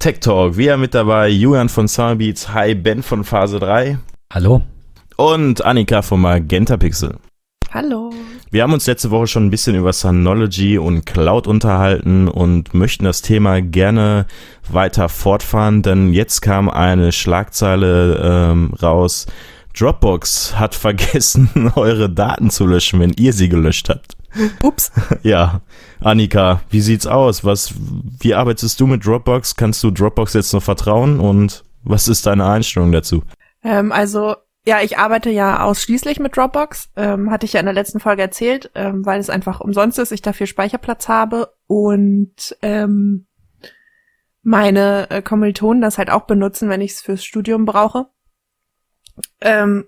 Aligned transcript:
Tech 0.00 0.20
Talk. 0.20 0.56
Wir 0.56 0.78
mit 0.78 0.94
dabei 0.94 1.28
Julian 1.28 1.68
von 1.68 1.86
Summerbeats, 1.86 2.54
hi 2.54 2.74
Ben 2.74 3.02
von 3.02 3.22
Phase 3.22 3.60
3. 3.60 3.98
Hallo. 4.32 4.62
Und 5.18 5.62
Annika 5.62 6.00
von 6.00 6.22
Magenta 6.22 6.78
Pixel. 6.78 7.18
Hallo. 7.70 8.10
Wir 8.50 8.62
haben 8.62 8.72
uns 8.72 8.86
letzte 8.86 9.10
Woche 9.10 9.26
schon 9.26 9.44
ein 9.44 9.50
bisschen 9.50 9.76
über 9.76 9.92
Synology 9.92 10.78
und 10.78 11.04
Cloud 11.04 11.46
unterhalten 11.46 12.28
und 12.28 12.72
möchten 12.72 13.04
das 13.04 13.20
Thema 13.20 13.60
gerne 13.60 14.24
weiter 14.70 15.10
fortfahren, 15.10 15.82
denn 15.82 16.14
jetzt 16.14 16.40
kam 16.40 16.70
eine 16.70 17.12
Schlagzeile 17.12 18.20
ähm, 18.52 18.72
raus. 18.82 19.26
Dropbox 19.78 20.58
hat 20.58 20.74
vergessen, 20.74 21.72
eure 21.76 22.10
Daten 22.10 22.50
zu 22.50 22.66
löschen, 22.66 23.00
wenn 23.00 23.12
ihr 23.14 23.32
sie 23.32 23.48
gelöscht 23.48 23.88
habt. 23.88 24.16
Ups. 24.62 24.92
Ja, 25.22 25.60
Annika, 26.00 26.62
wie 26.70 26.80
sieht's 26.80 27.06
aus? 27.06 27.44
Was, 27.44 27.74
wie 28.20 28.34
arbeitest 28.34 28.80
du 28.80 28.86
mit 28.86 29.04
Dropbox? 29.04 29.56
Kannst 29.56 29.82
du 29.82 29.90
Dropbox 29.90 30.34
jetzt 30.34 30.52
noch 30.52 30.62
vertrauen 30.62 31.20
und 31.20 31.64
was 31.82 32.08
ist 32.08 32.26
deine 32.26 32.46
Einstellung 32.46 32.92
dazu? 32.92 33.22
Ähm, 33.62 33.92
also 33.92 34.36
ja, 34.66 34.80
ich 34.82 34.98
arbeite 34.98 35.30
ja 35.30 35.62
ausschließlich 35.62 36.20
mit 36.20 36.36
Dropbox, 36.36 36.90
ähm, 36.96 37.30
hatte 37.30 37.46
ich 37.46 37.54
ja 37.54 37.60
in 37.60 37.66
der 37.66 37.74
letzten 37.74 37.98
Folge 37.98 38.22
erzählt, 38.22 38.70
ähm, 38.74 39.06
weil 39.06 39.18
es 39.18 39.30
einfach 39.30 39.60
umsonst 39.60 39.98
ist, 39.98 40.12
ich 40.12 40.22
dafür 40.22 40.46
Speicherplatz 40.46 41.08
habe 41.08 41.54
und 41.66 42.56
ähm, 42.60 43.26
meine 44.42 45.10
äh, 45.10 45.22
Kommilitonen 45.22 45.80
das 45.80 45.98
halt 45.98 46.10
auch 46.10 46.22
benutzen, 46.22 46.68
wenn 46.68 46.80
ich 46.82 46.92
es 46.92 47.00
fürs 47.00 47.24
Studium 47.24 47.64
brauche. 47.64 48.06
Ähm, 49.40 49.86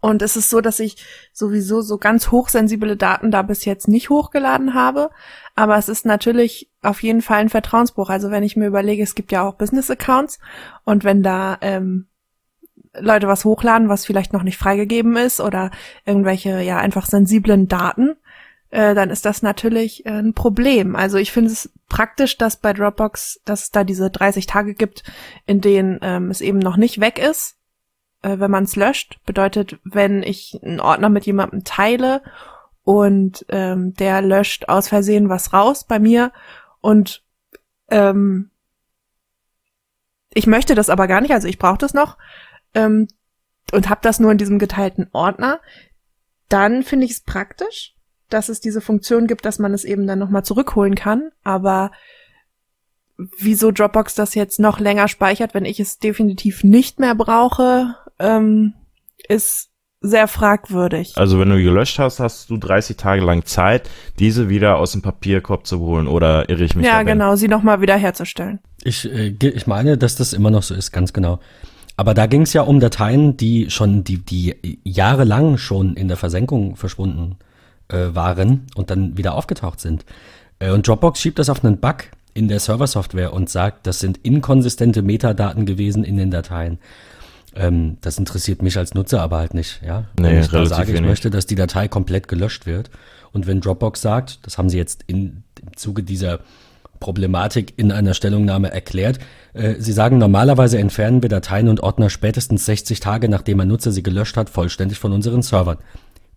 und 0.00 0.20
es 0.20 0.36
ist 0.36 0.50
so, 0.50 0.60
dass 0.60 0.80
ich 0.80 0.96
sowieso 1.32 1.80
so 1.80 1.96
ganz 1.96 2.32
hochsensible 2.32 2.96
Daten 2.96 3.30
da 3.30 3.42
bis 3.42 3.64
jetzt 3.64 3.86
nicht 3.86 4.10
hochgeladen 4.10 4.74
habe. 4.74 5.10
Aber 5.54 5.78
es 5.78 5.88
ist 5.88 6.04
natürlich 6.04 6.68
auf 6.82 7.04
jeden 7.04 7.22
Fall 7.22 7.38
ein 7.38 7.48
Vertrauensbruch. 7.48 8.10
Also 8.10 8.32
wenn 8.32 8.42
ich 8.42 8.56
mir 8.56 8.66
überlege, 8.66 9.04
es 9.04 9.14
gibt 9.14 9.30
ja 9.30 9.46
auch 9.46 9.54
Business-Accounts 9.54 10.40
und 10.84 11.04
wenn 11.04 11.22
da 11.22 11.56
ähm, 11.60 12.06
Leute 12.98 13.28
was 13.28 13.44
hochladen, 13.44 13.88
was 13.88 14.04
vielleicht 14.04 14.32
noch 14.32 14.42
nicht 14.42 14.58
freigegeben 14.58 15.16
ist 15.16 15.40
oder 15.40 15.70
irgendwelche 16.04 16.60
ja 16.62 16.78
einfach 16.78 17.06
sensiblen 17.06 17.68
Daten, 17.68 18.16
äh, 18.70 18.96
dann 18.96 19.08
ist 19.08 19.24
das 19.24 19.42
natürlich 19.42 20.04
äh, 20.04 20.10
ein 20.10 20.34
Problem. 20.34 20.96
Also 20.96 21.16
ich 21.16 21.30
finde 21.30 21.52
es 21.52 21.70
praktisch, 21.88 22.38
dass 22.38 22.56
bei 22.56 22.72
Dropbox, 22.72 23.40
dass 23.44 23.64
es 23.64 23.70
da 23.70 23.84
diese 23.84 24.10
30 24.10 24.46
Tage 24.46 24.74
gibt, 24.74 25.04
in 25.46 25.60
denen 25.60 26.00
ähm, 26.02 26.30
es 26.30 26.40
eben 26.40 26.58
noch 26.58 26.76
nicht 26.76 26.98
weg 27.00 27.18
ist, 27.18 27.56
äh, 28.22 28.38
wenn 28.38 28.50
man 28.50 28.64
es 28.64 28.76
löscht. 28.76 29.18
Bedeutet, 29.26 29.78
wenn 29.84 30.22
ich 30.22 30.58
einen 30.62 30.80
Ordner 30.80 31.08
mit 31.08 31.26
jemandem 31.26 31.64
teile 31.64 32.22
und 32.84 33.44
ähm, 33.48 33.94
der 33.94 34.22
löscht 34.22 34.68
aus 34.68 34.88
Versehen 34.88 35.28
was 35.28 35.52
raus 35.52 35.84
bei 35.84 35.98
mir 35.98 36.32
und 36.80 37.22
ähm, 37.88 38.50
ich 40.34 40.46
möchte 40.46 40.74
das 40.74 40.88
aber 40.88 41.06
gar 41.06 41.20
nicht, 41.20 41.32
also 41.32 41.46
ich 41.46 41.58
brauche 41.58 41.78
das 41.78 41.94
noch, 41.94 42.16
ähm, 42.74 43.08
und 43.70 43.88
habe 43.88 44.00
das 44.02 44.18
nur 44.18 44.32
in 44.32 44.38
diesem 44.38 44.58
geteilten 44.58 45.08
Ordner, 45.12 45.60
dann 46.48 46.82
finde 46.82 47.06
ich 47.06 47.12
es 47.12 47.20
praktisch, 47.20 47.94
dass 48.28 48.48
es 48.48 48.60
diese 48.60 48.80
Funktion 48.80 49.26
gibt, 49.26 49.44
dass 49.44 49.58
man 49.58 49.72
es 49.72 49.84
eben 49.84 50.06
dann 50.06 50.18
nochmal 50.18 50.44
zurückholen 50.44 50.94
kann. 50.94 51.30
Aber 51.44 51.90
wieso 53.16 53.70
Dropbox 53.70 54.14
das 54.14 54.34
jetzt 54.34 54.58
noch 54.58 54.80
länger 54.80 55.08
speichert, 55.08 55.54
wenn 55.54 55.64
ich 55.64 55.80
es 55.80 55.98
definitiv 55.98 56.64
nicht 56.64 56.98
mehr 56.98 57.14
brauche, 57.14 57.96
ähm, 58.18 58.74
ist 59.28 59.70
sehr 60.00 60.26
fragwürdig. 60.26 61.12
Also 61.16 61.38
wenn 61.38 61.50
du 61.50 61.62
gelöscht 61.62 61.98
hast, 61.98 62.18
hast 62.18 62.50
du 62.50 62.56
30 62.56 62.96
Tage 62.96 63.22
lang 63.22 63.44
Zeit, 63.44 63.88
diese 64.18 64.48
wieder 64.48 64.76
aus 64.78 64.92
dem 64.92 65.02
Papierkorb 65.02 65.66
zu 65.66 65.78
holen 65.78 66.08
oder 66.08 66.48
irre 66.48 66.64
ich 66.64 66.74
mich 66.74 66.84
Ja, 66.84 66.98
dabei? 66.98 67.12
genau, 67.12 67.36
sie 67.36 67.48
nochmal 67.48 67.80
wieder 67.80 67.96
herzustellen. 67.96 68.58
Ich, 68.82 69.04
äh, 69.10 69.28
ich 69.28 69.66
meine, 69.66 69.96
dass 69.96 70.16
das 70.16 70.32
immer 70.32 70.50
noch 70.50 70.64
so 70.64 70.74
ist, 70.74 70.90
ganz 70.90 71.12
genau. 71.12 71.38
Aber 71.96 72.14
da 72.14 72.26
ging 72.26 72.42
es 72.42 72.52
ja 72.52 72.62
um 72.62 72.80
Dateien, 72.80 73.36
die 73.36 73.70
schon, 73.70 74.02
die, 74.02 74.18
die 74.18 74.80
jahrelang 74.82 75.56
schon 75.58 75.94
in 75.94 76.08
der 76.08 76.16
Versenkung 76.16 76.74
verschwunden 76.74 77.36
äh, 77.88 78.08
waren 78.12 78.66
und 78.74 78.90
dann 78.90 79.16
wieder 79.16 79.34
aufgetaucht 79.34 79.78
sind. 79.78 80.04
Äh, 80.58 80.70
und 80.70 80.88
Dropbox 80.88 81.20
schiebt 81.20 81.38
das 81.38 81.48
auf 81.50 81.64
einen 81.64 81.78
Bug 81.78 82.06
in 82.34 82.48
der 82.48 82.58
Serversoftware 82.58 83.32
und 83.32 83.50
sagt, 83.50 83.86
das 83.86 84.00
sind 84.00 84.18
inkonsistente 84.24 85.02
Metadaten 85.02 85.66
gewesen 85.66 86.02
in 86.02 86.16
den 86.16 86.30
Dateien. 86.30 86.78
Ähm, 87.54 87.98
das 88.00 88.18
interessiert 88.18 88.62
mich 88.62 88.78
als 88.78 88.94
Nutzer 88.94 89.20
aber 89.20 89.38
halt 89.38 89.54
nicht, 89.54 89.80
ja. 89.86 90.04
Wenn 90.16 90.34
Nee, 90.34 90.40
ich 90.40 90.48
da 90.48 90.64
sage, 90.66 90.90
ich 90.92 90.96
wenig. 90.96 91.08
möchte, 91.08 91.30
dass 91.30 91.46
die 91.46 91.54
Datei 91.54 91.88
komplett 91.88 92.28
gelöscht 92.28 92.66
wird. 92.66 92.90
Und 93.32 93.46
wenn 93.46 93.60
Dropbox 93.60 94.00
sagt, 94.02 94.46
das 94.46 94.58
haben 94.58 94.68
sie 94.68 94.78
jetzt 94.78 95.04
in, 95.06 95.42
im 95.60 95.76
Zuge 95.76 96.02
dieser 96.02 96.40
Problematik 97.00 97.74
in 97.76 97.90
einer 97.90 98.14
Stellungnahme 98.14 98.70
erklärt. 98.72 99.18
Äh, 99.54 99.74
Sie 99.80 99.92
sagen, 99.92 100.18
normalerweise 100.18 100.78
entfernen 100.78 101.20
wir 101.20 101.28
Dateien 101.28 101.68
und 101.68 101.80
Ordner 101.80 102.10
spätestens 102.10 102.64
60 102.66 103.00
Tage, 103.00 103.28
nachdem 103.28 103.58
ein 103.60 103.66
Nutzer 103.68 103.90
sie 103.90 104.04
gelöscht 104.04 104.36
hat, 104.36 104.48
vollständig 104.48 104.98
von 104.98 105.12
unseren 105.12 105.42
Servern. 105.42 105.78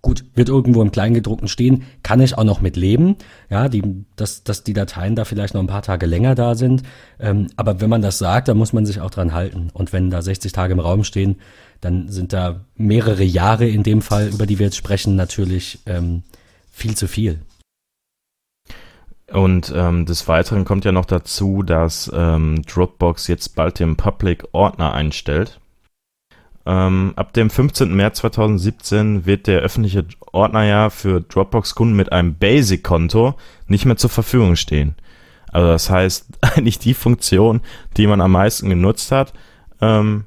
Gut, 0.06 0.24
wird 0.36 0.50
irgendwo 0.50 0.84
im 0.84 0.92
Kleingedruckten 0.92 1.48
stehen, 1.48 1.82
kann 2.04 2.20
ich 2.20 2.38
auch 2.38 2.44
noch 2.44 2.62
mit 2.62 2.76
leben, 2.76 3.16
ja, 3.50 3.70
die, 3.70 4.06
dass, 4.16 4.44
dass 4.44 4.64
die 4.64 4.74
Dateien 4.74 5.16
da 5.16 5.26
vielleicht 5.26 5.56
noch 5.56 5.62
ein 5.62 5.68
paar 5.68 5.82
Tage 5.82 6.06
länger 6.06 6.36
da 6.36 6.54
sind. 6.54 6.84
Ähm, 7.20 7.48
aber 7.56 7.82
wenn 7.82 7.90
man 7.90 8.04
das 8.04 8.20
sagt, 8.20 8.48
dann 8.48 8.56
muss 8.56 8.72
man 8.72 8.86
sich 8.86 9.02
auch 9.02 9.10
dran 9.10 9.34
halten. 9.34 9.72
Und 9.74 9.94
wenn 9.94 10.12
da 10.12 10.22
60 10.22 10.52
Tage 10.52 10.74
im 10.74 10.80
Raum 10.80 11.06
stehen, 11.06 11.38
dann 11.82 12.08
sind 12.10 12.34
da 12.34 12.66
mehrere 12.76 13.24
Jahre 13.24 13.68
in 13.68 13.82
dem 13.82 14.04
Fall, 14.04 14.28
über 14.28 14.46
die 14.46 14.60
wir 14.60 14.68
jetzt 14.68 14.78
sprechen, 14.78 15.16
natürlich 15.16 15.80
ähm, 15.88 16.22
viel 16.70 16.96
zu 16.96 17.08
viel. 17.08 17.40
Und 19.34 19.74
ähm, 19.76 20.06
des 20.06 20.28
Weiteren 20.28 20.66
kommt 20.66 20.86
ja 20.86 20.92
noch 20.92 21.06
dazu, 21.06 21.64
dass 21.64 22.12
ähm, 22.14 22.62
Dropbox 22.62 23.26
jetzt 23.26 23.56
bald 23.56 23.80
den 23.80 23.96
Public 23.96 24.44
Ordner 24.52 24.94
einstellt. 24.94 25.60
Ähm, 26.68 27.14
ab 27.16 27.34
dem 27.34 27.50
15. 27.50 27.96
März 27.96 28.18
2017 28.20 29.26
wird 29.26 29.46
der 29.48 29.60
öffentliche 29.60 30.06
Ordner 30.32 30.64
ja 30.64 30.90
für 30.90 31.22
Dropbox-Kunden 31.22 31.96
mit 31.96 32.12
einem 32.12 32.36
Basic-Konto 32.36 33.36
nicht 33.68 33.86
mehr 33.86 33.98
zur 33.98 34.10
Verfügung 34.10 34.56
stehen. 34.56 34.96
Also 35.52 35.68
das 35.68 35.90
heißt, 35.90 36.26
eigentlich 36.42 36.80
die 36.80 36.94
Funktion, 36.96 37.62
die 37.98 38.08
man 38.08 38.20
am 38.20 38.32
meisten 38.32 38.70
genutzt 38.70 39.12
hat, 39.12 39.34
ähm, 39.80 40.26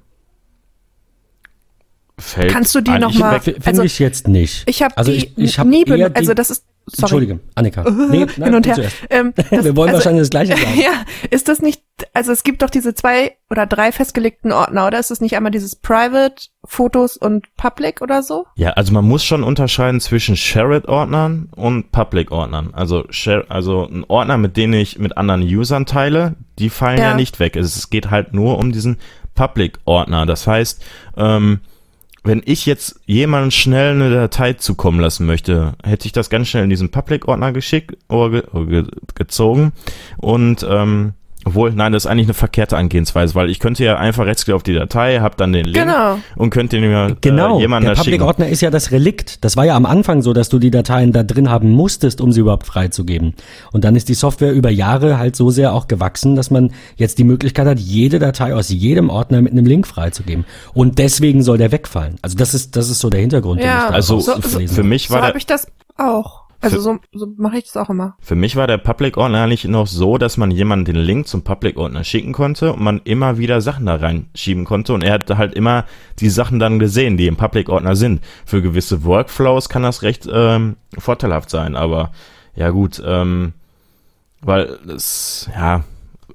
fällt 2.18 2.52
Kannst 2.52 2.74
du 2.74 2.80
die 2.80 2.90
eigentlich 2.90 3.14
noch 3.14 3.20
mal- 3.20 3.32
weg. 3.34 3.42
Finde 3.44 3.66
Also, 3.66 3.82
ich 3.82 3.98
jetzt 3.98 4.28
nicht. 4.28 4.62
Ich 4.68 4.82
habe 4.82 4.96
Also 4.96 5.10
die 5.12 5.18
ich- 5.18 5.38
ich 5.38 5.58
hab 5.58 5.66
nie 5.66 5.84
benutzt. 5.84 6.16
Also 6.16 6.34
das 6.34 6.50
ist 6.50 6.64
sorry. 6.88 7.26
Entschuldige, 7.26 7.40
Annika. 7.54 7.84
Nee, 8.10 8.18
Hin 8.18 8.30
nein, 8.36 8.54
und 8.54 8.66
du 8.66 8.74
her. 8.74 8.90
Ähm, 9.10 9.32
das, 9.50 9.64
Wir 9.64 9.76
wollen 9.76 9.88
also, 9.90 9.98
wahrscheinlich 9.98 10.22
das 10.22 10.30
Gleiche 10.30 10.56
sagen. 10.56 10.80
Ja, 10.80 11.04
ist 11.30 11.48
das 11.48 11.60
nicht, 11.60 11.82
also 12.14 12.32
es 12.32 12.42
gibt 12.42 12.62
doch 12.62 12.70
diese 12.70 12.94
zwei 12.94 13.36
oder 13.50 13.66
drei 13.66 13.92
festgelegten 13.92 14.52
Ordner, 14.52 14.86
oder? 14.86 14.98
Ist 14.98 15.10
das 15.10 15.20
nicht 15.20 15.36
einmal 15.36 15.52
dieses 15.52 15.76
Private, 15.76 16.48
Fotos 16.64 17.16
und 17.16 17.46
Public 17.56 18.02
oder 18.02 18.22
so? 18.22 18.46
Ja, 18.56 18.70
also 18.70 18.92
man 18.92 19.04
muss 19.04 19.24
schon 19.24 19.42
unterscheiden 19.42 20.00
zwischen 20.00 20.36
Shared-Ordnern 20.36 21.48
und 21.54 21.90
Public-Ordnern. 21.92 22.74
Also, 22.74 23.04
Share, 23.10 23.46
also 23.48 23.86
ein 23.86 24.04
Ordner, 24.08 24.38
mit 24.38 24.56
dem 24.56 24.72
ich 24.72 24.98
mit 24.98 25.16
anderen 25.16 25.42
Usern 25.42 25.86
teile, 25.86 26.36
die 26.58 26.70
fallen 26.70 26.98
ja, 26.98 27.10
Ja. 27.10 27.14
nicht 27.14 27.40
weg. 27.40 27.56
Es 27.56 27.90
geht 27.90 28.10
halt 28.10 28.34
nur 28.34 28.58
um 28.58 28.72
diesen 28.72 28.98
Public-Ordner. 29.34 30.26
Das 30.26 30.46
heißt, 30.46 30.84
ähm, 31.16 31.60
wenn 32.28 32.42
ich 32.44 32.66
jetzt 32.66 33.00
jemanden 33.06 33.50
schnell 33.50 33.92
eine 33.92 34.10
Datei 34.10 34.52
zukommen 34.52 35.00
lassen 35.00 35.24
möchte, 35.24 35.72
hätte 35.82 36.04
ich 36.04 36.12
das 36.12 36.28
ganz 36.28 36.48
schnell 36.48 36.64
in 36.64 36.70
diesen 36.70 36.90
Public-Ordner 36.90 37.52
geschickt 37.52 37.96
oder 38.08 38.30
ge 38.30 38.42
oder 38.52 38.66
ge 38.66 38.84
gezogen 39.14 39.72
und 40.18 40.64
ähm, 40.68 41.14
obwohl, 41.48 41.72
nein, 41.72 41.92
das 41.92 42.04
ist 42.04 42.10
eigentlich 42.10 42.26
eine 42.26 42.34
verkehrte 42.34 42.76
Angehensweise, 42.76 43.34
weil 43.34 43.50
ich 43.50 43.58
könnte 43.58 43.84
ja 43.84 43.96
einfach 43.96 44.24
rechtsklick 44.26 44.54
auf 44.56 44.62
die 44.62 44.74
Datei, 44.74 45.18
hab 45.20 45.36
dann 45.36 45.52
den 45.52 45.64
Link 45.66 45.76
Genau. 45.86 46.18
und 46.36 46.50
könnte 46.50 46.78
den 46.80 46.88
mir 46.90 47.16
Genau, 47.20 47.58
äh, 47.58 47.60
jemanden 47.62 47.88
der 47.88 47.94
Public 47.96 48.14
schicken. 48.14 48.24
Ordner 48.24 48.48
ist 48.48 48.60
ja 48.60 48.70
das 48.70 48.90
Relikt. 48.92 49.44
Das 49.44 49.56
war 49.56 49.64
ja 49.64 49.76
am 49.76 49.86
Anfang 49.86 50.22
so, 50.22 50.32
dass 50.32 50.48
du 50.48 50.58
die 50.58 50.70
Dateien 50.70 51.12
da 51.12 51.22
drin 51.22 51.50
haben 51.50 51.70
musstest, 51.72 52.20
um 52.20 52.32
sie 52.32 52.40
überhaupt 52.40 52.66
freizugeben. 52.66 53.34
Und 53.72 53.84
dann 53.84 53.96
ist 53.96 54.08
die 54.08 54.14
Software 54.14 54.52
über 54.52 54.70
Jahre 54.70 55.18
halt 55.18 55.36
so 55.36 55.50
sehr 55.50 55.72
auch 55.74 55.88
gewachsen, 55.88 56.36
dass 56.36 56.50
man 56.50 56.70
jetzt 56.96 57.18
die 57.18 57.24
Möglichkeit 57.24 57.66
hat, 57.66 57.78
jede 57.78 58.18
Datei 58.18 58.54
aus 58.54 58.68
jedem 58.68 59.10
Ordner 59.10 59.42
mit 59.42 59.52
einem 59.52 59.66
Link 59.66 59.86
freizugeben. 59.86 60.44
Und 60.74 60.98
deswegen 60.98 61.42
soll 61.42 61.58
der 61.58 61.72
wegfallen. 61.72 62.16
Also 62.22 62.36
das 62.36 62.54
ist, 62.54 62.76
das 62.76 62.88
ist 62.90 63.00
so 63.00 63.10
der 63.10 63.20
Hintergrund, 63.20 63.60
Ja. 63.60 63.66
den 63.66 63.78
ich 63.78 63.84
da 63.88 63.94
Also 63.94 64.20
So- 64.20 64.32
für 64.40 64.58
habe. 64.58 64.82
mich 64.84 65.08
So 65.08 65.14
war 65.14 65.22
habe 65.22 65.32
der, 65.32 65.36
ich 65.38 65.46
das 65.46 65.66
auch. 65.96 66.42
Also 66.60 66.80
so, 66.80 66.98
so 67.12 67.28
mache 67.36 67.58
ich 67.58 67.64
das 67.64 67.76
auch 67.76 67.88
immer. 67.88 68.16
für 68.20 68.34
mich 68.34 68.56
war 68.56 68.66
der 68.66 68.78
Public 68.78 69.16
Ordner 69.16 69.44
eigentlich 69.44 69.64
noch 69.64 69.86
so, 69.86 70.18
dass 70.18 70.36
man 70.36 70.50
jemanden 70.50 70.86
den 70.86 70.96
Link 70.96 71.28
zum 71.28 71.42
Public 71.42 71.76
Ordner 71.76 72.02
schicken 72.02 72.32
konnte 72.32 72.72
und 72.72 72.82
man 72.82 73.00
immer 73.04 73.38
wieder 73.38 73.60
Sachen 73.60 73.86
da 73.86 73.94
reinschieben 73.94 74.64
konnte 74.64 74.92
und 74.92 75.02
er 75.02 75.14
hat 75.14 75.30
halt 75.30 75.54
immer 75.54 75.84
die 76.18 76.30
Sachen 76.30 76.58
dann 76.58 76.78
gesehen, 76.78 77.16
die 77.16 77.28
im 77.28 77.36
Public 77.36 77.68
Ordner 77.68 77.94
sind. 77.94 78.22
Für 78.44 78.60
gewisse 78.60 79.04
Workflows 79.04 79.68
kann 79.68 79.82
das 79.84 80.02
recht 80.02 80.28
ähm, 80.32 80.76
vorteilhaft 80.98 81.48
sein, 81.50 81.76
aber 81.76 82.10
ja 82.56 82.70
gut, 82.70 83.00
ähm, 83.04 83.52
weil 84.40 84.78
es 84.88 85.48
ja 85.54 85.84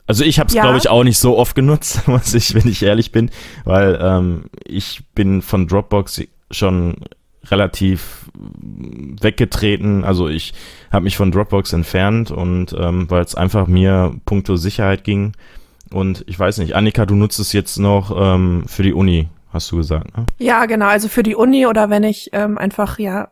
also 0.06 0.24
ich 0.26 0.40
habe 0.40 0.48
es 0.48 0.54
Ja. 0.54 0.64
glaube 0.64 0.78
ich 0.78 0.90
auch 0.90 1.04
nicht 1.04 1.18
so 1.18 1.38
oft 1.38 1.56
genutzt, 1.56 2.08
muss 2.08 2.34
ich, 2.34 2.54
wenn 2.56 2.68
ich 2.68 2.84
ehrlich 2.84 3.12
bin, 3.12 3.30
weil 3.66 3.98
ähm, 4.02 4.46
ich 4.66 5.04
bin 5.16 5.42
von 5.42 5.68
Dropbox 5.68 6.22
schon 6.52 6.96
relativ 7.46 8.30
weggetreten. 8.34 10.04
Also 10.04 10.28
ich 10.28 10.54
habe 10.92 11.04
mich 11.04 11.18
von 11.18 11.32
Dropbox 11.32 11.74
entfernt 11.74 12.32
und 12.32 12.76
ähm, 12.78 13.10
weil 13.10 13.24
es 13.24 13.36
einfach 13.36 13.68
mir 13.68 14.16
puncto 14.26 14.56
Sicherheit 14.56 15.04
ging, 15.04 15.34
und 15.94 16.24
ich 16.28 16.40
weiß 16.40 16.58
nicht, 16.58 16.76
Annika, 16.76 17.06
du 17.06 17.16
nutzt 17.16 17.40
es 17.40 17.54
jetzt 17.54 17.78
noch 17.78 18.12
ähm, 18.16 18.64
für 18.68 18.84
die 18.84 18.94
Uni, 18.94 19.30
hast 19.52 19.72
du 19.72 19.78
gesagt, 19.78 20.18
ne? 20.18 20.26
Ja, 20.40 20.66
genau, 20.66 20.88
also 20.88 21.08
für 21.08 21.24
die 21.24 21.36
Uni 21.36 21.68
oder 21.68 21.90
wenn 21.90 22.04
ich 22.04 22.32
ähm, 22.34 22.58
einfach 22.58 23.00
ja 23.00 23.30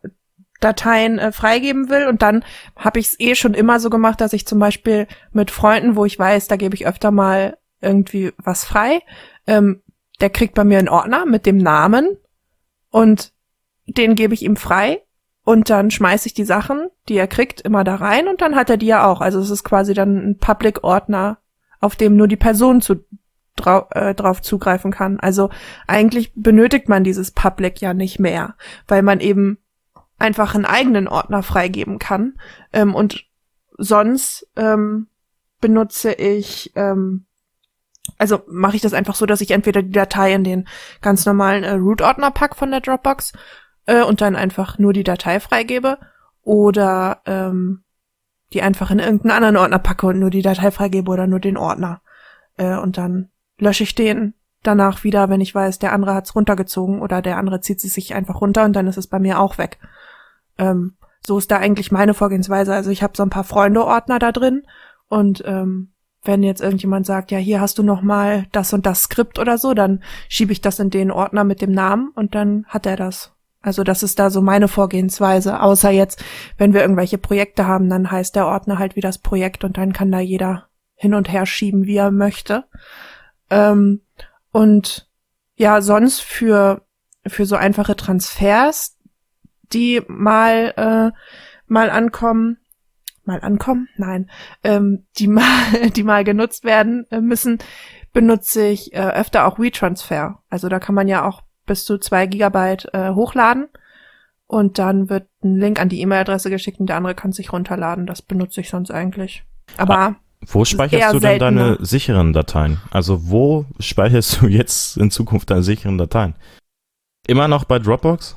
Dateien 0.60 1.18
äh, 1.18 1.32
freigeben 1.32 1.90
will 1.90 2.06
und 2.08 2.22
dann 2.22 2.46
habe 2.76 3.00
ich 3.00 3.08
es 3.08 3.20
eh 3.20 3.34
schon 3.36 3.56
immer 3.56 3.80
so 3.80 3.90
gemacht, 3.90 4.22
dass 4.22 4.34
ich 4.34 4.46
zum 4.46 4.60
Beispiel 4.60 5.08
mit 5.32 5.50
Freunden, 5.50 5.96
wo 5.96 6.06
ich 6.06 6.20
weiß, 6.20 6.48
da 6.48 6.56
gebe 6.56 6.76
ich 6.76 6.86
öfter 6.86 7.10
mal 7.10 7.58
irgendwie 7.82 8.32
was 8.38 8.64
frei, 8.64 9.00
ähm, 9.48 9.82
der 10.20 10.30
kriegt 10.30 10.54
bei 10.54 10.64
mir 10.64 10.78
einen 10.78 10.90
Ordner 10.90 11.26
mit 11.26 11.48
dem 11.48 11.58
Namen 11.58 12.16
und 12.92 13.34
den 13.86 14.16
gebe 14.16 14.34
ich 14.34 14.44
ihm 14.44 14.56
frei 14.56 15.02
und 15.44 15.70
dann 15.70 15.92
schmeiße 15.92 16.28
ich 16.28 16.34
die 16.34 16.46
Sachen, 16.46 16.90
die 17.10 17.18
er 17.18 17.28
kriegt, 17.28 17.62
immer 17.62 17.84
da 17.84 17.96
rein 17.96 18.28
und 18.28 18.42
dann 18.42 18.56
hat 18.56 18.70
er 18.70 18.78
die 18.78 18.88
ja 18.88 19.08
auch. 19.08 19.22
Also 19.22 19.40
es 19.40 19.50
ist 19.50 19.64
quasi 19.64 19.94
dann 19.94 20.18
ein 20.18 20.38
Public-Ordner, 20.38 21.40
auf 21.80 21.96
dem 21.96 22.16
nur 22.16 22.28
die 22.28 22.38
Person 22.38 22.82
zu, 22.82 23.04
drau 23.56 23.88
äh, 23.92 24.14
drauf 24.14 24.42
zugreifen 24.42 24.92
kann. 24.92 25.20
Also 25.20 25.50
eigentlich 25.88 26.32
benötigt 26.36 26.90
man 26.90 27.04
dieses 27.04 27.32
Public 27.32 27.82
ja 27.82 27.94
nicht 27.94 28.20
mehr, 28.20 28.56
weil 28.88 29.02
man 29.02 29.20
eben 29.20 29.58
einfach 30.20 30.54
einen 30.54 30.66
eigenen 30.66 31.08
Ordner 31.08 31.44
freigeben 31.44 32.00
kann. 32.00 32.36
Ähm, 32.72 32.94
und 32.94 33.26
sonst 33.78 34.48
ähm, 34.56 35.08
benutze 35.60 36.14
ich, 36.14 36.72
ähm, 36.76 37.26
also 38.18 38.42
mache 38.48 38.76
ich 38.76 38.82
das 38.82 38.94
einfach 38.94 39.16
so, 39.16 39.26
dass 39.26 39.42
ich 39.42 39.52
entweder 39.52 39.82
die 39.82 39.92
Datei 39.92 40.34
in 40.34 40.44
den 40.44 40.68
ganz 41.02 41.26
normalen 41.26 41.64
äh, 41.64 41.74
Root-Ordner 41.74 42.32
pack 42.32 42.56
von 42.56 42.72
der 42.72 42.82
Dropbox 42.82 43.34
äh, 43.86 44.04
und 44.04 44.22
dann 44.22 44.36
einfach 44.36 44.78
nur 44.78 44.94
die 44.94 45.04
Datei 45.04 45.40
freigebe 45.40 45.98
oder 46.44 47.22
ähm, 47.26 47.84
die 48.54 48.62
einfach 48.62 48.92
in 48.92 49.00
irgendeinen 49.00 49.32
anderen 49.32 49.58
Ordner 49.58 49.80
packe 49.80 50.08
und 50.08 50.20
nur 50.20 50.30
die 50.30 50.42
Datei 50.42 50.72
freigebe 50.72 51.12
oder 51.12 51.28
nur 51.28 51.40
den 51.40 51.58
Ordner. 51.58 52.02
Äh, 52.58 52.76
und 52.78 52.98
dann 52.98 53.30
lösche 53.58 53.84
ich 53.84 53.96
den 53.96 54.34
danach 54.64 55.04
wieder, 55.04 55.30
wenn 55.30 55.42
ich 55.42 55.56
weiß, 55.56 55.80
der 55.80 55.94
andere 55.94 56.14
hat's 56.14 56.36
runtergezogen 56.36 57.02
oder 57.02 57.22
der 57.22 57.38
andere 57.38 57.62
zieht 57.62 57.80
sie 57.80 57.88
sich 57.88 58.14
einfach 58.14 58.42
runter 58.42 58.64
und 58.66 58.76
dann 58.76 58.88
ist 58.88 58.98
es 58.98 59.08
bei 59.08 59.20
mir 59.20 59.40
auch 59.40 59.58
weg. 59.58 59.80
Ähm, 60.58 60.98
so 61.26 61.38
ist 61.38 61.52
da 61.52 61.58
eigentlich 61.58 61.92
meine 61.92 62.14
Vorgehensweise. 62.14 62.74
Also 62.74 62.90
ich 62.90 63.04
habe 63.04 63.14
so 63.16 63.24
ein 63.24 63.30
paar 63.30 63.44
Freunde-Ordner 63.44 64.20
da 64.20 64.32
drin 64.32 64.64
und 65.08 65.44
ähm, 65.46 65.94
wenn 66.24 66.44
jetzt 66.44 66.62
irgendjemand 66.62 67.06
sagt, 67.06 67.32
ja, 67.32 67.40
hier 67.40 67.62
hast 67.62 67.80
du 67.80 67.84
noch 67.84 68.02
mal 68.02 68.46
das 68.52 68.74
und 68.74 68.86
das 68.86 69.04
Skript 69.04 69.40
oder 69.40 69.58
so, 69.58 69.74
dann 69.74 70.04
schiebe 70.30 70.52
ich 70.52 70.62
das 70.62 70.80
in 70.80 70.92
den 70.92 71.10
Ordner 71.10 71.44
mit 71.44 71.62
dem 71.62 71.72
Namen 71.72 72.12
und 72.14 72.36
dann 72.36 72.66
hat 72.68 72.86
er 72.86 72.96
das. 72.96 73.34
Also 73.62 73.84
das 73.84 74.02
ist 74.04 74.18
da 74.20 74.30
so 74.30 74.42
meine 74.42 74.68
Vorgehensweise. 74.68 75.62
Außer 75.62 75.92
jetzt, 75.92 76.24
wenn 76.58 76.74
wir 76.74 76.82
irgendwelche 76.82 77.18
Projekte 77.18 77.68
haben, 77.68 77.90
dann 77.90 78.10
heißt 78.10 78.36
der 78.36 78.48
Ordner 78.48 78.80
halt 78.80 78.96
wie 78.96 79.02
das 79.02 79.20
Projekt 79.20 79.64
und 79.64 79.78
dann 79.78 79.94
kann 79.94 80.12
da 80.12 80.20
jeder 80.20 80.68
hin 80.96 81.14
und 81.14 81.32
her 81.32 81.46
schieben, 81.46 81.86
wie 81.86 81.98
er 81.98 82.12
möchte. 82.12 82.66
Ähm, 83.50 84.02
und 84.52 85.10
ja, 85.56 85.82
sonst 85.82 86.22
für, 86.22 86.86
für 87.28 87.46
so 87.46 87.56
einfache 87.56 87.96
Transfers, 87.96 88.98
die 89.74 90.02
mal, 90.08 90.74
äh, 90.76 91.18
mal 91.68 91.90
ankommen, 91.90 92.58
mal 93.26 93.42
ankommen? 93.42 93.88
Nein, 93.96 94.30
ähm, 94.64 95.06
die 95.18 95.28
mal, 95.28 95.90
die 95.96 96.04
mal 96.04 96.24
genutzt 96.24 96.64
werden 96.64 97.06
müssen, 97.20 97.60
benutze 98.14 98.66
ich 98.68 98.94
äh, 98.94 99.00
öfter 99.00 99.46
auch 99.46 99.60
WeTransfer. 99.60 100.42
Also 100.50 100.68
da 100.68 100.80
kann 100.80 100.96
man 100.96 101.08
ja 101.08 101.26
auch 101.26 101.44
bis 101.72 101.86
zu 101.86 101.98
zwei 101.98 102.28
Gigabyte 102.28 102.94
äh, 102.94 103.12
hochladen 103.12 103.70
und 104.46 104.78
dann 104.78 105.10
wird 105.10 105.30
ein 105.42 105.56
Link 105.56 105.80
an 105.80 105.88
die 105.88 106.02
E-Mail-Adresse 106.02 106.50
geschickt 106.50 106.82
und 106.82 106.88
der 106.88 106.98
andere 106.98 107.16
kann 107.16 107.32
sich 107.32 107.54
runterladen. 107.54 108.06
Das 108.06 108.22
benutze 108.22 108.60
ich 108.60 108.70
sonst 108.70 108.92
eigentlich. 108.92 109.46
Aber 109.78 109.98
ah, 109.98 110.16
wo 110.46 110.66
speicherst 110.66 111.14
du 111.14 111.20
denn 111.20 111.40
deine 111.40 111.78
sicheren 111.80 112.34
Dateien? 112.34 112.82
Also 112.92 113.30
wo 113.30 113.66
speicherst 113.80 114.42
du 114.42 114.48
jetzt 114.50 114.98
in 114.98 115.12
Zukunft 115.12 115.50
deine 115.50 115.64
sicheren 115.64 115.98
Dateien? 115.98 116.36
Immer 117.26 117.48
noch 117.48 117.64
bei 117.64 117.80
Dropbox? 117.80 118.36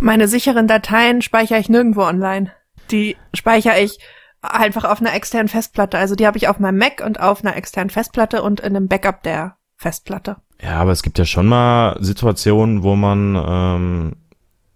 Meine 0.00 0.28
sicheren 0.28 0.68
Dateien 0.68 1.20
speichere 1.20 1.58
ich 1.58 1.68
nirgendwo 1.68 2.02
online. 2.02 2.52
Die 2.92 3.16
speichere 3.34 3.80
ich 3.80 3.98
einfach 4.40 4.84
auf 4.84 5.00
einer 5.00 5.14
externen 5.14 5.48
Festplatte. 5.48 5.98
Also 5.98 6.14
die 6.14 6.28
habe 6.28 6.38
ich 6.38 6.46
auf 6.46 6.60
meinem 6.60 6.78
Mac 6.78 7.02
und 7.04 7.18
auf 7.18 7.44
einer 7.44 7.56
externen 7.56 7.90
Festplatte 7.90 8.42
und 8.42 8.60
in 8.60 8.76
einem 8.76 8.86
Backup 8.86 9.24
der 9.24 9.56
Festplatte. 9.74 10.36
Ja, 10.62 10.78
aber 10.78 10.92
es 10.92 11.02
gibt 11.02 11.18
ja 11.18 11.24
schon 11.24 11.46
mal 11.46 11.96
Situationen, 12.00 12.82
wo 12.82 12.94
man 12.94 13.36
ähm, 13.36 14.16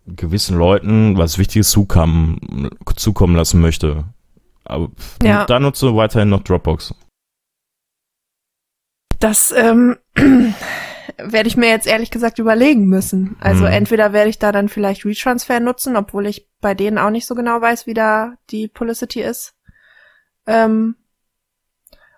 gewissen 0.07 0.59
Leuten 0.59 1.17
was 1.17 1.39
Wichtiges 1.39 1.71
zukommen, 1.71 2.71
zukommen 2.97 3.37
lassen 3.37 3.61
möchte. 3.61 4.05
Aber 4.65 4.91
ja. 5.23 5.45
da 5.47 5.61
nutzt 5.61 5.83
du 5.83 5.97
weiterhin 5.97 6.29
noch 6.29 6.43
Dropbox. 6.43 6.95
Das 9.21 9.55
ähm, 9.57 9.97
werde 11.19 11.49
ich 11.49 11.57
mir 11.57 11.69
jetzt 11.69 11.87
ehrlich 11.87 12.11
gesagt 12.11 12.41
überlegen 12.41 12.87
müssen. 12.87 13.37
Also 13.41 13.67
hm. 13.67 13.73
entweder 13.73 14.13
werde 14.13 14.29
ich 14.29 14.41
da 14.41 14.51
dann 14.51 14.69
vielleicht 14.69 15.05
Retransfer 15.05 15.61
nutzen, 15.61 15.97
obwohl 15.97 16.27
ich 16.27 16.49
bei 16.61 16.75
denen 16.75 16.99
auch 16.99 17.11
nicht 17.11 17.27
so 17.27 17.37
genau 17.37 17.61
weiß, 17.61 17.87
wie 17.87 17.95
da 17.95 18.35
die 18.51 18.67
Policity 18.67 19.23
ist. 19.23 19.55
Ähm, 20.47 20.97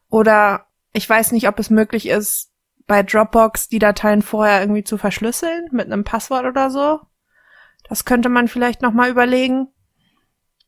oder 0.09 0.67
ich 0.95 1.09
weiß 1.09 1.33
nicht, 1.33 1.49
ob 1.49 1.59
es 1.59 1.69
möglich 1.69 2.09
ist, 2.09 2.48
bei 2.89 3.05
Dropbox 3.05 3.69
die 3.69 3.79
Dateien 3.79 4.23
vorher 4.23 4.61
irgendwie 4.61 4.83
zu 4.83 4.99
verschlüsseln 4.99 5.69
mit 5.71 5.87
einem 5.87 6.03
Passwort 6.03 6.47
oder 6.47 6.71
so. 6.71 7.01
Das 7.89 8.05
könnte 8.05 8.29
man 8.29 8.49
vielleicht 8.49 8.83
noch 8.83 8.93
mal 8.93 9.11
überlegen. 9.11 9.69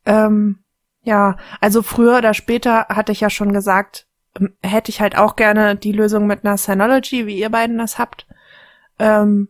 Ähm, 0.05 0.63
ja, 1.01 1.35
also 1.59 1.81
früher 1.81 2.19
oder 2.19 2.33
später 2.33 2.85
hatte 2.89 3.11
ich 3.11 3.19
ja 3.19 3.29
schon 3.29 3.51
gesagt, 3.51 4.07
ähm, 4.39 4.55
hätte 4.61 4.91
ich 4.91 5.01
halt 5.01 5.17
auch 5.17 5.35
gerne 5.35 5.75
die 5.75 5.91
Lösung 5.91 6.27
mit 6.27 6.45
einer 6.45 6.57
Synology, 6.57 7.25
wie 7.25 7.39
ihr 7.39 7.49
beiden 7.49 7.79
das 7.79 7.97
habt. 7.97 8.27
Ähm, 8.99 9.49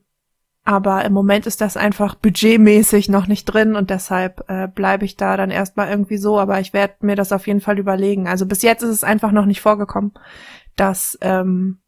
aber 0.64 1.04
im 1.04 1.12
Moment 1.12 1.48
ist 1.48 1.60
das 1.60 1.76
einfach 1.76 2.16
budgetmäßig 2.16 3.10
noch 3.10 3.28
nicht 3.28 3.46
drin 3.46 3.76
und 3.76 3.90
deshalb 3.90 4.50
äh, 4.50 4.68
bleibe 4.68 5.06
ich 5.06 5.18
da 5.18 5.36
dann 5.36 5.52
erstmal 5.52 5.90
irgendwie 5.90 6.18
so, 6.18 6.40
aber 6.40 6.60
ich 6.62 6.72
werde 6.72 6.96
mir 7.02 7.16
das 7.16 7.34
auf 7.34 7.48
jeden 7.48 7.62
Fall 7.62 7.80
überlegen. 7.80 8.28
Also 8.28 8.46
bis 8.46 8.62
jetzt 8.62 8.84
ist 8.84 8.92
es 8.92 9.04
einfach 9.04 9.32
noch 9.32 9.46
nicht 9.46 9.60
vorgekommen, 9.60 10.14
dass, 10.78 11.18
ähm, 11.22 11.82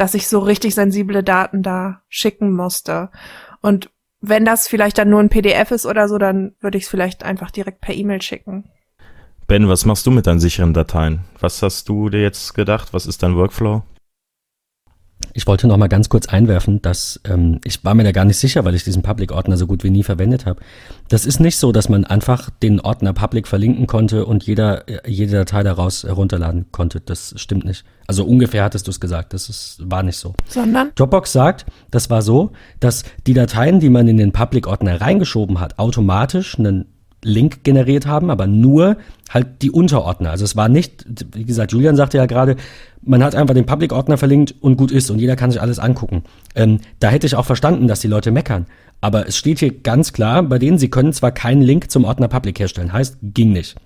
dass 0.00 0.14
ich 0.14 0.28
so 0.28 0.38
richtig 0.38 0.74
sensible 0.74 1.22
Daten 1.22 1.62
da 1.62 2.00
schicken 2.08 2.52
musste. 2.52 3.10
Und 3.60 3.90
wenn 4.22 4.46
das 4.46 4.66
vielleicht 4.66 4.96
dann 4.96 5.10
nur 5.10 5.20
ein 5.20 5.28
PDF 5.28 5.72
ist 5.72 5.84
oder 5.84 6.08
so, 6.08 6.16
dann 6.16 6.54
würde 6.60 6.78
ich 6.78 6.84
es 6.84 6.90
vielleicht 6.90 7.22
einfach 7.22 7.50
direkt 7.50 7.82
per 7.82 7.94
E-Mail 7.94 8.22
schicken. 8.22 8.64
Ben, 9.46 9.68
was 9.68 9.84
machst 9.84 10.06
du 10.06 10.10
mit 10.10 10.26
deinen 10.26 10.40
sicheren 10.40 10.72
Dateien? 10.72 11.24
Was 11.38 11.62
hast 11.62 11.88
du 11.90 12.08
dir 12.08 12.22
jetzt 12.22 12.54
gedacht? 12.54 12.94
Was 12.94 13.04
ist 13.04 13.22
dein 13.22 13.36
Workflow? 13.36 13.82
Ich 15.32 15.46
wollte 15.46 15.66
noch 15.66 15.76
mal 15.76 15.88
ganz 15.88 16.08
kurz 16.08 16.28
einwerfen, 16.28 16.82
dass 16.82 17.20
ähm, 17.24 17.60
ich 17.64 17.84
war 17.84 17.94
mir 17.94 18.04
da 18.04 18.12
gar 18.12 18.24
nicht 18.24 18.38
sicher, 18.38 18.64
weil 18.64 18.74
ich 18.74 18.84
diesen 18.84 19.02
Public-Ordner 19.02 19.56
so 19.56 19.66
gut 19.66 19.84
wie 19.84 19.90
nie 19.90 20.02
verwendet 20.02 20.46
habe. 20.46 20.60
Das 21.08 21.26
ist 21.26 21.40
nicht 21.40 21.56
so, 21.56 21.72
dass 21.72 21.88
man 21.88 22.04
einfach 22.04 22.50
den 22.62 22.80
Ordner 22.80 23.12
Public 23.12 23.46
verlinken 23.46 23.86
konnte 23.86 24.26
und 24.26 24.44
jeder 24.44 24.88
äh, 24.88 25.08
jede 25.10 25.32
Datei 25.32 25.62
daraus 25.62 26.04
herunterladen 26.04 26.66
konnte. 26.72 27.00
Das 27.00 27.34
stimmt 27.36 27.64
nicht. 27.64 27.84
Also 28.06 28.24
ungefähr 28.24 28.64
hattest 28.64 28.86
du 28.86 28.90
es 28.90 29.00
gesagt. 29.00 29.32
Das 29.32 29.48
ist, 29.48 29.78
war 29.84 30.02
nicht 30.02 30.16
so. 30.16 30.34
Sondern? 30.48 30.90
Dropbox 30.96 31.32
sagt, 31.32 31.66
das 31.90 32.10
war 32.10 32.22
so, 32.22 32.52
dass 32.80 33.04
die 33.26 33.34
Dateien, 33.34 33.80
die 33.80 33.88
man 33.88 34.08
in 34.08 34.16
den 34.16 34.32
Public-Ordner 34.32 35.00
reingeschoben 35.00 35.60
hat, 35.60 35.78
automatisch 35.78 36.58
einen 36.58 36.86
Link 37.22 37.64
generiert 37.64 38.06
haben, 38.06 38.30
aber 38.30 38.46
nur 38.46 38.96
halt 39.28 39.62
die 39.62 39.70
Unterordner. 39.70 40.30
Also 40.30 40.44
es 40.44 40.56
war 40.56 40.68
nicht, 40.68 41.04
wie 41.34 41.44
gesagt, 41.44 41.72
Julian 41.72 41.96
sagte 41.96 42.16
ja 42.16 42.26
gerade, 42.26 42.56
man 43.02 43.22
hat 43.22 43.34
einfach 43.34 43.54
den 43.54 43.66
Public-Ordner 43.66 44.18
verlinkt 44.18 44.54
und 44.60 44.76
gut 44.76 44.90
ist 44.90 45.10
und 45.10 45.18
jeder 45.18 45.36
kann 45.36 45.50
sich 45.50 45.60
alles 45.60 45.78
angucken. 45.78 46.24
Ähm, 46.54 46.80
da 46.98 47.08
hätte 47.08 47.26
ich 47.26 47.36
auch 47.36 47.46
verstanden, 47.46 47.88
dass 47.88 48.00
die 48.00 48.08
Leute 48.08 48.30
meckern. 48.30 48.66
Aber 49.00 49.26
es 49.26 49.36
steht 49.36 49.60
hier 49.60 49.72
ganz 49.72 50.12
klar 50.12 50.42
bei 50.42 50.58
denen, 50.58 50.78
sie 50.78 50.90
können 50.90 51.12
zwar 51.12 51.32
keinen 51.32 51.62
Link 51.62 51.90
zum 51.90 52.04
Ordner 52.04 52.28
Public 52.28 52.58
herstellen, 52.58 52.92
heißt, 52.92 53.18
ging 53.22 53.52
nicht. 53.52 53.76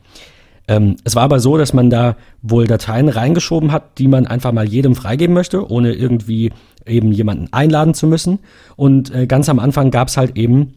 Ähm, 0.66 0.96
es 1.04 1.14
war 1.14 1.24
aber 1.24 1.40
so, 1.40 1.58
dass 1.58 1.72
man 1.72 1.90
da 1.90 2.16
wohl 2.42 2.66
Dateien 2.66 3.08
reingeschoben 3.08 3.70
hat, 3.70 3.98
die 3.98 4.08
man 4.08 4.26
einfach 4.26 4.52
mal 4.52 4.66
jedem 4.66 4.94
freigeben 4.94 5.34
möchte, 5.34 5.70
ohne 5.70 5.92
irgendwie 5.92 6.52
eben 6.86 7.12
jemanden 7.12 7.48
einladen 7.52 7.94
zu 7.94 8.06
müssen. 8.06 8.38
Und 8.76 9.14
äh, 9.14 9.26
ganz 9.26 9.48
am 9.48 9.58
Anfang 9.58 9.90
gab 9.90 10.08
es 10.08 10.16
halt 10.16 10.36
eben 10.36 10.74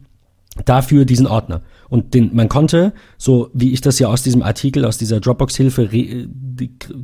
dafür 0.64 1.04
diesen 1.04 1.26
Ordner. 1.26 1.62
Und 1.88 2.14
den, 2.14 2.34
man 2.34 2.48
konnte, 2.48 2.92
so 3.16 3.50
wie 3.54 3.72
ich 3.72 3.80
das 3.80 3.98
ja 3.98 4.08
aus 4.08 4.22
diesem 4.22 4.42
Artikel, 4.42 4.84
aus 4.84 4.98
dieser 4.98 5.20
Dropbox-Hilfe 5.20 5.88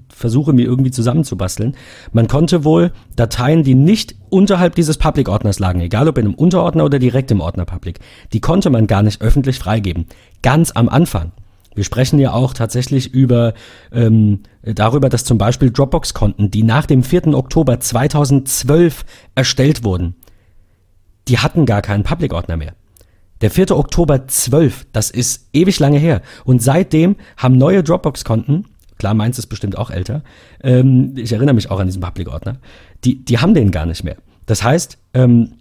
versuche 0.08 0.52
mir 0.52 0.64
irgendwie 0.64 0.90
zusammenzubasteln, 0.90 1.76
man 2.12 2.28
konnte 2.28 2.64
wohl 2.64 2.92
Dateien, 3.16 3.62
die 3.62 3.74
nicht 3.74 4.16
unterhalb 4.28 4.74
dieses 4.74 4.98
Public-Ordners 4.98 5.58
lagen, 5.58 5.80
egal 5.80 6.08
ob 6.08 6.18
in 6.18 6.26
einem 6.26 6.34
Unterordner 6.34 6.84
oder 6.84 6.98
direkt 6.98 7.30
im 7.30 7.40
Ordner 7.40 7.64
Public, 7.64 8.00
die 8.32 8.40
konnte 8.40 8.70
man 8.70 8.86
gar 8.86 9.02
nicht 9.02 9.22
öffentlich 9.22 9.58
freigeben. 9.58 10.06
Ganz 10.42 10.72
am 10.72 10.88
Anfang. 10.88 11.32
Wir 11.74 11.84
sprechen 11.84 12.20
ja 12.20 12.32
auch 12.32 12.54
tatsächlich 12.54 13.12
über 13.12 13.54
ähm, 13.92 14.40
darüber, 14.62 15.08
dass 15.08 15.24
zum 15.24 15.38
Beispiel 15.38 15.70
Dropbox-Konten, 15.70 16.50
die 16.50 16.62
nach 16.62 16.86
dem 16.86 17.02
4. 17.02 17.34
Oktober 17.34 17.80
2012 17.80 19.04
erstellt 19.34 19.82
wurden, 19.82 20.14
die 21.26 21.38
hatten 21.38 21.66
gar 21.66 21.82
keinen 21.82 22.04
Public-Ordner 22.04 22.56
mehr. 22.56 22.74
Der 23.44 23.50
4. 23.50 23.72
Oktober 23.72 24.26
12, 24.26 24.86
das 24.92 25.10
ist 25.10 25.50
ewig 25.52 25.78
lange 25.78 25.98
her. 25.98 26.22
Und 26.46 26.62
seitdem 26.62 27.16
haben 27.36 27.58
neue 27.58 27.82
Dropbox-Konten, 27.82 28.64
klar, 28.96 29.12
meins 29.12 29.38
ist 29.38 29.48
bestimmt 29.48 29.76
auch 29.76 29.90
älter. 29.90 30.22
Ähm, 30.62 31.12
ich 31.14 31.30
erinnere 31.30 31.54
mich 31.54 31.70
auch 31.70 31.78
an 31.78 31.86
diesen 31.86 32.00
Public-Ordner. 32.00 32.56
Die, 33.04 33.22
die 33.22 33.36
haben 33.40 33.52
den 33.52 33.70
gar 33.70 33.84
nicht 33.84 34.02
mehr. 34.02 34.16
Das 34.46 34.64
heißt, 34.64 34.96
ähm, 35.12 35.56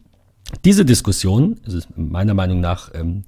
diese 0.63 0.85
Diskussion, 0.85 1.57
ist 1.65 1.89
meiner 1.97 2.33
Meinung 2.33 2.61
nach 2.61 2.89
ähm, 2.93 3.23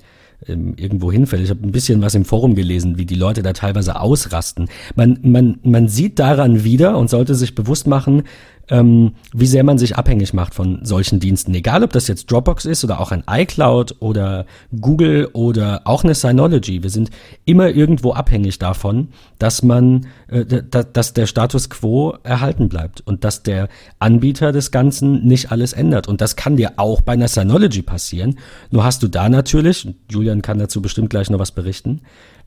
ähm, 0.48 0.76
irgendwo 0.78 1.12
hinfällt. 1.12 1.44
Ich 1.44 1.50
habe 1.50 1.68
ein 1.68 1.74
bisschen 1.74 2.02
was 2.02 2.16
im 2.16 2.24
Forum 2.24 2.56
gelesen, 2.56 2.98
wie 2.98 3.06
die 3.06 3.16
Leute 3.16 3.44
da 3.44 3.52
teilweise 3.52 4.00
ausrasten. 4.00 4.70
Man, 4.96 5.20
man, 5.22 5.60
man 5.64 5.90
sieht 5.90 6.18
daran 6.18 6.64
wieder 6.64 6.98
und 6.98 7.10
sollte 7.10 7.36
sich 7.36 7.56
bewusst 7.56 7.88
machen, 7.88 8.24
ähm, 8.70 9.14
wie 9.34 9.46
sehr 9.46 9.64
man 9.64 9.78
sich 9.78 9.96
abhängig 9.96 10.34
macht 10.34 10.54
von 10.54 10.84
solchen 10.84 11.20
Diensten. 11.20 11.54
Egal, 11.54 11.84
ob 11.84 11.94
das 11.94 12.08
jetzt 12.08 12.32
Dropbox 12.32 12.66
ist 12.66 12.84
oder 12.84 13.00
auch 13.00 13.12
ein 13.12 13.24
iCloud 13.30 13.98
oder 14.00 14.46
Google 14.80 15.30
oder 15.34 15.82
auch 15.86 16.04
eine 16.04 16.16
Synology. 16.16 16.84
Wir 16.84 16.90
sind 16.90 17.12
immer 17.46 17.70
irgendwo 17.70 18.14
abhängig 18.14 18.60
davon, 18.60 19.10
dass 19.40 19.64
man, 19.64 20.08
äh, 20.28 20.46
dass 20.46 21.14
der 21.14 21.28
Status 21.28 21.70
quo 21.70 22.18
erhalten 22.24 22.70
bleibt 22.70 23.02
und 23.02 23.24
dass 23.24 23.44
der 23.44 23.70
Anbieter 24.00 24.52
des 24.52 24.72
Ganzen 24.72 25.26
nicht 25.26 25.52
alles 25.52 25.74
ändert. 25.74 26.08
Und 26.08 26.22
das 26.22 26.36
kann 26.36 26.58
dir 26.58 26.74
auch 26.78 27.02
bei 27.02 27.14
einer 27.14 27.28
Synology 27.28 27.82
passieren. 27.82 28.40
Nur 28.72 28.84
hast 28.84 29.04
du 29.04 29.08
da 29.08 29.30
natürlich, 29.30 29.88
Julian 30.10 30.42
kann 30.42 30.60
dazu 30.60 30.82
bestimmt 30.82 31.10
gleich 31.10 31.30
noch 31.30 31.40
was 31.40 31.52
berichten, 31.52 32.02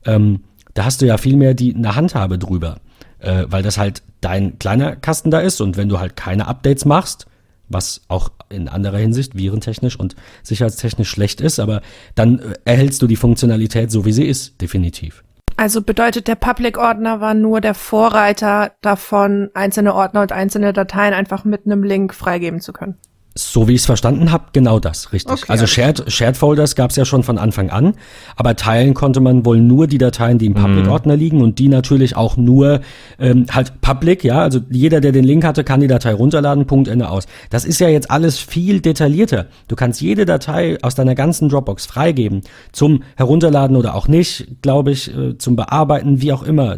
ähm, 0.05 0.41
da 0.73 0.85
hast 0.85 1.01
du 1.01 1.07
ja 1.07 1.17
viel 1.17 1.35
mehr 1.35 1.55
die 1.55 1.75
eine 1.75 1.95
Handhabe 1.95 2.37
drüber 2.37 2.77
äh, 3.19 3.45
weil 3.47 3.63
das 3.63 3.77
halt 3.77 4.01
dein 4.21 4.59
kleiner 4.59 4.95
Kasten 4.95 5.31
da 5.31 5.39
ist 5.39 5.61
und 5.61 5.77
wenn 5.77 5.89
du 5.89 5.99
halt 5.99 6.15
keine 6.15 6.47
Updates 6.47 6.85
machst, 6.85 7.25
was 7.69 8.01
auch 8.07 8.31
in 8.49 8.67
anderer 8.67 8.97
Hinsicht 8.97 9.35
virentechnisch 9.35 9.97
und 9.99 10.15
sicherheitstechnisch 10.43 11.09
schlecht 11.09 11.39
ist, 11.39 11.59
aber 11.59 11.81
dann 12.15 12.39
äh, 12.39 12.53
erhältst 12.65 13.01
du 13.01 13.07
die 13.07 13.15
Funktionalität 13.15 13.91
so, 13.91 14.05
wie 14.05 14.11
sie 14.11 14.25
ist, 14.25 14.59
definitiv. 14.61 15.23
Also 15.55 15.81
bedeutet, 15.81 16.27
der 16.27 16.35
Public-Ordner 16.35 17.19
war 17.19 17.33
nur 17.33 17.59
der 17.59 17.73
Vorreiter 17.73 18.71
davon, 18.81 19.49
einzelne 19.53 19.93
Ordner 19.93 20.21
und 20.21 20.31
einzelne 20.31 20.71
Dateien 20.71 21.13
einfach 21.13 21.43
mit 21.43 21.65
einem 21.65 21.83
Link 21.83 22.13
freigeben 22.13 22.61
zu 22.61 22.71
können. 22.71 22.97
So 23.39 23.67
wie 23.67 23.73
ich 23.73 23.81
es 23.81 23.85
verstanden 23.85 24.31
habe, 24.31 24.45
genau 24.53 24.79
das, 24.79 25.13
richtig. 25.13 25.43
Okay, 25.43 25.45
also 25.47 25.65
Shared, 25.65 26.11
Shared 26.11 26.37
Folders 26.37 26.75
gab 26.75 26.91
es 26.91 26.95
ja 26.95 27.05
schon 27.05 27.23
von 27.23 27.37
Anfang 27.37 27.69
an, 27.69 27.93
aber 28.35 28.55
teilen 28.55 28.93
konnte 28.93 29.19
man 29.19 29.45
wohl 29.45 29.59
nur 29.59 29.87
die 29.87 29.97
Dateien, 29.97 30.37
die 30.37 30.45
im 30.45 30.53
Public-Ordner 30.53 31.13
mhm. 31.13 31.19
liegen 31.19 31.41
und 31.41 31.59
die 31.59 31.67
natürlich 31.67 32.15
auch 32.15 32.37
nur 32.37 32.81
ähm, 33.19 33.45
halt 33.51 33.81
Public, 33.81 34.23
ja, 34.23 34.41
also 34.41 34.59
jeder, 34.69 35.01
der 35.01 35.11
den 35.11 35.23
Link 35.23 35.43
hatte, 35.43 35.63
kann 35.63 35.79
die 35.79 35.87
Datei 35.87 36.13
runterladen, 36.13 36.67
Punkt, 36.67 36.87
Ende 36.87 37.09
aus. 37.09 37.25
Das 37.49 37.65
ist 37.65 37.79
ja 37.79 37.89
jetzt 37.89 38.11
alles 38.11 38.39
viel 38.39 38.81
detaillierter. 38.81 39.47
Du 39.67 39.75
kannst 39.75 40.01
jede 40.01 40.25
Datei 40.25 40.77
aus 40.81 40.95
deiner 40.95 41.15
ganzen 41.15 41.49
Dropbox 41.49 41.85
freigeben 41.85 42.41
zum 42.71 43.03
Herunterladen 43.15 43.75
oder 43.75 43.95
auch 43.95 44.07
nicht, 44.07 44.61
glaube 44.61 44.91
ich, 44.91 45.15
äh, 45.15 45.37
zum 45.37 45.55
Bearbeiten, 45.55 46.21
wie 46.21 46.33
auch 46.33 46.43
immer 46.43 46.77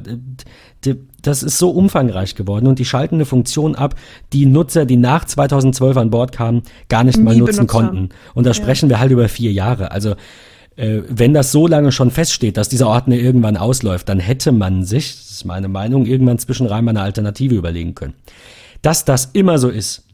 das 1.21 1.43
ist 1.43 1.57
so 1.57 1.69
umfangreich 1.69 2.35
geworden 2.35 2.67
und 2.67 2.79
die 2.79 2.85
schalten 2.85 3.15
eine 3.15 3.25
Funktion 3.25 3.75
ab, 3.75 3.95
die 4.33 4.45
Nutzer, 4.45 4.85
die 4.85 4.97
nach 4.97 5.25
2012 5.25 5.97
an 5.97 6.09
Bord 6.09 6.31
kamen, 6.31 6.63
gar 6.89 7.03
nicht 7.03 7.19
mal 7.19 7.35
nutzen 7.35 7.67
konnten. 7.67 8.09
Und 8.33 8.45
da 8.45 8.53
sprechen 8.53 8.89
ja. 8.89 8.95
wir 8.95 8.99
halt 8.99 9.11
über 9.11 9.29
vier 9.29 9.51
Jahre. 9.51 9.91
Also 9.91 10.15
äh, 10.75 11.01
wenn 11.07 11.33
das 11.33 11.51
so 11.51 11.67
lange 11.67 11.91
schon 11.91 12.11
feststeht, 12.11 12.57
dass 12.57 12.69
dieser 12.69 12.87
Ordner 12.87 13.15
irgendwann 13.15 13.57
ausläuft, 13.57 14.09
dann 14.09 14.19
hätte 14.19 14.51
man 14.51 14.83
sich, 14.83 15.11
das 15.11 15.31
ist 15.31 15.45
meine 15.45 15.67
Meinung, 15.67 16.05
irgendwann 16.05 16.39
zwischenrein 16.39 16.83
mal 16.83 16.91
eine 16.91 17.01
Alternative 17.01 17.55
überlegen 17.55 17.93
können. 17.93 18.13
Dass 18.81 19.05
das 19.05 19.29
immer 19.33 19.59
so 19.59 19.69
ist, 19.69 20.05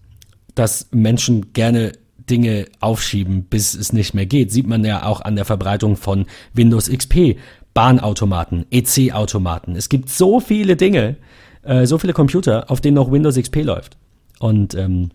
dass 0.55 0.87
Menschen 0.91 1.53
gerne 1.53 1.93
Dinge 2.29 2.65
aufschieben, 2.81 3.43
bis 3.43 3.73
es 3.73 3.93
nicht 3.93 4.13
mehr 4.13 4.25
geht, 4.25 4.51
sieht 4.51 4.67
man 4.67 4.83
ja 4.83 5.05
auch 5.05 5.21
an 5.21 5.35
der 5.35 5.45
Verbreitung 5.45 5.95
von 5.95 6.25
Windows 6.53 6.89
XP. 6.89 7.37
Bahnautomaten, 7.77 8.65
EC-Automaten. 8.71 9.75
Es 9.75 9.87
gibt 9.87 10.09
so 10.09 10.39
viele 10.39 10.75
Dinge, 10.75 11.15
äh, 11.61 11.85
so 11.85 11.99
viele 11.99 12.13
Computer, 12.13 12.71
auf 12.71 12.81
denen 12.81 12.95
noch 12.95 13.11
Windows 13.11 13.35
XP 13.35 13.57
läuft. 13.57 13.97
Und 14.39 14.73
ähm, 14.73 15.11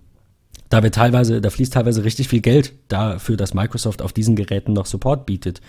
da 0.68 0.84
wird 0.84 0.94
teilweise, 0.94 1.40
da 1.40 1.50
fließt 1.50 1.72
teilweise 1.72 2.04
richtig 2.04 2.28
viel 2.28 2.40
Geld 2.40 2.72
dafür, 2.86 3.36
dass 3.36 3.52
Microsoft 3.52 4.00
auf 4.00 4.12
diesen 4.12 4.36
Geräten 4.36 4.74
noch 4.74 4.86
Support 4.86 5.26
bietet. 5.26 5.60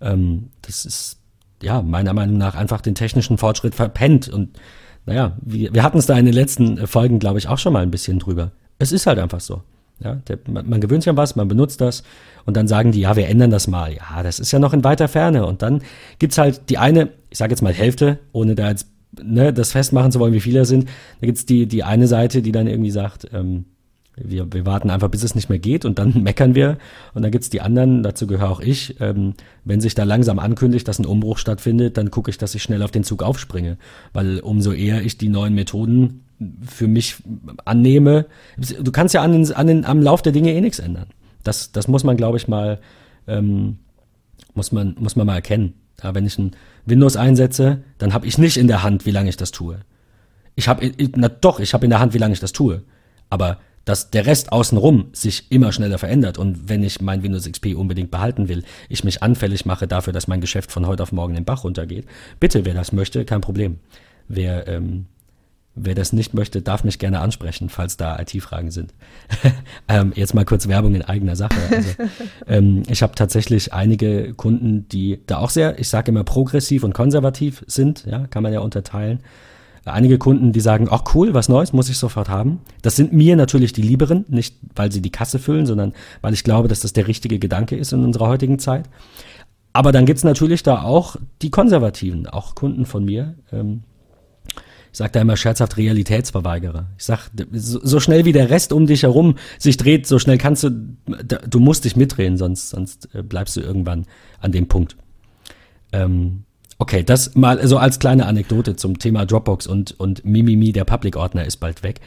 Ähm, 0.00 0.48
das 0.62 0.86
ist 0.86 1.18
ja 1.62 1.82
meiner 1.82 2.14
Meinung 2.14 2.38
nach 2.38 2.54
einfach 2.54 2.80
den 2.80 2.94
technischen 2.94 3.36
Fortschritt 3.36 3.74
verpennt. 3.74 4.30
Und 4.30 4.58
naja, 5.04 5.36
wir, 5.42 5.74
wir 5.74 5.82
hatten 5.82 5.98
es 5.98 6.06
da 6.06 6.16
in 6.16 6.24
den 6.24 6.32
letzten 6.32 6.86
Folgen, 6.86 7.18
glaube 7.18 7.38
ich, 7.38 7.48
auch 7.48 7.58
schon 7.58 7.74
mal 7.74 7.82
ein 7.82 7.90
bisschen 7.90 8.18
drüber. 8.18 8.52
Es 8.78 8.92
ist 8.92 9.06
halt 9.06 9.18
einfach 9.18 9.40
so. 9.40 9.62
Ja, 10.02 10.14
der, 10.28 10.38
man, 10.48 10.68
man, 10.68 10.80
gewöhnt 10.80 11.02
sich 11.02 11.10
an 11.10 11.16
was, 11.16 11.36
man 11.36 11.48
benutzt 11.48 11.80
das 11.80 12.02
und 12.46 12.56
dann 12.56 12.66
sagen 12.66 12.92
die, 12.92 13.00
ja, 13.00 13.16
wir 13.16 13.28
ändern 13.28 13.50
das 13.50 13.66
mal. 13.68 13.92
Ja, 13.92 14.22
das 14.22 14.38
ist 14.38 14.50
ja 14.50 14.58
noch 14.58 14.72
in 14.72 14.82
weiter 14.82 15.08
Ferne. 15.08 15.46
Und 15.46 15.62
dann 15.62 15.82
gibt's 16.18 16.38
halt 16.38 16.70
die 16.70 16.78
eine, 16.78 17.10
ich 17.28 17.38
sage 17.38 17.52
jetzt 17.52 17.60
mal 17.60 17.72
Hälfte, 17.72 18.18
ohne 18.32 18.54
da 18.54 18.68
jetzt 18.68 18.88
ne, 19.22 19.52
das 19.52 19.72
festmachen 19.72 20.10
zu 20.10 20.20
wollen, 20.20 20.32
wie 20.32 20.40
viele 20.40 20.64
sind. 20.64 20.88
Da 21.20 21.26
gibt's 21.26 21.44
die, 21.46 21.66
die 21.66 21.84
eine 21.84 22.06
Seite, 22.06 22.42
die 22.42 22.52
dann 22.52 22.66
irgendwie 22.66 22.90
sagt, 22.90 23.28
ähm, 23.32 23.66
wir, 24.16 24.52
wir 24.52 24.66
warten 24.66 24.90
einfach, 24.90 25.08
bis 25.08 25.22
es 25.22 25.34
nicht 25.34 25.48
mehr 25.48 25.58
geht 25.58 25.84
und 25.84 25.98
dann 25.98 26.22
meckern 26.22 26.54
wir. 26.54 26.78
Und 27.14 27.22
dann 27.22 27.30
gibt's 27.30 27.50
die 27.50 27.60
anderen, 27.60 28.02
dazu 28.02 28.26
gehöre 28.26 28.50
auch 28.50 28.60
ich. 28.60 29.00
Ähm, 29.00 29.34
wenn 29.64 29.80
sich 29.80 29.94
da 29.94 30.04
langsam 30.04 30.38
ankündigt, 30.38 30.86
dass 30.88 30.98
ein 30.98 31.06
Umbruch 31.06 31.38
stattfindet, 31.38 31.96
dann 31.96 32.10
gucke 32.10 32.30
ich, 32.30 32.38
dass 32.38 32.54
ich 32.54 32.62
schnell 32.62 32.82
auf 32.82 32.90
den 32.90 33.04
Zug 33.04 33.22
aufspringe. 33.22 33.78
Weil 34.12 34.40
umso 34.40 34.72
eher 34.72 35.02
ich 35.02 35.18
die 35.18 35.28
neuen 35.28 35.54
Methoden 35.54 36.24
für 36.66 36.88
mich 36.88 37.16
annehme. 37.64 38.26
Du 38.56 38.92
kannst 38.92 39.14
ja 39.14 39.22
an 39.22 39.32
den, 39.32 39.52
an 39.52 39.66
den, 39.66 39.84
am 39.84 40.00
Lauf 40.00 40.22
der 40.22 40.32
Dinge 40.32 40.54
eh 40.54 40.60
nichts 40.60 40.78
ändern. 40.78 41.08
Das, 41.42 41.72
das 41.72 41.88
muss 41.88 42.04
man, 42.04 42.16
glaube 42.16 42.38
ich, 42.38 42.48
mal, 42.48 42.80
ähm, 43.26 43.78
muss, 44.54 44.72
man, 44.72 44.96
muss 44.98 45.16
man 45.16 45.26
mal 45.26 45.34
erkennen. 45.34 45.74
Ja, 46.02 46.14
wenn 46.14 46.26
ich 46.26 46.38
ein 46.38 46.52
Windows 46.86 47.16
einsetze, 47.16 47.82
dann 47.98 48.14
habe 48.14 48.26
ich 48.26 48.38
nicht 48.38 48.56
in 48.56 48.68
der 48.68 48.82
Hand, 48.82 49.04
wie 49.04 49.10
lange 49.10 49.28
ich 49.28 49.36
das 49.36 49.50
tue. 49.50 49.80
Ich 50.54 50.66
habe, 50.68 50.90
na 51.14 51.28
doch, 51.28 51.60
ich 51.60 51.74
habe 51.74 51.84
in 51.84 51.90
der 51.90 52.00
Hand, 52.00 52.14
wie 52.14 52.18
lange 52.18 52.32
ich 52.32 52.40
das 52.40 52.52
tue. 52.52 52.82
Aber 53.28 53.58
dass 53.84 54.10
der 54.10 54.26
Rest 54.26 54.52
außenrum 54.52 55.06
sich 55.12 55.50
immer 55.50 55.72
schneller 55.72 55.98
verändert 55.98 56.38
und 56.38 56.68
wenn 56.68 56.82
ich 56.82 57.00
mein 57.00 57.22
Windows 57.22 57.50
XP 57.50 57.74
unbedingt 57.74 58.10
behalten 58.10 58.48
will, 58.48 58.62
ich 58.88 59.04
mich 59.04 59.22
anfällig 59.22 59.66
mache 59.66 59.86
dafür, 59.88 60.12
dass 60.12 60.28
mein 60.28 60.40
Geschäft 60.40 60.70
von 60.70 60.86
heute 60.86 61.02
auf 61.02 61.12
morgen 61.12 61.34
den 61.34 61.44
Bach 61.44 61.64
runtergeht. 61.64 62.06
Bitte, 62.38 62.64
wer 62.64 62.74
das 62.74 62.92
möchte, 62.92 63.24
kein 63.24 63.40
Problem. 63.40 63.78
Wer 64.28 64.68
ähm, 64.68 65.06
Wer 65.76 65.94
das 65.94 66.12
nicht 66.12 66.34
möchte, 66.34 66.62
darf 66.62 66.82
mich 66.82 66.98
gerne 66.98 67.20
ansprechen, 67.20 67.68
falls 67.68 67.96
da 67.96 68.18
IT-Fragen 68.18 68.72
sind. 68.72 68.92
ähm, 69.88 70.12
jetzt 70.16 70.34
mal 70.34 70.44
kurz 70.44 70.66
Werbung 70.66 70.96
in 70.96 71.02
eigener 71.02 71.36
Sache. 71.36 71.54
Also, 71.70 71.90
ähm, 72.48 72.82
ich 72.88 73.02
habe 73.02 73.14
tatsächlich 73.14 73.72
einige 73.72 74.34
Kunden, 74.34 74.88
die 74.88 75.20
da 75.26 75.38
auch 75.38 75.48
sehr, 75.48 75.78
ich 75.78 75.88
sage 75.88 76.10
immer 76.10 76.24
progressiv 76.24 76.82
und 76.82 76.92
konservativ 76.92 77.64
sind, 77.68 78.04
ja, 78.04 78.26
kann 78.26 78.42
man 78.42 78.52
ja 78.52 78.60
unterteilen. 78.60 79.20
Einige 79.84 80.18
Kunden, 80.18 80.52
die 80.52 80.60
sagen, 80.60 80.88
ach 80.90 81.14
cool, 81.14 81.34
was 81.34 81.48
Neues, 81.48 81.72
muss 81.72 81.88
ich 81.88 81.98
sofort 81.98 82.28
haben. 82.28 82.60
Das 82.82 82.96
sind 82.96 83.12
mir 83.12 83.36
natürlich 83.36 83.72
die 83.72 83.82
Lieberen, 83.82 84.24
nicht 84.28 84.56
weil 84.74 84.92
sie 84.92 85.00
die 85.00 85.10
Kasse 85.10 85.38
füllen, 85.38 85.66
sondern 85.66 85.94
weil 86.20 86.34
ich 86.34 86.44
glaube, 86.44 86.68
dass 86.68 86.80
das 86.80 86.92
der 86.92 87.08
richtige 87.08 87.38
Gedanke 87.38 87.76
ist 87.76 87.92
in 87.92 88.04
unserer 88.04 88.28
heutigen 88.28 88.58
Zeit. 88.58 88.88
Aber 89.72 89.92
dann 89.92 90.06
gibt's 90.06 90.24
natürlich 90.24 90.62
da 90.62 90.82
auch 90.82 91.16
die 91.42 91.50
Konservativen, 91.50 92.26
auch 92.26 92.54
Kunden 92.54 92.86
von 92.86 93.04
mir, 93.04 93.34
ähm, 93.52 93.84
ich 94.92 94.98
sage 94.98 95.12
da 95.12 95.20
immer 95.20 95.36
scherzhaft 95.36 95.76
Realitätsverweigerer. 95.76 96.86
Ich 96.98 97.04
sag, 97.04 97.30
so, 97.52 98.00
schnell 98.00 98.24
wie 98.24 98.32
der 98.32 98.50
Rest 98.50 98.72
um 98.72 98.86
dich 98.86 99.04
herum 99.04 99.36
sich 99.58 99.76
dreht, 99.76 100.06
so 100.06 100.18
schnell 100.18 100.38
kannst 100.38 100.64
du, 100.64 100.70
du 101.06 101.60
musst 101.60 101.84
dich 101.84 101.94
mitdrehen, 101.94 102.36
sonst, 102.36 102.70
sonst 102.70 103.08
äh, 103.14 103.22
bleibst 103.22 103.56
du 103.56 103.60
irgendwann 103.60 104.06
an 104.40 104.50
dem 104.50 104.66
Punkt. 104.66 104.96
Ähm, 105.92 106.44
okay, 106.80 107.04
das 107.04 107.36
mal 107.36 107.64
so 107.66 107.76
als 107.76 107.98
kleine 107.98 108.26
Anekdote 108.26 108.74
zum 108.74 108.98
Thema 108.98 109.26
Dropbox 109.26 109.66
und, 109.66 109.98
und 110.00 110.24
Mimimi, 110.24 110.72
der 110.72 110.84
Public-Ordner 110.84 111.44
ist 111.44 111.58
bald 111.58 111.82
weg. 111.82 112.00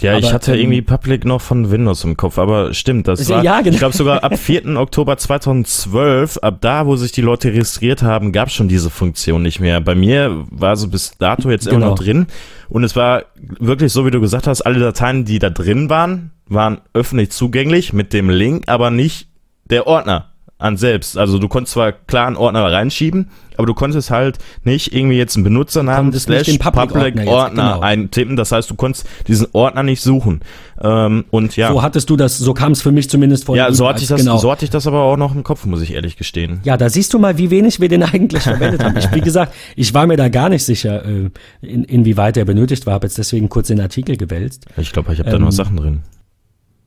Ja, 0.00 0.12
aber, 0.12 0.20
ich 0.20 0.32
hatte 0.32 0.52
ähm, 0.52 0.60
irgendwie 0.60 0.82
Public 0.82 1.24
noch 1.24 1.40
von 1.40 1.70
Windows 1.70 2.04
im 2.04 2.16
Kopf, 2.16 2.38
aber 2.38 2.72
stimmt, 2.74 3.08
das 3.08 3.28
war, 3.28 3.42
ja, 3.42 3.60
genau. 3.60 3.72
ich 3.72 3.78
glaube 3.78 3.96
sogar 3.96 4.22
ab 4.22 4.38
4. 4.38 4.76
Oktober 4.76 5.16
2012, 5.16 6.38
ab 6.38 6.58
da, 6.60 6.86
wo 6.86 6.94
sich 6.96 7.10
die 7.10 7.22
Leute 7.22 7.48
registriert 7.48 8.02
haben, 8.02 8.30
gab 8.30 8.48
es 8.48 8.54
schon 8.54 8.68
diese 8.68 8.90
Funktion 8.90 9.42
nicht 9.42 9.60
mehr. 9.60 9.80
Bei 9.80 9.94
mir 9.94 10.44
war 10.50 10.76
so 10.76 10.88
bis 10.88 11.16
dato 11.18 11.50
jetzt 11.50 11.66
immer 11.66 11.76
genau. 11.76 11.90
noch 11.90 11.98
drin 11.98 12.26
und 12.68 12.84
es 12.84 12.94
war 12.94 13.24
wirklich 13.58 13.92
so, 13.92 14.06
wie 14.06 14.10
du 14.10 14.20
gesagt 14.20 14.46
hast, 14.46 14.60
alle 14.60 14.78
Dateien, 14.78 15.24
die 15.24 15.38
da 15.38 15.50
drin 15.50 15.88
waren, 15.88 16.30
waren 16.46 16.80
öffentlich 16.92 17.30
zugänglich 17.30 17.92
mit 17.92 18.12
dem 18.12 18.28
Link, 18.30 18.64
aber 18.68 18.90
nicht 18.90 19.28
der 19.64 19.86
Ordner 19.86 20.26
an 20.58 20.76
selbst. 20.76 21.16
Also 21.16 21.38
du 21.38 21.48
konntest 21.48 21.74
zwar 21.74 21.92
klar 21.92 22.26
einen 22.26 22.36
Ordner 22.36 22.70
reinschieben, 22.70 23.30
aber 23.58 23.66
du 23.66 23.74
konntest 23.74 24.10
halt 24.10 24.38
nicht 24.62 24.94
irgendwie 24.94 25.16
jetzt 25.16 25.36
einen 25.36 25.42
Benutzernamen 25.42 26.12
slash 26.12 26.58
Public, 26.58 26.88
Public 26.88 27.26
Ordner, 27.26 27.74
genau. 27.74 27.80
eintippen. 27.80 28.36
Das 28.36 28.52
heißt, 28.52 28.70
du 28.70 28.76
konntest 28.76 29.06
diesen 29.26 29.48
Ordner 29.52 29.82
nicht 29.82 30.00
suchen. 30.00 30.40
Ähm, 30.80 31.24
und 31.30 31.56
ja. 31.56 31.72
So 31.72 31.82
hattest 31.82 32.08
du 32.08 32.16
das, 32.16 32.38
so 32.38 32.54
kam 32.54 32.70
es 32.70 32.82
für 32.82 32.92
mich 32.92 33.10
zumindest 33.10 33.46
vor. 33.46 33.56
Ja, 33.56 33.72
so 33.72 33.88
hatte, 33.88 34.00
ich 34.00 34.08
das, 34.08 34.20
genau. 34.20 34.38
so 34.38 34.50
hatte 34.50 34.64
ich 34.64 34.70
das 34.70 34.86
aber 34.86 35.02
auch 35.02 35.16
noch 35.16 35.34
im 35.34 35.42
Kopf, 35.42 35.66
muss 35.66 35.82
ich 35.82 35.92
ehrlich 35.92 36.16
gestehen. 36.16 36.60
Ja, 36.62 36.76
da 36.76 36.88
siehst 36.88 37.12
du 37.12 37.18
mal, 37.18 37.36
wie 37.36 37.50
wenig 37.50 37.80
wir 37.80 37.88
den 37.88 38.04
eigentlich 38.04 38.44
verwendet 38.44 38.84
haben. 38.84 38.96
Ich, 38.96 39.12
wie 39.12 39.20
gesagt, 39.20 39.52
ich 39.74 39.92
war 39.92 40.06
mir 40.06 40.16
da 40.16 40.28
gar 40.28 40.48
nicht 40.48 40.64
sicher, 40.64 41.04
äh, 41.04 41.30
in, 41.60 41.82
inwieweit 41.82 42.36
der 42.36 42.44
benötigt 42.44 42.86
war, 42.86 42.94
habe 42.94 43.06
jetzt 43.08 43.18
deswegen 43.18 43.48
kurz 43.48 43.66
den 43.66 43.80
Artikel 43.80 44.16
gewälzt. 44.16 44.66
Ich 44.76 44.92
glaube, 44.92 45.12
ich 45.12 45.18
habe 45.18 45.30
ähm, 45.30 45.38
da 45.38 45.38
noch 45.40 45.52
Sachen 45.52 45.76
drin. 45.76 46.02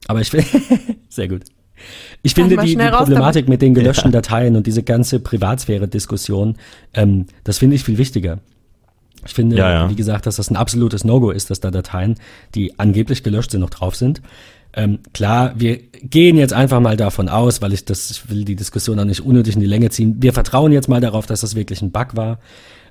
Aber 0.07 0.21
ich 0.21 0.31
sehr 1.09 1.27
gut. 1.27 1.43
Ich 2.23 2.33
finde 2.33 2.57
die, 2.57 2.75
die 2.75 2.89
Problematik 2.89 3.47
mit 3.47 3.61
den 3.61 3.73
gelöschten 3.73 4.11
ja. 4.11 4.21
Dateien 4.21 4.55
und 4.55 4.67
diese 4.67 4.83
ganze 4.83 5.19
Privatsphäre-Diskussion, 5.19 6.57
ähm, 6.93 7.25
das 7.43 7.57
finde 7.57 7.75
ich 7.75 7.83
viel 7.83 7.97
wichtiger. 7.97 8.39
Ich 9.25 9.33
finde, 9.33 9.55
Ja, 9.55 9.71
ja. 9.71 9.89
wie 9.89 9.95
gesagt, 9.95 10.25
dass 10.25 10.37
das 10.37 10.49
ein 10.49 10.55
absolutes 10.55 11.03
No-Go 11.03 11.31
ist, 11.31 11.49
dass 11.49 11.59
da 11.59 11.71
Dateien, 11.71 12.15
die 12.55 12.79
angeblich 12.79 13.23
gelöscht 13.23 13.51
sind, 13.51 13.61
noch 13.61 13.69
drauf 13.69 13.95
sind. 13.95 14.21
Ähm, 14.73 14.99
klar, 15.13 15.53
wir 15.57 15.79
gehen 16.01 16.37
jetzt 16.37 16.53
einfach 16.53 16.79
mal 16.79 16.95
davon 16.95 17.27
aus, 17.27 17.61
weil 17.61 17.73
ich 17.73 17.85
das, 17.85 18.09
ich 18.09 18.29
will 18.29 18.45
die 18.45 18.55
Diskussion 18.55 18.99
auch 18.99 19.05
nicht 19.05 19.21
unnötig 19.21 19.55
in 19.55 19.61
die 19.61 19.67
Länge 19.67 19.89
ziehen. 19.89 20.15
Wir 20.19 20.33
vertrauen 20.33 20.71
jetzt 20.71 20.87
mal 20.87 21.01
darauf, 21.01 21.25
dass 21.25 21.41
das 21.41 21.55
wirklich 21.55 21.81
ein 21.81 21.91
Bug 21.91 22.15
war. 22.15 22.39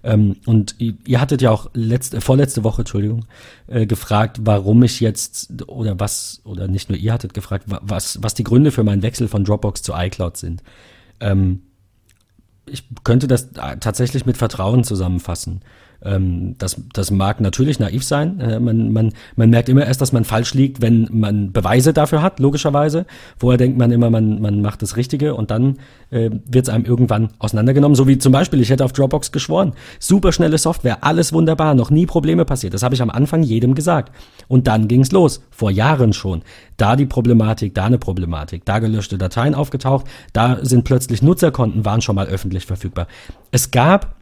Ähm, 0.03 0.37
und 0.47 0.77
ihr, 0.79 1.21
hattet 1.21 1.43
ja 1.43 1.51
auch 1.51 1.69
letzte, 1.75 2.21
vorletzte 2.23 2.65
Woche, 2.65 2.83
Entschuldigung, 2.83 3.27
äh, 3.67 3.87
gefragt, 3.87 4.39
warum 4.43 4.83
ich 4.83 5.01
jetzt 5.01 5.65
oder 5.69 6.01
was 6.01 6.41
oder 6.45 6.69
nicht 6.69 6.89
nur 6.89 6.99
ihr 6.99 7.13
hattet 7.13 7.35
gefragt, 7.35 7.65
wa- 7.71 7.81
was 7.83 8.23
was 8.23 8.33
die 8.35 8.45
Gründe 8.45 8.71
für 8.71 8.83
meinen 8.83 9.03
Wechsel 9.03 9.29
von 9.29 9.45
Dropbox 9.45 9.83
zu 9.83 9.93
iCloud 9.95 10.37
sind. 10.39 10.63
Ähm, 11.21 11.63
ich 12.67 12.85
könnte 13.05 13.27
das 13.27 13.49
äh, 13.57 13.77
tatsächlich 13.79 14.25
mit 14.27 14.37
Vertrauen 14.39 14.85
zusammenfassen. 14.85 15.61
Ähm, 16.03 16.55
das, 16.59 16.81
das 16.93 17.11
mag 17.11 17.41
natürlich 17.41 17.79
naiv 17.79 18.05
sein. 18.05 18.41
Äh, 18.41 18.61
man, 18.61 18.93
man, 18.93 19.13
man 19.37 19.51
merkt 19.51 19.69
immer 19.69 19.87
erst, 19.87 20.01
dass 20.01 20.13
man 20.13 20.25
falsch 20.25 20.55
liegt, 20.55 20.81
wenn 20.81 21.09
man 21.13 21.53
Beweise 21.53 21.93
dafür 21.93 22.23
hat, 22.23 22.41
logischerweise. 22.41 23.07
Vorher 23.39 23.59
denkt 23.59 23.79
man 23.79 23.91
immer, 23.91 24.11
man, 24.11 24.41
man 24.41 24.63
macht 24.63 24.83
das 24.83 24.97
Richtige 24.97 25.35
und 25.35 25.51
dann 25.51 25.79
äh, 26.11 26.31
wird 26.31 26.69
es 26.69 26.73
einem 26.73 26.85
irgendwann 26.85 27.29
auseinandergenommen. 27.39 27.95
So 27.95 28.09
wie 28.09 28.19
zum 28.19 28.33
Beispiel, 28.33 28.61
ich 28.61 28.71
hätte 28.71 28.85
auf 28.85 28.93
Dropbox 28.93 29.33
geschworen. 29.33 29.73
Super 29.99 30.33
schnelle 30.33 30.59
Software, 30.59 31.05
alles 31.05 31.33
wunderbar, 31.33 31.75
noch 31.75 31.91
nie 31.91 32.07
Probleme 32.07 32.45
passiert. 32.45 32.75
Das 32.75 32.83
habe 32.83 32.95
ich 32.95 33.03
am 33.03 33.11
Anfang 33.11 33.43
jedem 33.43 33.75
gesagt. 33.75 34.15
Und 34.49 34.67
dann 34.67 34.89
ging's 34.89 35.13
los, 35.13 35.43
vor 35.51 35.71
Jahren 35.71 36.13
schon. 36.13 36.43
Da 36.77 36.97
die 36.97 37.07
Problematik, 37.07 37.75
da 37.75 37.85
eine 37.85 37.99
Problematik, 37.99 38.65
da 38.65 38.79
gelöschte 38.79 39.19
Dateien 39.19 39.55
aufgetaucht, 39.55 40.07
da 40.33 40.59
sind 40.63 40.85
plötzlich 40.85 41.23
Nutzerkonten, 41.23 41.85
waren 41.85 42.01
schon 42.01 42.17
mal 42.17 42.27
öffentlich 42.27 42.65
verfügbar. 42.65 43.07
Es 43.51 43.71
gab 43.71 44.20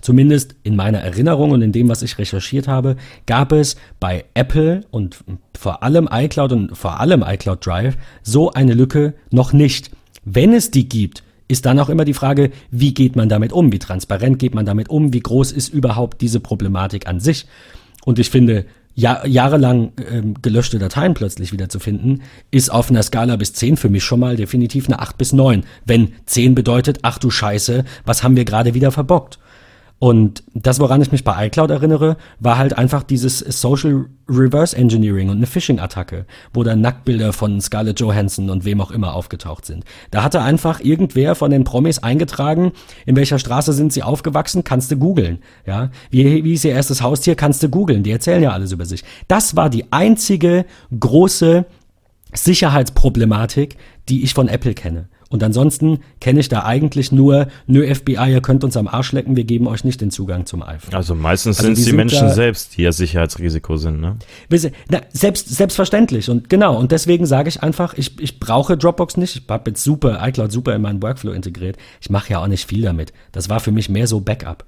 zumindest 0.00 0.56
in 0.62 0.76
meiner 0.76 0.98
Erinnerung 0.98 1.50
und 1.52 1.62
in 1.62 1.72
dem, 1.72 1.88
was 1.88 2.02
ich 2.02 2.18
recherchiert 2.18 2.68
habe, 2.68 2.96
gab 3.26 3.52
es 3.52 3.76
bei 4.00 4.24
Apple 4.34 4.82
und 4.90 5.18
vor 5.56 5.82
allem 5.82 6.08
iCloud 6.10 6.52
und 6.52 6.76
vor 6.76 7.00
allem 7.00 7.24
iCloud 7.26 7.64
Drive 7.64 7.96
so 8.22 8.52
eine 8.52 8.74
Lücke 8.74 9.14
noch 9.30 9.52
nicht. 9.52 9.90
Wenn 10.24 10.52
es 10.52 10.70
die 10.70 10.88
gibt, 10.88 11.22
ist 11.48 11.66
dann 11.66 11.78
auch 11.78 11.88
immer 11.88 12.04
die 12.04 12.14
Frage, 12.14 12.50
wie 12.70 12.94
geht 12.94 13.16
man 13.16 13.28
damit 13.28 13.52
um? 13.52 13.72
Wie 13.72 13.78
transparent 13.78 14.38
geht 14.38 14.54
man 14.54 14.66
damit 14.66 14.88
um? 14.88 15.12
Wie 15.12 15.20
groß 15.20 15.52
ist 15.52 15.68
überhaupt 15.68 16.20
diese 16.20 16.40
Problematik 16.40 17.06
an 17.06 17.20
sich? 17.20 17.46
Und 18.04 18.18
ich 18.18 18.30
finde, 18.30 18.64
ja, 18.94 19.26
jahrelang 19.26 19.92
ähm, 20.10 20.34
gelöschte 20.40 20.78
Dateien 20.78 21.14
plötzlich 21.14 21.52
wieder 21.52 21.68
zu 21.68 21.80
finden, 21.80 22.22
ist 22.50 22.70
auf 22.70 22.90
einer 22.90 23.02
Skala 23.02 23.36
bis 23.36 23.52
10 23.52 23.76
für 23.76 23.88
mich 23.88 24.04
schon 24.04 24.20
mal 24.20 24.36
definitiv 24.36 24.86
eine 24.86 25.00
8 25.00 25.18
bis 25.18 25.32
9. 25.32 25.64
Wenn 25.84 26.12
10 26.26 26.54
bedeutet, 26.54 27.00
ach 27.02 27.18
du 27.18 27.30
Scheiße, 27.30 27.84
was 28.04 28.22
haben 28.22 28.36
wir 28.36 28.44
gerade 28.44 28.74
wieder 28.74 28.92
verbockt? 28.92 29.38
Und 29.98 30.42
das, 30.52 30.80
woran 30.80 31.00
ich 31.00 31.12
mich 31.12 31.24
bei 31.24 31.46
iCloud 31.46 31.70
erinnere, 31.70 32.16
war 32.38 32.58
halt 32.58 32.76
einfach 32.76 33.02
dieses 33.02 33.38
Social 33.38 34.06
Reverse 34.28 34.76
Engineering 34.76 35.30
und 35.30 35.36
eine 35.36 35.46
Phishing-Attacke, 35.46 36.26
wo 36.52 36.62
dann 36.62 36.80
Nacktbilder 36.80 37.32
von 37.32 37.60
Scarlett 37.60 38.00
Johansson 38.00 38.50
und 38.50 38.64
wem 38.64 38.80
auch 38.80 38.90
immer 38.90 39.14
aufgetaucht 39.14 39.64
sind. 39.64 39.84
Da 40.10 40.22
hatte 40.22 40.42
einfach 40.42 40.80
irgendwer 40.80 41.34
von 41.34 41.50
den 41.50 41.64
Promis 41.64 42.00
eingetragen, 42.00 42.72
in 43.06 43.16
welcher 43.16 43.38
Straße 43.38 43.72
sind 43.72 43.92
sie 43.92 44.02
aufgewachsen, 44.02 44.64
kannst 44.64 44.90
du 44.90 44.96
googeln. 44.96 45.38
Ja, 45.64 45.90
wie, 46.10 46.44
wie 46.44 46.54
ist 46.54 46.64
ihr 46.64 46.72
erstes 46.72 47.00
Haustier, 47.00 47.34
kannst 47.34 47.62
du 47.62 47.68
googeln. 47.68 48.02
Die 48.02 48.10
erzählen 48.10 48.42
ja 48.42 48.50
alles 48.50 48.72
über 48.72 48.84
sich. 48.84 49.04
Das 49.28 49.56
war 49.56 49.70
die 49.70 49.90
einzige 49.92 50.66
große 50.98 51.64
Sicherheitsproblematik, 52.34 53.76
die 54.08 54.24
ich 54.24 54.34
von 54.34 54.48
Apple 54.48 54.74
kenne. 54.74 55.08
Und 55.30 55.42
ansonsten 55.42 56.00
kenne 56.20 56.40
ich 56.40 56.48
da 56.48 56.64
eigentlich 56.64 57.10
nur, 57.12 57.48
nö 57.66 57.92
FBI, 57.92 58.30
ihr 58.30 58.40
könnt 58.40 58.62
uns 58.62 58.76
am 58.76 58.88
Arsch 58.88 59.12
lecken, 59.12 59.36
wir 59.36 59.44
geben 59.44 59.66
euch 59.66 59.84
nicht 59.84 60.00
den 60.00 60.10
Zugang 60.10 60.46
zum 60.46 60.62
iPhone. 60.62 60.94
Also 60.94 61.14
meistens 61.14 61.58
Also 61.58 61.68
sind 61.68 61.76
die 61.76 61.82
es 61.82 61.86
die 61.86 61.92
Menschen 61.92 62.30
selbst, 62.30 62.76
die 62.76 62.82
ja 62.82 62.92
Sicherheitsrisiko 62.92 63.76
sind, 63.76 64.00
ne? 64.00 64.16
Na, 64.90 65.00
selbst, 65.12 65.48
selbstverständlich 65.48 66.30
und 66.30 66.48
genau. 66.48 66.78
Und 66.78 66.92
deswegen 66.92 67.26
sage 67.26 67.48
ich 67.48 67.62
einfach, 67.62 67.94
ich, 67.94 68.20
ich 68.20 68.38
brauche 68.38 68.76
Dropbox 68.76 69.16
nicht. 69.16 69.36
Ich 69.36 69.42
habe 69.48 69.70
jetzt 69.70 69.82
super, 69.82 70.20
iCloud 70.26 70.52
super 70.52 70.74
in 70.74 70.82
meinen 70.82 71.02
Workflow 71.02 71.32
integriert. 71.32 71.76
Ich 72.00 72.10
mache 72.10 72.30
ja 72.30 72.38
auch 72.40 72.46
nicht 72.46 72.68
viel 72.68 72.82
damit. 72.82 73.12
Das 73.32 73.48
war 73.48 73.60
für 73.60 73.72
mich 73.72 73.88
mehr 73.88 74.06
so 74.06 74.20
Backup. 74.20 74.64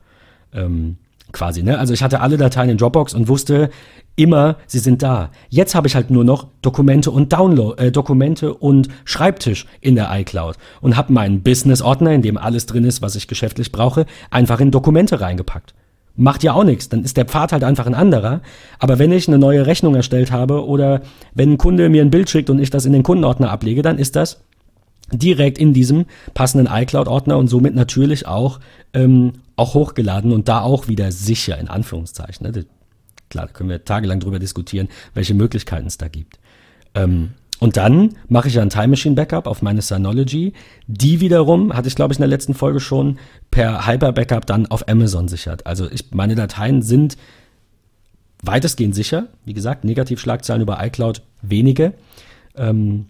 Ähm, 0.53 0.97
quasi, 1.33 1.63
ne? 1.63 1.79
Also 1.79 1.93
ich 1.93 2.03
hatte 2.03 2.21
alle 2.21 2.37
Dateien 2.37 2.71
in 2.71 2.79
Dropbox 2.79 3.15
und 3.15 3.29
wusste 3.29 3.71
immer, 4.17 4.57
sie 4.67 4.79
sind 4.79 5.03
da. 5.03 5.31
Jetzt 5.51 5.75
habe 5.75 5.87
ich 5.87 5.95
halt 5.95 6.11
nur 6.11 6.25
noch 6.25 6.47
Dokumente 6.63 7.11
und 7.11 7.33
Download, 7.33 7.83
äh, 7.83 7.93
Dokumente 7.93 8.55
und 8.55 8.89
Schreibtisch 9.05 9.67
in 9.81 9.95
der 9.95 10.09
iCloud 10.11 10.57
und 10.81 10.97
habe 10.97 11.13
meinen 11.13 11.43
Business-Ordner, 11.43 12.13
in 12.13 12.23
dem 12.23 12.39
alles 12.39 12.67
drin 12.67 12.85
ist, 12.85 13.03
was 13.03 13.15
ich 13.15 13.29
geschäftlich 13.29 13.73
brauche, 13.73 14.07
einfach 14.31 14.61
in 14.61 14.71
Dokumente 14.71 15.21
reingepackt. 15.21 15.75
Macht 16.19 16.43
ja 16.43 16.55
auch 16.55 16.65
nichts, 16.65 16.89
dann 16.89 17.05
ist 17.05 17.19
der 17.19 17.27
Pfad 17.27 17.53
halt 17.53 17.63
einfach 17.63 17.87
ein 17.87 17.95
anderer. 17.95 18.41
Aber 18.79 18.99
wenn 18.99 19.13
ich 19.13 19.29
eine 19.29 19.39
neue 19.39 19.67
Rechnung 19.67 19.95
erstellt 19.95 20.33
habe 20.33 20.67
oder 20.67 21.03
wenn 21.35 21.53
ein 21.53 21.59
Kunde 21.59 21.91
mir 21.91 22.01
ein 22.01 22.11
Bild 22.11 22.31
schickt 22.31 22.49
und 22.49 22.59
ich 22.59 22.71
das 22.71 22.87
in 22.87 22.95
den 22.95 23.03
Kundenordner 23.03 23.51
ablege, 23.51 23.83
dann 23.83 23.99
ist 23.99 24.17
das 24.17 24.41
direkt 25.13 25.59
in 25.59 25.75
diesem 25.75 26.07
passenden 26.33 26.73
iCloud-Ordner 26.73 27.37
und 27.37 27.49
somit 27.49 27.75
natürlich 27.75 28.27
auch, 28.27 28.61
ähm, 28.95 29.35
auch 29.57 29.75
hochgeladen 29.75 30.33
und 30.33 30.49
da 30.49 30.61
auch 30.61 30.89
wieder 30.89 31.11
sicher, 31.13 31.59
in 31.59 31.69
Anführungszeichen. 31.69 32.47
Ne? 32.47 32.67
Klar, 33.31 33.47
da 33.47 33.53
können 33.53 33.71
wir 33.71 33.85
tagelang 33.85 34.21
drüber 34.21 34.39
diskutieren, 34.39 34.89
welche 35.15 35.35
Möglichkeiten 35.35 35.87
es 35.87 35.99
da 35.99 36.09
gibt. 36.09 36.39
Ähm, 36.95 37.31
und 37.59 37.77
dann 37.77 38.17
mache 38.29 38.49
ich 38.49 38.55
ja 38.55 38.63
ein 38.63 38.71
Time 38.71 38.89
Machine 38.89 39.15
Backup 39.15 39.47
auf 39.47 39.63
meine 39.63 39.81
Synology. 39.81 40.53
Die 40.87 41.21
wiederum, 41.21 41.73
hatte 41.73 41.89
ich 41.89 41.97
glaube 41.97 42.13
ich 42.13 42.19
in 42.19 42.23
der 42.23 42.29
letzten 42.29 42.55
Folge 42.55 42.81
schon, 42.81 43.19
per 43.51 43.87
Hyper 43.87 44.13
Backup 44.13 44.47
dann 44.47 44.67
auf 44.67 44.89
Amazon 44.89 45.29
sichert. 45.29 45.67
Also 45.67 45.91
ich, 45.91 46.13
meine 46.13 46.35
Dateien 46.35 46.83
sind 46.83 47.17
weitestgehend 48.43 48.95
sicher. 48.95 49.29
Wie 49.45 49.55
gesagt, 49.55 49.85
Negativschlagzeilen 49.85 50.63
über 50.63 50.85
iCloud 50.85 51.23
wenige. 51.41 51.95
Ähm, 52.57 53.07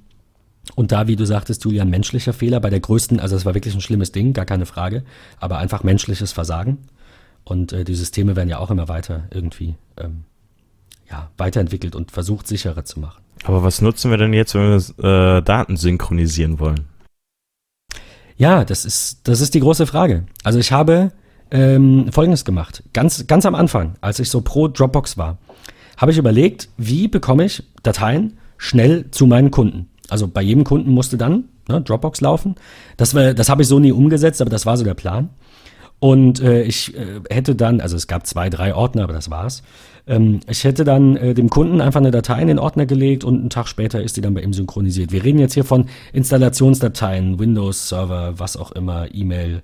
und 0.74 0.92
da, 0.92 1.06
wie 1.06 1.16
du 1.16 1.24
sagtest, 1.24 1.64
Julian, 1.64 1.88
menschlicher 1.88 2.32
Fehler 2.32 2.60
bei 2.60 2.70
der 2.70 2.80
größten, 2.80 3.20
also 3.20 3.36
es 3.36 3.44
war 3.44 3.54
wirklich 3.54 3.74
ein 3.74 3.80
schlimmes 3.80 4.12
Ding, 4.12 4.32
gar 4.32 4.44
keine 4.44 4.66
Frage, 4.66 5.04
aber 5.38 5.58
einfach 5.58 5.84
menschliches 5.84 6.32
Versagen. 6.32 6.78
Und 7.44 7.72
äh, 7.72 7.84
die 7.84 7.94
Systeme 7.94 8.34
werden 8.34 8.48
ja 8.48 8.58
auch 8.58 8.70
immer 8.70 8.88
weiter 8.88 9.24
irgendwie 9.30 9.76
ähm, 9.96 10.24
ja, 11.08 11.30
weiterentwickelt 11.36 11.94
und 11.94 12.10
versucht, 12.10 12.48
sicherer 12.48 12.84
zu 12.84 12.98
machen. 12.98 13.22
Aber 13.44 13.62
was 13.62 13.80
nutzen 13.80 14.10
wir 14.10 14.18
denn 14.18 14.32
jetzt, 14.32 14.54
wenn 14.54 14.70
wir 14.70 15.36
äh, 15.38 15.42
Daten 15.42 15.76
synchronisieren 15.76 16.58
wollen? 16.58 16.86
Ja, 18.36 18.64
das 18.64 18.84
ist, 18.84 19.28
das 19.28 19.40
ist 19.40 19.54
die 19.54 19.60
große 19.60 19.86
Frage. 19.86 20.24
Also 20.42 20.58
ich 20.58 20.72
habe 20.72 21.12
ähm, 21.50 22.10
Folgendes 22.12 22.44
gemacht. 22.44 22.82
Ganz, 22.92 23.26
ganz 23.26 23.46
am 23.46 23.54
Anfang, 23.54 23.94
als 24.00 24.18
ich 24.18 24.28
so 24.28 24.40
pro 24.40 24.68
Dropbox 24.68 25.16
war, 25.16 25.38
habe 25.96 26.10
ich 26.10 26.18
überlegt, 26.18 26.68
wie 26.76 27.08
bekomme 27.08 27.44
ich 27.44 27.62
Dateien 27.82 28.36
schnell 28.58 29.10
zu 29.10 29.26
meinen 29.26 29.50
Kunden. 29.50 29.88
Also 30.08 30.28
bei 30.28 30.42
jedem 30.42 30.64
Kunden 30.64 30.90
musste 30.90 31.16
dann 31.16 31.44
ne, 31.68 31.80
Dropbox 31.80 32.20
laufen. 32.20 32.54
Das, 32.96 33.10
das 33.10 33.48
habe 33.48 33.62
ich 33.62 33.68
so 33.68 33.78
nie 33.78 33.92
umgesetzt, 33.92 34.40
aber 34.40 34.50
das 34.50 34.66
war 34.66 34.76
so 34.76 34.84
der 34.84 34.94
Plan. 34.94 35.30
Und 35.98 36.40
äh, 36.40 36.62
ich 36.62 36.94
äh, 36.94 37.20
hätte 37.30 37.54
dann, 37.54 37.80
also 37.80 37.96
es 37.96 38.06
gab 38.06 38.26
zwei, 38.26 38.50
drei 38.50 38.74
Ordner, 38.74 39.04
aber 39.04 39.14
das 39.14 39.30
war's. 39.30 39.62
Ähm, 40.06 40.40
ich 40.48 40.64
hätte 40.64 40.84
dann 40.84 41.16
äh, 41.16 41.34
dem 41.34 41.48
Kunden 41.48 41.80
einfach 41.80 42.00
eine 42.00 42.10
Datei 42.10 42.40
in 42.40 42.48
den 42.48 42.58
Ordner 42.58 42.86
gelegt 42.86 43.24
und 43.24 43.40
einen 43.40 43.50
Tag 43.50 43.66
später 43.66 44.02
ist 44.02 44.16
die 44.16 44.20
dann 44.20 44.34
bei 44.34 44.42
ihm 44.42 44.52
synchronisiert. 44.52 45.10
Wir 45.10 45.24
reden 45.24 45.38
jetzt 45.38 45.54
hier 45.54 45.64
von 45.64 45.86
Installationsdateien, 46.12 47.38
Windows 47.38 47.88
Server, 47.88 48.38
was 48.38 48.56
auch 48.56 48.72
immer, 48.72 49.12
E-Mail, 49.12 49.62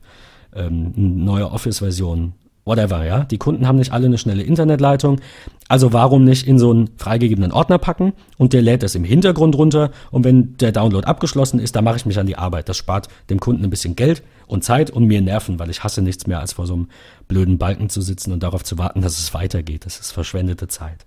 ähm, 0.55 0.93
neue 0.97 1.51
Office-Version, 1.51 2.33
whatever, 2.65 3.05
ja. 3.05 3.25
Die 3.25 3.39
Kunden 3.39 3.67
haben 3.67 3.77
nicht 3.77 3.93
alle 3.93 4.07
eine 4.07 4.19
schnelle 4.19 4.43
Internetleitung. 4.43 5.21
Also 5.69 5.93
warum 5.93 6.25
nicht 6.25 6.47
in 6.47 6.59
so 6.59 6.71
einen 6.71 6.91
freigegebenen 6.97 7.51
Ordner 7.51 7.79
packen 7.79 8.13
und 8.39 8.53
der 8.53 8.63
lädt 8.63 8.83
das 8.83 8.95
im 8.95 9.05
Hintergrund 9.05 9.57
runter 9.57 9.91
und 10.11 10.25
wenn 10.25 10.57
der 10.59 10.73
Download 10.73 11.07
abgeschlossen 11.07 11.59
ist, 11.59 11.75
dann 11.75 11.85
mache 11.85 11.97
ich 11.97 12.07
mich 12.07 12.19
an 12.19 12.27
die 12.27 12.37
Arbeit. 12.37 12.69
Das 12.69 12.77
spart 12.77 13.09
dem 13.31 13.41
Kunden 13.41 13.65
ein 13.65 13.71
bisschen 13.71 13.97
Geld 13.97 14.23
und 14.47 14.65
Zeit 14.65 14.91
und 14.91 15.07
mir 15.07 15.23
Nerven, 15.23 15.59
weil 15.59 15.71
ich 15.71 15.83
hasse 15.83 16.03
nichts 16.03 16.27
mehr, 16.27 16.41
als 16.41 16.53
vor 16.53 16.67
so 16.67 16.75
einem 16.75 16.89
blöden 17.27 17.59
Balken 17.59 17.89
zu 17.89 18.03
sitzen 18.03 18.33
und 18.33 18.43
darauf 18.43 18.65
zu 18.65 18.79
warten, 18.79 19.01
dass 19.01 19.19
es 19.19 19.33
weitergeht. 19.35 19.87
Das 19.87 19.99
ist 19.99 20.13
verschwendete 20.13 20.69
Zeit. 20.69 21.07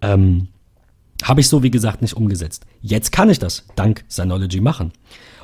Ähm, 0.00 0.48
habe 1.22 1.40
ich 1.40 1.48
so, 1.48 1.62
wie 1.62 1.70
gesagt, 1.70 2.02
nicht 2.02 2.16
umgesetzt. 2.16 2.64
Jetzt 2.80 3.12
kann 3.12 3.30
ich 3.30 3.38
das 3.38 3.64
dank 3.76 4.04
Synology 4.08 4.60
machen. 4.60 4.92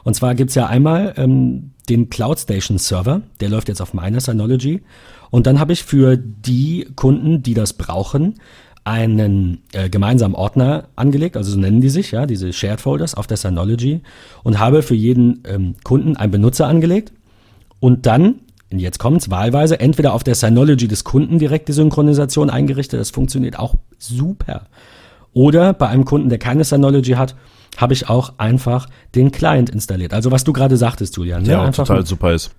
Und 0.04 0.14
zwar 0.14 0.34
gibt's 0.34 0.54
ja 0.54 0.66
einmal 0.66 1.14
ähm, 1.16 1.72
den 1.88 2.10
Cloud 2.10 2.38
Station 2.38 2.78
Server, 2.78 3.22
der 3.40 3.48
läuft 3.48 3.68
jetzt 3.68 3.80
auf 3.80 3.94
meiner 3.94 4.20
Synology. 4.20 4.82
Und 5.30 5.46
dann 5.46 5.60
habe 5.60 5.72
ich 5.72 5.82
für 5.84 6.16
die 6.16 6.88
Kunden, 6.96 7.42
die 7.42 7.54
das 7.54 7.74
brauchen, 7.74 8.34
einen 8.84 9.62
äh, 9.72 9.90
gemeinsamen 9.90 10.34
Ordner 10.34 10.88
angelegt, 10.96 11.36
also 11.36 11.52
so 11.52 11.58
nennen 11.58 11.82
die 11.82 11.90
sich, 11.90 12.10
ja, 12.12 12.24
diese 12.24 12.52
Shared 12.54 12.80
Folders 12.80 13.14
auf 13.14 13.26
der 13.26 13.36
Synology 13.36 14.00
und 14.44 14.58
habe 14.58 14.82
für 14.82 14.94
jeden 14.94 15.42
ähm, 15.46 15.74
Kunden 15.84 16.16
einen 16.16 16.32
Benutzer 16.32 16.66
angelegt 16.66 17.12
und 17.80 18.06
dann, 18.06 18.36
und 18.72 18.78
jetzt 18.78 18.98
kommt's, 18.98 19.28
wahlweise 19.28 19.78
entweder 19.78 20.14
auf 20.14 20.24
der 20.24 20.34
Synology 20.34 20.88
des 20.88 21.04
Kunden 21.04 21.38
direkt 21.38 21.68
die 21.68 21.72
Synchronisation 21.72 22.48
eingerichtet, 22.48 22.98
das 22.98 23.10
funktioniert 23.10 23.58
auch 23.58 23.74
super. 23.98 24.68
Oder 25.34 25.74
bei 25.74 25.88
einem 25.88 26.06
Kunden, 26.06 26.30
der 26.30 26.38
keine 26.38 26.64
Synology 26.64 27.12
hat, 27.12 27.36
habe 27.76 27.92
ich 27.92 28.08
auch 28.08 28.38
einfach 28.38 28.88
den 29.14 29.30
Client 29.30 29.68
installiert. 29.68 30.14
Also 30.14 30.30
was 30.30 30.44
du 30.44 30.54
gerade 30.54 30.78
sagtest, 30.78 31.16
Julian. 31.16 31.42
ne? 31.42 31.60
Auch 31.60 31.66
einfach 31.66 31.86
total 31.86 32.06
super 32.06 32.32
ist. 32.32 32.52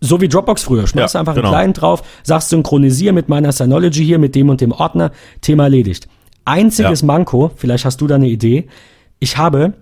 So 0.00 0.20
wie 0.20 0.28
Dropbox 0.28 0.62
früher. 0.62 0.86
Schmeißt 0.86 1.14
Ja, 1.14 1.20
einfach 1.20 1.34
genau. 1.34 1.48
einen 1.48 1.54
Client 1.56 1.80
drauf, 1.80 2.02
sagst 2.22 2.50
synchronisier 2.50 3.12
mit 3.12 3.28
meiner 3.28 3.52
Synology 3.52 4.04
hier, 4.04 4.18
mit 4.18 4.34
dem 4.34 4.48
und 4.50 4.60
dem 4.60 4.72
Ordner, 4.72 5.10
Thema 5.40 5.64
erledigt. 5.64 6.08
Einziges 6.44 7.00
Ja. 7.00 7.06
Manko, 7.06 7.50
vielleicht 7.56 7.84
hast 7.84 8.00
du 8.00 8.06
da 8.06 8.16
eine 8.16 8.28
Idee. 8.28 8.68
Ich 9.18 9.36
habe 9.36 9.72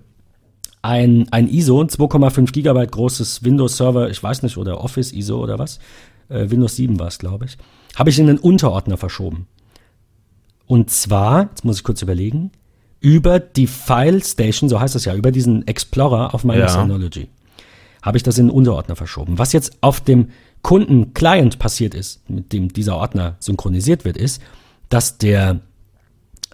ein, 0.83 1.27
ein 1.31 1.49
ISO, 1.49 1.81
2,5 1.81 2.53
Gigabyte 2.53 2.93
großes 2.93 3.43
Windows 3.43 3.77
Server, 3.77 4.09
ich 4.11 4.23
weiß 4.23 4.43
nicht, 4.43 4.57
oder 4.57 4.83
Office 4.83 5.13
ISO 5.13 5.43
oder 5.43 5.59
was. 5.59 5.79
Äh, 6.29 6.49
Windows 6.51 6.77
7 6.77 6.99
war 6.99 7.09
es, 7.09 7.19
glaube 7.19 7.47
ich. 7.47 7.57
Habe 7.97 8.11
ich 8.11 8.19
in 8.19 8.27
den 8.27 8.39
Unterordner 8.39 8.97
verschoben. 8.97 9.47
Und 10.67 10.91
zwar, 10.91 11.49
jetzt 11.51 11.65
muss 11.65 11.79
ich 11.79 11.85
kurz 11.85 12.03
überlegen, 12.03 12.51
über 13.01 13.39
die 13.41 13.67
File 13.67 14.23
Station, 14.25 14.69
so 14.71 14.81
heißt 14.81 14.95
es 14.97 15.05
ja, 15.05 15.15
über 15.15 15.31
diesen 15.33 15.67
Explorer 15.67 16.35
auf 16.35 16.45
meiner 16.45 16.61
Ja. 16.63 16.69
Synology 16.69 17.29
habe 18.05 18.19
ich 18.19 18.23
das 18.23 18.37
in 18.37 18.49
den 18.49 18.55
Unterordner 18.55 18.97
verschoben. 18.97 19.39
Was 19.39 19.55
jetzt 19.55 19.79
auf 19.81 20.01
dem 20.01 20.29
Kunden-Client 20.61 21.59
passiert 21.59 21.95
ist, 21.95 22.29
mit 22.29 22.53
dem 22.53 22.71
dieser 22.71 22.97
Ordner 22.97 23.37
synchronisiert 23.41 24.05
wird, 24.05 24.19
ist, 24.19 24.43
dass 24.91 25.17
der 25.17 25.61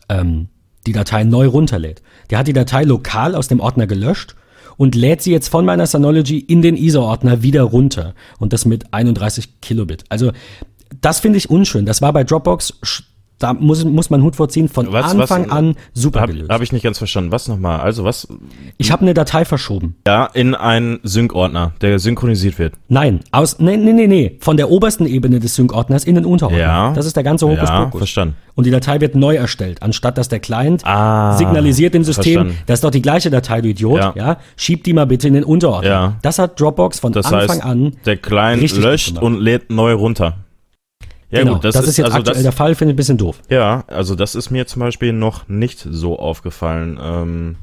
ähm, 0.08 0.48
die 0.86 0.92
Datei 0.92 1.24
neu 1.24 1.48
runterlädt. 1.48 2.02
Der 2.30 2.38
hat 2.38 2.46
die 2.46 2.52
Datei 2.52 2.84
lokal 2.84 3.34
aus 3.34 3.48
dem 3.48 3.58
Ordner 3.58 3.88
gelöscht 3.88 4.36
und 4.76 4.94
lädt 4.94 5.22
sie 5.22 5.32
jetzt 5.32 5.48
von 5.48 5.64
meiner 5.64 5.86
Synology 5.86 6.38
in 6.38 6.62
den 6.62 6.76
ISO-Ordner 6.76 7.42
wieder 7.42 7.62
runter. 7.64 8.14
Und 8.38 8.52
das 8.52 8.64
mit 8.64 8.94
31 8.94 9.60
Kilobit. 9.60 10.04
Also 10.08 10.30
das 11.00 11.18
finde 11.18 11.38
ich 11.38 11.50
unschön. 11.50 11.84
Das 11.84 12.00
war 12.00 12.12
bei 12.12 12.22
Dropbox, 12.22 12.74
da 13.40 13.52
muss, 13.54 13.84
muss 13.84 14.08
man 14.10 14.22
Hut 14.22 14.36
vorziehen, 14.36 14.68
von 14.68 14.86
Was- 14.92 15.04
was- 15.06 15.12
Anfang 15.32 15.50
an 15.50 15.74
super 15.94 16.20
Habe 16.20 16.32
gelöst. 16.34 16.50
hab 16.50 16.62
ich 16.62 16.70
nicht 16.72 16.82
ganz 16.84 16.98
verstanden. 16.98 17.32
Was 17.32 17.48
nochmal? 17.48 17.80
Also 17.80 18.04
was? 18.04 18.28
ich 18.78 18.92
habe 18.92 19.02
eine 19.02 19.14
Datei 19.14 19.44
verschoben. 19.44 19.96
Ja, 20.06 20.26
in 20.26 20.54
einen 20.54 21.00
Sync-Ordner, 21.02 21.72
der 21.80 21.98
synchronisiert 21.98 22.58
wird. 22.58 22.74
Nein, 22.88 23.20
aus, 23.32 23.58
nee, 23.58 23.76
nee, 23.76 23.92
nee, 23.92 24.06
nee, 24.06 24.36
von 24.40 24.56
der 24.56 24.70
obersten 24.70 25.06
Ebene 25.06 25.40
des 25.40 25.56
Sync-Ordners 25.56 26.04
in 26.04 26.14
den 26.14 26.24
Unterordner. 26.24 26.60
Ja. 26.60 26.92
Das 26.94 27.06
ist 27.06 27.16
der 27.16 27.24
ganze 27.24 27.46
Ja, 27.46 27.52
Hokuspokus. 27.52 27.98
verstanden. 27.98 28.34
Und 28.54 28.66
die 28.66 28.70
Datei 28.70 29.00
wird 29.00 29.14
neu 29.14 29.36
erstellt, 29.36 29.82
anstatt 29.82 30.18
dass 30.18 30.28
der 30.28 30.40
Client 30.40 30.86
Ah, 30.86 31.36
signalisiert 31.36 31.94
dem 31.94 32.04
System, 32.04 32.34
verstanden. 32.34 32.58
das 32.66 32.78
ist 32.78 32.84
doch 32.84 32.90
die 32.90 33.02
gleiche 33.02 33.30
Datei, 33.30 33.62
du 33.62 33.68
Idiot, 33.70 33.98
ja. 33.98 34.12
Ja. 34.14 34.36
schieb 34.56 34.84
die 34.84 34.92
mal 34.92 35.06
bitte 35.06 35.28
in 35.28 35.34
den 35.34 35.44
Unterordner. 35.44 35.90
Ja. 35.90 36.16
Das 36.20 36.38
hat 36.38 36.60
Dropbox 36.60 37.00
von 37.00 37.12
Das 37.12 37.26
Anfang 37.26 37.48
heißt, 37.58 37.64
an. 37.64 37.96
der 38.04 38.16
Client 38.18 38.76
löscht 38.76 39.16
und 39.18 39.40
lädt 39.40 39.70
neu 39.70 39.94
runter. 39.94 40.36
Ja 41.30 41.40
genau, 41.40 41.54
gut, 41.54 41.64
das, 41.64 41.76
ist 41.76 41.96
jetzt 41.96 42.06
also 42.06 42.18
aktuell 42.18 42.34
das, 42.34 42.42
der 42.42 42.52
Fall, 42.52 42.74
finde 42.74 42.92
ich 42.92 42.94
ein 42.94 42.96
bisschen 42.96 43.18
doof. 43.18 43.40
Ja, 43.48 43.84
also 43.86 44.16
das 44.16 44.34
ist 44.34 44.50
mir 44.50 44.66
zum 44.66 44.80
Beispiel 44.80 45.12
noch 45.12 45.48
nicht 45.48 45.86
so 45.88 46.18
aufgefallen. 46.18 46.98
Ähm, 47.00 47.56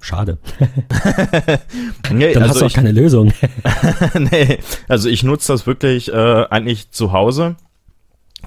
Schade. 0.00 0.38
nee, 2.12 2.32
Dann 2.32 2.44
hast 2.44 2.50
also 2.50 2.60
du 2.60 2.64
auch 2.64 2.68
ich, 2.68 2.74
keine 2.74 2.92
Lösung. 2.92 3.32
nee, 4.14 4.58
also 4.86 5.08
ich 5.08 5.24
nutze 5.24 5.52
das 5.52 5.66
wirklich 5.66 6.12
äh, 6.12 6.46
eigentlich 6.50 6.92
zu 6.92 7.12
Hause, 7.12 7.56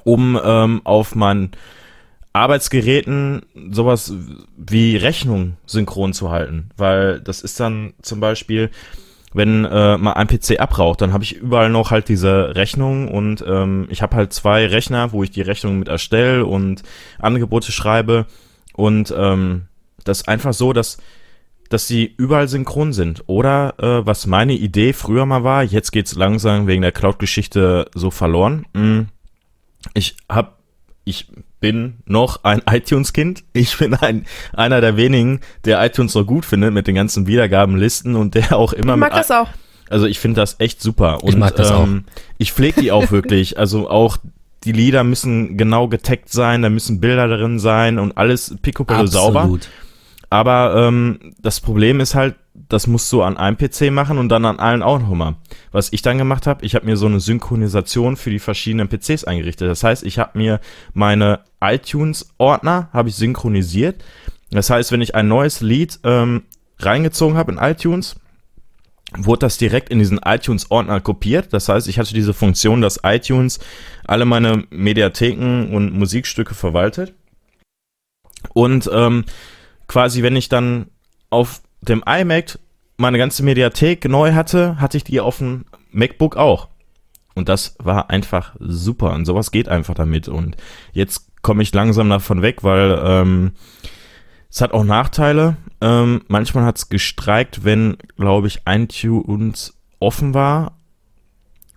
um 0.05 0.39
ähm, 0.41 0.81
auf 0.85 1.15
meinen 1.15 1.51
Arbeitsgeräten 2.33 3.41
sowas 3.71 4.13
wie 4.55 4.95
Rechnung 4.95 5.57
synchron 5.65 6.13
zu 6.13 6.31
halten, 6.31 6.69
weil 6.77 7.19
das 7.19 7.41
ist 7.41 7.59
dann 7.59 7.93
zum 8.01 8.21
Beispiel, 8.21 8.69
wenn 9.33 9.65
äh, 9.65 9.97
mal 9.97 10.13
ein 10.13 10.27
PC 10.27 10.59
abraucht, 10.59 11.01
dann 11.01 11.13
habe 11.13 11.23
ich 11.23 11.35
überall 11.37 11.69
noch 11.69 11.91
halt 11.91 12.09
diese 12.09 12.55
Rechnung 12.55 13.07
und 13.07 13.43
ähm, 13.47 13.87
ich 13.89 14.01
habe 14.01 14.15
halt 14.15 14.33
zwei 14.33 14.65
Rechner, 14.65 15.11
wo 15.13 15.23
ich 15.23 15.31
die 15.31 15.41
Rechnung 15.41 15.79
mit 15.79 15.87
erstelle 15.87 16.45
und 16.45 16.83
Angebote 17.19 17.71
schreibe 17.71 18.25
und 18.73 19.13
ähm, 19.17 19.63
das 20.03 20.27
einfach 20.27 20.53
so, 20.53 20.73
dass 20.73 20.97
dass 21.69 21.87
sie 21.87 22.13
überall 22.17 22.49
synchron 22.49 22.91
sind. 22.91 23.23
Oder 23.27 23.75
äh, 23.79 24.05
was 24.05 24.27
meine 24.27 24.51
Idee 24.53 24.91
früher 24.91 25.25
mal 25.25 25.45
war, 25.45 25.63
jetzt 25.63 25.91
geht's 25.91 26.15
langsam 26.15 26.67
wegen 26.67 26.81
der 26.81 26.91
Cloud-Geschichte 26.91 27.89
so 27.93 28.11
verloren. 28.11 28.65
Mm, 28.73 29.03
Ich 29.93 30.17
hab, 30.27 30.59
ich 31.05 31.27
bin 31.61 31.99
noch 32.05 32.43
ein 32.43 32.61
iTunes-Kind. 32.69 33.45
Ich 33.53 33.77
bin 33.77 33.93
ein, 33.93 34.25
einer 34.51 34.81
der 34.81 34.97
wenigen, 34.97 35.39
der 35.63 35.81
iTunes 35.85 36.11
so 36.11 36.25
gut 36.25 36.43
findet 36.43 36.73
mit 36.73 36.87
den 36.87 36.95
ganzen 36.95 37.27
Wiedergabenlisten 37.27 38.17
und 38.17 38.35
der 38.35 38.57
auch 38.57 38.73
immer 38.73 38.95
Ich 38.95 38.99
mag 38.99 39.13
mit 39.13 39.19
das 39.19 39.31
auch. 39.31 39.47
also 39.89 40.05
ich 40.07 40.19
finde 40.19 40.41
das 40.41 40.57
echt 40.59 40.81
super. 40.81 41.23
Und, 41.23 41.29
Ich 41.29 41.37
mag 41.37 41.55
das 41.55 41.71
ähm, 41.71 42.03
Ich 42.37 42.51
pflege 42.51 42.81
die 42.81 42.91
auch 42.91 43.11
wirklich. 43.11 43.57
Also 43.61 43.89
auch 43.89 44.17
die 44.63 44.71
Lieder 44.71 45.03
müssen 45.03 45.57
genau 45.57 45.87
getaggt 45.87 46.29
sein, 46.29 46.61
da 46.61 46.69
müssen 46.69 46.99
Bilder 46.99 47.27
drin 47.27 47.59
sein 47.59 47.99
und 47.99 48.17
alles 48.17 48.55
picobello 48.61 49.05
sauber. 49.05 49.41
Absolut. 49.41 49.69
Aber 50.31 50.87
ähm, 50.87 51.35
das 51.41 51.59
Problem 51.59 51.99
ist 51.99 52.15
halt, 52.15 52.35
das 52.53 52.87
musst 52.87 53.11
du 53.11 53.21
an 53.21 53.35
einem 53.35 53.57
PC 53.57 53.91
machen 53.91 54.17
und 54.17 54.29
dann 54.29 54.45
an 54.45 54.59
allen 54.59 54.81
auch 54.81 54.99
nochmal. 54.99 55.35
Was 55.73 55.91
ich 55.91 56.01
dann 56.01 56.17
gemacht 56.17 56.47
habe, 56.47 56.65
ich 56.65 56.73
habe 56.73 56.85
mir 56.85 56.95
so 56.95 57.05
eine 57.05 57.19
Synchronisation 57.19 58.15
für 58.15 58.29
die 58.29 58.39
verschiedenen 58.39 58.87
PCs 58.87 59.25
eingerichtet. 59.25 59.67
Das 59.67 59.83
heißt, 59.83 60.03
ich 60.03 60.19
habe 60.19 60.37
mir 60.37 60.61
meine 60.93 61.41
iTunes-Ordner 61.59 62.87
habe 62.93 63.09
ich 63.09 63.15
synchronisiert. 63.15 64.03
Das 64.51 64.69
heißt, 64.69 64.93
wenn 64.93 65.01
ich 65.01 65.15
ein 65.15 65.27
neues 65.27 65.59
Lied 65.59 65.99
ähm, 66.05 66.43
reingezogen 66.79 67.35
habe 67.35 67.51
in 67.51 67.57
iTunes, 67.57 68.15
wurde 69.17 69.39
das 69.39 69.57
direkt 69.57 69.89
in 69.89 69.99
diesen 69.99 70.21
iTunes-Ordner 70.23 71.01
kopiert. 71.01 71.51
Das 71.51 71.67
heißt, 71.67 71.89
ich 71.89 71.99
hatte 71.99 72.13
diese 72.13 72.33
Funktion, 72.33 72.79
dass 72.79 73.01
iTunes 73.03 73.59
alle 74.07 74.23
meine 74.23 74.63
Mediatheken 74.69 75.75
und 75.75 75.91
Musikstücke 75.93 76.55
verwaltet. 76.55 77.13
Und 78.53 78.89
ähm, 78.93 79.25
quasi, 79.91 80.23
wenn 80.23 80.37
ich 80.37 80.47
dann 80.47 80.89
auf 81.29 81.61
dem 81.81 82.01
iMac 82.07 82.57
meine 82.95 83.17
ganze 83.17 83.43
Mediathek 83.43 84.07
neu 84.07 84.31
hatte, 84.31 84.79
hatte 84.79 84.95
ich 84.95 85.03
die 85.03 85.19
auf 85.19 85.39
dem 85.39 85.65
MacBook 85.91 86.37
auch. 86.37 86.69
Und 87.35 87.49
das 87.49 87.75
war 87.77 88.09
einfach 88.09 88.55
super. 88.57 89.11
Und 89.11 89.25
sowas 89.25 89.51
geht 89.51 89.67
einfach 89.67 89.93
damit. 89.93 90.29
Und 90.29 90.55
jetzt 90.93 91.27
komme 91.41 91.61
ich 91.61 91.73
langsam 91.73 92.09
davon 92.09 92.41
weg, 92.41 92.63
weil 92.63 93.01
ähm, 93.03 93.51
es 94.49 94.61
hat 94.61 94.71
auch 94.71 94.85
Nachteile. 94.85 95.57
Ähm, 95.81 96.21
manchmal 96.29 96.63
hat 96.63 96.77
es 96.77 96.87
gestreikt, 96.87 97.65
wenn, 97.65 97.97
glaube 98.15 98.47
ich, 98.47 98.61
iTunes 98.65 99.77
offen 99.99 100.33
war 100.33 100.77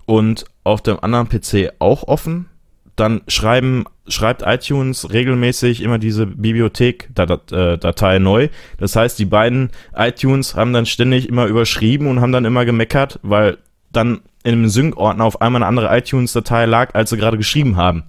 und 0.06 0.44
auf 0.62 0.82
dem 0.82 1.00
anderen 1.00 1.28
PC 1.28 1.72
auch 1.80 2.04
offen. 2.04 2.48
Dann 2.94 3.22
schreiben, 3.26 3.86
schreibt 4.06 4.42
iTunes 4.42 5.10
regelmäßig 5.12 5.82
immer 5.82 5.98
diese 5.98 6.26
Bibliothek-Datei 6.26 8.18
neu. 8.18 8.48
Das 8.78 8.96
heißt, 8.96 9.18
die 9.18 9.24
beiden 9.24 9.70
iTunes 9.94 10.54
haben 10.54 10.72
dann 10.72 10.86
ständig 10.86 11.28
immer 11.28 11.46
überschrieben 11.46 12.08
und 12.08 12.20
haben 12.20 12.32
dann 12.32 12.44
immer 12.44 12.64
gemeckert, 12.64 13.18
weil 13.22 13.58
dann 13.92 14.20
in 14.42 14.52
einem 14.52 14.68
Sync-Ordner 14.68 15.24
auf 15.24 15.40
einmal 15.40 15.62
eine 15.62 15.68
andere 15.68 15.96
iTunes-Datei 15.96 16.66
lag, 16.66 16.94
als 16.94 17.10
sie 17.10 17.16
gerade 17.16 17.38
geschrieben 17.38 17.76
haben. 17.76 18.04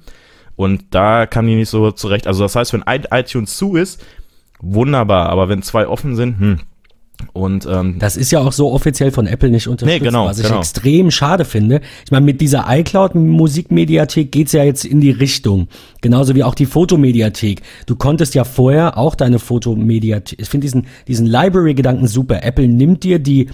Und 0.58 0.84
da 0.92 1.26
kam 1.26 1.48
die 1.48 1.56
nicht 1.56 1.70
so 1.70 1.92
zurecht. 1.92 2.28
Also 2.28 2.44
das 2.44 2.56
heißt, 2.56 2.74
wenn 2.74 2.84
ein 2.84 3.06
iTunes 3.12 3.58
zu 3.58 3.76
ist, 3.76 4.04
wunderbar, 4.60 5.30
aber 5.30 5.50
wenn 5.50 5.62
zwei 5.62 5.88
offen 5.88 6.16
sind, 6.16 6.40
hm. 6.40 6.60
Und 7.34 7.66
ähm, 7.70 7.98
Das 8.00 8.18
ist 8.18 8.32
ja 8.32 8.40
auch 8.40 8.52
so 8.52 8.72
offiziell 8.72 9.12
von 9.12 9.28
Apple 9.28 9.50
nicht 9.50 9.68
unterstützt, 9.68 10.02
Nee, 10.02 10.06
genau, 10.06 10.26
was 10.26 10.40
ich 10.40 10.46
genau. 10.46 10.60
extrem 10.60 11.12
schade 11.12 11.46
finde. 11.46 11.82
Ich 12.06 12.12
meine, 12.12 12.26
mit 12.26 12.42
dieser 12.42 12.66
iCloud-Musikmediathek 12.68 14.32
geht's 14.32 14.52
ja 14.52 14.64
jetzt 14.64 14.86
in 14.86 15.02
die 15.02 15.12
Richtung. 15.12 15.68
Genauso 16.02 16.36
wie 16.36 16.44
auch 16.44 16.56
die 16.56 16.66
Fotomediathek. 16.66 17.62
Du 17.86 17.96
konntest 17.96 18.36
ja 18.36 18.44
vorher 18.44 18.98
auch 18.98 19.16
deine 19.16 19.40
Fotomediathek, 19.40 20.40
ich 20.40 20.50
finde 20.50 20.66
diesen, 20.66 20.88
diesen 21.08 21.26
Library-Gedanken 21.26 22.08
super. 22.08 22.44
Apple 22.44 22.68
nimmt 22.68 23.04
dir 23.04 23.20
die, 23.20 23.50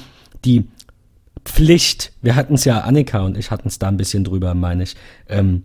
die 0.45 0.65
Pflicht, 1.45 2.13
wir 2.21 2.35
hatten 2.35 2.55
es 2.55 2.65
ja, 2.65 2.81
Annika 2.81 3.21
und 3.21 3.37
ich 3.37 3.51
hatten 3.51 3.67
es 3.67 3.79
da 3.79 3.87
ein 3.87 3.97
bisschen 3.97 4.23
drüber, 4.23 4.53
meine 4.53 4.83
ich, 4.83 4.95
ähm, 5.27 5.63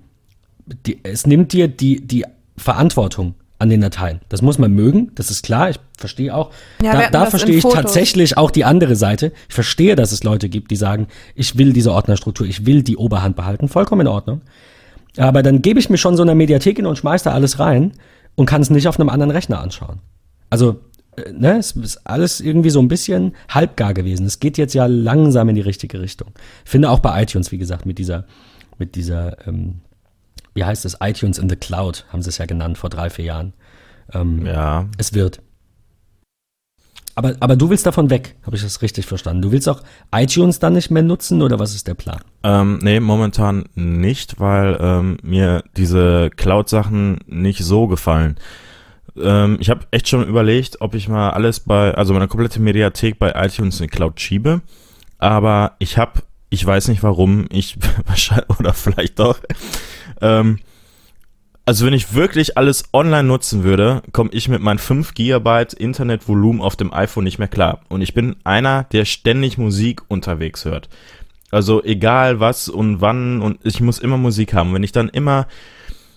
die, 0.87 0.99
es 1.03 1.27
nimmt 1.27 1.53
dir 1.53 1.69
die, 1.69 2.07
die 2.07 2.25
Verantwortung 2.57 3.35
an 3.59 3.71
den 3.71 3.81
Dateien. 3.81 4.21
Das 4.29 4.43
muss 4.43 4.59
man 4.59 4.73
mögen, 4.73 5.13
das 5.15 5.31
ist 5.31 5.43
klar, 5.43 5.71
ich 5.71 5.81
verstehe 5.97 6.35
auch. 6.35 6.51
Ja, 6.83 6.93
da 6.93 7.11
da 7.11 7.27
verstehe 7.27 7.57
ich 7.57 7.63
Fotos. 7.63 7.81
tatsächlich 7.81 8.37
auch 8.37 8.51
die 8.51 8.65
andere 8.65 8.97
Seite. 8.97 9.33
Ich 9.49 9.55
verstehe, 9.55 9.97
dass 9.97 10.13
es 10.13 10.25
Leute 10.25 10.49
gibt, 10.49 10.71
die 10.71 10.77
sagen, 10.77 11.07
ich 11.35 11.57
will 11.57 11.73
diese 11.73 11.93
Ordnerstruktur, 11.93 12.47
ich 12.47 12.67
will 12.67 12.83
die 12.83 12.97
Oberhand 12.97 13.37
behalten, 13.37 13.69
vollkommen 13.69 14.03
in 14.03 14.09
Ordnung. 14.09 14.43
Aber 15.17 15.43
dann 15.43 15.63
gebe 15.63 15.81
ich 15.81 15.89
mir 15.89 15.97
schon 15.97 16.17
so 16.17 16.23
eine 16.23 16.35
Mediathek 16.35 16.77
hin 16.77 16.87
und 16.87 16.99
schmeiß 16.99 17.23
da 17.23 17.33
alles 17.33 17.59
rein 17.59 17.93
und 18.35 18.47
kann 18.47 18.61
es 18.61 18.69
nicht 18.69 18.89
auf 18.89 19.01
einem 19.01 19.09
anderen 19.09 19.31
Rechner 19.31 19.61
anschauen. 19.61 20.01
Also, 20.51 20.81
äh, 21.17 21.33
ne, 21.33 21.59
es 21.59 21.73
ist 21.73 22.07
alles 22.07 22.41
irgendwie 22.41 22.71
so 22.71 22.81
ein 22.81 22.89
bisschen 22.89 23.35
halbgar 23.49 23.95
gewesen. 23.95 24.27
Es 24.27 24.39
geht 24.39 24.59
jetzt 24.59 24.75
ja 24.75 24.85
langsam 24.87 25.49
in 25.49 25.55
die 25.55 25.63
richtige 25.63 26.01
Richtung. 26.01 26.29
Ich 26.65 26.71
finde 26.71 26.91
auch 26.91 26.99
bei 26.99 27.23
iTunes, 27.23 27.51
wie 27.53 27.59
gesagt, 27.59 27.87
mit 27.87 27.99
dieser, 27.99 28.27
mit 28.79 28.95
dieser, 28.95 29.49
ähm, 29.49 29.81
wie 30.57 30.65
heißt 30.65 30.85
es, 30.85 30.97
iTunes 31.01 31.39
in 31.39 31.49
the 31.49 31.57
Cloud, 31.57 32.05
haben 32.13 32.23
sie 32.23 32.31
es 32.31 32.39
ja 32.39 32.47
genannt 32.47 32.79
vor 32.79 32.91
drei, 32.91 33.11
vier 33.11 33.27
Jahren. 33.27 33.53
Ähm, 34.13 34.45
ja, 34.47 34.87
Es 34.99 35.15
wird. 35.15 35.41
Aber, 37.15 37.35
aber 37.41 37.57
du 37.57 37.71
willst 37.71 37.87
davon 37.87 38.11
weg, 38.11 38.37
habe 38.45 38.57
ich 38.57 38.63
das 38.63 38.83
richtig 38.83 39.07
verstanden? 39.07 39.41
Du 39.41 39.51
willst 39.51 39.69
auch 39.71 39.83
iTunes 40.15 40.59
dann 40.59 40.75
nicht 40.75 40.91
mehr 40.91 41.03
nutzen 41.03 41.41
oder 41.41 41.59
was 41.59 41.75
ist 41.75 41.87
der 41.87 41.95
Plan? 41.95 42.21
Ähm, 42.43 42.79
nee, 42.83 43.01
momentan 43.01 43.65
nicht, 43.75 44.39
weil 44.39 44.77
ähm, 44.81 45.17
mir 45.23 45.65
diese 45.79 46.29
Cloud-Sachen 46.37 47.21
nicht 47.27 47.65
so 47.65 47.87
gefallen. 47.87 48.37
Ähm, 49.19 49.57
ich 49.61 49.71
habe 49.71 49.87
echt 49.93 50.09
schon 50.09 50.29
überlegt, 50.29 50.83
ob 50.83 50.95
ich 50.95 51.09
mal 51.09 51.31
alles 51.31 51.61
bei, 51.61 51.95
also 51.95 52.13
meine 52.13 52.29
komplette 52.29 52.61
Mediathek 52.61 53.19
bei 53.19 53.33
iTunes 53.35 53.81
in 53.81 53.87
die 53.87 53.91
Cloud 53.91 54.21
schiebe. 54.21 54.61
Aber 55.19 55.73
ich 55.79 55.97
habe 55.97 56.21
Ich 56.51 56.65
weiß 56.65 56.89
nicht 56.89 57.03
warum. 57.03 57.47
Ich 57.51 57.79
wahrscheinlich 58.07 58.51
oder 58.59 58.75
vielleicht 58.75 59.19
doch. 59.19 59.41
Ähm, 60.27 60.59
also 61.65 61.85
wenn 61.85 61.95
ich 61.95 62.15
wirklich 62.15 62.57
alles 62.57 62.85
online 62.93 63.25
nutzen 63.25 63.65
würde, 63.65 64.03
komme 64.13 64.31
ich 64.33 64.49
mit 64.49 64.61
meinen 64.61 64.79
5 64.79 65.15
GB 65.15 65.67
Internetvolumen 65.77 66.63
auf 66.63 66.77
dem 66.77 66.93
iPhone 66.93 67.25
nicht 67.25 67.39
mehr 67.39 67.49
klar. 67.49 67.81
Und 67.89 68.03
ich 68.03 68.15
bin 68.15 68.37
einer, 68.45 68.85
der 68.85 69.05
ständig 69.05 69.59
Musik 69.59 70.03
unterwegs 70.07 70.65
hört. 70.65 70.89
Also 71.51 71.83
egal 71.83 72.39
was 72.39 72.69
und 72.69 73.01
wann 73.01 73.43
und 73.43 73.59
ich 73.65 73.81
muss 73.81 73.99
immer 73.99 74.17
Musik 74.17 74.55
haben. 74.55 74.75
Wenn 74.75 74.85
ich 74.85 74.93
dann 74.93 75.09
immer 75.09 75.49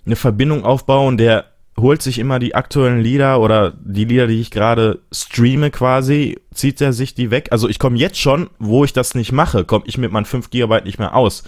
eine 0.05 0.15
Verbindung 0.15 0.63
aufbaue 0.63 1.07
und 1.07 1.17
der 1.17 1.45
holt 1.77 2.01
sich 2.01 2.19
immer 2.19 2.37
die 2.37 2.55
aktuellen 2.55 3.01
Lieder 3.01 3.39
oder 3.39 3.71
die 3.71 4.05
Lieder, 4.05 4.27
die 4.27 4.41
ich 4.41 4.51
gerade 4.51 4.99
streame 5.11 5.71
quasi, 5.71 6.37
zieht 6.53 6.79
er 6.81 6.93
sich 6.93 7.15
die 7.15 7.31
weg. 7.31 7.47
Also 7.51 7.67
ich 7.69 7.79
komme 7.79 7.97
jetzt 7.97 8.19
schon, 8.19 8.49
wo 8.59 8.83
ich 8.83 8.93
das 8.93 9.15
nicht 9.15 9.31
mache, 9.31 9.65
komme 9.65 9.85
ich 9.87 9.97
mit 9.97 10.11
meinen 10.11 10.25
5 10.25 10.51
GB 10.51 10.81
nicht 10.81 10.99
mehr 10.99 11.15
aus. 11.15 11.43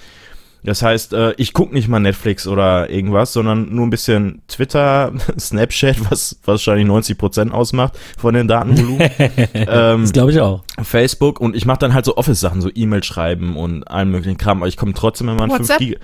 Das 0.63 0.84
heißt, 0.84 1.13
äh, 1.13 1.34
ich 1.38 1.54
gucke 1.54 1.74
nicht 1.74 1.88
mal 1.88 2.00
Netflix 2.00 2.45
oder 2.47 2.89
irgendwas, 2.89 3.34
sondern 3.34 3.74
nur 3.74 3.86
ein 3.86 3.89
bisschen 3.89 4.41
Twitter, 4.47 5.12
Snapchat, 5.39 6.12
was 6.12 6.39
wahrscheinlich 6.45 6.88
90% 6.88 7.52
ausmacht 7.52 7.97
von 8.17 8.34
den 8.34 8.47
Datenvolumen. 8.47 9.02
ähm, 9.54 10.02
das 10.02 10.13
glaube 10.13 10.32
ich 10.32 10.39
auch. 10.39 10.63
Facebook 10.82 11.39
und 11.39 11.56
ich 11.56 11.65
mache 11.65 11.80
dann 11.80 11.93
halt 11.93 12.06
so 12.06 12.17
Office-Sachen, 12.17 12.62
so 12.62 12.69
E-Mail 12.74 13.04
schreiben 13.04 13.56
und 13.58 13.86
allen 13.86 14.12
möglichen 14.12 14.38
Kram, 14.38 14.60
aber 14.60 14.67
ich 14.67 14.78
komme 14.78 14.93
trotzdem 14.93 15.30
immer 15.30 15.43
an 15.43 15.52
5 15.52 15.78
Giga. 15.78 16.00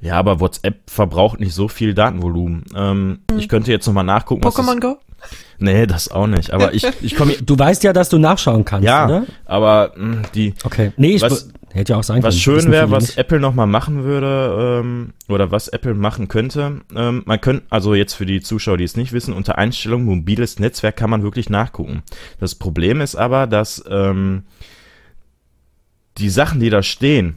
Ja, 0.00 0.16
aber 0.16 0.40
WhatsApp 0.40 0.90
verbraucht 0.90 1.38
nicht 1.38 1.54
so 1.54 1.68
viel 1.68 1.94
Datenvolumen. 1.94 2.64
Ähm, 2.74 3.20
hm. 3.30 3.38
Ich 3.38 3.48
könnte 3.48 3.70
jetzt 3.70 3.86
nochmal 3.86 4.04
nachgucken. 4.04 4.42
Pokémon 4.42 4.80
Go? 4.80 4.98
Nee, 5.58 5.86
das 5.86 6.10
auch 6.10 6.26
nicht. 6.26 6.52
Aber 6.52 6.74
ich, 6.74 6.86
ich 7.02 7.16
komme. 7.16 7.34
Du 7.42 7.58
weißt 7.58 7.82
ja, 7.84 7.92
dass 7.92 8.08
du 8.08 8.18
nachschauen 8.18 8.64
kannst, 8.64 8.86
ja, 8.86 9.06
oder? 9.06 9.26
aber 9.44 9.92
mh, 9.96 10.14
hm, 10.14 10.22
die. 10.34 10.54
Okay. 10.64 10.92
Nee, 10.96 11.16
ich 11.16 11.22
was, 11.22 11.50
hätte 11.72 11.92
ja 11.92 11.98
auch 11.98 12.02
sein 12.02 12.22
was 12.22 12.34
können. 12.42 12.60
schön 12.60 12.70
wäre, 12.70 12.90
was 12.90 13.16
Apple 13.16 13.40
nochmal 13.40 13.66
machen 13.66 14.04
würde, 14.04 14.80
ähm, 14.80 15.12
oder 15.28 15.50
was 15.50 15.68
Apple 15.68 15.94
machen 15.94 16.28
könnte. 16.28 16.80
Ähm, 16.94 17.22
man 17.24 17.40
könnte, 17.40 17.64
also 17.70 17.94
jetzt 17.94 18.14
für 18.14 18.26
die 18.26 18.40
Zuschauer, 18.40 18.76
die 18.76 18.84
es 18.84 18.96
nicht 18.96 19.12
wissen, 19.12 19.34
unter 19.34 19.58
Einstellung 19.58 20.04
mobiles 20.04 20.58
Netzwerk 20.58 20.96
kann 20.96 21.10
man 21.10 21.22
wirklich 21.22 21.50
nachgucken. 21.50 22.02
Das 22.38 22.54
Problem 22.54 23.00
ist 23.00 23.16
aber, 23.16 23.46
dass 23.46 23.82
ähm, 23.88 24.44
die 26.18 26.30
Sachen, 26.30 26.60
die 26.60 26.70
da 26.70 26.82
stehen, 26.82 27.36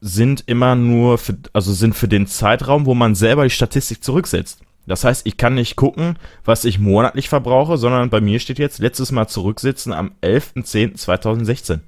sind 0.00 0.44
immer 0.46 0.74
nur 0.74 1.18
für, 1.18 1.36
also 1.52 1.72
sind 1.72 1.94
für 1.94 2.08
den 2.08 2.26
Zeitraum, 2.26 2.86
wo 2.86 2.94
man 2.94 3.14
selber 3.14 3.44
die 3.44 3.50
Statistik 3.50 4.02
zurücksetzt. 4.02 4.60
Das 4.88 5.04
heißt, 5.04 5.26
ich 5.26 5.36
kann 5.36 5.54
nicht 5.54 5.76
gucken, 5.76 6.16
was 6.44 6.64
ich 6.64 6.78
monatlich 6.78 7.28
verbrauche, 7.28 7.76
sondern 7.78 8.10
bei 8.10 8.20
mir 8.20 8.40
steht 8.40 8.58
jetzt 8.58 8.78
letztes 8.78 9.12
Mal 9.12 9.28
zurücksitzen 9.28 9.92
am 9.92 10.12
11.10.2016. 10.22 11.80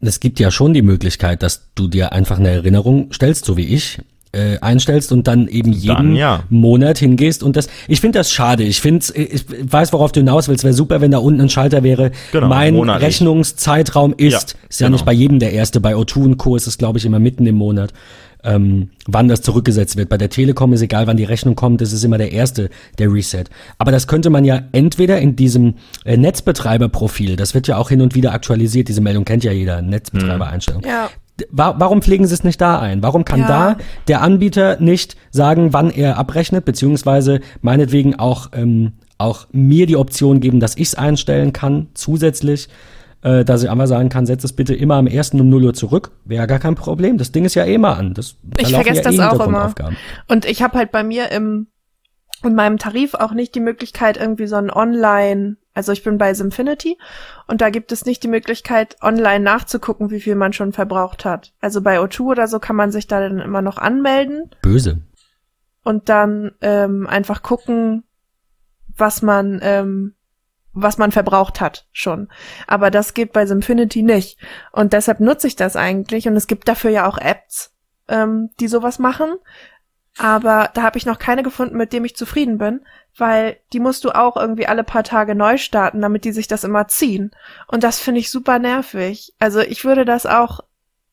Es 0.00 0.20
gibt 0.20 0.38
ja 0.38 0.50
schon 0.50 0.74
die 0.74 0.82
Möglichkeit, 0.82 1.42
dass 1.42 1.70
du 1.74 1.88
dir 1.88 2.12
einfach 2.12 2.38
eine 2.38 2.50
Erinnerung 2.50 3.12
stellst, 3.12 3.44
so 3.44 3.56
wie 3.56 3.66
ich, 3.66 3.98
äh, 4.32 4.58
einstellst 4.60 5.10
und 5.10 5.26
dann 5.26 5.48
eben 5.48 5.72
jeden 5.72 5.96
dann, 5.96 6.16
ja. 6.16 6.42
Monat 6.50 6.98
hingehst 6.98 7.42
und 7.42 7.56
das 7.56 7.68
ich 7.86 8.02
finde 8.02 8.18
das 8.18 8.30
schade 8.30 8.62
ich 8.62 8.80
finde 8.82 9.06
ich 9.14 9.46
weiß 9.48 9.92
worauf 9.94 10.12
du 10.12 10.20
hinaus 10.20 10.48
willst 10.48 10.64
wäre 10.64 10.74
super 10.74 11.00
wenn 11.00 11.10
da 11.10 11.18
unten 11.18 11.40
ein 11.40 11.48
Schalter 11.48 11.82
wäre 11.82 12.12
genau, 12.30 12.48
mein 12.48 12.74
monatlich. 12.74 13.08
Rechnungszeitraum 13.08 14.12
ist 14.16 14.32
ja, 14.32 14.58
ist 14.68 14.80
ja 14.80 14.88
genau. 14.88 14.96
nicht 14.96 15.06
bei 15.06 15.14
jedem 15.14 15.38
der 15.38 15.52
erste 15.52 15.80
bei 15.80 15.94
O2 15.94 16.24
und 16.24 16.36
Co 16.36 16.56
ist 16.56 16.66
es 16.66 16.76
glaube 16.76 16.98
ich 16.98 17.06
immer 17.06 17.18
mitten 17.18 17.46
im 17.46 17.54
Monat 17.54 17.94
ähm, 18.44 18.90
wann 19.06 19.28
das 19.28 19.42
zurückgesetzt 19.42 19.96
wird. 19.96 20.08
Bei 20.08 20.18
der 20.18 20.30
Telekom 20.30 20.72
ist 20.72 20.82
egal, 20.82 21.06
wann 21.06 21.16
die 21.16 21.24
Rechnung 21.24 21.54
kommt, 21.54 21.80
das 21.80 21.92
ist 21.92 22.04
immer 22.04 22.18
der 22.18 22.32
erste, 22.32 22.70
der 22.98 23.12
Reset. 23.12 23.44
Aber 23.78 23.92
das 23.92 24.06
könnte 24.06 24.30
man 24.30 24.44
ja 24.44 24.62
entweder 24.72 25.18
in 25.20 25.36
diesem 25.36 25.74
äh, 26.04 26.16
Netzbetreiberprofil, 26.16 27.36
das 27.36 27.54
wird 27.54 27.68
ja 27.68 27.76
auch 27.76 27.88
hin 27.88 28.00
und 28.00 28.14
wieder 28.14 28.32
aktualisiert, 28.32 28.88
diese 28.88 29.00
Meldung 29.00 29.24
kennt 29.24 29.44
ja 29.44 29.52
jeder, 29.52 29.82
Netzbetreibereinstellung. 29.82 30.82
Ja 30.84 31.10
warum 31.50 32.02
pflegen 32.02 32.26
sie 32.26 32.34
es 32.34 32.44
nicht 32.44 32.60
da 32.60 32.78
ein? 32.78 33.02
Warum 33.02 33.24
kann 33.24 33.40
ja. 33.40 33.46
da 33.46 33.76
der 34.08 34.22
Anbieter 34.22 34.80
nicht 34.80 35.16
sagen, 35.30 35.72
wann 35.72 35.90
er 35.90 36.18
abrechnet, 36.18 36.64
beziehungsweise 36.64 37.40
meinetwegen 37.62 38.16
auch, 38.16 38.50
ähm, 38.52 38.92
auch 39.18 39.46
mir 39.52 39.86
die 39.86 39.96
Option 39.96 40.40
geben, 40.40 40.60
dass 40.60 40.76
ich 40.76 40.88
es 40.88 40.94
einstellen 40.94 41.52
kann, 41.52 41.88
zusätzlich, 41.94 42.68
äh, 43.22 43.44
dass 43.44 43.62
ich 43.62 43.70
einmal 43.70 43.86
sagen 43.86 44.08
kann, 44.08 44.26
setz 44.26 44.44
es 44.44 44.52
bitte 44.52 44.74
immer 44.74 44.96
am 44.96 45.06
ersten 45.06 45.40
um 45.40 45.48
0 45.48 45.64
Uhr 45.64 45.74
zurück. 45.74 46.12
Wäre 46.24 46.46
gar 46.46 46.58
kein 46.58 46.74
Problem. 46.74 47.18
Das 47.18 47.32
Ding 47.32 47.44
ist 47.44 47.54
ja 47.54 47.64
eh 47.64 47.78
mal 47.78 47.94
an. 47.94 48.14
Das, 48.14 48.36
da 48.42 48.62
ich 48.62 48.74
vergesse 48.74 49.02
ja 49.02 49.10
das 49.10 49.14
eh 49.16 49.22
auch 49.22 49.46
immer. 49.46 49.72
Und 50.28 50.44
ich 50.44 50.62
habe 50.62 50.78
halt 50.78 50.92
bei 50.92 51.02
mir 51.02 51.30
im 51.30 51.68
in 52.44 52.54
meinem 52.54 52.78
Tarif 52.78 53.14
auch 53.14 53.32
nicht 53.32 53.54
die 53.54 53.60
Möglichkeit, 53.60 54.16
irgendwie 54.16 54.46
so 54.46 54.56
ein 54.56 54.70
Online, 54.70 55.56
also 55.74 55.92
ich 55.92 56.04
bin 56.04 56.18
bei 56.18 56.34
Simfinity 56.34 56.98
und 57.46 57.60
da 57.60 57.70
gibt 57.70 57.90
es 57.90 58.06
nicht 58.06 58.22
die 58.22 58.28
Möglichkeit, 58.28 58.96
online 59.02 59.40
nachzugucken, 59.40 60.10
wie 60.10 60.20
viel 60.20 60.36
man 60.36 60.52
schon 60.52 60.72
verbraucht 60.72 61.24
hat. 61.24 61.52
Also 61.60 61.80
bei 61.80 61.98
O2 61.98 62.20
oder 62.20 62.48
so 62.48 62.60
kann 62.60 62.76
man 62.76 62.92
sich 62.92 63.06
da 63.06 63.20
dann 63.20 63.40
immer 63.40 63.62
noch 63.62 63.78
anmelden. 63.78 64.50
Böse. 64.62 65.02
Und 65.82 66.08
dann 66.08 66.52
ähm, 66.60 67.06
einfach 67.06 67.42
gucken, 67.42 68.04
was 68.96 69.22
man, 69.22 69.58
ähm, 69.62 70.14
was 70.82 70.98
man 70.98 71.12
verbraucht 71.12 71.60
hat 71.60 71.86
schon. 71.92 72.28
Aber 72.66 72.90
das 72.90 73.14
geht 73.14 73.32
bei 73.32 73.46
Simfinity 73.46 74.02
nicht. 74.02 74.38
Und 74.72 74.92
deshalb 74.92 75.20
nutze 75.20 75.46
ich 75.46 75.56
das 75.56 75.76
eigentlich. 75.76 76.28
Und 76.28 76.36
es 76.36 76.46
gibt 76.46 76.68
dafür 76.68 76.90
ja 76.90 77.06
auch 77.06 77.18
Apps, 77.18 77.72
ähm, 78.08 78.50
die 78.60 78.68
sowas 78.68 78.98
machen. 78.98 79.36
Aber 80.18 80.70
da 80.74 80.82
habe 80.82 80.98
ich 80.98 81.06
noch 81.06 81.20
keine 81.20 81.44
gefunden, 81.44 81.76
mit 81.76 81.92
dem 81.92 82.04
ich 82.04 82.16
zufrieden 82.16 82.58
bin, 82.58 82.84
weil 83.16 83.58
die 83.72 83.78
musst 83.78 84.04
du 84.04 84.10
auch 84.10 84.36
irgendwie 84.36 84.66
alle 84.66 84.82
paar 84.82 85.04
Tage 85.04 85.36
neu 85.36 85.58
starten, 85.58 86.00
damit 86.00 86.24
die 86.24 86.32
sich 86.32 86.48
das 86.48 86.64
immer 86.64 86.88
ziehen. 86.88 87.30
Und 87.68 87.84
das 87.84 88.00
finde 88.00 88.20
ich 88.20 88.30
super 88.30 88.58
nervig. 88.58 89.32
Also 89.38 89.60
ich 89.60 89.84
würde 89.84 90.04
das 90.04 90.26
auch 90.26 90.60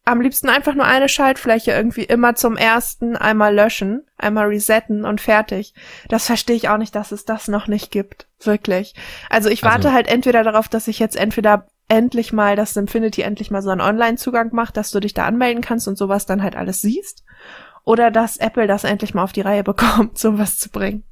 am 0.05 0.21
liebsten 0.21 0.49
einfach 0.49 0.75
nur 0.75 0.85
eine 0.85 1.09
Schaltfläche 1.09 1.71
irgendwie 1.71 2.03
immer 2.03 2.35
zum 2.35 2.57
ersten 2.57 3.17
einmal 3.17 3.53
löschen, 3.53 4.03
einmal 4.17 4.47
resetten 4.47 5.03
und 5.03 5.19
fertig. 5.19 5.73
Das 6.07 6.27
verstehe 6.27 6.55
ich 6.55 6.69
auch 6.69 6.77
nicht, 6.77 6.95
dass 6.95 7.11
es 7.11 7.25
das 7.25 7.47
noch 7.47 7.67
nicht 7.67 7.91
gibt. 7.91 8.27
Wirklich. 8.41 8.93
Also 9.29 9.49
ich 9.49 9.63
warte 9.63 9.87
also, 9.87 9.93
halt 9.93 10.07
entweder 10.07 10.43
darauf, 10.43 10.69
dass 10.69 10.87
ich 10.87 10.99
jetzt 10.99 11.15
entweder 11.15 11.67
endlich 11.87 12.33
mal, 12.33 12.55
dass 12.55 12.77
Infinity 12.77 13.21
endlich 13.21 13.49
mal 13.49 13.63
so 13.63 13.71
einen 13.71 13.81
Online-Zugang 13.81 14.49
macht, 14.53 14.77
dass 14.77 14.91
du 14.91 14.99
dich 14.99 15.13
da 15.13 15.25
anmelden 15.25 15.61
kannst 15.63 15.87
und 15.87 15.97
sowas 15.97 16.25
dann 16.25 16.43
halt 16.43 16.55
alles 16.55 16.81
siehst 16.81 17.23
oder 17.83 18.11
dass 18.11 18.37
Apple 18.37 18.67
das 18.67 18.83
endlich 18.83 19.13
mal 19.13 19.23
auf 19.23 19.31
die 19.31 19.41
Reihe 19.41 19.63
bekommt, 19.63 20.17
sowas 20.17 20.57
zu 20.57 20.69
bringen. 20.69 21.03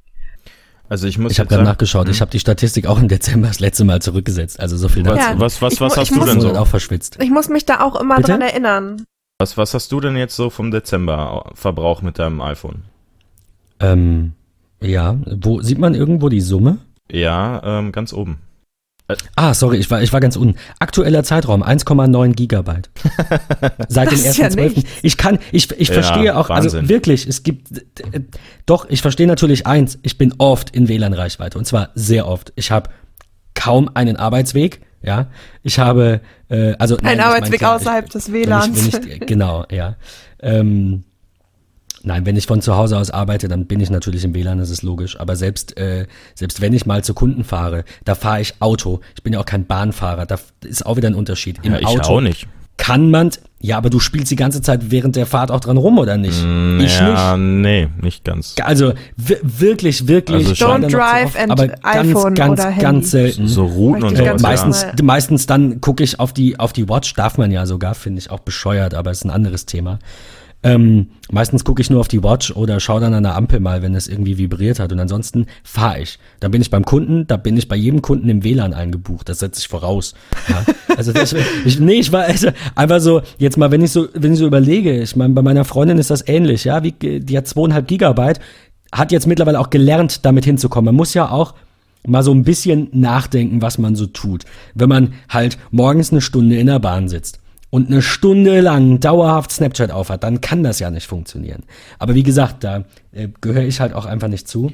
Also 0.88 1.06
ich 1.06 1.18
muss 1.18 1.32
Ich 1.32 1.40
habe 1.40 1.48
gerade 1.48 1.64
nachgeschaut, 1.64 2.06
hm? 2.06 2.12
ich 2.12 2.20
habe 2.20 2.30
die 2.30 2.38
Statistik 2.38 2.86
auch 2.86 3.00
im 3.00 3.08
Dezember 3.08 3.48
das 3.48 3.60
letzte 3.60 3.84
Mal 3.84 4.02
zurückgesetzt, 4.02 4.60
also 4.60 4.76
so 4.76 4.88
viel 4.88 5.04
was, 5.04 5.18
dazu. 5.18 5.40
Was 5.40 5.62
was 5.62 5.80
was, 5.80 5.80
was 5.80 5.96
hast 5.96 6.10
du 6.14 6.24
denn 6.24 6.40
so 6.40 6.54
auch 6.54 6.66
verschwitzt? 6.66 7.18
Ich 7.20 7.30
muss 7.30 7.48
mich 7.48 7.64
da 7.64 7.80
auch 7.80 7.98
immer 7.98 8.16
Bitte? 8.16 8.32
dran 8.32 8.40
erinnern. 8.42 9.04
Was 9.38 9.56
was 9.56 9.74
hast 9.74 9.90
du 9.92 10.00
denn 10.00 10.16
jetzt 10.16 10.36
so 10.36 10.50
vom 10.50 10.70
Dezember 10.70 11.50
Verbrauch 11.54 12.02
mit 12.02 12.18
deinem 12.18 12.40
iPhone? 12.40 12.84
Ähm 13.80 14.32
ja, 14.80 15.16
wo 15.24 15.62
sieht 15.62 15.78
man 15.78 15.94
irgendwo 15.94 16.28
die 16.28 16.42
Summe? 16.42 16.78
Ja, 17.10 17.62
ähm, 17.64 17.92
ganz 17.92 18.12
oben. 18.12 18.38
Ah, 19.36 19.52
sorry, 19.52 19.76
ich 19.76 19.90
war, 19.90 20.02
ich 20.02 20.12
war 20.14 20.20
ganz 20.20 20.34
unten. 20.36 20.58
Aktueller 20.78 21.24
Zeitraum 21.24 21.62
1,9 21.62 22.32
Gigabyte. 22.32 22.88
Seit 23.88 24.10
dem 24.10 24.18
1.12. 24.18 24.76
Ja 24.76 24.82
ich 25.02 25.16
kann, 25.18 25.38
ich, 25.52 25.70
ich 25.72 25.88
ja, 25.88 25.94
verstehe 25.94 26.36
auch, 26.36 26.48
also 26.48 26.66
Wahnsinn. 26.66 26.80
also 26.80 26.88
wirklich, 26.88 27.26
es 27.26 27.42
gibt, 27.42 27.68
doch, 28.64 28.88
ich 28.88 29.02
verstehe 29.02 29.26
natürlich 29.26 29.66
eins, 29.66 29.98
ich 30.02 30.16
bin 30.16 30.34
oft 30.38 30.70
in 30.70 30.88
WLAN-Reichweite 30.88 31.58
und 31.58 31.66
zwar 31.66 31.90
sehr 31.94 32.26
oft. 32.26 32.54
Ich 32.56 32.70
habe 32.70 32.88
kaum 33.54 33.90
einen 33.92 34.16
Arbeitsweg, 34.16 34.80
ja. 35.02 35.26
Ich 35.62 35.78
habe, 35.78 36.22
äh, 36.48 36.74
also. 36.78 36.96
Ein 37.02 37.20
Arbeitsweg 37.20 37.58
klar, 37.58 37.76
außerhalb 37.76 38.06
ich, 38.06 38.12
des 38.12 38.32
WLANs. 38.32 38.74
Wenn 38.74 38.88
ich, 38.88 38.94
wenn 38.94 39.22
ich, 39.22 39.26
genau, 39.26 39.66
ja. 39.70 39.96
Ähm, 40.40 41.04
Nein, 42.04 42.26
wenn 42.26 42.36
ich 42.36 42.46
von 42.46 42.60
zu 42.60 42.76
Hause 42.76 42.98
aus 42.98 43.10
arbeite, 43.10 43.48
dann 43.48 43.64
bin 43.64 43.80
ich 43.80 43.88
natürlich 43.88 44.24
im 44.24 44.34
WLAN, 44.34 44.58
das 44.58 44.68
ist 44.68 44.82
logisch. 44.82 45.18
Aber 45.18 45.36
selbst, 45.36 45.76
äh, 45.78 46.06
selbst 46.34 46.60
wenn 46.60 46.74
ich 46.74 46.84
mal 46.84 47.02
zu 47.02 47.14
Kunden 47.14 47.44
fahre, 47.44 47.84
da 48.04 48.14
fahre 48.14 48.42
ich 48.42 48.54
Auto. 48.60 49.00
Ich 49.16 49.22
bin 49.22 49.32
ja 49.32 49.40
auch 49.40 49.46
kein 49.46 49.64
Bahnfahrer. 49.64 50.26
Da 50.26 50.38
ist 50.62 50.84
auch 50.84 50.96
wieder 50.96 51.08
ein 51.08 51.14
Unterschied. 51.14 51.60
Im 51.62 51.72
ja, 51.72 51.80
ich 51.80 51.86
Auto 51.86 52.16
auch 52.16 52.20
nicht. 52.20 52.46
kann 52.76 53.10
man, 53.10 53.30
ja, 53.58 53.78
aber 53.78 53.88
du 53.88 54.00
spielst 54.00 54.30
die 54.30 54.36
ganze 54.36 54.60
Zeit 54.60 54.90
während 54.90 55.16
der 55.16 55.24
Fahrt 55.24 55.50
auch 55.50 55.60
dran 55.60 55.78
rum, 55.78 55.96
oder 55.96 56.18
nicht? 56.18 56.44
Mm, 56.44 56.80
ich 56.80 56.98
ja, 56.98 57.38
nicht. 57.38 57.62
nee, 57.62 57.88
nicht 58.02 58.24
ganz. 58.24 58.54
Also 58.62 58.92
wirklich, 59.16 60.06
wirklich. 60.06 60.46
Also 60.46 60.66
Don't 60.66 60.90
drive 60.90 61.24
oft, 61.24 61.38
and 61.38 61.52
aber 61.52 61.74
iPhone 61.82 62.34
ganz, 62.34 62.60
oder 62.60 62.70
ganz, 62.70 62.82
ganz 62.82 63.10
selten. 63.12 63.48
So 63.48 63.64
Routen 63.64 64.02
und 64.02 64.16
so. 64.18 64.24
Meistens, 64.42 64.82
ja. 64.82 64.92
meistens 65.02 65.46
dann 65.46 65.80
gucke 65.80 66.04
ich 66.04 66.20
auf 66.20 66.34
die, 66.34 66.58
auf 66.58 66.74
die 66.74 66.86
Watch, 66.86 67.14
darf 67.14 67.38
man 67.38 67.50
ja 67.50 67.64
sogar, 67.64 67.94
finde 67.94 68.18
ich 68.18 68.30
auch 68.30 68.40
bescheuert, 68.40 68.92
aber 68.92 69.10
ist 69.10 69.24
ein 69.24 69.30
anderes 69.30 69.64
Thema. 69.64 69.98
Ähm, 70.64 71.08
meistens 71.30 71.62
gucke 71.62 71.82
ich 71.82 71.90
nur 71.90 72.00
auf 72.00 72.08
die 72.08 72.24
Watch 72.24 72.50
oder 72.50 72.80
schaue 72.80 73.02
dann 73.02 73.12
an 73.12 73.22
der 73.22 73.36
Ampel 73.36 73.60
mal, 73.60 73.82
wenn 73.82 73.94
es 73.94 74.08
irgendwie 74.08 74.38
vibriert 74.38 74.80
hat. 74.80 74.92
Und 74.92 74.98
ansonsten 74.98 75.46
fahre 75.62 76.00
ich. 76.00 76.18
Dann 76.40 76.50
bin 76.50 76.62
ich 76.62 76.70
beim 76.70 76.86
Kunden, 76.86 77.26
da 77.26 77.36
bin 77.36 77.58
ich 77.58 77.68
bei 77.68 77.76
jedem 77.76 78.00
Kunden 78.00 78.30
im 78.30 78.42
WLAN 78.42 78.72
eingebucht. 78.72 79.28
Das 79.28 79.40
setze 79.40 79.60
ich 79.60 79.68
voraus. 79.68 80.14
Ja? 80.48 80.64
Also 80.96 81.12
das, 81.12 81.34
ich, 81.64 81.80
nee, 81.80 81.94
ich 81.94 82.12
war 82.12 82.22
also 82.22 82.50
einfach 82.76 83.00
so, 83.00 83.22
jetzt 83.38 83.56
mal, 83.56 83.72
wenn 83.72 83.82
ich 83.82 83.90
so, 83.90 84.06
wenn 84.14 84.32
ich 84.32 84.38
so 84.38 84.46
überlege, 84.46 85.02
ich 85.02 85.16
meine, 85.16 85.34
bei 85.34 85.42
meiner 85.42 85.64
Freundin 85.64 85.98
ist 85.98 86.08
das 86.08 86.28
ähnlich, 86.28 86.62
ja, 86.62 86.84
wie, 86.84 86.92
die 86.92 87.36
hat 87.36 87.48
zweieinhalb 87.48 87.88
Gigabyte, 87.88 88.38
hat 88.92 89.10
jetzt 89.10 89.26
mittlerweile 89.26 89.58
auch 89.58 89.70
gelernt, 89.70 90.24
damit 90.24 90.44
hinzukommen. 90.44 90.84
Man 90.84 90.94
muss 90.94 91.12
ja 91.12 91.30
auch 91.30 91.54
mal 92.06 92.22
so 92.22 92.30
ein 92.30 92.44
bisschen 92.44 92.90
nachdenken, 92.92 93.60
was 93.60 93.76
man 93.76 93.96
so 93.96 94.06
tut. 94.06 94.44
Wenn 94.74 94.88
man 94.88 95.14
halt 95.28 95.58
morgens 95.72 96.12
eine 96.12 96.20
Stunde 96.20 96.58
in 96.58 96.68
der 96.68 96.78
Bahn 96.78 97.08
sitzt 97.08 97.40
und 97.74 97.88
eine 97.88 98.02
Stunde 98.02 98.60
lang 98.60 99.00
dauerhaft 99.00 99.50
Snapchat 99.50 99.90
aufhat, 99.90 100.22
dann 100.22 100.40
kann 100.40 100.62
das 100.62 100.78
ja 100.78 100.92
nicht 100.92 101.08
funktionieren. 101.08 101.64
Aber 101.98 102.14
wie 102.14 102.22
gesagt, 102.22 102.62
da 102.62 102.84
äh, 103.10 103.26
gehöre 103.40 103.64
ich 103.64 103.80
halt 103.80 103.94
auch 103.94 104.06
einfach 104.06 104.28
nicht 104.28 104.46
zu. 104.46 104.70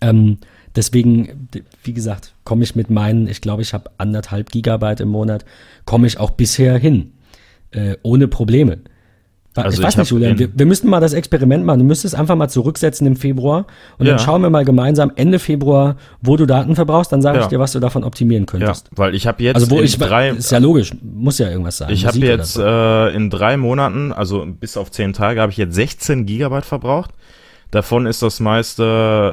Ähm, 0.00 0.38
deswegen, 0.76 1.48
wie 1.82 1.92
gesagt, 1.92 2.34
komme 2.44 2.62
ich 2.62 2.76
mit 2.76 2.88
meinen, 2.88 3.26
ich 3.26 3.40
glaube, 3.40 3.62
ich 3.62 3.74
habe 3.74 3.90
anderthalb 3.98 4.52
Gigabyte 4.52 5.00
im 5.00 5.08
Monat, 5.08 5.44
komme 5.86 6.06
ich 6.06 6.18
auch 6.18 6.30
bisher 6.30 6.78
hin. 6.78 7.14
Äh, 7.72 7.96
ohne 8.04 8.28
Probleme. 8.28 8.78
Wa- 9.54 9.62
Also 9.62 9.78
ich 9.80 9.84
weiß 9.86 9.94
ich 9.94 9.98
nicht, 9.98 10.10
Julian, 10.10 10.38
wir, 10.38 10.48
wir 10.52 10.66
müssten 10.66 10.88
mal 10.88 10.98
das 11.00 11.12
Experiment 11.12 11.64
machen. 11.64 11.78
Du 11.78 11.84
müsstest 11.84 12.14
einfach 12.16 12.34
mal 12.34 12.48
zurücksetzen 12.48 13.06
im 13.06 13.14
Februar 13.16 13.66
und 13.98 14.06
dann 14.08 14.16
Ja. 14.16 14.18
schauen 14.18 14.42
wir 14.42 14.50
mal 14.50 14.64
gemeinsam 14.64 15.12
Ende 15.14 15.38
Februar, 15.38 15.96
wo 16.22 16.36
du 16.36 16.44
Daten 16.46 16.74
verbrauchst, 16.74 17.12
dann 17.12 17.22
sage 17.22 17.38
ich 17.38 17.44
Ja. 17.44 17.48
dir, 17.50 17.58
was 17.60 17.72
du 17.72 17.78
davon 17.80 18.02
optimieren 18.04 18.42
Ja, 18.44 18.50
könntest. 18.50 18.88
weil 18.96 19.14
ich 19.14 19.26
habe 19.28 19.42
jetzt 19.44 19.54
Also 19.56 19.70
wo 19.70 19.78
in 19.78 19.84
ich, 19.84 19.96
drei, 19.96 20.30
ist 20.30 20.50
ja 20.50 20.58
logisch, 20.58 20.92
muss 21.02 21.38
ja 21.38 21.48
irgendwas 21.50 21.78
sein. 21.78 21.90
ich 21.92 22.04
habe 22.04 22.18
jetzt 22.18 22.54
so. 22.54 22.62
äh, 22.64 23.14
in 23.14 23.30
drei 23.30 23.56
Monaten, 23.56 24.12
also 24.12 24.44
bis 24.44 24.76
auf 24.76 24.90
zehn 24.90 25.12
Tage, 25.12 25.40
habe 25.40 25.52
ich 25.52 25.58
jetzt 25.58 25.74
16 25.74 26.26
Gigabyte 26.26 26.64
verbraucht. 26.64 27.10
Davon 27.70 28.06
ist 28.06 28.22
das 28.22 28.40
meiste 28.40 28.84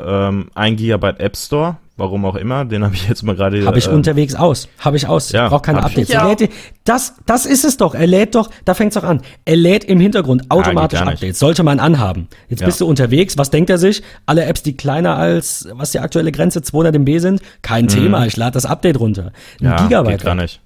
ähm, 0.07 0.49
ein 0.55 0.75
Gigabyte 0.75 1.19
App 1.19 1.35
Store, 1.37 1.77
warum 2.01 2.25
auch 2.25 2.35
immer. 2.35 2.65
Den 2.65 2.83
habe 2.83 2.95
ich 2.95 3.07
jetzt 3.07 3.23
mal 3.23 3.35
gerade. 3.35 3.65
Habe 3.65 3.77
ich 3.77 3.87
ähm, 3.87 3.93
unterwegs 3.93 4.35
aus. 4.35 4.67
Habe 4.79 4.97
ich 4.97 5.07
aus. 5.07 5.31
Ja, 5.31 5.45
ich 5.45 5.49
brauche 5.51 5.61
keine 5.61 5.83
Updates. 5.83 6.09
lädt, 6.09 6.39
die- 6.41 6.49
das, 6.83 7.15
das 7.25 7.45
ist 7.45 7.63
es 7.63 7.77
doch. 7.77 7.93
Er 7.95 8.07
lädt 8.07 8.35
doch, 8.35 8.49
da 8.65 8.73
fängt's 8.73 8.95
doch 8.95 9.03
an. 9.03 9.21
Er 9.45 9.55
lädt 9.55 9.83
im 9.85 9.99
Hintergrund 9.99 10.49
automatisch 10.49 10.99
nicht. 10.99 11.13
Updates. 11.13 11.39
Sollte 11.39 11.63
man 11.63 11.79
anhaben. 11.79 12.27
Jetzt 12.49 12.59
Ja. 12.61 12.65
bist 12.65 12.81
du 12.81 12.85
unterwegs. 12.87 13.37
Was 13.37 13.49
denkt 13.51 13.69
er 13.69 13.77
sich? 13.77 14.01
Alle 14.25 14.43
Apps, 14.45 14.63
die 14.63 14.75
kleiner 14.75 15.15
als, 15.17 15.69
was 15.73 15.91
die 15.91 15.99
aktuelle 15.99 16.31
Grenze 16.31 16.61
200 16.61 16.95
MB 16.95 17.19
sind? 17.19 17.41
Kein 17.61 17.87
Thema. 17.87 18.25
Ich 18.25 18.35
lade 18.35 18.51
das 18.53 18.65
Update 18.65 18.99
runter. 18.99 19.31
Ein 19.61 19.65
Mhm. 19.65 19.65
ja, 19.67 19.75
Gigabyte. 19.83 20.17
Geht 20.17 20.25
gar 20.25 20.35
nicht. 20.35 20.59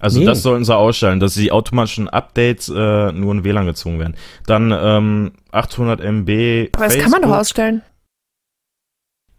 Also 0.00 0.20
Nee. 0.20 0.26
das 0.26 0.42
sollten 0.44 0.64
sie 0.64 0.76
ausstellen, 0.76 1.18
dass 1.18 1.34
die 1.34 1.50
automatischen 1.50 2.08
Updates 2.08 2.68
äh, 2.68 3.10
nur 3.10 3.32
in 3.34 3.42
WLAN 3.42 3.66
gezogen 3.66 3.98
werden. 3.98 4.14
Dann 4.46 4.72
ähm, 4.72 5.32
800 5.50 6.00
MB 6.00 6.68
Aber 6.76 6.84
das 6.84 6.94
kann 6.98 7.10
man 7.10 7.22
doch 7.22 7.28
Facebook, 7.30 7.34
ausstellen. 7.40 7.82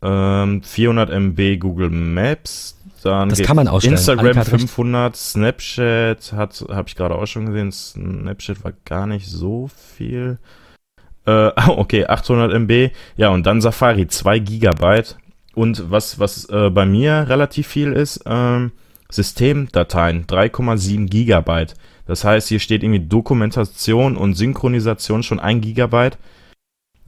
Ähm, 0.02 0.62
400 0.64 1.10
MB 1.10 1.60
Google 1.60 1.90
Maps. 1.90 2.78
Dann 3.04 3.30
Das 3.30 3.42
kann 3.42 3.56
man 3.56 3.68
ausstellen. 3.68 3.98
Instagram 3.98 4.26
Annika 4.26 4.40
hat 4.42 4.52
recht. 4.52 4.62
500, 4.62 5.16
Snapchat 5.16 6.34
hat, 6.34 6.66
habe 6.70 6.88
ich 6.88 6.96
gerade 6.96 7.16
auch 7.16 7.26
schon 7.26 7.46
gesehen. 7.46 7.72
Snapchat 7.72 8.64
war 8.64 8.74
gar 8.86 9.08
nicht 9.08 9.28
so 9.28 9.70
viel. 9.98 10.38
Äh, 11.26 11.52
okay, 11.68 12.06
800 12.06 12.54
MB. 12.54 12.92
Ja, 13.16 13.30
und 13.30 13.46
dann 13.46 13.62
Safari, 13.62 14.08
2 14.08 14.40
Gigabyte. 14.40 15.18
Und 15.56 15.90
was, 15.92 16.20
was 16.20 16.46
äh, 16.50 16.70
bei 16.70 16.86
mir 16.86 17.26
relativ 17.28 17.68
viel 17.68 17.94
ist, 17.94 18.22
ähm, 18.26 18.72
Systemdateien, 19.12 20.26
3,7 20.28 21.08
Gigabyte. 21.08 21.74
Das 22.06 22.24
heißt, 22.24 22.48
hier 22.48 22.60
steht 22.60 22.84
irgendwie 22.84 23.06
Dokumentation 23.06 24.16
und 24.16 24.36
Synchronisation 24.36 25.24
schon 25.24 25.40
1 25.40 25.62
Gigabyte. 25.62 26.18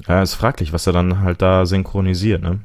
Ja, 0.07 0.21
ist 0.21 0.33
fraglich, 0.33 0.73
was 0.73 0.87
er 0.87 0.93
dann 0.93 1.21
halt 1.21 1.41
da 1.41 1.65
synchronisiert, 1.65 2.41
ne? 2.41 2.59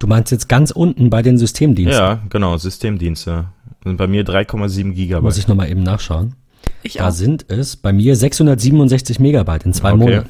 Du 0.00 0.06
meinst 0.06 0.32
jetzt 0.32 0.48
ganz 0.48 0.70
unten 0.72 1.10
bei 1.10 1.22
den 1.22 1.38
Systemdiensten. 1.38 1.96
Ja, 2.02 2.20
genau, 2.30 2.56
Systemdienste. 2.56 3.44
Sind 3.84 3.96
bei 3.98 4.06
mir 4.08 4.24
3,7 4.24 4.92
Gigabyte. 4.92 5.22
Muss 5.22 5.38
ich 5.38 5.46
nochmal 5.46 5.70
eben 5.70 5.82
nachschauen. 5.82 6.34
Ich 6.82 6.94
Da 6.94 7.08
auch. 7.08 7.12
sind 7.12 7.44
es 7.48 7.76
bei 7.76 7.92
mir 7.92 8.16
667 8.16 9.20
Megabyte 9.20 9.64
in 9.66 9.72
zwei 9.74 9.90
Okay. 9.92 9.98
Monaten. 9.98 10.28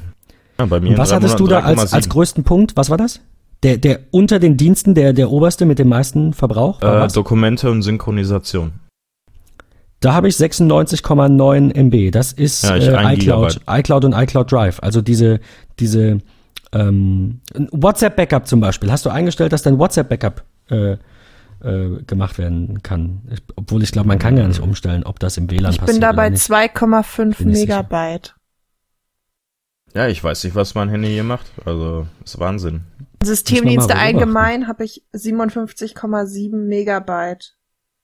ja, 0.59 0.67
bei 0.67 0.81
mir 0.81 0.91
Und 0.91 0.99
was 0.99 1.13
hattest 1.13 1.39
du 1.41 1.47
da 1.47 1.61
als, 1.61 1.93
als 1.93 2.07
3,7. 2.07 2.09
größten 2.11 2.45
Punkt? 2.45 2.77
Was 2.77 2.91
war 2.91 2.97
das? 2.99 3.21
Der, 3.63 3.77
der 3.77 4.01
unter 4.11 4.39
den 4.41 4.57
Diensten, 4.57 4.95
der, 4.95 5.13
der 5.13 5.31
oberste 5.31 5.67
mit 5.67 5.79
dem 5.79 5.89
meisten 5.89 6.33
Verbrauch? 6.33 6.83
War 6.83 6.97
äh, 6.97 7.01
was? 7.03 7.13
Dokumente 7.13 7.71
und 7.71 7.83
Synchronisation. 7.83 8.73
Da 10.01 10.15
habe 10.15 10.29
ich 10.29 10.35
96,9 10.35 11.75
MB. 11.75 12.11
Das 12.11 12.33
ist 12.33 12.65
Ja, 12.65 12.75
äh, 12.77 13.15
iCloud, 13.15 13.61
iCloud 13.69 14.05
und 14.05 14.15
iCloud 14.15 14.51
Drive. 14.51 14.81
Also 14.83 15.03
diese, 15.03 15.41
diese 15.79 16.19
ähm, 16.73 17.41
WhatsApp-Backup 17.55 18.47
zum 18.47 18.61
Beispiel. 18.61 18.91
Hast 18.91 19.05
du 19.07 19.11
eingestellt, 19.11 19.53
dass 19.53 19.63
dein 19.63 19.79
WhatsApp-Backup 19.79 20.45
äh, 20.71 20.97
äh, 21.63 22.03
gemacht 22.07 22.39
werden 22.39 22.83
kann? 22.83 23.23
Ich, 23.31 23.43
obwohl 23.57 23.83
ich 23.83 23.93
glaube, 23.93 24.09
man 24.09 24.19
kann 24.19 24.37
gar 24.37 24.47
nicht 24.47 24.61
umstellen, 24.61 25.05
ob 25.05 25.19
das 25.19 25.37
im 25.37 25.51
WLAN 25.51 25.73
Ich 25.73 25.79
passiert 25.79 25.97
bin 25.97 26.01
da 26.01 26.09
oder 26.11 26.17
bei 26.17 26.31
nicht. 26.31 26.43
2,5 26.43 27.17
Bin 27.39 27.51
ich 27.51 27.59
sicher. 27.59 27.83
Megabyte. 27.83 28.37
Ja, 29.95 30.07
ich 30.07 30.23
weiß 30.23 30.45
nicht, 30.45 30.55
was 30.55 30.75
mein 30.75 30.89
Handy 30.89 31.09
hier 31.09 31.25
macht. 31.25 31.47
Also, 31.65 32.07
ist 32.25 32.39
Wahnsinn. 32.39 32.83
Systemdienste 33.23 33.97
allgemein 33.97 34.69
habe 34.69 34.85
ich 34.85 35.05
57,7 35.13 36.57
Megabyte 36.57 37.57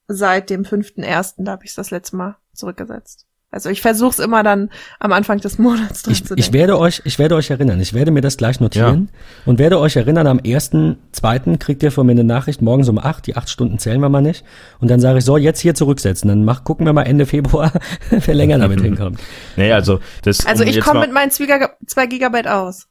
seit 0.07 0.49
dem 0.49 0.63
5.1. 0.63 1.35
Da 1.37 1.53
habe 1.53 1.65
ich 1.65 1.73
das 1.73 1.91
letzte 1.91 2.17
Mal 2.17 2.37
zurückgesetzt. 2.53 3.26
Also 3.49 3.69
ich 3.69 3.79
versuche 3.81 4.09
es 4.11 4.19
immer 4.19 4.43
dann 4.43 4.69
am 4.99 5.13
Anfang 5.13 5.39
des 5.39 5.57
Monats 5.57 6.03
dran 6.03 6.11
Ich, 6.11 6.25
zu 6.25 6.35
ich 6.35 6.45
denken. 6.47 6.53
werde 6.53 6.77
euch, 6.79 7.01
ich 7.05 7.17
werde 7.17 7.35
euch 7.35 7.49
erinnern. 7.49 7.79
Ich 7.79 7.93
werde 7.93 8.11
mir 8.11 8.19
das 8.19 8.35
gleich 8.35 8.59
notieren 8.59 9.09
und 9.45 9.57
werde 9.57 9.79
euch 9.79 9.95
erinnern, 9.95 10.27
am 10.27 10.39
1.2. 10.39 11.57
kriegt 11.57 11.81
ihr 11.81 11.91
von 11.93 12.05
mir 12.05 12.11
eine 12.11 12.25
Nachricht 12.25 12.61
morgens 12.61 12.89
um 12.89 12.97
8. 12.99 13.25
Die 13.25 13.37
8 13.37 13.49
Stunden 13.49 13.79
zählen 13.79 14.01
wir 14.01 14.09
mal 14.09 14.21
nicht. 14.21 14.43
Und 14.79 14.91
dann 14.91 14.99
sage 14.99 15.19
ich, 15.19 15.25
so, 15.25 15.37
jetzt 15.37 15.61
hier 15.61 15.75
zurücksetzen. 15.75 16.27
Dann 16.27 16.43
mach, 16.43 16.65
gucken 16.65 16.85
wir 16.85 16.91
mal 16.91 17.03
Ende 17.03 17.25
Februar, 17.25 17.71
wer 18.09 18.35
länger 18.35 18.57
damit 18.59 18.81
hinkommt. 18.83 19.19
Nee, 19.55 19.71
also, 19.71 20.01
das. 20.23 20.45
also 20.45 20.63
um 20.63 20.69
ich 20.69 20.81
komme 20.81 20.99
mit 20.99 21.13
meinen 21.13 21.31
2 21.31 22.05
Gigabyte 22.07 22.47
aus. 22.47 22.87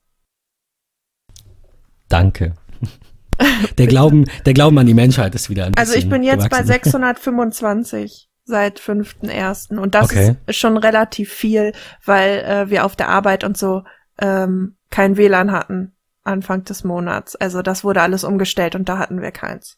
Danke. 2.09 2.55
Der 3.77 3.87
Glauben, 3.87 4.25
der 4.47 4.55
Glauben 4.55 4.79
an 4.79 4.87
die 4.87 4.95
Menschheit 4.95 5.35
ist 5.35 5.51
wieder 5.51 5.67
ein 5.67 5.73
bisschen 5.73 5.87
Also 5.89 5.99
ich 5.99 6.09
bin 6.09 6.23
jetzt 6.23 6.49
bei 6.49 6.63
gewachsen. 6.63 6.67
625 6.69 8.26
seit 8.47 8.79
5.1. 8.81 9.77
Und 9.77 9.95
das 9.95 10.05
Okay. 10.07 10.37
ist 10.47 10.57
schon 10.57 10.77
relativ 10.79 11.33
viel, 11.33 11.73
weil 12.05 12.39
äh, 12.39 12.71
wir 12.71 12.85
auf 12.87 12.97
der 12.97 13.09
Arbeit 13.11 13.45
und 13.45 13.59
so 13.59 13.83
ähm, 14.19 14.77
kein 14.91 15.17
WLAN 15.19 15.53
hatten 15.53 15.93
Anfang 16.25 16.65
des 16.65 16.85
Monats. 16.85 17.37
Also 17.37 17.61
das 17.61 17.85
wurde 17.85 18.01
alles 18.03 18.25
umgestellt 18.25 18.75
und 18.75 18.89
da 18.89 18.99
hatten 18.99 19.21
wir 19.21 19.31
keins. 19.33 19.77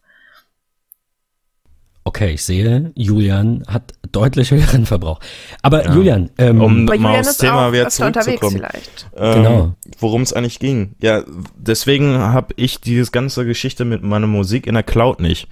Okay, 2.05 2.31
ich 2.31 2.43
sehe, 2.45 2.91
Julian 2.95 3.65
hat 3.69 3.93
deutlich 4.13 4.51
höheren 4.51 4.87
Verbrauch. 4.87 5.21
Aber 5.61 5.85
Ja. 5.85 5.95
Julian, 5.95 6.31
ähm, 6.39 6.61
Um 6.63 6.89
Aber 6.89 6.97
mal 6.99 7.09
Julian 7.09 7.21
aufs 7.21 7.29
ist 7.33 7.39
Thema 7.41 7.69
auch 7.69 7.73
wieder 7.73 7.89
zurückzukommen. 7.91 8.57
vielleicht. 8.57 9.09
Ähm, 9.15 9.35
Genau. 9.35 9.75
Worum 9.99 10.23
es 10.23 10.33
eigentlich 10.33 10.59
ging. 10.59 10.95
Ja, 11.03 11.23
deswegen 11.57 12.17
habe 12.19 12.55
ich 12.57 12.81
diese 12.81 13.11
ganze 13.11 13.45
Geschichte 13.45 13.85
mit 13.85 14.03
meiner 14.03 14.27
Musik 14.27 14.67
in 14.67 14.75
der 14.75 14.85
Cloud 14.85 15.21
nicht. 15.21 15.49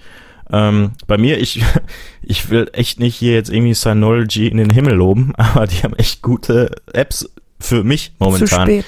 Ähm, 0.51 0.91
bei 1.07 1.17
mir, 1.17 1.39
ich, 1.39 1.63
ich 2.21 2.49
will 2.49 2.69
echt 2.73 2.99
nicht 2.99 3.15
hier 3.15 3.33
jetzt 3.33 3.49
irgendwie 3.49 3.73
Synology 3.73 4.47
in 4.47 4.57
den 4.57 4.69
Himmel 4.69 4.95
loben, 4.95 5.33
aber 5.37 5.67
die 5.67 5.83
haben 5.83 5.95
echt 5.95 6.21
gute 6.21 6.71
Apps 6.93 7.29
für 7.59 7.83
mich 7.83 8.11
Zu 8.17 8.23
momentan. 8.23 8.67
spät. 8.67 8.85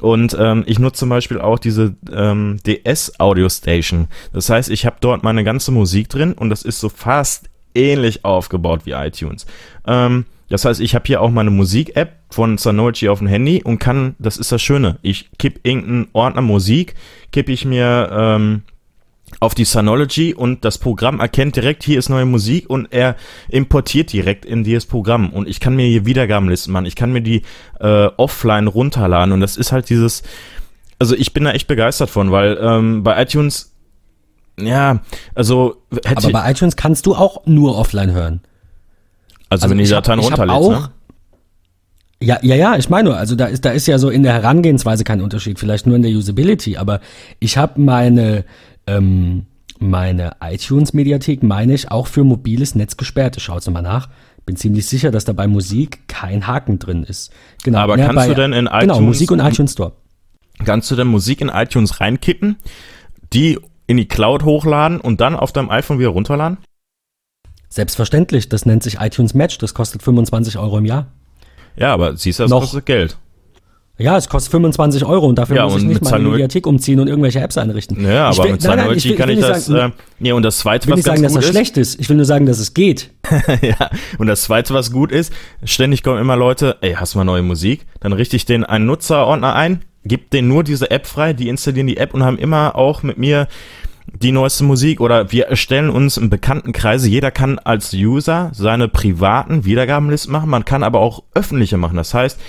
Und 0.00 0.36
ähm, 0.38 0.62
ich 0.66 0.78
nutze 0.78 1.00
zum 1.00 1.08
Beispiel 1.08 1.40
auch 1.40 1.58
diese 1.58 1.96
ähm, 2.12 2.58
DS 2.64 3.18
Audio 3.18 3.48
Station. 3.48 4.06
Das 4.32 4.48
heißt, 4.48 4.70
ich 4.70 4.86
habe 4.86 4.96
dort 5.00 5.24
meine 5.24 5.42
ganze 5.42 5.72
Musik 5.72 6.08
drin 6.08 6.34
und 6.34 6.50
das 6.50 6.62
ist 6.62 6.78
so 6.78 6.88
fast 6.88 7.48
ähnlich 7.74 8.24
aufgebaut 8.24 8.82
wie 8.84 8.92
iTunes. 8.92 9.46
Ähm, 9.86 10.24
das 10.48 10.64
heißt, 10.64 10.80
ich 10.80 10.94
habe 10.94 11.04
hier 11.06 11.20
auch 11.20 11.30
meine 11.30 11.50
Musik-App 11.50 12.16
von 12.30 12.58
Synology 12.58 13.08
auf 13.08 13.18
dem 13.18 13.28
Handy 13.28 13.62
und 13.62 13.78
kann, 13.78 14.14
das 14.18 14.36
ist 14.36 14.50
das 14.50 14.62
Schöne, 14.62 14.98
ich 15.02 15.30
kipp 15.38 15.60
irgendeinen 15.62 16.08
Ordner 16.12 16.42
Musik, 16.42 16.94
kipp 17.32 17.48
ich 17.48 17.64
mir 17.64 18.08
ähm, 18.12 18.62
auf 19.40 19.54
die 19.54 19.64
Synology 19.64 20.34
und 20.34 20.64
das 20.64 20.78
Programm 20.78 21.20
erkennt 21.20 21.56
direkt, 21.56 21.84
hier 21.84 21.98
ist 21.98 22.08
neue 22.08 22.24
Musik 22.24 22.68
und 22.68 22.86
er 22.92 23.16
importiert 23.48 24.12
direkt 24.12 24.44
in 24.44 24.64
dieses 24.64 24.86
Programm. 24.86 25.30
Und 25.30 25.48
ich 25.48 25.60
kann 25.60 25.76
mir 25.76 25.86
hier 25.86 26.06
Wiedergabenlisten 26.06 26.72
machen, 26.72 26.86
ich 26.86 26.96
kann 26.96 27.12
mir 27.12 27.20
die 27.22 27.42
äh, 27.80 28.06
offline 28.16 28.66
runterladen. 28.66 29.32
Und 29.32 29.40
das 29.40 29.56
ist 29.56 29.70
halt 29.72 29.90
dieses, 29.90 30.22
also 30.98 31.14
ich 31.14 31.32
bin 31.34 31.44
da 31.44 31.52
echt 31.52 31.68
begeistert 31.68 32.10
von, 32.10 32.32
weil 32.32 32.58
ähm, 32.60 33.02
bei 33.04 33.22
iTunes, 33.22 33.72
ja, 34.58 35.00
also 35.34 35.76
hätte 36.04 36.16
aber 36.16 36.30
bei 36.32 36.50
iTunes 36.50 36.74
kannst 36.76 37.06
du 37.06 37.14
auch 37.14 37.46
nur 37.46 37.76
offline 37.78 38.10
hören. 38.12 38.40
also, 39.50 39.64
also 39.64 39.70
wenn 39.70 39.78
die 39.78 39.88
Dateien 39.88 40.18
runterlädst, 40.18 40.58
auch- 40.58 40.70
ne? 40.70 40.90
Ja, 42.20 42.38
ja, 42.42 42.56
ja, 42.56 42.76
ich 42.76 42.90
meine 42.90 43.10
nur, 43.10 43.16
also 43.16 43.36
da 43.36 43.46
ist, 43.46 43.64
da 43.64 43.70
ist 43.70 43.86
ja 43.86 43.96
so 43.98 44.10
in 44.10 44.24
der 44.24 44.32
Herangehensweise 44.32 45.04
kein 45.04 45.20
Unterschied, 45.20 45.60
vielleicht 45.60 45.86
nur 45.86 45.94
in 45.94 46.02
der 46.02 46.10
Usability, 46.10 46.76
aber 46.76 47.00
ich 47.38 47.56
habe 47.56 47.80
meine, 47.80 48.44
ähm, 48.88 49.46
meine 49.78 50.32
iTunes-Mediathek, 50.40 51.42
meine 51.42 51.74
ich, 51.74 51.90
auch 51.90 52.06
für 52.06 52.24
mobiles 52.24 52.74
Netz 52.74 52.96
gesperrt. 52.96 53.36
Ich 53.36 53.44
schaue 53.44 53.56
jetzt 53.56 53.66
nochmal 53.66 53.82
nach. 53.82 54.08
Bin 54.44 54.56
ziemlich 54.56 54.86
sicher, 54.86 55.10
dass 55.10 55.24
da 55.24 55.32
bei 55.34 55.46
Musik 55.46 56.08
kein 56.08 56.46
Haken 56.46 56.78
drin 56.78 57.04
ist. 57.04 57.30
Genau. 57.64 57.78
Aber 57.78 57.98
ja, 57.98 58.06
kannst 58.06 58.16
bei, 58.16 58.28
du 58.28 58.34
denn 58.34 58.52
in 58.52 58.64
Genau, 58.64 58.94
iTunes- 58.94 59.00
Musik 59.06 59.30
und 59.30 59.40
iTunes 59.40 59.72
Store. 59.72 59.92
kannst 60.64 60.90
du 60.90 60.96
denn 60.96 61.06
Musik 61.06 61.40
in 61.40 61.48
iTunes 61.48 62.00
reinkippen, 62.00 62.56
die 63.32 63.58
in 63.86 63.98
die 63.98 64.08
Cloud 64.08 64.42
hochladen 64.44 65.00
und 65.00 65.20
dann 65.20 65.36
auf 65.36 65.52
deinem 65.52 65.70
iPhone 65.70 65.98
wieder 65.98 66.08
runterladen? 66.08 66.58
Selbstverständlich, 67.68 68.48
das 68.48 68.64
nennt 68.66 68.82
sich 68.82 68.98
iTunes 69.00 69.34
Match, 69.34 69.58
das 69.58 69.74
kostet 69.74 70.02
25 70.02 70.58
Euro 70.58 70.78
im 70.78 70.86
Jahr. 70.86 71.08
Ja, 71.76 71.92
aber 71.92 72.16
siehst 72.16 72.38
du, 72.38 72.44
das 72.44 72.50
Noch. 72.50 72.60
kostet 72.60 72.86
Geld. 72.86 73.18
Ja, 74.00 74.16
es 74.16 74.28
kostet 74.28 74.52
25 74.52 75.04
Euro 75.04 75.26
und 75.26 75.36
dafür 75.38 75.56
Ja, 75.56 75.64
muss 75.64 75.74
ich 75.76 75.80
und 75.82 75.88
nicht 75.88 75.94
mit 75.96 76.04
meine 76.04 76.16
Zanull- 76.22 76.30
Mediathek 76.32 76.66
umziehen 76.68 77.00
und 77.00 77.08
irgendwelche 77.08 77.40
Apps 77.40 77.58
einrichten. 77.58 78.00
Ja, 78.00 78.30
Ich 78.30 78.38
aber 78.38 78.44
will- 78.48 78.52
mit 78.52 78.96
ich 78.96 79.04
will- 79.08 79.16
kann 79.16 79.28
ich 79.28 79.38
ich 79.38 79.44
das. 79.44 79.68
nicht 79.68 79.76
sagen- 79.76 79.92
äh, 79.92 80.02
nee, 80.20 80.32
und 80.32 80.42
das 80.44 80.58
zweite, 80.58 80.84
Ich 80.84 80.86
will 80.86 80.92
was 80.92 80.96
nicht 80.98 81.06
sagen, 81.06 81.22
dass 81.24 81.32
das 81.34 81.44
ist, 81.46 81.50
schlecht 81.50 81.76
ist. 81.76 82.00
Ich 82.00 82.08
will 82.08 82.16
nur 82.16 82.24
sagen, 82.24 82.46
dass 82.46 82.58
es 82.60 82.74
geht. 82.74 83.10
ja, 83.62 83.90
und 84.18 84.28
das 84.28 84.42
zweite, 84.42 84.72
was 84.72 84.92
gut 84.92 85.10
ist, 85.10 85.32
ständig 85.64 86.02
kommen 86.04 86.20
immer 86.20 86.36
Leute, 86.36 86.76
ey, 86.80 86.94
hast 86.94 87.14
du 87.14 87.18
mal 87.18 87.24
neue 87.24 87.42
Musik? 87.42 87.86
Dann 88.00 88.12
richte 88.12 88.36
ich 88.36 88.44
den 88.46 88.62
einen 88.64 88.86
Nutzerordner 88.86 89.54
ein, 89.56 89.82
gib 90.04 90.30
denen 90.30 90.46
nur 90.46 90.62
diese 90.62 90.90
App 90.92 91.06
frei, 91.06 91.32
die 91.32 91.48
installieren 91.48 91.88
die 91.88 91.96
App 91.96 92.14
und 92.14 92.22
haben 92.22 92.38
immer 92.38 92.76
auch 92.76 93.02
mit 93.02 93.18
mir 93.18 93.48
die 94.22 94.32
neueste 94.32 94.64
Musik 94.64 95.00
oder 95.00 95.32
wir 95.32 95.48
erstellen 95.48 95.90
uns 95.90 96.16
im 96.16 96.30
bekannten 96.30 96.72
Kreise. 96.72 97.08
Jeder 97.10 97.30
kann 97.30 97.58
als 97.58 97.92
User 97.92 98.50
seine 98.54 98.88
privaten 98.88 99.64
Wiedergabenlisten 99.66 100.32
machen, 100.32 100.48
man 100.48 100.64
kann 100.64 100.82
aber 100.82 101.00
auch 101.00 101.24
öffentliche 101.34 101.76
machen. 101.76 101.96
Das 101.96 102.14
heißt, 102.14 102.40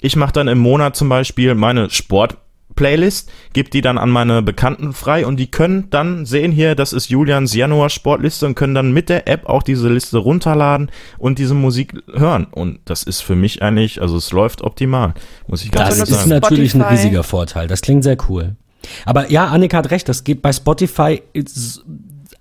ich 0.00 0.16
mache 0.16 0.32
dann 0.32 0.48
im 0.48 0.58
Monat 0.58 0.96
zum 0.96 1.08
Beispiel 1.08 1.54
meine 1.54 1.90
Sport-Playlist, 1.90 3.30
gebe 3.52 3.70
die 3.70 3.80
dann 3.80 3.98
an 3.98 4.10
meine 4.10 4.42
Bekannten 4.42 4.92
frei 4.92 5.26
und 5.26 5.36
die 5.36 5.50
können 5.50 5.88
dann 5.90 6.26
sehen 6.26 6.52
hier, 6.52 6.74
das 6.74 6.92
ist 6.92 7.10
Julians 7.10 7.54
Januar-Sportliste 7.54 8.46
und 8.46 8.54
können 8.54 8.74
dann 8.74 8.92
mit 8.92 9.08
der 9.08 9.28
App 9.28 9.46
auch 9.46 9.62
diese 9.62 9.88
Liste 9.88 10.18
runterladen 10.18 10.90
und 11.18 11.38
diese 11.38 11.54
Musik 11.54 12.02
hören. 12.12 12.46
Und 12.50 12.80
das 12.84 13.02
ist 13.02 13.20
für 13.20 13.36
mich 13.36 13.62
eigentlich, 13.62 14.00
also 14.00 14.16
es 14.16 14.32
läuft 14.32 14.62
optimal, 14.62 15.14
muss 15.46 15.64
ich 15.64 15.70
ganz 15.70 15.88
Das 15.88 15.98
ist 15.98 16.10
ehrlich 16.10 16.16
sagen. 16.16 16.30
natürlich 16.30 16.74
ein 16.74 16.80
Spotify. 16.80 16.94
riesiger 16.94 17.22
Vorteil. 17.22 17.66
Das 17.68 17.80
klingt 17.82 18.04
sehr 18.04 18.16
cool. 18.28 18.56
Aber 19.04 19.30
ja, 19.30 19.46
Annika 19.46 19.76
hat 19.78 19.90
recht, 19.90 20.08
das 20.08 20.24
geht 20.24 20.40
bei 20.40 20.52
Spotify 20.52 21.22
ist 21.34 21.84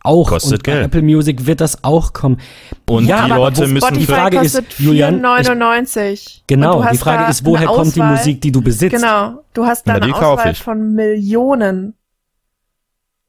auch 0.04 0.30
Kostet 0.30 0.52
und 0.54 0.64
bei 0.64 0.72
Geld. 0.74 0.86
Apple 0.86 1.02
Music 1.02 1.46
wird 1.46 1.62
das 1.62 1.84
auch 1.84 2.14
kommen. 2.14 2.40
Und 2.88 3.06
Ja, 3.06 3.26
die 3.26 3.32
Leute 3.32 3.64
wo- 3.64 3.74
müssen 3.74 3.94
die 3.96 4.04
Spotify 4.04 4.12
Frage 4.14 4.40
ist, 4.40 4.62
Julian, 4.80 5.22
4,99. 5.22 6.44
Genau, 6.48 6.86
die 6.92 6.98
Frage 6.98 7.30
ist, 7.30 7.46
woher 7.46 7.68
kommt 7.68 7.96
die 7.96 8.02
Musik, 8.02 8.42
die 8.42 8.52
du 8.52 8.62
besitzt? 8.62 8.96
Genau, 8.96 9.44
du 9.54 9.66
hast 9.66 9.88
da 9.88 9.94
Na, 9.94 10.00
die 10.00 10.14
eine 10.14 10.26
Auswahl 10.26 10.52
ich. 10.52 10.60
von 10.62 10.94
Millionen 10.94 11.94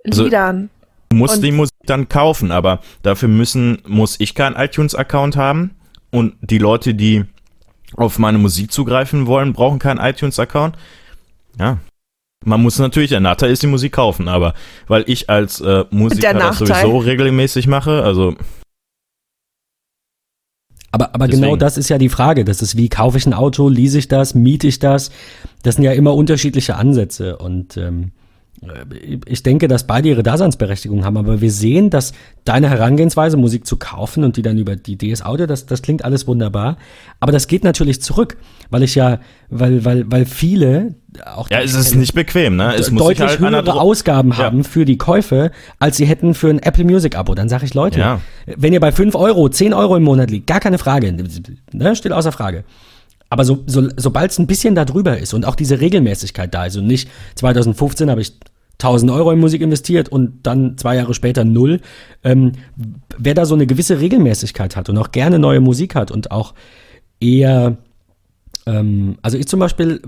Also- 0.07 0.25
Liedern. 0.25 0.71
Du 1.11 1.17
musst 1.17 1.37
Und- 1.37 1.43
die 1.43 1.53
Musik 1.53 1.75
dann 1.87 2.09
kaufen, 2.09 2.53
aber 2.53 2.81
dafür 3.03 3.29
müssen, 3.29 3.83
muss 3.87 4.17
ich 4.21 4.35
keinen 4.37 4.55
iTunes-Account 4.55 5.37
haben 5.37 5.73
und 6.13 6.35
die 6.41 6.59
Leute, 6.59 6.95
die 6.95 7.25
auf 7.97 8.21
meine 8.21 8.39
Musik 8.39 8.71
zugreifen 8.71 9.27
wollen, 9.27 9.53
brauchen 9.53 9.81
keinen 9.81 9.99
iTunes-Account. 9.99 10.77
Ja. 11.59 11.79
Man 12.45 12.63
muss 12.63 12.79
natürlich, 12.79 13.11
der 13.11 13.21
Nachteil 13.21 13.51
ist 13.51 13.63
die 13.63 13.67
Musik 13.67 13.93
kaufen, 13.93 14.27
aber 14.29 14.55
weil 14.89 15.05
ich 15.07 15.29
als 15.29 15.61
äh, 15.61 15.85
Musiker 15.91 16.33
das 16.33 16.59
sowieso 16.59 16.99
regelmäßig 16.99 17.67
mache, 17.67 18.03
also 18.03 18.35
Aber, 20.93 21.15
aber 21.15 21.27
Deswegen. 21.27 21.43
genau 21.43 21.57
das 21.57 21.77
ist 21.77 21.89
ja 21.89 21.99
die 21.99 22.09
Frage. 22.09 22.45
Das 22.45 22.63
ist, 22.63 22.77
wie 22.77 22.89
kaufe 22.89 23.19
ich 23.19 23.27
ein 23.27 23.35
Auto, 23.35 23.69
lease 23.69 23.99
ich 23.99 24.09
das, 24.09 24.35
miete 24.35 24.67
ich 24.67 24.79
das? 24.79 25.11
Das 25.63 25.77
sind 25.77 25.85
ja 25.85 25.93
immer 25.93 26.15
unterschiedliche 26.15 26.77
Ansätze. 26.77 27.37
Und 27.37 27.77
ähm, 27.77 28.05
äh, 28.05 28.20
ich 29.27 29.43
denke, 29.43 29.69
dass 29.69 29.87
beide 29.87 30.09
ihre 30.11 30.23
Daseinsberechtigung 30.23 31.05
haben. 31.05 31.17
Aber 31.17 31.41
wir 31.41 31.51
sehen, 31.51 31.89
dass 31.89 32.13
deine 32.45 32.69
Herangehensweise, 32.69 33.37
Musik 33.37 33.67
zu 33.67 33.77
kaufen 33.79 34.23
und 34.23 34.37
die 34.37 34.43
dann 34.43 34.59
über 34.59 34.77
die 34.77 34.97
DS 34.97 35.23
Audio, 35.23 35.47
das, 35.47 35.65
das 35.67 35.81
klingt 35.81 36.05
alles 36.05 36.27
wunderbar. 36.27 36.77
Aber 37.21 37.33
das 37.33 37.47
geht 37.47 37.65
natürlich 37.65 38.03
zurück, 38.03 38.37
weil 38.69 38.83
ich 38.83 38.95
ja, 38.95 39.21
weil, 39.49 39.85
weil, 39.85 40.11
weil 40.11 40.27
viele 40.27 40.95
auch 41.27 41.51
ja, 41.51 41.61
es 41.61 41.75
ist 41.75 41.95
nicht 41.97 42.15
bequem, 42.15 42.55
ne? 42.57 42.75
Es 42.77 42.91
muss 42.91 43.03
deutlich 43.03 43.29
halt 43.29 43.41
höhere 43.41 43.81
Ausgaben 43.81 44.31
Ja. 44.31 44.39
haben 44.39 44.63
für 44.63 44.85
die 44.85 44.97
Käufe, 44.97 45.51
als 45.81 45.97
sie 45.97 46.05
hätten 46.05 46.35
für 46.35 46.51
ein 46.51 46.61
Apple 46.61 46.85
Music 46.85 47.17
Abo. 47.17 47.35
Dann 47.35 47.49
sage 47.49 47.65
ich, 47.65 47.75
Leute, 47.75 47.99
Ja. 47.99 48.21
wenn 48.47 48.73
ihr 48.73 48.79
bei 48.81 48.93
5 48.93 49.15
Euro, 49.17 49.49
10 49.49 49.73
Euro 49.75 49.97
im 49.97 50.05
Monat 50.05 50.31
liegt, 50.31 50.47
gar 50.47 50.61
keine 50.61 50.79
Frage, 50.79 51.13
ne, 51.73 51.97
steht 51.97 52.13
außer 52.13 52.31
Frage. 52.31 52.65
Aber 53.33 53.45
so, 53.45 53.63
so, 53.67 53.89
sobald 53.97 54.33
es 54.33 54.39
ein 54.39 54.47
bisschen 54.49 54.75
da 54.75 54.85
drüber 54.85 55.19
ist 55.19 55.35
und 55.35 55.47
auch 55.47 55.55
diese 55.55 55.81
Regelmäßigkeit 55.81 56.53
da 56.53 56.67
ist 56.67 56.77
und 56.77 56.87
nicht 56.89 57.09
2015 57.37 58.11
habe 58.11 58.21
ich 58.21 58.33
1000 58.81 59.11
Euro 59.13 59.31
in 59.31 59.39
Musik 59.39 59.63
investiert 59.63 60.09
und 60.09 60.47
dann 60.47 60.77
zwei 60.79 60.97
Jahre 60.97 61.15
später 61.15 61.45
null, 61.45 61.81
ähm, 62.25 62.53
wer 63.17 63.35
da 63.35 63.45
so 63.45 63.55
eine 63.55 63.67
gewisse 63.67 64.01
Regelmäßigkeit 64.01 64.77
hat 64.77 64.89
und 64.89 64.99
auch 64.99 65.13
gerne 65.13 65.39
neue 65.39 65.61
Musik 65.61 65.95
hat 65.95 66.11
und 66.11 66.31
auch 66.31 66.55
eher, 67.21 67.77
ähm, 68.67 69.19
also 69.23 69.39
ich 69.39 69.47
zum 69.47 69.61
Beispiel 69.61 70.01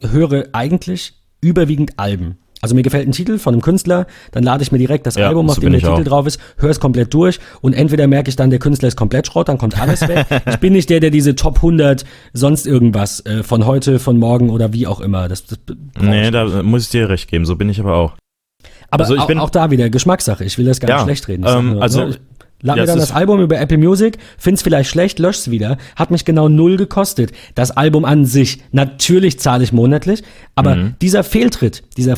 höre 0.00 0.46
eigentlich 0.52 1.14
überwiegend 1.40 1.98
Alben. 1.98 2.38
Also 2.64 2.76
mir 2.76 2.82
gefällt 2.82 3.08
ein 3.08 3.12
Titel 3.12 3.38
von 3.38 3.54
einem 3.54 3.60
Künstler, 3.60 4.06
dann 4.30 4.44
lade 4.44 4.62
ich 4.62 4.70
mir 4.70 4.78
direkt 4.78 5.04
das 5.04 5.16
Ja, 5.16 5.26
Album, 5.26 5.50
auf 5.50 5.58
dem 5.58 5.72
der 5.72 5.80
Titel 5.80 5.90
auch. 5.92 6.04
drauf 6.04 6.26
ist, 6.28 6.40
höre 6.58 6.70
es 6.70 6.78
komplett 6.78 7.12
durch 7.12 7.40
und 7.60 7.72
entweder 7.72 8.06
merke 8.06 8.28
ich 8.28 8.36
dann, 8.36 8.50
der 8.50 8.60
Künstler 8.60 8.86
ist 8.86 8.96
komplett 8.96 9.26
Schrott, 9.26 9.48
dann 9.48 9.58
kommt 9.58 9.80
alles 9.80 10.00
weg. 10.06 10.26
ich 10.48 10.56
bin 10.58 10.72
nicht 10.72 10.88
der, 10.88 11.00
der 11.00 11.10
diese 11.10 11.34
Top 11.34 11.56
100 11.56 12.04
sonst 12.32 12.68
irgendwas 12.68 13.18
äh, 13.26 13.42
von 13.42 13.66
heute, 13.66 13.98
von 13.98 14.16
morgen 14.16 14.48
oder 14.48 14.72
wie 14.72 14.86
auch 14.86 15.00
immer. 15.00 15.26
Das, 15.28 15.44
das 15.44 15.58
Nee, 16.00 16.30
da 16.30 16.62
muss 16.62 16.84
ich 16.84 16.90
dir 16.90 17.08
recht 17.08 17.28
geben, 17.28 17.44
so 17.46 17.56
bin 17.56 17.68
ich 17.68 17.80
aber 17.80 17.96
auch. 17.96 18.12
aber 18.90 19.02
Also 19.02 19.16
ich 19.16 19.20
auch, 19.22 19.26
bin- 19.26 19.40
auch 19.40 19.50
da 19.50 19.72
wieder 19.72 19.90
Geschmackssache. 19.90 20.44
Ich 20.44 20.56
will 20.56 20.64
das 20.66 20.78
gar 20.78 20.88
Ja, 20.88 20.96
nicht 20.98 21.04
schlecht 21.04 21.26
reden. 21.26 21.44
Ähm, 21.48 21.72
nur, 21.72 21.82
also- 21.82 22.04
ne, 22.04 22.16
lad 22.64 22.76
ja, 22.76 22.82
mir 22.84 22.86
dann 22.86 22.98
das 23.00 23.10
Album 23.10 23.40
über 23.40 23.58
Apple 23.58 23.76
Music, 23.78 24.18
find's 24.38 24.62
vielleicht 24.62 24.88
schlecht, 24.88 25.18
lösch's 25.18 25.50
wieder. 25.50 25.78
Hat 25.96 26.12
mich 26.12 26.24
genau 26.24 26.48
null 26.48 26.76
gekostet. 26.76 27.32
Das 27.56 27.72
Album 27.72 28.04
an 28.04 28.24
sich, 28.24 28.62
natürlich 28.70 29.40
zahle 29.40 29.64
ich 29.64 29.72
monatlich, 29.72 30.22
aber 30.54 30.76
Mhm. 30.76 30.94
dieser 31.02 31.24
Fehltritt, 31.24 31.82
dieser 31.96 32.14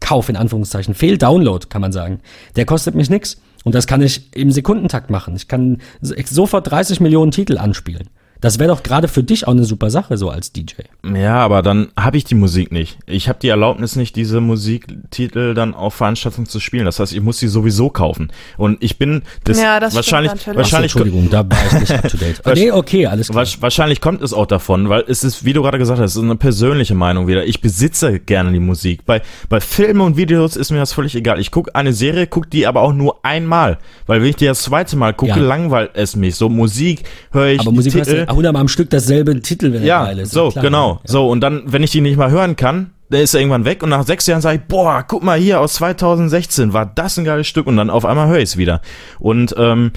Fehlkauf 0.00 0.28
in 0.28 0.36
Anführungszeichen, 0.36 0.94
Fehldownload 0.94 1.66
kann 1.68 1.80
man 1.80 1.92
sagen, 1.92 2.20
der 2.54 2.64
kostet 2.66 2.94
mich 2.94 3.10
nix. 3.10 3.40
Und 3.64 3.74
das 3.74 3.86
kann 3.88 4.00
ich 4.00 4.32
im 4.36 4.52
Sekundentakt 4.52 5.10
machen. 5.10 5.34
Ich 5.34 5.48
kann 5.48 5.78
so- 6.00 6.14
sofort 6.24 6.70
30 6.70 7.00
Millionen 7.00 7.32
Titel 7.32 7.58
anspielen. 7.58 8.08
Das 8.46 8.60
wäre 8.60 8.68
doch 8.68 8.84
gerade 8.84 9.08
für 9.08 9.24
dich 9.24 9.48
auch 9.48 9.50
eine 9.50 9.64
super 9.64 9.90
Sache, 9.90 10.16
so 10.16 10.30
als 10.30 10.52
DJ. 10.52 10.74
Ja, 11.16 11.38
aber 11.38 11.62
dann 11.62 11.88
habe 11.98 12.16
ich 12.16 12.22
die 12.22 12.36
Musik 12.36 12.70
nicht. 12.70 12.96
Ich 13.04 13.28
habe 13.28 13.40
die 13.42 13.48
Erlaubnis 13.48 13.96
nicht, 13.96 14.14
diese 14.14 14.40
Musiktitel 14.40 15.52
dann 15.54 15.74
auf 15.74 15.94
Veranstaltungen 15.94 16.46
zu 16.46 16.60
spielen. 16.60 16.84
Das 16.84 17.00
heißt, 17.00 17.12
ich 17.12 17.20
muss 17.20 17.38
die 17.38 17.48
sowieso 17.48 17.90
kaufen. 17.90 18.30
Und 18.56 18.80
ich 18.84 18.98
bin 18.98 19.22
das, 19.42 19.60
Ja, 19.60 19.80
das 19.80 19.96
wahrscheinlich, 19.96 20.30
wahrscheinlich, 20.30 20.60
Achso, 20.64 20.82
Entschuldigung, 20.82 21.28
da 21.28 21.38
war 21.48 21.58
ich 21.66 21.80
nicht 21.80 21.90
up 21.92 22.08
to 22.08 22.16
date. 22.16 22.40
nee, 22.54 22.70
okay, 22.70 23.06
alles 23.06 23.30
klar. 23.30 23.44
Wahrscheinlich 23.58 24.00
kommt 24.00 24.22
es 24.22 24.32
auch 24.32 24.46
davon, 24.46 24.88
weil 24.88 25.02
es 25.08 25.24
ist, 25.24 25.44
wie 25.44 25.52
du 25.52 25.62
gerade 25.62 25.78
gesagt 25.78 26.00
hast, 26.00 26.12
es 26.12 26.16
ist 26.16 26.22
eine 26.22 26.36
persönliche 26.36 26.94
Meinung 26.94 27.26
wieder. 27.26 27.44
Ich 27.46 27.60
besitze 27.60 28.20
gerne 28.20 28.52
die 28.52 28.60
Musik. 28.60 29.04
Bei, 29.06 29.22
bei 29.48 29.60
Filmen 29.60 30.02
und 30.02 30.16
Videos 30.16 30.54
ist 30.54 30.70
mir 30.70 30.78
das 30.78 30.92
völlig 30.92 31.16
egal. 31.16 31.40
Ich 31.40 31.50
gucke 31.50 31.74
eine 31.74 31.92
Serie, 31.92 32.28
gucke 32.28 32.48
die 32.48 32.68
aber 32.68 32.82
auch 32.82 32.92
nur 32.92 33.24
einmal. 33.24 33.78
Weil 34.06 34.20
wenn 34.20 34.28
ich 34.28 34.36
die 34.36 34.46
das 34.46 34.62
zweite 34.62 34.96
Mal 34.96 35.14
gucke, 35.14 35.30
Ja. 35.30 35.36
langweilt 35.38 35.90
es 35.94 36.14
mich. 36.14 36.36
So 36.36 36.48
Musik 36.48 37.02
höre 37.32 37.48
ich 37.48 37.60
Aber 37.60 37.70
die 37.70 37.76
Musik 37.76 37.92
Titel. 37.94 38.26
Du 38.36 38.48
100 38.48 38.52
Mal 38.52 38.60
am 38.60 38.68
Stück 38.68 38.90
dasselbe 38.90 39.40
Titel, 39.40 39.72
wenn 39.72 39.82
er 39.82 39.86
Ja, 39.86 40.04
geil 40.06 40.20
ist. 40.20 40.32
so, 40.32 40.50
klar. 40.50 40.64
genau. 40.64 40.92
Ja. 40.94 41.00
So, 41.04 41.28
und 41.28 41.40
dann, 41.40 41.62
wenn 41.66 41.82
ich 41.82 41.90
die 41.90 42.00
nicht 42.00 42.16
mal 42.16 42.30
hören 42.30 42.56
kann, 42.56 42.92
der 43.08 43.22
ist 43.22 43.34
er 43.34 43.40
irgendwann 43.40 43.64
weg 43.64 43.82
und 43.82 43.88
nach 43.90 44.04
sechs 44.04 44.26
Jahren 44.26 44.40
sage 44.40 44.58
ich, 44.62 44.68
boah, 44.68 45.04
guck 45.06 45.22
mal 45.22 45.38
hier 45.38 45.60
aus 45.60 45.74
2016, 45.74 46.72
war 46.72 46.86
das 46.86 47.16
ein 47.18 47.24
geiles 47.24 47.46
Stück 47.46 47.66
und 47.66 47.76
dann 47.76 47.90
auf 47.90 48.04
einmal 48.04 48.28
höre 48.28 48.38
ich 48.38 48.44
es 48.50 48.56
wieder. 48.56 48.80
Und 49.18 49.54
ähm, 49.58 49.92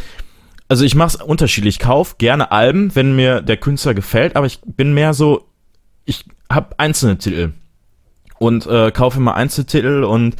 also 0.67 0.85
ich 0.85 0.93
mache 0.93 1.07
es 1.07 1.15
unterschiedlich. 1.15 1.75
Ich 1.77 1.79
kauf 1.79 2.17
gerne 2.19 2.51
Alben, 2.51 2.93
wenn 2.95 3.15
mir 3.15 3.41
der 3.41 3.57
Künstler 3.57 3.95
gefällt, 3.95 4.35
aber 4.35 4.45
ich 4.45 4.59
bin 4.63 4.93
mehr 4.93 5.13
so, 5.15 5.47
ich 6.05 6.25
habe 6.51 6.77
einzelne 6.77 7.17
Titel 7.17 7.53
und 8.37 8.67
äh, 8.67 8.91
kaufe 8.91 9.17
immer 9.17 9.35
Einzeltitel 9.35 10.03
und 10.03 10.35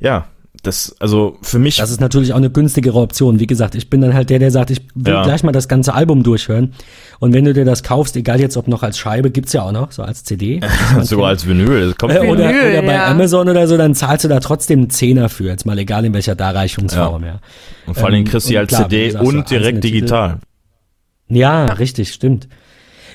ja, 0.00 0.26
das, 0.62 0.94
also 1.00 1.38
für 1.42 1.58
mich, 1.58 1.76
Das 1.78 1.90
ist 1.90 2.00
natürlich 2.00 2.32
auch 2.32 2.36
eine 2.38 2.50
günstigere 2.50 2.98
Option. 2.98 3.40
Wie 3.40 3.46
gesagt, 3.46 3.74
ich 3.74 3.88
bin 3.90 4.00
dann 4.00 4.14
halt 4.14 4.30
der, 4.30 4.38
der 4.38 4.50
sagt, 4.50 4.70
ich 4.70 4.80
will 4.94 5.12
Ja. 5.14 5.22
gleich 5.22 5.42
mal 5.42 5.52
das 5.52 5.68
ganze 5.68 5.94
Album 5.94 6.22
durchhören. 6.22 6.74
Und 7.18 7.32
wenn 7.32 7.44
du 7.44 7.52
dir 7.54 7.64
das 7.64 7.82
kaufst, 7.82 8.16
egal 8.16 8.40
jetzt 8.40 8.56
ob 8.56 8.68
noch 8.68 8.82
als 8.82 8.98
Scheibe, 8.98 9.30
gibt's 9.30 9.52
ja 9.52 9.62
auch 9.62 9.72
noch, 9.72 9.92
so 9.92 10.02
als 10.02 10.24
CD. 10.24 10.60
sogar 11.02 11.28
als 11.28 11.46
Vinyl, 11.46 11.88
das 11.88 11.98
kommt 11.98 12.14
Äh, 12.14 12.20
oder, 12.28 12.48
Vinyl, 12.48 12.70
oder 12.72 12.82
bei 12.82 12.92
ja. 12.94 13.06
Amazon 13.10 13.48
oder 13.48 13.66
so, 13.66 13.76
dann 13.76 13.94
zahlst 13.94 14.24
du 14.24 14.28
da 14.28 14.40
trotzdem 14.40 14.80
einen 14.80 14.90
Zehner 14.90 15.28
für, 15.28 15.44
jetzt 15.46 15.66
mal 15.66 15.78
egal 15.78 16.04
in 16.04 16.12
welcher 16.14 16.34
Darreichungsform, 16.34 17.24
ja. 17.24 17.40
und 17.86 17.94
vor 17.94 18.06
allem 18.06 18.16
ähm, 18.20 18.24
kriegst 18.24 18.50
du 18.50 18.58
als 18.58 18.68
klar, 18.68 18.88
CD 18.88 19.10
sagst, 19.10 19.24
so 19.24 19.28
und 19.36 19.50
direkt 19.50 19.66
einzelne 19.66 19.80
Titel. 19.80 19.92
digital. 19.94 20.38
Ja, 21.28 21.64
richtig, 21.66 22.12
stimmt. 22.12 22.48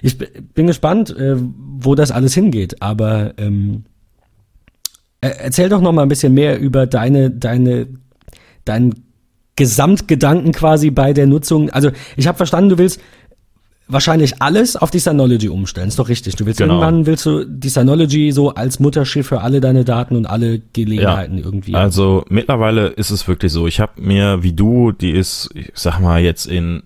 Ich 0.02 0.18
bin 0.18 0.68
gespannt, 0.68 1.16
äh, 1.18 1.36
wo 1.38 1.96
das 1.96 2.12
alles 2.12 2.34
hingeht, 2.34 2.82
aber 2.82 3.34
ähm, 3.38 3.86
erzähl 5.30 5.70
doch 5.70 5.82
noch 5.82 5.92
mal 5.92 6.04
ein 6.04 6.10
bisschen 6.10 6.34
mehr 6.34 6.60
über 6.60 6.86
deine, 6.86 7.32
deine, 7.32 7.88
deinen 8.66 8.94
Gesamtgedanken 9.56 10.52
quasi 10.52 10.92
bei 10.92 11.14
der 11.14 11.28
Nutzung. 11.28 11.70
Also 11.70 11.92
ich 12.18 12.28
habe 12.28 12.38
verstanden, 12.38 12.70
du 12.70 12.78
willst 12.78 13.00
wahrscheinlich 13.88 14.42
alles 14.42 14.76
auf 14.76 14.90
die 14.92 15.00
Synology 15.00 15.48
umstellen. 15.48 15.88
Ist 15.88 16.00
doch 16.00 16.10
richtig. 16.10 16.36
Du 16.36 16.46
willst 16.46 16.60
Genau. 16.60 16.76
irgendwann 16.76 17.06
willst 17.06 17.26
du 17.26 17.46
die 17.46 17.70
Synology 17.70 18.32
so 18.32 18.54
als 18.54 18.80
Mutterschiff 18.80 19.28
für 19.28 19.42
alle 19.42 19.62
deine 19.62 19.86
Daten 19.86 20.16
und 20.16 20.26
alle 20.26 20.60
Gelegenheiten 20.74 21.38
irgendwie. 21.38 21.76
Also 21.76 22.26
mittlerweile 22.30 22.88
ist 22.88 23.12
es 23.12 23.28
wirklich 23.28 23.52
so. 23.52 23.68
Ich 23.68 23.80
habe 23.80 24.02
mir, 24.02 24.42
wie 24.44 24.54
du, 24.54 24.92
die 24.92 25.12
ist, 25.12 25.50
ich 25.54 25.72
sag 25.76 26.00
mal 26.00 26.22
jetzt 26.22 26.48
in 26.48 26.84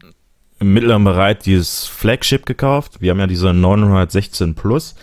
im 0.60 0.74
mittleren 0.74 1.06
Bereich 1.06 1.38
dieses 1.40 1.86
Flagship 1.86 2.46
gekauft. 2.46 3.00
Wir 3.00 3.12
haben 3.12 3.20
ja 3.20 3.28
diese 3.28 3.54
916 3.54 4.56
Plus 4.56 4.96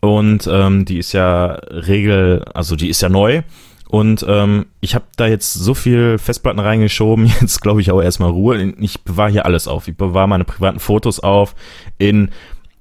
und 0.00 0.48
ähm, 0.50 0.84
die 0.84 0.98
ist 0.98 1.12
ja 1.12 1.52
Regel, 1.70 2.44
also 2.54 2.76
die 2.76 2.88
ist 2.88 3.02
ja 3.02 3.08
neu. 3.08 3.42
Und 3.88 4.24
ähm, 4.28 4.66
ich 4.80 4.94
habe 4.94 5.06
da 5.16 5.26
jetzt 5.26 5.52
so 5.52 5.74
viel 5.74 6.16
Festplatten 6.18 6.60
reingeschoben, 6.60 7.26
jetzt 7.40 7.60
glaube 7.60 7.80
ich 7.80 7.90
auch 7.90 8.00
erstmal 8.00 8.30
Ruhe. 8.30 8.72
Ich 8.78 9.02
bewahre 9.02 9.30
hier 9.30 9.46
alles 9.46 9.68
auf. 9.68 9.88
Ich 9.88 9.96
bewahre 9.96 10.28
meine 10.28 10.44
privaten 10.44 10.78
Fotos 10.78 11.20
auf 11.20 11.54
in 11.98 12.30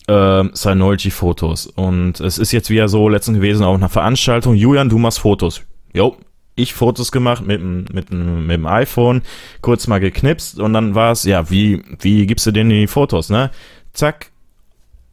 äh, 0.07 0.43
Synology-Fotos. 0.53 1.67
Und 1.67 2.20
es 2.20 2.38
ist 2.38 2.51
jetzt 2.51 2.70
wieder 2.70 2.88
so 2.88 3.09
letztens 3.09 3.38
gewesen 3.38 3.63
auf 3.63 3.76
einer 3.76 3.89
Veranstaltung. 3.89 4.55
Julian, 4.55 4.89
du 4.89 4.99
machst 4.99 5.20
Fotos. 5.20 5.61
Jo, 5.93 6.15
ich 6.55 6.74
Fotos 6.74 7.11
gemacht 7.11 7.45
mit, 7.45 7.61
mit, 7.61 8.11
mit 8.11 8.11
dem 8.11 8.65
iPhone, 8.67 9.24
kurz 9.61 9.88
mal 9.88 9.99
geknipst 9.99 10.59
und 10.59 10.74
dann 10.74 10.93
war 10.93 11.13
es, 11.13 11.24
ja, 11.24 11.49
wie, 11.49 11.82
wie 11.99 12.28
gibst 12.28 12.45
du 12.45 12.51
denen 12.51 12.70
die 12.70 12.88
Fotos, 12.88 13.30
ne? 13.30 13.49
Zack, 13.93 14.28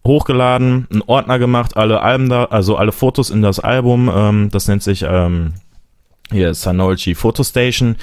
hochgeladen, 0.07 0.87
einen 0.91 1.03
Ordner 1.07 1.39
gemacht, 1.39 1.77
alle 1.77 2.03
Alben 2.03 2.29
da, 2.29 2.45
also 2.45 2.77
alle 2.77 2.93
Fotos 2.93 3.31
in 3.31 3.43
das 3.43 3.61
Album, 3.61 4.11
ähm, 4.15 4.49
das 4.51 4.69
nennt 4.69 4.83
sich 4.83 5.05
ähm, 5.09 5.55
hier 6.31 6.55
Synology 6.55 7.15
Photostation. 7.15 7.97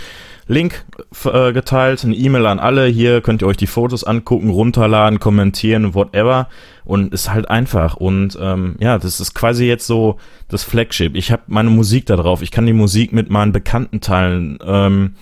Link 0.48 0.86
äh, 1.26 1.54
geteilt, 1.54 2.04
eine 2.04 2.16
E-Mail 2.16 2.46
an 2.48 2.60
alle. 2.60 2.88
Hier 2.88 3.22
könnt 3.22 3.42
ihr 3.42 3.48
euch 3.48 3.58
die 3.58 3.68
Fotos 3.68 4.04
angucken, 4.04 4.50
runterladen, 4.50 5.20
kommentieren, 5.20 5.94
whatever. 5.94 6.50
Und 6.84 7.14
ist 7.14 7.32
halt 7.32 7.50
einfach. 7.50 7.96
Und 7.96 8.38
ähm, 8.42 8.76
ja, 8.80 8.98
das 8.98 9.22
ist 9.22 9.34
quasi 9.34 9.66
jetzt 9.66 9.88
so 9.88 10.18
das 10.50 10.64
Flagship. 10.64 11.16
Ich 11.16 11.32
habe 11.32 11.44
meine 11.48 11.70
Musik 11.70 12.06
da 12.08 12.18
drauf. 12.18 12.42
Ich 12.42 12.52
kann 12.52 12.66
die 12.66 12.74
Musik 12.74 13.14
mit 13.14 13.30
meinen 13.30 13.54
Bekannten 13.54 14.02
teilen. 14.02 14.60
Ähm, 14.66 15.16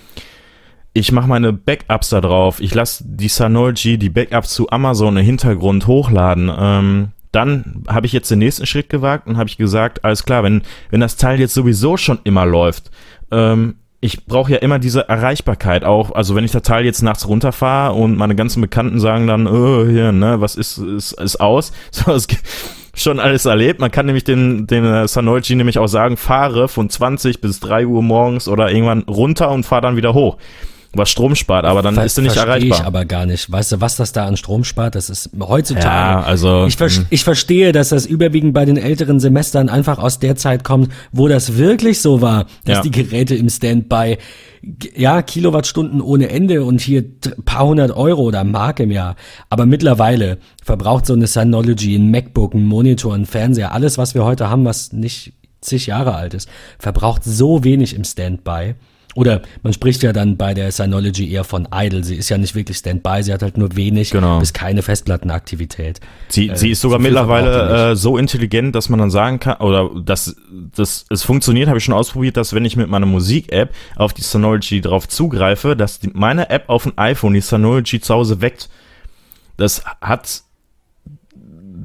ich 0.93 1.11
mache 1.11 1.27
meine 1.27 1.53
Backups 1.53 2.09
da 2.09 2.21
drauf. 2.21 2.59
Ich 2.59 2.73
lasse 2.73 3.03
die 3.07 3.29
Synology, 3.29 3.97
die 3.97 4.09
Backups 4.09 4.53
zu 4.53 4.69
Amazon 4.71 5.17
im 5.17 5.25
Hintergrund 5.25 5.87
hochladen. 5.87 6.51
Ähm, 6.57 7.09
dann 7.31 7.83
habe 7.87 8.05
ich 8.05 8.13
jetzt 8.13 8.29
den 8.29 8.39
nächsten 8.39 8.65
Schritt 8.65 8.89
gewagt 8.89 9.27
und 9.27 9.37
habe 9.37 9.47
ich 9.47 9.57
gesagt, 9.57 10.03
alles 10.03 10.25
klar, 10.25 10.43
wenn, 10.43 10.63
wenn 10.89 10.99
das 10.99 11.15
Teil 11.15 11.39
jetzt 11.39 11.53
sowieso 11.53 11.95
schon 11.95 12.19
immer 12.25 12.45
läuft, 12.45 12.91
ähm, 13.31 13.75
ich 14.01 14.25
brauche 14.25 14.51
ja 14.51 14.57
immer 14.57 14.79
diese 14.79 15.07
Erreichbarkeit 15.07 15.85
auch. 15.85 16.11
Also 16.11 16.35
wenn 16.35 16.43
ich 16.43 16.51
das 16.51 16.63
Teil 16.63 16.83
jetzt 16.83 17.03
nachts 17.03 17.27
runterfahre 17.27 17.93
und 17.93 18.17
meine 18.17 18.35
ganzen 18.35 18.59
Bekannten 18.59 18.99
sagen 18.99 19.27
dann, 19.27 19.47
oh, 19.47 19.85
hier, 19.87 20.11
ne, 20.11 20.41
was 20.41 20.55
ist, 20.55 20.77
ist, 20.79 21.13
ist 21.13 21.39
aus? 21.39 21.71
So, 21.91 22.11
es 22.11 22.27
schon 22.93 23.21
alles 23.21 23.45
erlebt. 23.45 23.79
Man 23.79 23.91
kann 23.91 24.07
nämlich 24.07 24.25
den, 24.25 24.67
den 24.67 25.07
Sanoichi 25.07 25.55
nämlich 25.55 25.77
auch 25.77 25.87
sagen, 25.87 26.17
fahre 26.17 26.67
von 26.67 26.89
20 26.89 27.39
bis 27.39 27.61
3 27.61 27.85
Uhr 27.85 28.03
morgens 28.03 28.49
oder 28.49 28.69
irgendwann 28.69 29.03
runter 29.03 29.49
und 29.51 29.65
fahr 29.65 29.79
dann 29.79 29.95
wieder 29.95 30.13
hoch 30.13 30.37
was 30.93 31.09
Strom 31.09 31.35
spart, 31.35 31.65
aber 31.65 31.81
dann 31.81 31.95
Ver 31.95 32.05
ist 32.05 32.17
er 32.17 32.23
nicht 32.23 32.35
erreichbar. 32.35 32.79
ich 32.79 32.85
aber 32.85 33.05
gar 33.05 33.25
nicht. 33.25 33.49
Weißt 33.51 33.71
du, 33.71 33.81
was 33.81 33.95
das 33.95 34.11
da 34.11 34.25
an 34.25 34.35
Strom 34.35 34.63
spart? 34.63 34.95
Das 34.95 35.09
ist 35.09 35.29
heutzutage. 35.39 35.85
Ja, 35.85 36.21
also. 36.21 36.65
Ich, 36.65 36.75
ver 36.75 36.89
hm. 36.89 37.05
ich 37.09 37.23
verstehe, 37.23 37.71
dass 37.71 37.89
das 37.89 38.05
überwiegend 38.05 38.53
bei 38.53 38.65
den 38.65 38.77
älteren 38.77 39.19
Semestern 39.19 39.69
einfach 39.69 39.99
aus 39.99 40.19
der 40.19 40.35
Zeit 40.35 40.63
kommt, 40.63 40.91
wo 41.11 41.27
das 41.27 41.57
wirklich 41.57 42.01
so 42.01 42.21
war, 42.21 42.45
dass 42.65 42.77
ja. 42.77 42.81
die 42.81 42.91
Geräte 42.91 43.35
im 43.35 43.49
Standby 43.49 44.17
ja, 44.95 45.21
Kilowattstunden 45.21 46.01
ohne 46.01 46.29
Ende 46.29 46.63
und 46.63 46.81
hier 46.81 47.03
paar 47.45 47.65
hundert 47.65 47.91
Euro 47.91 48.21
oder 48.23 48.43
Mark 48.43 48.79
im 48.79 48.91
Jahr. 48.91 49.15
Aber 49.49 49.65
mittlerweile 49.65 50.37
verbraucht 50.63 51.05
so 51.05 51.13
eine 51.13 51.27
Synology, 51.27 51.95
ein 51.95 52.11
MacBook, 52.11 52.53
ein 52.53 52.65
Monitor, 52.65 53.15
ein 53.15 53.25
Fernseher, 53.25 53.71
alles, 53.71 53.97
was 53.97 54.13
wir 54.13 54.23
heute 54.23 54.49
haben, 54.49 54.65
was 54.65 54.93
nicht 54.93 55.33
zig 55.61 55.87
Jahre 55.87 56.15
alt 56.15 56.33
ist, 56.33 56.49
verbraucht 56.79 57.23
so 57.23 57.63
wenig 57.63 57.95
im 57.95 58.03
Standby. 58.03 58.75
Oder 59.16 59.41
man 59.62 59.74
spricht 59.74 60.03
ja 60.03 60.14
dann 60.14 60.38
bei 60.38 60.53
der 60.53 60.72
Synology 60.72 61.32
eher 61.32 61.43
von 61.43 61.68
idle. 61.74 62.03
Sie 62.03 62.16
ist 62.16 62.30
ja 62.30 62.38
nicht 62.38 62.55
wirklich 62.55 62.78
Standby, 62.78 63.24
sie 63.24 63.34
hat 63.34 63.41
halt 63.41 63.57
nur 63.57 63.76
wenig 63.76 64.12
genau. 64.12 64.39
bis 64.39 64.53
keine 64.53 64.82
Festplattenaktivität. 64.82 65.99
Sie, 66.30 66.49
äh, 66.49 66.55
sie 66.55 66.72
ist 66.72 66.82
sogar 66.82 66.99
mittlerweile 66.99 67.91
äh, 67.91 67.95
so 67.95 68.18
intelligent, 68.18 68.74
dass 68.76 68.89
man 68.89 68.99
dann 68.99 69.12
sagen 69.12 69.39
kann, 69.39 69.57
oder 69.57 69.89
dass 70.03 70.36
das, 70.76 71.05
es 71.09 71.24
funktioniert, 71.24 71.68
habe 71.68 71.78
ich 71.78 71.84
schon 71.84 71.93
ausprobiert, 71.93 72.38
dass 72.38 72.53
wenn 72.53 72.64
ich 72.64 72.78
mit 72.78 72.89
meiner 72.89 73.05
Musik-App 73.05 73.74
auf 73.95 74.14
die 74.14 74.22
Synology 74.22 74.82
drauf 74.82 75.07
zugreife, 75.07 75.76
dass 75.76 75.99
die, 75.99 76.09
meine 76.14 76.49
App 76.49 76.70
auf 76.70 76.84
dem 76.84 76.93
iPhone 76.95 77.34
die 77.34 77.41
Synology 77.41 77.99
zu 77.99 78.14
Hause 78.14 78.41
weckt. 78.41 78.70
Das 79.57 79.84
hat 79.99 80.43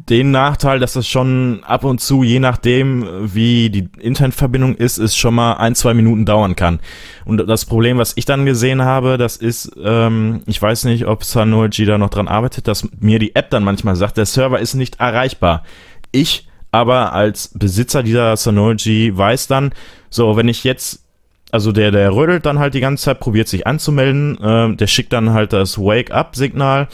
den 0.09 0.31
Nachteil, 0.31 0.79
dass 0.79 0.95
es 0.95 1.09
schon 1.09 1.65
ab 1.65 1.85
und 1.85 2.01
zu, 2.01 2.23
je 2.23 2.39
nachdem, 2.39 3.07
wie 3.35 3.71
die 3.71 3.89
Internetverbindung 3.99 4.77
ist, 4.77 4.99
es 4.99 5.17
schon 5.17 5.35
mal 5.35 5.55
ein, 5.55 5.75
zwei 5.75 5.95
Minuten 5.95 6.25
dauern 6.25 6.55
kann. 6.55 6.81
Und 7.25 7.39
das 7.49 7.65
Problem, 7.65 7.99
was 7.99 8.13
ich 8.17 8.25
dann 8.25 8.47
gesehen 8.47 8.83
habe, 8.83 9.19
das 9.19 9.37
ist, 9.37 9.73
ähm, 9.83 10.43
ich 10.47 10.63
weiß 10.63 10.85
nicht, 10.85 11.07
ob 11.07 11.25
Synology 11.25 11.85
da 11.85 11.99
noch 11.99 12.11
dran 12.11 12.29
arbeitet, 12.29 12.69
dass 12.69 12.89
mir 13.01 13.19
die 13.19 13.35
App 13.35 13.51
dann 13.51 13.65
manchmal 13.65 13.97
sagt, 13.97 14.17
der 14.17 14.27
Server 14.27 14.61
ist 14.61 14.75
nicht 14.75 15.01
erreichbar. 15.01 15.65
Ich 16.13 16.47
aber 16.73 17.15
als 17.15 17.53
Besitzer 17.55 18.03
dieser 18.03 18.37
Synology 18.37 19.17
weiß 19.17 19.47
dann, 19.47 19.73
so, 20.11 20.37
wenn 20.37 20.49
ich 20.49 20.63
jetzt 20.63 21.07
also 21.53 21.73
der, 21.73 21.91
der 21.91 22.13
rödelt 22.13 22.45
dann 22.45 22.59
halt 22.59 22.75
die 22.75 22.81
ganze 22.81 23.05
Zeit, 23.05 23.21
probiert 23.21 23.49
sich 23.49 23.67
anzumelden, 23.67 24.37
äh, 24.43 24.77
der 24.77 24.87
schickt 24.87 25.13
dann 25.13 25.33
halt 25.33 25.53
das 25.53 25.79
Wake-up-Signal 25.79 26.89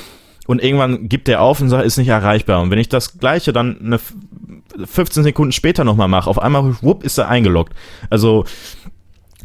und 0.53 0.63
irgendwann 0.63 1.09
gibt 1.09 1.29
der 1.29 1.43
auf 1.43 1.61
und 1.61 1.69
sagt, 1.69 1.85
ist 1.85 1.97
nicht 1.97 2.09
erreichbar. 2.09 2.63
Und 2.63 2.71
wenn 2.71 2.79
ich 2.79 2.89
das 2.89 3.19
gleiche 3.19 3.53
dann 3.53 3.79
eine 3.83 3.99
15 4.87 5.25
Sekunden 5.25 5.53
später 5.53 5.83
nochmal 5.83 6.09
mache, 6.09 6.29
auf 6.31 6.39
einmal, 6.39 6.77
whoop, 6.83 7.03
ist 7.03 7.19
er 7.19 7.29
eingeloggt. 7.29 7.75
Also 8.11 8.45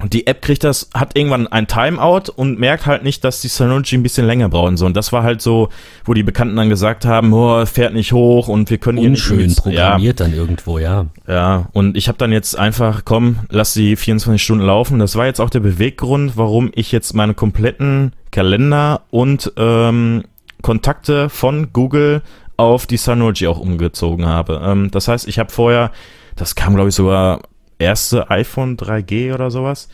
die 0.05 0.27
App 0.27 0.43
kriegt 0.43 0.63
das, 0.63 0.89
hat 0.93 1.17
irgendwann 1.17 1.47
ein 1.47 1.67
Timeout 1.67 2.31
und 2.35 2.59
merkt 2.59 2.85
halt 2.85 3.03
nicht, 3.03 3.23
dass 3.23 3.41
die 3.41 3.47
Synology 3.47 3.97
ein 3.97 4.03
bisschen 4.03 4.27
länger 4.27 4.47
brauchen. 4.47 4.77
So, 4.77 4.85
und 4.85 4.95
das 4.95 5.11
war 5.11 5.23
halt 5.23 5.41
so, 5.41 5.69
wo 6.05 6.13
die 6.13 6.21
Bekannten 6.23 6.55
dann 6.55 6.69
gesagt 6.69 7.05
haben, 7.05 7.33
oh, 7.33 7.65
fährt 7.65 7.93
nicht 7.93 8.11
hoch 8.13 8.47
und 8.47 8.69
wir 8.69 8.77
können 8.77 8.99
Unschön 8.99 9.37
hier 9.37 9.47
nicht 9.47 9.63
programmiert 9.63 10.19
ja. 10.19 10.25
dann 10.25 10.35
irgendwo, 10.35 10.77
ja. 10.77 11.07
Ja, 11.27 11.69
und 11.73 11.97
ich 11.97 12.07
habe 12.09 12.17
dann 12.19 12.31
jetzt 12.31 12.57
einfach, 12.57 13.05
komm, 13.05 13.39
lass 13.49 13.73
sie 13.73 13.95
24 13.95 14.41
Stunden 14.41 14.65
laufen. 14.65 14.99
Das 14.99 15.15
war 15.15 15.25
jetzt 15.25 15.41
auch 15.41 15.49
der 15.49 15.61
Beweggrund, 15.61 16.33
warum 16.35 16.69
ich 16.75 16.91
jetzt 16.91 17.15
meine 17.15 17.33
kompletten 17.33 18.13
Kalender 18.29 19.01
und 19.09 19.51
ähm, 19.57 20.25
Kontakte 20.67 21.29
von 21.29 21.71
Google 21.71 22.21
auf 22.57 22.87
die 22.87 22.97
Synology 22.97 23.47
auch 23.47 23.57
umgezogen 23.57 24.25
habe. 24.25 24.61
Ähm, 24.61 24.91
das 24.91 25.07
heißt, 25.07 25.25
ich 25.25 25.39
habe 25.39 25.49
vorher, 25.49 25.91
das 26.35 26.55
kam 26.55 26.75
glaube 26.75 26.89
ich 26.89 26.95
sogar 26.95 27.39
erste 27.79 28.29
iPhone 28.29 28.75
3G 28.75 29.33
oder 29.33 29.49
sowas. 29.49 29.87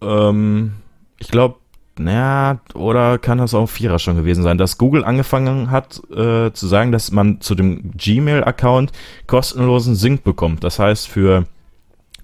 Ähm, 0.00 0.76
ich 1.18 1.28
glaube, 1.28 1.56
naja, 1.98 2.58
oder 2.72 3.18
kann 3.18 3.36
das 3.36 3.52
auch 3.52 3.66
Vierer 3.66 3.98
schon 3.98 4.16
gewesen 4.16 4.42
sein, 4.42 4.56
dass 4.56 4.78
Google 4.78 5.04
angefangen 5.04 5.70
hat 5.70 6.00
äh, 6.10 6.54
zu 6.54 6.66
sagen, 6.66 6.90
dass 6.90 7.12
man 7.12 7.42
zu 7.42 7.54
dem 7.54 7.90
Gmail-Account 7.94 8.92
kostenlosen 9.26 9.94
Sync 9.94 10.24
bekommt. 10.24 10.64
Das 10.64 10.78
heißt, 10.78 11.06
für, 11.06 11.44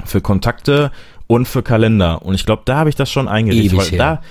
für 0.07 0.23
Kontakte 0.23 0.91
und 1.27 1.47
für 1.47 1.63
Kalender. 1.63 2.23
Und 2.23 2.35
ich 2.35 2.47
glaube, 2.47 2.63
da 2.65 2.77
habe 2.77 2.89
ich 2.89 2.97
das 2.97 3.11
schon 3.11 3.29
eingerichtet, 3.29 3.79
weil 3.79 3.89
her. 3.89 3.99
da 3.99 4.23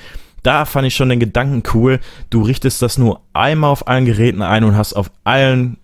da 0.44 0.66
fand 0.66 0.88
ich 0.88 0.96
schon 0.96 1.10
den 1.10 1.20
Gedanken 1.20 1.64
cool. 1.74 2.00
Du 2.30 2.44
richtest 2.44 2.82
das 2.82 2.98
nur 2.98 3.22
einmal 3.34 3.72
auf 3.72 3.88
allen 3.88 4.06
Geräten 4.06 4.42
ein 4.42 4.64
und 4.64 4.78
hast 4.78 4.94
auf 4.94 5.10
allen 5.24 5.78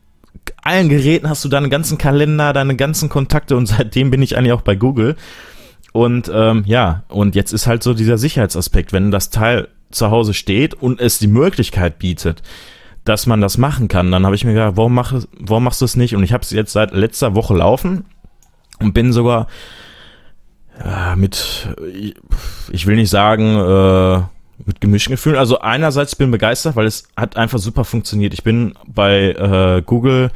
allen 0.64 0.90
Geräten 0.90 1.30
hast 1.30 1.44
du 1.46 1.50
deinen 1.50 1.70
ganzen 1.70 1.98
Kalender, 1.98 2.54
deine 2.54 2.76
ganzen 2.76 3.10
Kontakte 3.10 3.56
und 3.56 3.66
seitdem 3.68 4.12
bin 4.12 4.22
ich 4.22 4.38
eigentlich 4.38 4.54
auch 4.54 4.62
bei 4.62 4.76
Google. 4.76 5.16
Und 5.92 6.32
ähm, 6.34 6.64
ja, 6.68 7.04
und 7.08 7.36
jetzt 7.36 7.52
ist 7.52 7.66
halt 7.66 7.82
so 7.82 7.94
dieser 7.94 8.18
Sicherheitsaspekt, 8.18 8.94
wenn 8.94 9.12
das 9.12 9.32
Teil 9.32 9.70
zu 9.92 10.12
Hause 10.12 10.34
steht 10.34 10.76
und 10.76 11.00
es 11.00 11.18
die 11.18 11.28
Möglichkeit 11.28 11.98
bietet, 11.98 12.44
dass 13.06 13.26
man 13.26 13.42
das 13.42 13.58
machen 13.58 13.88
kann, 13.88 14.12
dann 14.12 14.26
habe 14.26 14.36
ich 14.36 14.44
mir 14.44 14.54
gedacht, 14.54 14.78
warum, 14.78 14.94
mach, 14.94 15.14
warum 15.40 15.64
machst 15.64 15.82
du 15.82 15.86
es 15.86 15.96
nicht? 15.96 16.16
Und 16.16 16.24
ich 16.24 16.32
habe 16.32 16.44
es 16.44 16.52
jetzt 16.52 16.74
seit 16.74 16.94
letzter 16.94 17.34
Woche 17.34 17.56
laufen 17.56 18.06
und 18.80 18.94
bin 18.94 19.12
sogar 19.14 19.48
ja, 20.84 21.16
mit, 21.16 21.68
ich 22.72 22.86
will 22.86 22.96
nicht 22.96 23.10
sagen, 23.10 23.56
äh, 23.56 24.22
mit 24.66 24.82
gemischten 24.82 25.12
Gefühlen. 25.12 25.38
Also 25.38 25.60
einerseits 25.60 26.16
bin 26.16 26.28
ich 26.28 26.32
begeistert, 26.32 26.76
weil 26.76 26.86
es 26.86 27.04
hat 27.16 27.38
einfach 27.38 27.60
super 27.60 27.86
funktioniert. 27.86 28.34
Ich 28.34 28.44
bin 28.44 28.74
bei 28.88 29.32
äh, 29.32 29.82
Google 29.86 30.32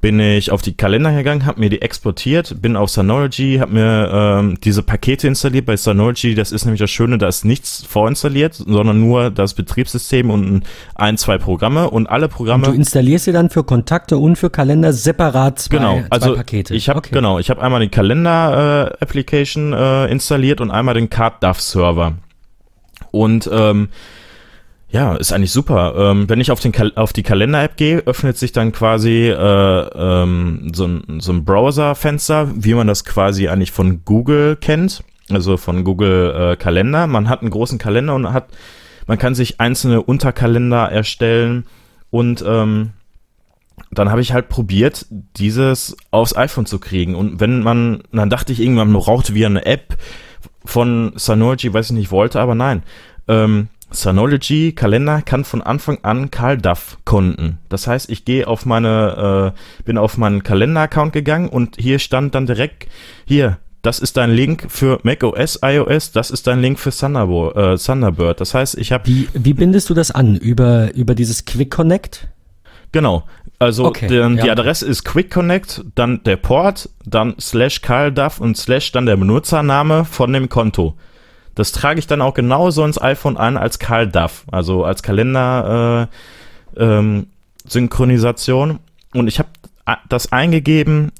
bin 0.00 0.20
ich 0.20 0.50
auf 0.50 0.62
die 0.62 0.74
Kalender 0.74 1.12
gegangen, 1.12 1.46
habe 1.46 1.60
mir 1.60 1.68
die 1.68 1.82
exportiert, 1.82 2.62
bin 2.62 2.76
auf 2.76 2.90
Synology, 2.90 3.58
habe 3.60 3.72
mir 3.72 4.10
ähm, 4.12 4.58
diese 4.62 4.82
Pakete 4.82 5.26
installiert. 5.26 5.66
Bei 5.66 5.76
Synology, 5.76 6.34
das 6.34 6.52
ist 6.52 6.64
nämlich 6.64 6.80
das 6.80 6.90
Schöne, 6.90 7.18
da 7.18 7.28
ist 7.28 7.44
nichts 7.44 7.84
vorinstalliert, 7.86 8.54
sondern 8.54 9.00
nur 9.00 9.30
das 9.30 9.54
Betriebssystem 9.54 10.30
und 10.30 10.62
ein, 10.94 11.18
zwei 11.18 11.38
Programme 11.38 11.90
und 11.90 12.06
alle 12.06 12.28
Programme. 12.28 12.66
Und 12.66 12.72
du 12.74 12.78
installierst 12.78 13.24
sie 13.24 13.32
dann 13.32 13.50
für 13.50 13.64
Kontakte 13.64 14.18
und 14.18 14.36
für 14.36 14.50
Kalender 14.50 14.92
separat 14.92 15.58
zwei, 15.58 15.78
genau, 15.78 15.98
zwei 15.98 16.06
also 16.10 16.36
Pakete. 16.36 16.74
Ich 16.74 16.88
habe 16.88 16.98
okay. 16.98 17.10
genau, 17.12 17.38
ich 17.38 17.50
habe 17.50 17.60
einmal 17.60 17.80
die 17.80 17.88
Kalender-Application 17.88 19.72
äh, 19.72 20.04
äh, 20.06 20.12
installiert 20.12 20.60
und 20.60 20.70
einmal 20.70 20.94
den 20.94 21.10
CardDAV-Server. 21.10 22.14
Und 23.10 23.48
ähm, 23.52 23.88
ja, 24.90 25.14
ist 25.14 25.32
eigentlich 25.32 25.52
super. 25.52 25.94
Ähm, 25.96 26.28
wenn 26.28 26.40
ich 26.40 26.50
auf, 26.50 26.60
den 26.60 26.74
auf 26.96 27.12
die 27.12 27.22
Kalender-App 27.22 27.76
gehe, 27.76 27.98
öffnet 27.98 28.36
sich 28.36 28.52
dann 28.52 28.72
quasi 28.72 29.28
äh, 29.28 29.34
ähm, 29.34 30.72
so 30.74 30.86
ein, 30.86 31.20
so 31.20 31.32
ein 31.32 31.44
Browser-Fenster, 31.44 32.50
wie 32.54 32.74
man 32.74 32.88
das 32.88 33.04
quasi 33.04 33.48
eigentlich 33.48 33.70
von 33.70 34.04
Google 34.04 34.56
kennt, 34.56 35.04
also 35.30 35.56
von 35.56 35.84
Google 35.84 36.34
äh, 36.34 36.56
Kalender. 36.56 37.06
Man 37.06 37.28
hat 37.28 37.42
einen 37.42 37.50
großen 37.50 37.78
Kalender 37.78 38.16
und 38.16 38.32
hat, 38.32 38.48
man 39.06 39.18
kann 39.18 39.36
sich 39.36 39.60
einzelne 39.60 40.02
Unterkalender 40.02 40.90
erstellen 40.90 41.66
und 42.10 42.44
ähm, 42.46 42.90
dann 43.92 44.10
habe 44.10 44.20
ich 44.20 44.32
halt 44.32 44.48
probiert, 44.48 45.06
dieses 45.10 45.96
aufs 46.10 46.36
iPhone 46.36 46.66
zu 46.66 46.78
kriegen. 46.78 47.14
Und 47.14 47.40
wenn 47.40 47.62
man, 47.62 48.02
dann 48.12 48.30
dachte 48.30 48.52
ich 48.52 48.60
irgendwann, 48.60 48.90
man 48.90 49.02
braucht 49.02 49.34
wieder 49.34 49.46
eine 49.46 49.66
App, 49.66 49.96
von 50.64 51.12
Synology, 51.16 51.72
weiß 51.72 51.86
ich 51.86 51.96
nicht, 51.96 52.10
wollte, 52.10 52.40
aber 52.40 52.54
nein. 52.54 52.82
Ähm, 53.28 53.68
Synology 53.90 54.72
Kalender 54.72 55.22
kann 55.22 55.44
von 55.44 55.62
Anfang 55.62 55.98
an 56.02 56.30
Karl 56.30 56.58
Duff 56.58 56.98
Konten. 57.04 57.58
Das 57.68 57.86
heißt, 57.86 58.08
ich 58.10 58.24
gehe 58.24 58.46
auf 58.46 58.64
meine, 58.66 59.54
äh, 59.54 59.82
bin 59.84 59.98
auf 59.98 60.16
meinen 60.16 60.42
Kalender-Account 60.42 61.12
gegangen 61.12 61.48
und 61.48 61.76
hier 61.76 61.98
stand 61.98 62.34
dann 62.34 62.46
direkt, 62.46 62.86
hier, 63.24 63.58
das 63.82 63.98
ist 63.98 64.16
dein 64.16 64.30
Link 64.30 64.66
für 64.68 65.00
macOS, 65.02 65.58
iOS, 65.62 66.12
das 66.12 66.30
ist 66.30 66.46
dein 66.46 66.60
Link 66.60 66.78
für 66.78 66.90
Thunderbird. 66.90 67.56
Äh, 67.56 67.76
Thunderbird. 67.78 68.40
Das 68.40 68.54
heißt, 68.54 68.76
ich 68.78 68.92
habe. 68.92 69.06
Wie, 69.06 69.28
wie 69.32 69.54
bindest 69.54 69.88
du 69.90 69.94
das 69.94 70.10
an? 70.10 70.36
Über, 70.36 70.94
über 70.94 71.14
dieses 71.14 71.44
Quick 71.46 71.70
Connect? 71.70 72.28
Genau. 72.92 73.24
Also 73.60 73.84
Okay, 73.84 74.08
die 74.08 74.46
ja. 74.46 74.52
Adresse 74.52 74.86
ist 74.86 75.04
Quick 75.04 75.30
Connect, 75.30 75.84
dann 75.94 76.22
der 76.24 76.38
Port, 76.38 76.88
dann 77.04 77.34
slash 77.38 77.82
Duff 78.14 78.40
und 78.40 78.56
slash 78.56 78.90
dann 78.90 79.04
der 79.04 79.16
Benutzername 79.16 80.06
von 80.06 80.32
dem 80.32 80.48
Konto. 80.48 80.96
Das 81.54 81.70
trage 81.72 81.98
ich 81.98 82.06
dann 82.06 82.22
auch 82.22 82.32
genauso 82.32 82.82
ins 82.86 83.00
iPhone 83.00 83.36
ein 83.36 83.58
als 83.58 83.78
Karl 83.78 84.08
Duff, 84.08 84.46
also 84.50 84.84
als 84.84 85.02
Kalender 85.02 86.08
äh, 86.76 86.82
ähm, 86.82 87.26
Synchronisation. 87.66 88.78
Und 89.12 89.28
ich 89.28 89.38
habe 89.38 89.50
das 90.08 90.32
eingegeben, 90.32 91.12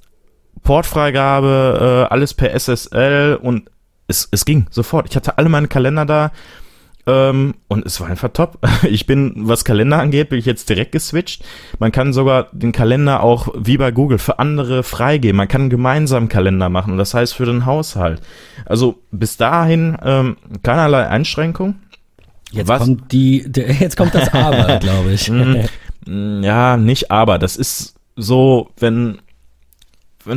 Portfreigabe, 0.63 2.07
äh, 2.09 2.13
alles 2.13 2.33
per 2.33 2.59
SSL 2.59 3.39
und 3.41 3.71
es, 4.07 4.29
es 4.31 4.47
ging 4.47 4.67
sofort. 4.71 5.09
Ich 5.11 5.17
hatte 5.17 5.37
alle 5.37 5.51
meine 5.51 5.69
Kalender 5.69 6.07
da 6.07 6.33
ähm, 7.11 7.55
und 7.69 7.85
es 7.87 8.01
war 8.01 8.09
einfach 8.09 8.29
top. 8.33 8.59
Ich 8.89 9.07
bin, 9.07 9.33
was 9.37 9.65
Kalender 9.65 9.99
angeht, 9.99 10.29
bin 10.29 10.39
ich 10.39 10.47
jetzt 10.47 10.69
direkt 10.69 10.93
geswitcht. 10.93 11.43
Man 11.79 11.91
kann 11.93 12.13
sogar 12.13 12.49
den 12.53 12.73
Kalender 12.73 13.23
auch 13.23 13.49
wie 13.59 13.77
bei 13.79 13.91
Google 13.91 14.19
für 14.19 14.39
andere 14.39 14.83
freigeben. 14.83 15.37
Man 15.37 15.49
kann 15.49 15.63
einen 15.63 15.71
gemeinsamen 15.71 16.29
Kalender 16.29 16.69
machen, 16.69 16.97
das 16.99 17.15
heißt 17.15 17.35
für 17.35 17.47
den 17.47 17.67
Haushalt. 17.67 18.21
Also 18.67 18.99
bis 19.11 19.37
dahin 19.37 19.97
ähm, 20.05 20.37
keinerlei 20.63 21.07
Einschränkung. 21.09 21.77
Jetzt 22.53 22.69
Was? 22.69 22.81
kommt 22.83 23.13
die, 23.13 23.39
jetzt 23.81 23.97
kommt 23.97 24.15
das 24.15 24.33
Aber, 24.33 24.79
glaube 24.81 25.13
ich. 25.13 25.31
Mm, 25.31 26.43
Ja, 26.43 26.77
nicht 26.77 27.11
aber. 27.11 27.39
Das 27.39 27.57
ist 27.57 27.95
so, 28.17 28.71
wenn 28.79 29.19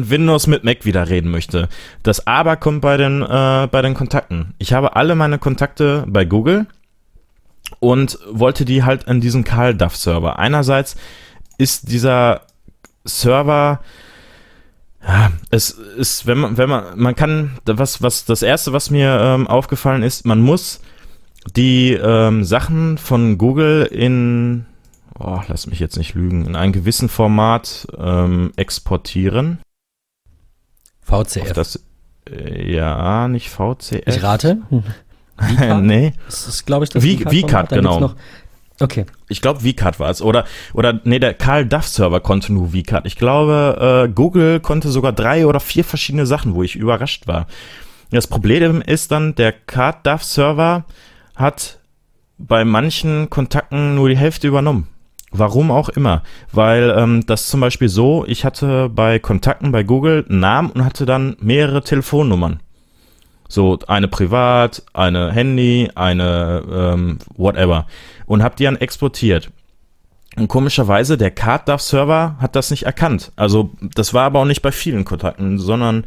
Windows 0.10 0.48
mit 0.48 0.64
Mac 0.64 0.86
wieder 0.86 1.10
reden 1.10 1.32
möchte. 1.32 1.70
Das 2.04 2.28
aber 2.28 2.56
kommt 2.56 2.82
bei 2.82 2.98
den, 2.98 3.22
äh, 3.22 3.68
bei 3.70 3.82
den 3.82 3.94
Kontakten. 3.94 4.54
Ich 4.58 4.74
habe 4.74 4.96
alle 4.96 5.16
meine 5.16 5.40
Kontakte 5.40 6.06
bei 6.08 6.26
Google 6.26 6.68
und 7.80 8.20
wollte 8.30 8.66
die 8.66 8.84
halt 8.84 9.08
an 9.08 9.22
diesen 9.22 9.44
Karl 9.44 9.76
Duff 9.76 9.96
Server. 9.96 10.40
Einerseits 10.40 10.96
ist 11.58 11.92
dieser 11.92 12.42
Server 13.06 13.82
ja, 15.06 15.32
es 15.50 15.72
ist, 15.72 16.28
wenn 16.28 16.38
man, 16.38 16.58
wenn 16.58 16.70
man, 16.70 16.98
man 16.98 17.16
kann, 17.16 17.58
was, 17.66 18.02
was, 18.02 18.26
das 18.26 18.42
erste, 18.42 18.72
was 18.72 18.90
mir 18.90 19.20
ähm, 19.20 19.48
aufgefallen 19.48 20.02
ist, 20.02 20.26
man 20.26 20.40
muss 20.40 20.80
die 21.58 21.92
ähm, 21.94 22.46
Sachen 22.46 22.98
von 22.98 23.38
Google 23.38 23.84
in, 23.84 24.66
oh, 25.20 25.42
lass 25.48 25.68
mich 25.68 25.80
jetzt 25.80 25.98
nicht 25.98 26.14
lügen, 26.14 26.46
in 26.46 26.56
einem 26.56 26.72
gewissen 26.72 27.10
Format 27.10 27.86
ähm, 27.98 28.54
exportieren. 28.56 29.60
Auf 31.10 31.28
VCF. 31.28 31.54
das, 31.54 31.84
äh, 32.30 32.74
ja, 32.74 33.28
nicht 33.28 33.50
VCF. 33.50 34.04
Ich 34.08 34.24
rate. 34.24 34.58
Nee, 35.82 36.14
Das 36.28 36.48
ist, 36.48 36.66
glaube 36.66 36.84
ich, 36.86 36.92
das 36.92 37.04
V- 37.04 37.10
VCAT-Format. 37.10 37.34
VCAT, 37.34 37.72
Da 37.72 37.76
gibt's 37.76 37.96
genau. 37.98 38.12
Okay. 38.80 39.06
ich 39.30 39.42
glaube 39.42 39.60
VCAT 39.62 40.00
war 40.00 40.10
es. 40.10 40.22
Oder, 40.22 40.46
oder, 40.74 41.00
nee, 41.06 41.20
der 41.20 41.34
Karl 41.34 41.66
Duff 41.66 41.88
Server 41.88 42.20
konnte 42.20 42.54
nur 42.54 42.70
VCAT. 42.70 43.06
Ich 43.08 43.16
glaube, 43.16 44.06
äh, 44.08 44.12
Google 44.14 44.60
konnte 44.60 44.90
sogar 44.90 45.12
drei 45.12 45.46
oder 45.48 45.60
vier 45.60 45.84
verschiedene 45.84 46.26
Sachen, 46.28 46.54
wo 46.54 46.62
ich 46.64 46.76
überrascht 46.76 47.28
war. 47.28 47.48
Das 48.12 48.28
Problem 48.28 48.82
ist 48.82 49.12
dann, 49.12 49.34
der 49.36 49.52
Karl 49.54 49.96
Duff 50.04 50.24
Server 50.24 50.86
hat 51.36 51.80
bei 52.38 52.64
manchen 52.64 53.30
Kontakten 53.30 53.96
nur 53.96 54.10
die 54.10 54.18
Hälfte 54.18 54.48
übernommen. 54.48 54.88
Warum 55.34 55.72
auch 55.72 55.90
immer. 55.90 56.22
Weil 56.52 56.94
ähm, 56.96 57.26
das 57.26 57.48
zum 57.48 57.60
Beispiel 57.60 57.90
so, 57.90 58.24
ich 58.28 58.46
hatte 58.46 58.90
bei 58.90 59.18
Kontakten 59.20 59.72
bei 59.72 59.84
Google 59.84 60.26
einen 60.30 60.40
Namen 60.40 60.70
und 60.70 60.86
hatte 60.86 61.06
dann 61.06 61.36
mehrere 61.42 61.84
Telefonnummern. 61.84 62.60
So 63.50 63.80
eine 63.88 64.08
privat, 64.08 64.84
eine 64.94 65.32
Handy, 65.32 65.90
eine 65.96 66.64
ähm, 66.72 67.20
whatever. 67.36 67.88
Und 68.26 68.44
habe 68.44 68.56
die 68.56 68.64
dann 68.64 68.78
exportiert. 68.78 69.52
Und 70.36 70.48
komischerweise, 70.48 71.18
der 71.18 71.32
CardDAV-Server 71.32 72.38
hat 72.40 72.56
das 72.56 72.72
nicht 72.72 72.84
erkannt. 72.84 73.32
Also 73.36 73.72
das 73.96 74.14
war 74.14 74.26
aber 74.26 74.40
auch 74.40 74.46
nicht 74.46 74.62
bei 74.62 74.72
vielen 74.72 75.06
Kontakten, 75.06 75.60
sondern, 75.60 76.06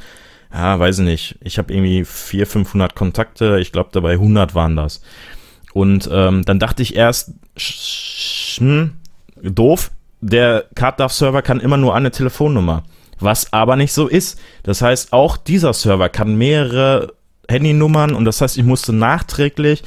ja, 0.53 0.79
weiß 0.79 1.01
ich 1.01 1.05
nicht. 1.05 1.39
Ich 1.41 1.59
habe 1.59 1.72
irgendwie 1.72 2.05
400, 2.05 2.49
500 2.49 2.95
Kontakte. 2.95 3.59
Ich 3.61 3.72
glaube, 3.72 3.91
dabei 3.93 4.12
100 4.12 4.55
waren 4.55 4.77
das. 4.77 5.03
Und 5.72 6.09
ähm, 6.12 6.45
dann 6.45 6.59
dachte 6.59 6.83
ich 6.83 6.97
erst, 6.97 7.33
hm, 8.59 8.93
doof, 9.51 9.90
der 10.20 10.64
CardDAV-Server 10.74 11.42
kann 11.42 11.61
immer 11.61 11.76
nur 11.76 11.94
eine 11.94 12.11
Telefonnummer. 12.11 12.84
Was 13.18 13.53
aber 13.53 13.76
nicht 13.76 13.92
so 13.92 14.09
ist. 14.09 14.38
Das 14.62 14.82
heißt, 14.82 15.12
auch 15.12 15.36
dieser 15.36 15.72
Server 15.72 16.09
kann 16.09 16.36
mehrere 16.36 17.14
Handynummern 17.49 18.14
und 18.14 18.24
das 18.24 18.40
heißt, 18.40 18.59
ich 18.59 18.64
musste 18.64 18.92
nachträglich 18.92 19.82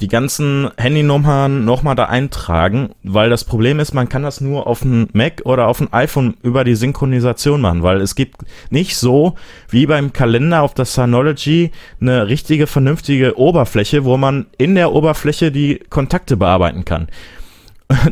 die 0.00 0.08
ganzen 0.08 0.70
Handynummern 0.76 1.64
nochmal 1.64 1.94
da 1.94 2.04
eintragen, 2.04 2.90
weil 3.02 3.30
das 3.30 3.44
Problem 3.44 3.80
ist, 3.80 3.94
man 3.94 4.08
kann 4.08 4.22
das 4.22 4.40
nur 4.40 4.66
auf 4.66 4.80
dem 4.80 5.08
Mac 5.12 5.42
oder 5.44 5.68
auf 5.68 5.78
dem 5.78 5.88
iPhone 5.92 6.34
über 6.42 6.64
die 6.64 6.74
Synchronisation 6.74 7.60
machen, 7.60 7.82
weil 7.82 8.00
es 8.00 8.14
gibt 8.14 8.42
nicht 8.70 8.96
so 8.96 9.36
wie 9.70 9.86
beim 9.86 10.12
Kalender 10.12 10.62
auf 10.62 10.74
der 10.74 10.84
Synology 10.84 11.70
eine 12.00 12.28
richtige, 12.28 12.66
vernünftige 12.66 13.38
Oberfläche, 13.38 14.04
wo 14.04 14.16
man 14.16 14.46
in 14.58 14.74
der 14.74 14.92
Oberfläche 14.92 15.50
die 15.50 15.80
Kontakte 15.88 16.36
bearbeiten 16.36 16.84
kann. 16.84 17.08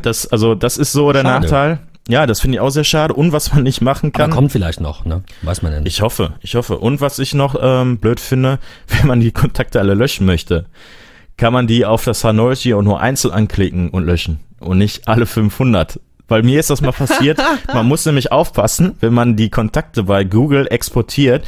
Das, 0.02 0.26
also, 0.26 0.54
das 0.54 0.76
ist 0.76 0.92
so 0.92 1.12
der 1.12 1.22
Schade. 1.22 1.40
Nachteil. 1.40 1.78
Ja, 2.08 2.26
das 2.26 2.40
finde 2.40 2.56
ich 2.56 2.60
auch 2.60 2.70
sehr 2.70 2.84
schade. 2.84 3.14
Und 3.14 3.32
was 3.32 3.52
man 3.52 3.62
nicht 3.62 3.80
machen 3.80 4.10
Aber 4.14 4.24
kann. 4.24 4.30
kommt 4.30 4.52
vielleicht 4.52 4.80
noch, 4.80 5.04
ne? 5.04 5.22
Weiß 5.42 5.62
man 5.62 5.72
ja 5.72 5.80
nicht. 5.80 5.92
Ich 5.92 6.02
hoffe, 6.02 6.34
ich 6.40 6.54
hoffe. 6.54 6.78
Und 6.78 7.00
was 7.00 7.18
ich 7.18 7.34
noch 7.34 7.56
ähm, 7.60 7.98
blöd 7.98 8.20
finde, 8.20 8.58
wenn 8.88 9.06
man 9.06 9.20
die 9.20 9.32
Kontakte 9.32 9.80
alle 9.80 9.94
löschen 9.94 10.26
möchte, 10.26 10.66
kann 11.36 11.52
man 11.52 11.66
die 11.66 11.84
auf 11.86 12.04
der 12.04 12.14
Synology 12.14 12.74
auch 12.74 12.82
nur 12.82 13.00
einzeln 13.00 13.32
anklicken 13.32 13.90
und 13.90 14.04
löschen 14.04 14.40
und 14.60 14.78
nicht 14.78 15.08
alle 15.08 15.26
500. 15.26 15.98
Weil 16.28 16.42
mir 16.42 16.60
ist 16.60 16.70
das 16.70 16.80
mal 16.80 16.92
passiert. 16.92 17.38
man 17.72 17.86
muss 17.86 18.06
nämlich 18.06 18.32
aufpassen, 18.32 18.96
wenn 19.00 19.14
man 19.14 19.36
die 19.36 19.50
Kontakte 19.50 20.04
bei 20.04 20.24
Google 20.24 20.66
exportiert, 20.70 21.44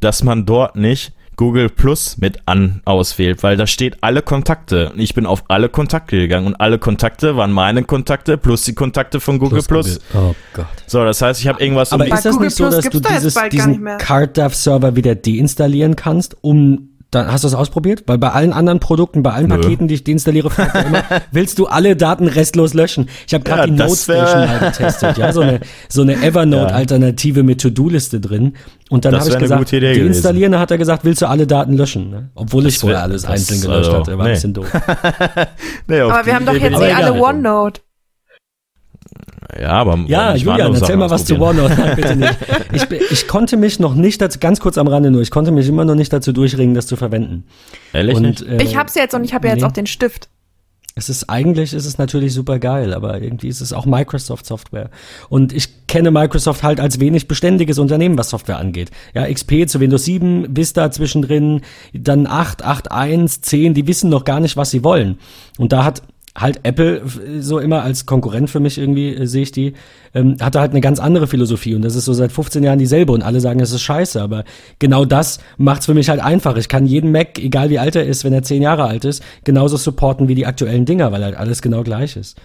dass 0.00 0.22
man 0.22 0.46
dort 0.46 0.76
nicht 0.76 1.12
Google 1.36 1.68
Plus 1.68 2.16
mit 2.18 2.38
an 2.46 2.80
auswählt, 2.84 3.42
weil 3.42 3.56
da 3.56 3.66
steht 3.66 3.98
alle 4.02 4.22
Kontakte. 4.22 4.90
Und 4.90 5.00
Ich 5.00 5.14
bin 5.14 5.26
auf 5.26 5.44
alle 5.48 5.68
Kontakte 5.68 6.16
gegangen 6.16 6.46
und 6.46 6.54
alle 6.56 6.78
Kontakte 6.78 7.36
waren 7.36 7.52
meine 7.52 7.82
Kontakte 7.82 8.38
plus 8.38 8.62
die 8.62 8.74
Kontakte 8.74 9.20
von 9.20 9.38
Google 9.38 9.62
Plus. 9.62 10.00
Google. 10.12 10.28
Oh 10.30 10.34
Gott. 10.54 10.66
So, 10.86 11.04
das 11.04 11.20
heißt, 11.20 11.40
ich 11.40 11.46
habe 11.46 11.62
irgendwas 11.62 11.92
Aber 11.92 12.04
um 12.04 12.12
ist 12.12 12.24
das 12.24 12.32
Google 12.32 12.46
nicht 12.46 12.56
so, 12.56 12.64
Plus 12.64 12.76
dass 12.76 12.88
du 12.90 13.00
dieses, 13.00 13.34
diesen. 13.50 13.84
CardDAV-Server 13.98 14.96
wieder 14.96 15.14
deinstallieren 15.14 15.94
kannst, 15.94 16.36
um 16.40 16.90
dann 17.12 17.30
hast 17.30 17.44
du 17.44 17.48
das 17.48 17.54
ausprobiert? 17.54 18.02
Weil 18.06 18.18
bei 18.18 18.30
allen 18.32 18.52
anderen 18.52 18.80
Produkten, 18.80 19.22
bei 19.22 19.32
allen 19.32 19.46
Nö. 19.48 19.56
Paketen, 19.60 19.86
die 19.88 19.94
ich 19.94 20.04
deinstalliere, 20.04 20.50
fragt 20.50 20.74
er 20.74 20.86
immer, 20.86 21.02
willst 21.32 21.58
du 21.58 21.66
alle 21.66 21.94
Daten 21.96 22.26
restlos 22.26 22.74
löschen? 22.74 23.08
Ich 23.26 23.32
habe 23.32 23.44
gerade 23.44 23.62
Ja, 23.62 23.66
die 23.68 23.76
das 23.76 24.08
wär- 24.08 24.16
Notestation 24.16 24.60
mal 24.60 24.70
getestet, 24.70 25.18
ja, 25.18 25.32
so 25.32 25.40
eine, 25.40 25.60
so 25.88 26.02
eine 26.02 26.14
Evernote-Alternative 26.22 27.42
mit 27.44 27.60
To-Do-liste 27.60 28.20
drin. 28.20 28.54
Und 28.90 29.04
dann 29.04 29.14
habe 29.18 29.28
ich 29.28 29.38
gesagt, 29.38 29.72
deinstallieren, 29.72 30.52
da 30.52 30.58
hat 30.60 30.70
er 30.70 30.78
gesagt, 30.78 31.04
willst 31.04 31.22
du 31.22 31.26
alle 31.26 31.46
Daten 31.46 31.76
löschen? 31.76 32.10
Ne? 32.10 32.30
Obwohl 32.34 32.66
ich 32.66 32.74
Das 32.74 32.80
vorher 32.82 32.98
wär- 32.98 33.02
alles 33.04 33.24
einzeln 33.24 33.60
gelöscht 33.60 33.88
also, 33.88 33.98
hatte, 34.00 34.18
war 34.18 34.24
nee. 34.24 34.30
ein 34.30 34.34
bisschen 34.34 34.54
doof. 34.54 34.66
Nee, 35.88 36.00
Aber 36.00 36.26
wir 36.26 36.34
haben 36.34 36.46
doch 36.46 36.52
jetzt 36.54 36.80
eh 36.80 36.88
ich 36.88 36.96
alle. 36.96 37.12
OneNote. 37.22 37.80
Ja, 39.60 39.70
aber 39.70 39.98
Ja, 40.06 40.34
Julian, 40.34 40.72
erzähl 40.72 40.86
Sachen 40.86 40.98
mal 40.98 41.10
was 41.10 41.24
zu? 41.24 41.40
OneNote. 41.40 41.74
Nein, 41.78 41.96
bitte 41.96 42.16
nicht. 42.16 42.36
Ich, 42.72 42.90
ich 43.10 43.28
konnte 43.28 43.56
mich 43.56 43.78
noch 43.78 43.94
nicht 43.94 44.20
dazu, 44.20 44.38
ganz 44.38 44.60
kurz 44.60 44.76
am 44.76 44.88
Rande 44.88 45.10
nur, 45.10 45.22
ich 45.22 45.30
konnte 45.30 45.50
mich 45.50 45.68
immer 45.68 45.84
noch 45.84 45.94
nicht 45.94 46.12
dazu 46.12 46.32
durchringen, 46.32 46.74
das 46.74 46.86
zu 46.86 46.96
verwenden. 46.96 47.44
Ehrlich 47.92 48.18
nicht? 48.20 48.42
Und, 48.42 48.48
äh, 48.48 48.62
Ich 48.62 48.76
hab's 48.76 48.94
jetzt 48.94 49.14
und 49.14 49.24
ich 49.24 49.32
habe 49.32 49.46
ja 49.46 49.54
jetzt 49.54 49.62
nee. 49.62 49.68
auch 49.68 49.72
den 49.72 49.86
Stift. 49.86 50.28
Es 50.98 51.10
ist 51.10 51.28
eigentlich 51.28 51.74
ist 51.74 51.84
es 51.84 51.98
natürlich 51.98 52.32
super 52.32 52.58
geil, 52.58 52.94
aber 52.94 53.20
irgendwie 53.20 53.48
ist 53.48 53.60
es 53.60 53.74
auch 53.74 53.84
Microsoft 53.84 54.46
Software. 54.46 54.88
Und 55.28 55.52
ich 55.52 55.86
kenne 55.86 56.10
Microsoft 56.10 56.62
halt 56.62 56.80
als 56.80 57.00
wenig 57.00 57.28
beständiges 57.28 57.78
Unternehmen, 57.78 58.16
was 58.16 58.30
Software 58.30 58.58
angeht. 58.58 58.90
Ja, 59.14 59.30
XP 59.30 59.68
zu 59.68 59.78
Windows 59.78 60.06
7, 60.06 60.56
Vista 60.56 60.90
zwischendrin, 60.90 61.60
dann 61.92 62.26
8, 62.26 62.64
8, 62.64 62.90
1, 62.90 63.42
10, 63.42 63.74
die 63.74 63.86
wissen 63.86 64.08
noch 64.08 64.24
gar 64.24 64.40
nicht, 64.40 64.56
was 64.56 64.70
sie 64.70 64.84
wollen. 64.84 65.18
Und 65.58 65.72
da 65.72 65.84
hat 65.84 66.02
halt 66.36 66.60
Apple 66.64 67.02
so 67.40 67.58
immer 67.58 67.82
als 67.82 68.06
Konkurrent 68.06 68.50
für 68.50 68.60
mich 68.60 68.78
irgendwie, 68.78 69.14
äh, 69.14 69.26
sehe 69.26 69.42
ich 69.42 69.52
die, 69.52 69.72
ähm, 70.14 70.36
hatte 70.40 70.60
halt 70.60 70.72
eine 70.72 70.80
ganz 70.80 71.00
andere 71.00 71.26
Philosophie 71.26 71.74
und 71.74 71.82
das 71.82 71.94
ist 71.96 72.04
so 72.04 72.12
seit 72.12 72.30
15 72.32 72.62
Jahren 72.62 72.78
dieselbe 72.78 73.12
und 73.12 73.22
alle 73.22 73.40
sagen, 73.40 73.60
es 73.60 73.72
ist 73.72 73.82
scheiße, 73.82 74.20
aber 74.20 74.44
genau 74.78 75.04
das 75.04 75.38
macht's 75.56 75.86
für 75.86 75.94
mich 75.94 76.08
halt 76.08 76.20
einfach. 76.20 76.56
Ich 76.56 76.68
kann 76.68 76.86
jeden 76.86 77.10
Mac, 77.10 77.38
egal 77.38 77.70
wie 77.70 77.78
alt 77.78 77.96
er 77.96 78.04
ist, 78.04 78.24
wenn 78.24 78.32
er 78.32 78.42
10 78.42 78.62
Jahre 78.62 78.84
alt 78.84 79.04
ist, 79.04 79.22
genauso 79.44 79.76
supporten 79.76 80.28
wie 80.28 80.34
die 80.34 80.46
aktuellen 80.46 80.84
Dinger, 80.84 81.10
weil 81.12 81.24
halt 81.24 81.36
alles 81.36 81.62
genau 81.62 81.82
gleich 81.82 82.16
ist. 82.16 82.38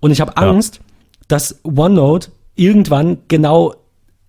Und 0.00 0.10
ich 0.10 0.20
habe 0.20 0.32
Ja. 0.36 0.48
Angst, 0.50 0.80
dass 1.26 1.60
OneNote 1.64 2.30
irgendwann 2.54 3.18
genau 3.28 3.74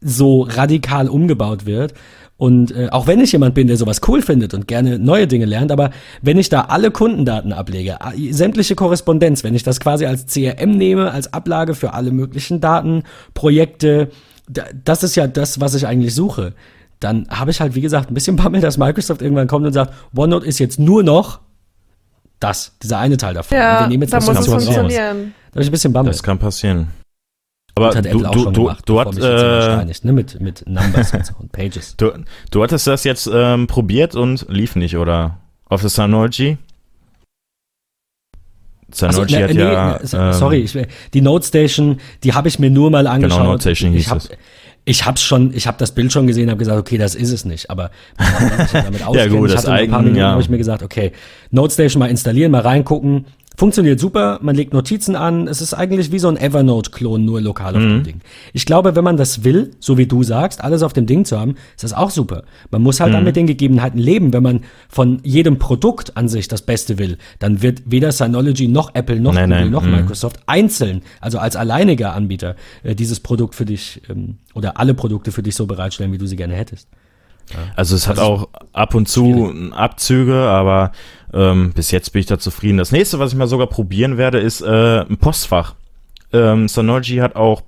so 0.02 0.44
radikal 0.44 1.10
umgebaut 1.10 1.66
wird 1.66 1.94
Und 2.40 2.74
äh, 2.74 2.88
auch 2.90 3.06
wenn 3.06 3.20
ich 3.20 3.34
jemand 3.34 3.54
bin, 3.54 3.68
der 3.68 3.76
sowas 3.76 4.00
cool 4.08 4.22
findet 4.22 4.54
und 4.54 4.66
gerne 4.66 4.98
neue 4.98 5.28
Dinge 5.28 5.44
lernt, 5.44 5.74
aber 5.74 5.90
wenn 6.22 6.38
ich 6.38 6.48
da 6.48 6.62
alle 6.62 6.90
Kundendaten 6.90 7.52
ablege, 7.52 7.98
sämtliche 8.32 8.76
Korrespondenz, 8.76 9.44
wenn 9.44 9.56
ich 9.56 9.64
das 9.64 9.82
quasi 9.82 10.06
als 10.06 10.26
CRM 10.26 10.78
nehme, 10.78 11.12
als 11.12 11.34
Ablage 11.34 11.76
für 11.76 11.94
alle 11.94 12.12
möglichen 12.12 12.62
Daten, 12.62 13.04
Projekte, 13.34 14.10
das 14.86 15.04
ist 15.04 15.18
ja 15.18 15.28
das, 15.28 15.60
was 15.60 15.76
ich 15.76 15.86
eigentlich 15.86 16.16
suche. 16.16 16.54
Dann 17.02 17.28
habe 17.30 17.52
ich 17.52 17.60
halt, 17.60 17.76
wie 17.76 17.82
gesagt, 17.82 18.10
ein 18.10 18.14
bisschen 18.14 18.36
Bammel, 18.38 18.62
dass 18.62 18.78
Microsoft 18.78 19.22
irgendwann 19.22 19.48
kommt 19.48 19.66
und 19.66 19.74
sagt, 19.74 19.94
OneNote 20.16 20.46
ist 20.46 20.60
jetzt 20.60 20.80
nur 20.80 21.04
noch 21.04 21.42
das, 22.40 22.72
dieser 22.82 23.00
eine 23.00 23.18
Teil 23.18 23.34
davon. 23.34 23.58
Ja, 23.58 23.82
wir 23.82 23.88
nehmen 23.90 24.04
jetzt 24.04 24.14
da 24.14 24.18
was 24.20 24.28
muss 24.28 24.38
es 24.38 24.46
anderes 24.46 24.68
raus. 24.68 24.76
funktionieren. 24.76 25.34
Da 25.52 25.56
habe 25.56 25.62
ich 25.62 25.68
ein 25.68 25.72
bisschen 25.72 25.92
Bammel. 25.92 26.14
Das 26.14 26.24
kann 26.24 26.40
passieren. 26.40 26.88
Aber 27.80 27.96
hat 27.96 28.06
du, 28.06 28.10
Apple 28.10 28.30
auch 28.30 28.34
du, 28.34 28.44
schon 28.44 28.54
du, 28.54 28.64
gemacht, 28.64 28.84
du, 28.86 29.00
hat, 29.00 29.08
mich 29.08 29.24
jetzt 29.24 29.42
jemand 29.42 30.04
äh, 30.04 30.08
ne? 30.08 30.14
mit, 30.14 30.40
mit 30.42 30.68
Numbers 30.68 31.14
und, 31.14 31.26
so 31.26 31.34
und 31.40 31.52
Pages. 31.52 31.96
du, 31.98 32.12
du 32.52 32.64
hattest 32.64 32.88
das 32.88 33.04
jetzt 33.04 33.30
ähm, 33.32 33.68
probiert 33.68 34.16
und 34.16 34.46
lief 34.50 34.76
nicht, 34.76 34.98
oder? 34.98 35.38
Auf 35.66 35.82
der 35.82 35.90
Synology? 35.90 36.58
Also, 38.92 39.08
Synology 39.08 39.36
ne, 39.36 39.44
hat 39.44 39.54
nee, 39.54 39.60
ja. 39.62 40.00
ne, 40.02 40.30
ähm, 40.30 40.34
sorry, 40.34 40.58
ich, 40.58 40.78
die 41.14 41.22
Note 41.22 41.46
Station, 41.46 42.00
die 42.24 42.34
habe 42.34 42.48
ich 42.48 42.60
mir 42.60 42.70
nur 42.70 42.90
mal 42.90 43.06
angeschaut. 43.08 43.44
Note 43.44 43.62
Station 43.62 43.92
hieß 43.92 44.02
ich 44.02 44.10
hab, 44.10 44.18
es. 44.18 44.30
Ich 44.86 45.06
habe 45.06 45.20
schon, 45.20 45.54
ich 45.54 45.68
habe 45.68 45.78
das 45.78 45.92
Bild 45.92 46.12
schon 46.12 46.26
gesehen, 46.26 46.50
habe 46.50 46.58
gesagt, 46.58 46.80
okay, 46.80 46.98
das 46.98 47.14
ist 47.14 47.32
es 47.32 47.46
nicht. 47.46 47.70
Aber 47.70 47.92
sich 48.18 48.72
damit 48.72 49.04
auskennt, 49.06 49.32
gut, 49.32 49.50
ich 49.50 49.56
das 49.56 49.68
hatte 49.68 49.74
ein 49.74 49.90
paar 49.90 50.00
Eigen- 50.00 50.06
Minuten, 50.06 50.20
ja. 50.20 50.32
habe 50.32 50.42
ich 50.42 50.50
mir 50.50 50.58
gesagt, 50.58 50.82
okay, 50.82 51.12
Note 51.52 51.72
Station 51.74 52.00
mal 52.00 52.10
installieren, 52.10 52.52
mal 52.52 52.62
reingucken. 52.62 53.26
Funktioniert 53.60 54.00
super, 54.00 54.40
man 54.42 54.56
legt 54.56 54.72
Notizen 54.72 55.18
an. 55.18 55.50
Es 55.50 55.60
ist 55.60 55.74
eigentlich 55.74 56.14
wie 56.14 56.20
so 56.20 56.30
ein 56.30 56.38
Evernote-Klon, 56.38 57.26
nur 57.26 57.42
lokal 57.42 57.76
auf 57.76 57.82
Mhm. 57.82 57.90
dem 57.90 58.04
Ding. 58.04 58.22
Ich 58.54 58.66
glaube, 58.66 58.96
wenn 58.96 59.04
man 59.04 59.18
das 59.18 59.44
will, 59.44 59.72
so 59.82 59.98
wie 59.98 60.06
du 60.06 60.24
sagst, 60.24 60.64
alles 60.64 60.82
auf 60.82 60.94
dem 60.94 61.06
Ding 61.06 61.26
zu 61.26 61.38
haben, 61.38 61.56
ist 61.76 61.84
das 61.84 61.92
auch 61.92 62.10
super. 62.10 62.44
Man 62.72 62.82
muss 62.82 63.02
halt 63.02 63.14
dann 63.14 63.26
mit 63.26 63.36
den 63.36 63.48
Gegebenheiten 63.48 64.00
leben. 64.00 64.32
Wenn 64.32 64.44
man 64.44 64.62
von 64.88 65.20
jedem 65.24 65.60
Produkt 65.60 66.16
an 66.16 66.30
sich 66.30 66.48
das 66.48 66.62
Beste 66.62 66.98
will, 67.00 67.18
dann 67.40 67.62
wird 67.62 67.82
weder 67.84 68.14
Synology 68.14 68.70
noch 68.70 68.96
Apple 68.96 69.20
noch 69.20 69.34
Nein, 69.34 69.50
Google 69.50 69.64
nein, 69.64 69.72
noch 69.72 69.84
mhm. 69.84 69.92
Microsoft 69.92 70.40
einzeln, 70.46 71.02
also 71.20 71.40
als 71.40 71.58
alleiniger 71.58 72.14
Anbieter, 72.16 72.56
äh, 72.84 72.96
dieses 72.96 73.20
Produkt 73.20 73.56
für 73.56 73.66
dich 73.66 74.02
ähm, 74.10 74.38
oder 74.54 74.80
alle 74.80 74.94
Produkte 74.94 75.34
für 75.34 75.44
dich 75.44 75.56
so 75.56 75.66
bereitstellen, 75.66 76.14
wie 76.14 76.18
du 76.18 76.28
sie 76.28 76.38
gerne 76.38 76.54
hättest. 76.54 76.88
Also 77.76 77.96
es 77.96 78.08
hat 78.08 78.20
Also 78.20 78.32
auch 78.32 78.50
ab 78.74 78.96
und 78.96 79.08
zu 79.08 79.54
Abzüge, 79.72 80.36
aber 80.36 80.92
ähm, 81.34 81.72
bis 81.74 81.92
jetzt 81.92 82.12
bin 82.12 82.22
ich 82.22 82.26
da 82.26 82.40
zufrieden. 82.40 82.78
Das 82.78 82.92
nächste, 82.92 83.20
was 83.20 83.32
ich 83.32 83.38
mal 83.38 83.48
sogar 83.48 83.68
probieren 83.68 84.18
werde, 84.18 84.40
ist 84.40 84.62
äh, 84.62 85.02
ein 85.02 85.18
Postfach. 85.18 85.76
Ähm, 86.32 86.68
Synology 86.68 87.18
hat 87.18 87.36
auch 87.36 87.64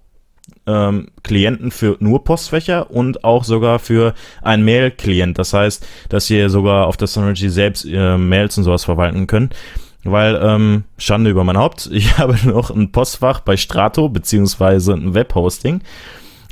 ähm, 0.67 1.07
Klienten 1.23 1.71
für 1.71 1.97
nur 1.99 2.23
Postfächer 2.23 2.91
und 2.91 3.23
auch 3.23 3.43
sogar 3.43 3.79
für 3.79 4.13
einen 4.41 4.63
Mail-Klient. 4.63 5.37
Das 5.37 5.53
heißt, 5.53 5.85
dass 6.09 6.29
ihr 6.29 6.49
sogar 6.49 6.87
auf 6.87 6.97
der 6.97 7.07
Synology 7.07 7.49
selbst 7.49 7.85
äh, 7.85 8.17
Mails 8.17 8.57
und 8.57 8.63
sowas 8.63 8.83
verwalten 8.83 9.27
könnt. 9.27 9.55
Weil, 10.03 10.39
ähm, 10.41 10.83
Schande 10.97 11.29
über 11.29 11.43
mein 11.43 11.57
Haupt, 11.57 11.89
ich 11.91 12.17
habe 12.17 12.37
noch 12.47 12.69
ein 12.71 12.91
Postfach 12.91 13.41
bei 13.41 13.57
Strato, 13.57 14.09
beziehungsweise 14.09 14.93
ein 14.93 15.13
Webhosting. 15.13 15.81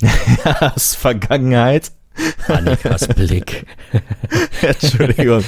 ja, 0.00 0.72
ist 0.76 0.96
Vergangenheit. 0.96 1.92
Annikas 2.48 3.08
Blick. 3.08 3.66
Entschuldigung. 4.62 5.44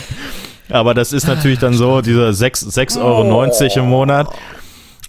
Aber 0.69 0.95
das 0.95 1.13
ist 1.13 1.27
natürlich 1.27 1.59
dann 1.59 1.75
so, 1.75 2.01
diese 2.01 2.33
6, 2.33 2.67
6,90 2.69 3.01
Euro 3.03 3.85
im 3.85 3.89
Monat. 3.91 4.29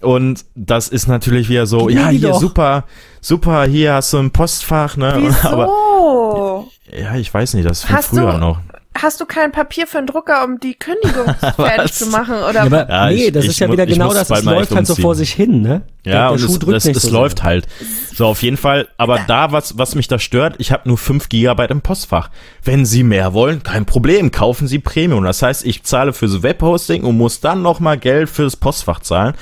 Und 0.01 0.43
das 0.55 0.89
ist 0.89 1.07
natürlich 1.07 1.47
wieder 1.47 1.65
so, 1.65 1.85
Gib 1.85 1.97
ja, 1.97 2.09
hier 2.09 2.29
doch. 2.29 2.39
super, 2.39 2.83
super, 3.21 3.63
hier 3.65 3.93
hast 3.93 4.11
du 4.11 4.17
ein 4.17 4.31
Postfach, 4.31 4.97
ne? 4.97 5.13
Wieso? 5.17 5.47
Aber 5.47 6.65
ja, 6.91 7.15
ich 7.15 7.33
weiß 7.33 7.53
nicht, 7.53 7.69
das 7.69 7.79
ist 7.79 7.85
von 7.85 7.95
Hast 7.95 8.07
früher 8.09 8.33
du- 8.33 8.37
noch. 8.39 8.59
Hast 8.95 9.19
du 9.19 9.25
kein 9.25 9.51
Papier 9.51 9.87
für 9.87 9.97
einen 9.97 10.07
Drucker, 10.07 10.43
um 10.43 10.59
die 10.59 10.75
Kündigung 10.75 11.25
fertig 11.55 11.93
zu 11.93 12.05
machen? 12.07 12.35
Oder 12.35 12.53
Ja, 12.53 12.61
aber 12.63 12.89
Ja, 12.89 13.07
nee, 13.09 13.25
ich- 13.25 13.31
das 13.31 13.43
ich 13.45 13.51
ist 13.51 13.59
ja 13.59 13.71
wieder 13.71 13.87
ich 13.87 13.93
genau 13.93 14.13
das. 14.13 14.29
Es 14.29 14.43
läuft 14.43 14.73
halt 14.75 14.85
so 14.87 14.95
vor 14.95 15.15
sich 15.15 15.31
hin, 15.33 15.61
ne? 15.61 15.81
Der- 16.05 16.13
Ja, 16.13 16.19
der 16.27 16.31
und 16.33 16.39
Schuh 16.39 16.71
es, 16.71 16.83
das, 16.83 17.01
so 17.01 17.11
läuft 17.11 17.39
sehr. 17.39 17.45
halt. 17.45 17.67
So, 18.13 18.27
auf 18.27 18.43
jeden 18.43 18.57
Fall. 18.57 18.87
Aber 18.97 19.19
da, 19.27 19.51
was, 19.51 19.77
was 19.77 19.95
mich 19.95 20.07
da 20.07 20.19
stört, 20.19 20.55
ich 20.59 20.71
habe 20.71 20.87
nur 20.87 20.97
5 20.99 21.27
Gigabyte 21.29 21.71
im 21.71 21.81
Postfach. 21.81 22.29
Wenn 22.63 22.85
Sie 22.85 23.03
mehr 23.03 23.33
wollen, 23.33 23.63
kein 23.63 23.85
Problem, 23.85 24.29
kaufen 24.31 24.67
Sie 24.67 24.77
Premium. 24.79 25.23
Das 25.23 25.41
heißt, 25.41 25.65
ich 25.65 25.83
zahle 25.83 26.13
fürs 26.13 26.43
Webhosting 26.43 27.03
und 27.03 27.17
muss 27.17 27.39
dann 27.39 27.61
nochmal 27.63 27.97
Geld 27.97 28.29
fürs 28.29 28.55
Postfach 28.55 28.99
zahlen. 28.99 29.33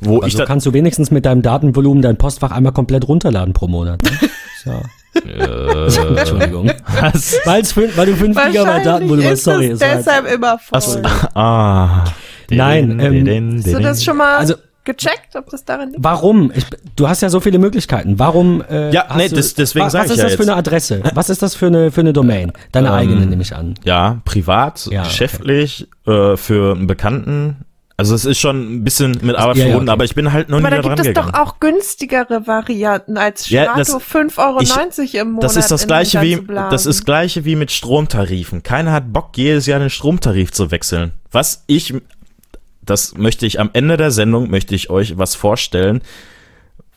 Wo 0.00 0.18
ich 0.18 0.22
Also 0.24 0.38
dann, 0.38 0.46
kannst 0.46 0.66
du 0.66 0.72
wenigstens 0.72 1.10
mit 1.10 1.26
deinem 1.26 1.42
Datenvolumen 1.42 2.00
dein 2.00 2.16
Postfach 2.16 2.52
einmal 2.52 2.72
komplett 2.72 3.06
runterladen 3.08 3.52
pro 3.54 3.66
Monat. 3.66 4.02
Ne? 4.02 4.10
So. 4.64 4.82
Äh, 5.14 6.18
Entschuldigung. 6.18 6.70
was? 7.00 7.72
Fün- 7.72 7.90
weil 7.96 8.06
du 8.06 8.16
5 8.16 8.36
Gigabyte 8.36 8.86
Datenvolumen 8.86 9.24
hast, 9.26 9.32
ist 9.34 9.44
sorry. 9.44 9.56
war 9.80 9.88
jetzt- 9.88 10.06
deshalb 10.06 10.32
immer 10.32 10.58
voll. 10.58 10.76
Achso, 10.78 11.00
ah. 11.34 12.04
Nein, 12.50 12.98
ähm, 13.00 13.56
Hast 13.58 13.66
du 13.72 13.78
das 13.80 14.04
schon 14.04 14.16
mal 14.16 14.38
Also- 14.38 14.54
gecheckt, 14.84 15.36
ob 15.36 15.48
das 15.50 15.64
darin 15.64 15.90
liegt? 15.90 16.02
Warum? 16.02 16.50
Ich, 16.54 16.64
du 16.96 17.08
hast 17.08 17.20
ja 17.22 17.28
so 17.28 17.38
viele 17.40 17.58
Möglichkeiten. 17.58 18.18
Warum? 18.18 18.62
Äh, 18.68 18.90
Ja, 18.92 19.06
nee, 19.16 19.28
du, 19.28 19.36
das- 19.36 19.54
deswegen 19.54 19.84
wa- 19.86 19.90
sag 19.90 20.00
Was 20.00 20.06
ich 20.06 20.12
ist 20.12 20.18
ja 20.18 20.24
das 20.24 20.32
für 20.34 20.42
jetzt. 20.42 20.48
eine 20.48 20.58
Adresse? 20.58 21.02
Was 21.14 21.30
ist 21.30 21.42
das 21.42 21.54
für 21.54 21.66
eine, 21.66 21.90
für 21.92 22.00
eine 22.00 22.12
Domain? 22.12 22.52
Deine 22.72 22.88
Ähm, 22.88 22.94
eigene 22.94 23.26
nehme 23.26 23.42
ich 23.42 23.54
an. 23.54 23.74
Ja, 23.84 24.20
privat, 24.24 24.86
Ja, 24.90 25.00
okay. 25.00 25.08
geschäftlich, 25.10 25.86
äh, 26.06 26.36
für 26.36 26.74
einen 26.74 26.86
Bekannten. 26.86 27.58
Also 28.00 28.14
es 28.14 28.24
ist 28.24 28.38
schon 28.38 28.76
ein 28.76 28.82
bisschen 28.82 29.18
mit 29.20 29.36
Arbeit 29.36 29.56
ja, 29.58 29.64
ja, 29.64 29.68
verbunden, 29.72 29.90
okay. 29.90 29.92
aber 29.92 30.04
ich 30.04 30.14
bin 30.14 30.32
halt 30.32 30.48
noch 30.48 30.56
Aber 30.56 30.70
nie 30.70 30.76
da 30.76 30.80
da 30.80 30.88
dran 30.88 30.96
gibt 30.96 31.18
es 31.18 31.22
doch 31.22 31.34
auch 31.34 31.60
günstigere 31.60 32.46
Varianten 32.46 33.18
als 33.18 33.50
Ja, 33.50 33.64
Strato 33.64 33.78
das- 33.78 33.94
5,90 33.94 34.38
Euro 34.38 35.22
im 35.22 35.30
Monat. 35.32 35.44
Das 35.44 35.56
ist 35.56 35.70
das 35.70 35.86
gleiche 35.86 36.22
wie 36.22 36.40
das 36.70 36.86
ist 36.86 37.04
gleiche 37.04 37.44
wie 37.44 37.56
mit 37.56 37.70
Stromtarifen. 37.70 38.62
Keiner 38.62 38.92
hat 38.92 39.12
Bock 39.12 39.36
jedes 39.36 39.66
Jahr 39.66 39.80
den 39.80 39.90
Stromtarif 39.90 40.50
zu 40.50 40.70
wechseln. 40.70 41.12
Was 41.30 41.62
ich 41.66 41.92
das 42.80 43.18
möchte 43.18 43.44
ich 43.44 43.60
am 43.60 43.68
Ende 43.74 43.98
der 43.98 44.12
Sendung 44.12 44.48
möchte 44.48 44.74
ich 44.74 44.88
euch 44.88 45.18
was 45.18 45.34
vorstellen, 45.34 46.00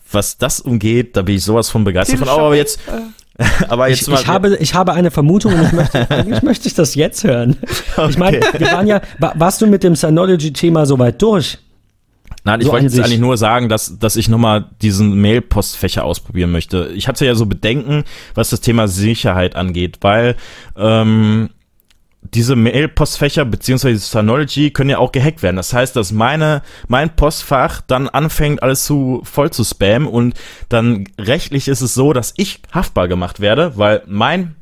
was 0.10 0.38
das 0.38 0.62
umgeht. 0.62 1.18
Da 1.18 1.24
bin 1.24 1.36
ich 1.36 1.44
sowas 1.44 1.70
von 1.70 1.84
begeistert 1.84 2.20
von. 2.20 2.30
Aber 2.30 2.56
jetzt 2.56 2.80
Äh, 2.88 3.02
aber 3.68 3.90
jetzt 3.90 4.04
Ich, 4.04 4.08
mal 4.08 4.20
ich, 4.22 4.28
habe, 4.28 4.56
ich 4.58 4.74
habe 4.76 4.94
eine 4.94 5.10
Vermutung 5.12 5.54
und 5.54 5.66
ich 5.66 5.72
möchte, 5.72 6.10
eigentlich 6.12 6.42
möchte 6.44 6.68
ich 6.68 6.74
das 6.76 6.96
jetzt 6.96 7.24
hören. 7.24 7.58
Ich 8.10 8.18
meine, 8.18 8.40
wir 8.58 8.72
waren 8.72 8.88
ja, 8.88 9.02
wa- 9.20 9.34
warst 9.36 9.62
du 9.62 9.68
mit 9.68 9.84
dem 9.84 9.96
Synology-Thema 9.96 10.86
soweit 10.86 11.22
durch? 11.22 11.60
Nein, 12.44 12.60
ich 12.60 12.66
So 12.68 12.74
wollte 12.74 12.86
jetzt 12.88 13.00
eigentlich 13.00 13.20
nur 13.20 13.38
sagen, 13.38 13.70
dass, 13.70 13.98
dass 14.00 14.16
ich 14.16 14.28
nochmal 14.28 14.66
diesen 14.82 15.14
Mail-Postfächer 15.22 16.04
ausprobieren 16.04 16.52
möchte. 16.52 16.92
Ich 16.96 17.08
hatte 17.08 17.26
ja 17.26 17.36
so 17.36 17.46
Bedenken, 17.46 18.04
was 18.36 18.50
das 18.50 18.62
Thema 18.62 18.88
Sicherheit 18.88 19.56
angeht, 19.56 20.00
weil 20.02 20.36
ähm, 20.76 21.50
diese 22.34 22.56
Mail-Postfächer 22.56 23.46
beziehungsweise 23.46 24.00
Synology 24.00 24.72
können 24.72 24.90
ja 24.90 24.98
auch 24.98 25.12
gehackt 25.12 25.44
werden. 25.44 25.58
Das 25.58 25.74
heißt, 25.74 25.96
dass 25.96 26.12
meine, 26.12 26.62
mein 26.88 27.16
Postfach 27.16 27.82
dann 27.82 28.10
anfängt, 28.10 28.64
alles 28.64 28.86
zu 28.86 29.22
voll 29.24 29.52
zu 29.52 29.64
spammen 29.64 30.08
und 30.08 30.34
dann 30.70 31.06
rechtlich 31.20 31.68
ist 31.68 31.82
es 31.82 31.94
so, 31.94 32.14
dass 32.14 32.34
ich 32.38 32.62
haftbar 32.72 33.08
gemacht 33.08 33.40
werde, 33.40 33.78
weil 33.78 34.04
mein 34.08 34.56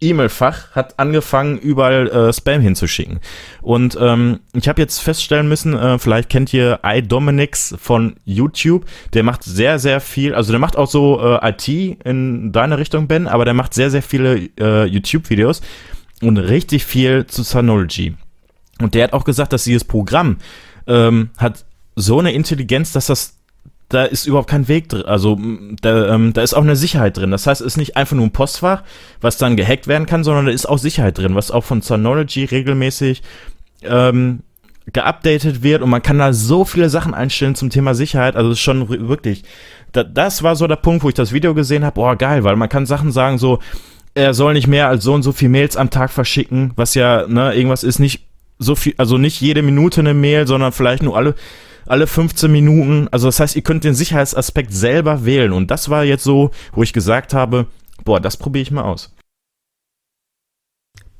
E-Mail-Fach 0.00 0.72
hat 0.72 0.98
angefangen, 0.98 1.58
überall 1.58 2.08
äh, 2.08 2.32
Spam 2.32 2.60
hinzuschicken. 2.60 3.20
Und 3.62 3.96
ähm, 3.98 4.40
ich 4.52 4.68
habe 4.68 4.82
jetzt 4.82 4.98
feststellen 4.98 5.48
müssen, 5.48 5.74
äh, 5.74 5.98
vielleicht 5.98 6.28
kennt 6.28 6.52
ihr 6.52 6.80
iDominix 6.84 7.74
von 7.80 8.16
YouTube, 8.24 8.84
der 9.14 9.22
macht 9.22 9.42
sehr, 9.42 9.78
sehr 9.78 10.00
viel, 10.00 10.34
also 10.34 10.52
der 10.52 10.58
macht 10.58 10.76
auch 10.76 10.88
so 10.88 11.20
äh, 11.22 11.48
IT 11.48 11.66
in 12.04 12.52
deine 12.52 12.76
Richtung, 12.76 13.08
Ben, 13.08 13.26
aber 13.26 13.46
der 13.46 13.54
macht 13.54 13.72
sehr, 13.72 13.90
sehr 13.90 14.02
viele 14.02 14.50
äh, 14.60 14.84
YouTube-Videos 14.84 15.62
und 16.22 16.38
richtig 16.38 16.84
viel 16.84 17.26
zu 17.26 17.42
Synology. 17.42 18.14
Und 18.80 18.94
der 18.94 19.04
hat 19.04 19.12
auch 19.12 19.24
gesagt, 19.24 19.52
dass 19.52 19.64
dieses 19.64 19.84
Programm 19.84 20.38
ähm, 20.86 21.30
hat 21.38 21.64
so 21.94 22.18
eine 22.18 22.32
Intelligenz, 22.32 22.92
dass 22.92 23.06
das 23.06 23.36
da 23.88 24.04
ist 24.04 24.26
überhaupt 24.26 24.50
kein 24.50 24.66
Weg 24.66 24.88
drin. 24.88 25.04
Also 25.04 25.38
da, 25.80 26.12
ähm, 26.12 26.32
da 26.32 26.42
ist 26.42 26.54
auch 26.54 26.62
eine 26.62 26.74
Sicherheit 26.74 27.16
drin. 27.16 27.30
Das 27.30 27.46
heißt, 27.46 27.60
es 27.60 27.66
ist 27.68 27.76
nicht 27.76 27.96
einfach 27.96 28.16
nur 28.16 28.26
ein 28.26 28.32
Postfach, 28.32 28.82
was 29.20 29.36
dann 29.36 29.56
gehackt 29.56 29.86
werden 29.86 30.06
kann, 30.06 30.24
sondern 30.24 30.46
da 30.46 30.52
ist 30.52 30.66
auch 30.66 30.78
Sicherheit 30.78 31.18
drin, 31.18 31.36
was 31.36 31.52
auch 31.52 31.62
von 31.62 31.82
Synology 31.82 32.44
regelmäßig 32.44 33.22
ähm, 33.82 34.40
geupdatet 34.92 35.62
wird 35.62 35.82
und 35.82 35.90
man 35.90 36.02
kann 36.02 36.18
da 36.18 36.32
so 36.32 36.64
viele 36.64 36.88
Sachen 36.88 37.12
einstellen 37.14 37.54
zum 37.54 37.70
Thema 37.70 37.94
Sicherheit. 37.94 38.36
Also 38.36 38.50
es 38.50 38.58
ist 38.58 38.64
schon 38.64 38.88
wirklich, 39.08 39.44
da, 39.92 40.04
das 40.04 40.42
war 40.42 40.56
so 40.56 40.66
der 40.66 40.76
Punkt, 40.76 41.02
wo 41.02 41.08
ich 41.08 41.14
das 41.14 41.32
Video 41.32 41.54
gesehen 41.54 41.84
habe. 41.84 41.94
Boah, 41.94 42.16
geil, 42.16 42.44
weil 42.44 42.56
man 42.56 42.68
kann 42.68 42.86
Sachen 42.86 43.12
sagen 43.12 43.38
so, 43.38 43.60
er 44.16 44.32
soll 44.34 44.54
nicht 44.54 44.66
mehr 44.66 44.88
als 44.88 45.04
so 45.04 45.12
und 45.12 45.22
so 45.22 45.32
viel 45.32 45.50
Mails 45.50 45.76
am 45.76 45.90
Tag 45.90 46.10
verschicken, 46.10 46.72
was 46.74 46.94
ja, 46.94 47.26
ne, 47.28 47.54
irgendwas 47.54 47.84
ist 47.84 47.98
nicht 47.98 48.22
so 48.58 48.74
viel, 48.74 48.94
also 48.96 49.18
nicht 49.18 49.40
jede 49.42 49.60
Minute 49.62 50.00
eine 50.00 50.14
Mail, 50.14 50.46
sondern 50.46 50.72
vielleicht 50.72 51.02
nur 51.02 51.14
alle, 51.16 51.34
alle 51.84 52.06
15 52.06 52.50
Minuten. 52.50 53.08
Also 53.10 53.28
das 53.28 53.38
heißt, 53.40 53.54
ihr 53.56 53.62
könnt 53.62 53.84
den 53.84 53.94
Sicherheitsaspekt 53.94 54.72
selber 54.72 55.26
wählen. 55.26 55.52
Und 55.52 55.70
das 55.70 55.90
war 55.90 56.02
jetzt 56.04 56.24
so, 56.24 56.50
wo 56.72 56.82
ich 56.82 56.94
gesagt 56.94 57.34
habe, 57.34 57.66
boah, 58.04 58.18
das 58.18 58.38
probiere 58.38 58.62
ich 58.62 58.70
mal 58.70 58.84
aus. 58.84 59.14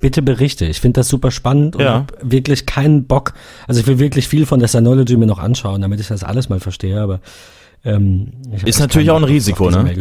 Bitte 0.01 0.23
berichte. 0.23 0.65
Ich 0.65 0.81
finde 0.81 1.01
das 1.01 1.09
super 1.09 1.31
spannend 1.31 1.77
und 1.77 1.83
Ja. 1.83 1.95
hab 1.95 2.17
wirklich 2.23 2.65
keinen 2.65 3.07
Bock. 3.07 3.35
Also 3.69 3.83
ich 3.83 3.87
will 3.87 3.99
wirklich 3.99 4.27
viel 4.27 4.47
von 4.47 4.59
der 4.59 4.69
Synology 4.69 5.19
mir 5.19 5.27
noch 5.27 5.39
anschauen, 5.39 5.83
damit 5.83 6.01
ich 6.01 6.09
das 6.09 6.25
alles 6.25 6.49
mal 6.49 6.61
verstehe, 6.61 6.99
aber 6.99 7.21
ähm, 7.85 8.33
Ist 8.65 8.81
natürlich 8.81 9.11
auch 9.11 9.17
ein 9.17 9.23
Bock 9.23 9.31
Risiko, 9.31 9.71
ne? 9.71 9.95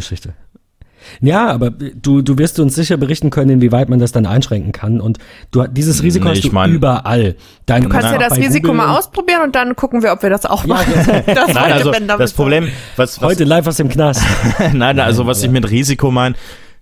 Ja, 1.21 1.47
aber 1.47 1.69
du, 1.71 2.21
du 2.21 2.37
wirst 2.37 2.59
uns 2.59 2.75
sicher 2.75 2.97
berichten 2.97 3.29
können, 3.29 3.49
inwieweit 3.51 3.89
man 3.89 3.99
das 3.99 4.11
dann 4.11 4.25
einschränken 4.25 4.71
kann. 4.71 5.01
Und 5.01 5.17
du, 5.51 5.65
dieses 5.67 6.03
Risiko 6.03 6.25
Nee, 6.25 6.31
hast 6.31 6.37
ich 6.39 6.49
du 6.49 6.53
mein- 6.55 6.71
überall. 6.71 7.35
Dein, 7.65 7.83
Du 7.83 7.89
kannst 7.89 8.11
ja 8.11 8.17
das 8.17 8.37
Risiko 8.37 8.73
mal 8.73 8.97
ausprobieren 8.97 9.41
und 9.43 9.55
dann 9.55 9.75
gucken 9.75 10.03
wir, 10.03 10.11
ob 10.11 10.21
wir 10.23 10.29
das 10.29 10.45
auch 10.45 10.65
machen. 10.65 10.93
das 11.25 11.53
Nein, 11.53 11.71
also 11.71 11.91
das 11.91 12.33
Problem, 12.33 12.69
was, 12.95 13.21
was 13.21 13.29
Heute 13.29 13.43
live 13.43 13.67
aus 13.67 13.77
dem 13.77 13.89
Knast. 13.89 14.21
Nein, 14.73 14.99
also 14.99 15.25
was 15.25 15.41
ich 15.43 15.49
mit 15.49 15.69
Risiko 15.69 16.11
meine, 16.11 16.35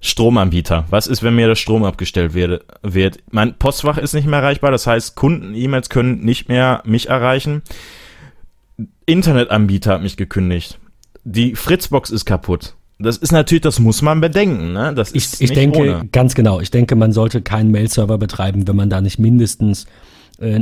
Stromanbieter. 0.06 0.84
Was 0.90 1.08
ist, 1.08 1.24
wenn 1.24 1.34
mir 1.36 1.48
der 1.48 1.56
Strom 1.56 1.86
abgestellt 1.86 2.34
wird? 2.34 2.66
wird? 2.82 3.20
Mein 3.32 3.54
Postfach 3.58 3.98
ist 3.98 4.14
nicht 4.14 4.28
mehr 4.28 4.40
erreichbar, 4.40 4.70
das 4.72 4.86
heißt, 4.86 5.16
Kunden-E-Mails 5.16 5.90
können 5.90 6.20
nicht 6.26 6.50
mehr 6.50 6.82
mich 6.86 7.08
erreichen. 7.08 7.62
Internetanbieter 9.06 9.94
hat 9.94 10.02
mich 10.02 10.18
gekündigt. 10.18 10.78
Die 11.24 11.56
Fritzbox 11.56 12.10
ist 12.10 12.26
kaputt. 12.26 12.76
Das 13.00 13.18
ist 13.18 13.32
natürlich, 13.32 13.62
das 13.64 13.80
muss 13.80 14.02
man 14.02 14.22
bedenken. 14.22 14.72
Ne? 14.74 14.94
Das 14.96 15.10
Ich, 15.12 15.26
ist 15.26 15.34
ich 15.36 15.40
nicht 15.50 15.56
denke, 15.56 15.80
ohne. 15.80 16.08
ganz 16.12 16.36
genau, 16.36 16.60
ich 16.60 16.72
denke, 16.72 16.96
man 16.96 17.12
sollte 17.12 17.42
keinen 17.42 17.72
Mail-Server 17.72 18.18
betreiben, 18.18 18.68
wenn 18.68 18.76
man 18.76 18.90
da 18.90 19.02
nicht 19.02 19.20
mindestens 19.20 19.86
äh, 20.40 20.62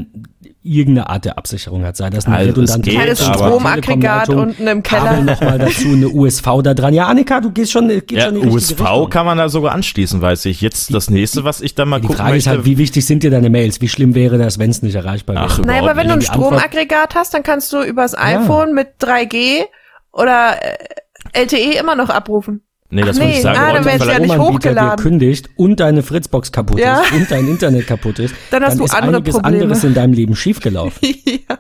irgendeine 0.64 1.10
Art 1.10 1.26
der 1.26 1.38
Absicherung 1.38 1.84
hat. 1.86 1.96
Sei 1.98 2.10
das 2.10 2.26
eine 2.26 2.36
Also, 2.38 2.50
redundante 2.50 2.92
aber- 3.00 3.16
Stromaggregat 3.16 4.30
unten 4.30 4.68
im 4.68 4.84
Kabel 4.84 5.10
Keller. 5.10 5.22
nochmal 5.24 5.60
dazu, 5.60 5.88
eine 5.90 6.10
USV 6.10 6.46
da 6.64 6.74
dran. 6.74 6.94
Ja, 6.94 7.08
Annika, 7.08 7.40
du 7.42 7.52
gehst 7.52 7.72
schon, 7.72 7.88
geht 7.88 8.12
Ja, 8.12 8.26
schon 8.26 8.36
in 8.36 8.42
die 8.44 8.48
USV 8.50 9.10
kann 9.10 9.26
man 9.26 9.38
da 9.38 9.48
sogar 9.50 9.72
anschließen, 9.74 10.22
weiß 10.22 10.46
ich. 10.46 10.62
Jetzt 10.62 10.94
das 10.94 11.10
nächste, 11.10 11.44
was 11.44 11.62
ich 11.62 11.74
da 11.76 11.86
mal 11.86 12.00
Die 12.02 12.08
gucken 12.08 12.18
Frage 12.18 12.38
ist 12.38 12.46
möchte. 12.46 12.58
halt, 12.58 12.66
wie 12.66 12.78
wichtig 12.78 13.06
sind 13.06 13.24
dir 13.24 13.32
deine 13.32 13.50
Mails? 13.50 13.82
Wie 13.82 13.88
schlimm 13.90 14.14
wäre 14.14 14.38
das, 14.38 14.60
wenn 14.60 14.70
es 14.70 14.82
nicht 14.82 14.96
erreichbar 14.96 15.36
wäre? 15.38 15.46
Ach, 15.50 15.60
Nein, 15.60 15.84
aber 15.84 15.96
wenn 15.96 16.08
du 16.08 16.14
ein. 16.14 16.20
Die 16.20 16.26
Stromaggregat 16.26 17.16
hast, 17.16 17.34
dann 17.34 17.44
kannst 17.44 17.72
du 17.74 17.82
übers 17.82 18.16
iPhone 18.18 18.74
mit 18.74 18.90
3G 19.02 19.64
oder 20.12 20.58
äh, 20.62 20.78
LTE 21.34 21.78
immer 21.80 21.96
noch 21.96 22.10
abrufen. 22.10 22.62
nee, 22.90 23.02
das 23.02 23.18
Ach 23.18 23.22
würde 23.22 23.28
nee, 23.32 23.38
ich 23.38 23.42
sagen. 23.42 23.58
ah, 23.60 23.74
dann 23.74 23.86
wär's 23.86 24.00
ja 24.00 24.04
vielleicht- 24.06 24.22
nicht 24.22 24.38
hochgeladen. 24.38 25.04
kündigt 25.04 25.50
und 25.56 25.80
deine 25.80 26.04
Fritzbox 26.04 26.52
kaputt 26.52 26.80
Ja. 26.80 27.02
ist 27.02 27.12
und 27.14 27.32
dein 27.32 27.48
Internet 27.48 27.88
kaputt 27.88 28.20
ist, 28.20 28.36
Dann 28.52 28.64
hast 28.64 28.80
du 28.80 28.84
ist 28.86 28.94
andere 28.94 29.18
einiges 29.18 29.36
Probleme. 29.36 29.64
anderes 29.64 29.84
in 29.84 29.94
deinem 29.94 30.14
Leben 30.14 30.36
schiefgelaufen. 30.36 31.00
ja. 31.26 31.58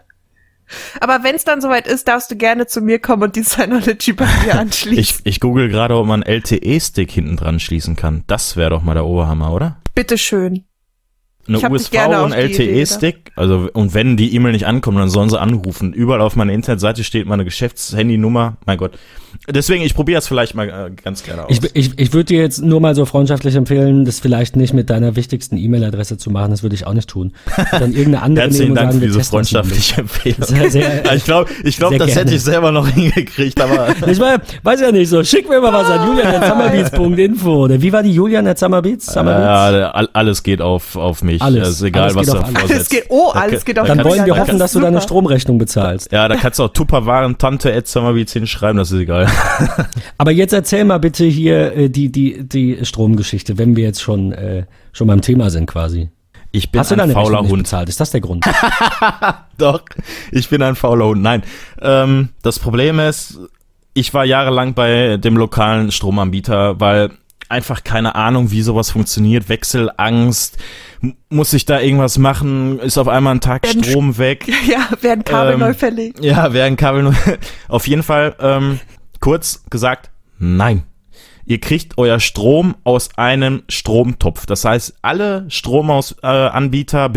Aber 1.02 1.24
wenn 1.24 1.36
es 1.36 1.44
dann 1.44 1.60
soweit 1.60 1.86
ist, 1.86 2.08
darfst 2.08 2.32
du 2.32 2.38
gerne 2.38 2.66
zu 2.66 2.80
mir 2.80 3.00
kommen 3.00 3.24
und 3.24 3.36
die 3.36 3.44
Synology 3.44 4.14
bei 4.14 4.26
mir 4.46 4.56
anschließen. 4.60 4.98
Ich, 5.00 5.20
ich 5.26 5.40
google 5.42 5.68
gerade, 5.68 5.96
ob 5.98 6.06
man 6.08 6.22
LTE-Stick 6.22 7.12
hinten 7.12 7.36
dran 7.36 7.60
schließen 7.60 7.96
kann. 7.98 8.24
Das 8.28 8.56
wäre 8.56 8.70
doch 8.70 8.82
mal 8.82 8.94
der 8.94 9.06
Oberhammer, 9.06 9.52
oder? 9.54 9.78
Bitteschön. 9.96 10.64
Eine 11.60 11.70
USV 11.74 11.94
und 12.24 12.34
LTE-Stick. 12.34 13.32
Also, 13.36 13.70
und 13.74 13.94
wenn 13.94 14.18
die 14.18 14.34
E-Mail 14.36 14.52
nicht 14.54 14.68
ankommt, 14.68 14.98
dann 14.98 15.10
sollen 15.10 15.30
sie 15.30 15.40
anrufen. 15.40 15.94
Überall 15.94 16.22
auf 16.22 16.36
meiner 16.36 16.54
Internetseite 16.54 17.04
steht 17.04 17.26
meine 17.28 17.44
Geschäftshandynummer. 17.46 18.58
Mein 18.66 18.78
Gott. 18.78 18.92
Deswegen, 19.50 19.82
ich 19.84 19.96
probiere 19.96 20.20
es 20.20 20.28
vielleicht 20.28 20.56
mal 20.56 20.68
äh, 20.68 20.92
ganz 21.04 21.24
gerne 21.24 21.46
aus. 21.46 21.50
Ich, 21.50 21.62
ich, 21.74 21.98
ich 21.98 22.14
würde 22.14 22.26
dir 22.26 22.42
jetzt 22.42 22.62
nur 22.62 22.82
mal 22.82 22.96
so 22.96 23.06
freundschaftlich 23.06 23.56
empfehlen, 23.56 24.04
das 24.04 24.20
vielleicht 24.20 24.58
nicht 24.58 24.74
mit 24.74 24.90
deiner 24.90 25.16
wichtigsten 25.16 25.56
E-Mail-Adresse 25.58 26.18
zu 26.18 26.30
machen. 26.32 26.52
Das 26.52 26.64
würde 26.64 26.76
ich 26.76 26.86
auch 26.86 26.94
nicht 26.94 27.10
tun. 27.10 27.32
Dann 27.72 27.94
irgendeine 27.94 28.22
andere 28.24 28.44
Herzlichen 28.48 28.64
nehmen 28.64 28.72
und 28.72 28.76
Dank 28.76 28.92
sagen, 28.92 29.00
für 29.00 29.08
diese 29.08 29.24
freundschaftliche 29.24 30.02
Empfehlung. 30.02 30.44
Sehr, 30.44 30.70
sehr- 30.70 31.14
ich 31.16 31.24
glaube, 31.24 31.50
ich 31.64 31.78
glaub, 31.78 31.92
das 31.98 32.10
hätte 32.10 32.16
gerne. 32.26 32.36
ich 32.36 32.42
selber 32.44 32.72
noch 32.74 32.88
hingekriegt, 32.90 33.60
aber 33.62 33.88
Ich 34.08 34.20
meine, 34.20 34.42
weiß 34.64 34.82
ja 34.82 34.92
nicht 34.92 35.08
so. 35.10 35.24
Schick 35.24 35.48
mir 35.50 35.62
mal 35.62 35.72
was 35.74 35.90
an 35.90 36.08
julian.summerbeats.info. 36.10 37.64
Oder 37.64 37.82
wie 37.82 37.92
war 37.94 38.04
die 38.04 38.12
Julian 38.14 38.46
at 38.48 38.60
Summerbeats? 38.60 39.06
Summerbeats? 39.14 39.46
ja, 39.78 39.92
all- 39.92 40.10
alles 40.14 40.44
geht 40.44 40.62
auf, 40.62 40.96
auf 40.98 41.24
mich. 41.24 41.41
Alles. 41.42 41.68
Es 41.68 41.76
ist 41.76 41.82
egal, 41.84 42.04
Alles 42.04 42.16
was 42.16 42.26
geht 42.26 42.34
da 42.36 42.40
auf 42.40 42.46
alles. 42.56 42.72
Alles 42.72 42.90
geht, 42.90 43.06
oh, 43.10 43.30
alles 43.32 43.66
geht 43.66 43.80
auf 43.80 43.88
Dann 43.88 44.04
wollen 44.04 44.26
wir 44.26 44.38
hoffen, 44.38 44.60
dass 44.60 44.74
du 44.74 44.80
deine. 44.80 45.02
Stromrechnung 45.02 45.58
bezahlst. 45.58 46.12
Ja, 46.12 46.28
da 46.28 46.36
kannst 46.36 46.60
du 46.60 46.64
auch 46.64 46.70
Tupperwaren 46.70 47.38
Tante 47.38 47.74
at 47.74 47.88
Summerbeats 47.88 48.34
hinschreiben, 48.34 48.78
das 48.78 48.92
ist 48.92 49.00
egal. 49.00 49.28
Aber 50.18 50.32
jetzt 50.32 50.54
erzähl 50.54 50.86
mal 50.86 51.00
bitte 51.00 51.26
hier 51.26 51.76
äh, 51.76 51.90
die, 51.90 52.12
die, 52.12 52.48
die 52.48 52.86
Stromgeschichte, 52.86 53.58
wenn 53.58 53.76
wir 53.76 53.84
jetzt 53.84 54.02
schon, 54.02 54.32
äh, 54.32 54.66
schon 54.94 55.08
beim 55.08 55.22
Thema 55.22 55.50
sind 55.50 55.66
quasi. 55.66 56.10
Ich 56.52 56.72
bin 56.72 56.80
Hast 56.80 56.92
du 56.92 56.96
ein 56.96 57.00
deine 57.00 57.14
fauler 57.14 57.26
Rechnung 57.26 57.44
nicht 57.44 57.52
Hund. 57.52 57.64
bezahlt? 57.64 57.90
Ist 57.90 58.00
das 58.00 58.12
der 58.12 58.22
Grund? 58.22 58.46
Doch, 59.58 59.84
ich 60.32 60.50
bin 60.50 60.62
ein 60.62 60.76
fauler 60.76 61.06
Hund. 61.06 61.22
Nein, 61.22 61.44
ähm, 61.82 62.30
das 62.44 62.60
Problem 62.60 63.00
ist, 63.00 63.40
ich 63.94 64.14
war 64.14 64.26
jahrelang 64.26 64.74
bei 64.74 65.18
dem 65.18 65.38
lokalen 65.38 65.92
Stromanbieter, 65.92 66.80
weil 66.80 67.12
einfach 67.52 67.84
keine 67.84 68.16
Ahnung, 68.16 68.50
wie 68.52 68.62
sowas 68.62 68.90
funktioniert. 68.92 69.50
Wechselangst, 69.50 70.58
muss 71.30 71.54
ich 71.54 71.66
da 71.66 71.80
irgendwas 71.80 72.18
machen? 72.18 72.80
Ist 72.80 72.98
auf 72.98 73.08
einmal 73.08 73.36
ein 73.36 73.42
Tag 73.42 73.64
Werden 73.64 73.84
Strom 73.84 74.18
weg? 74.18 74.48
Ja, 74.68 74.90
werden 75.02 75.24
Kabel 75.24 75.54
Ähm, 75.54 75.60
neu 75.60 75.74
verlegt. 75.74 76.24
Ja, 76.24 76.54
werden 76.54 76.78
Kabel 76.78 77.04
nur. 77.04 77.16
Auf 77.68 77.88
jeden 77.88 78.04
Fall, 78.04 78.36
ähm, 78.40 78.80
kurz 79.20 79.64
gesagt, 79.70 80.10
nein. 80.40 80.84
Ihr 81.46 81.60
kriegt 81.60 81.98
euer 81.98 82.20
Strom 82.20 82.76
aus 82.84 83.18
einem 83.18 83.64
Stromtopf. 83.68 84.46
Das 84.46 84.64
heißt, 84.64 84.96
alle 85.02 85.46
Stromanbieter 85.50 87.06
äh, 87.06 87.10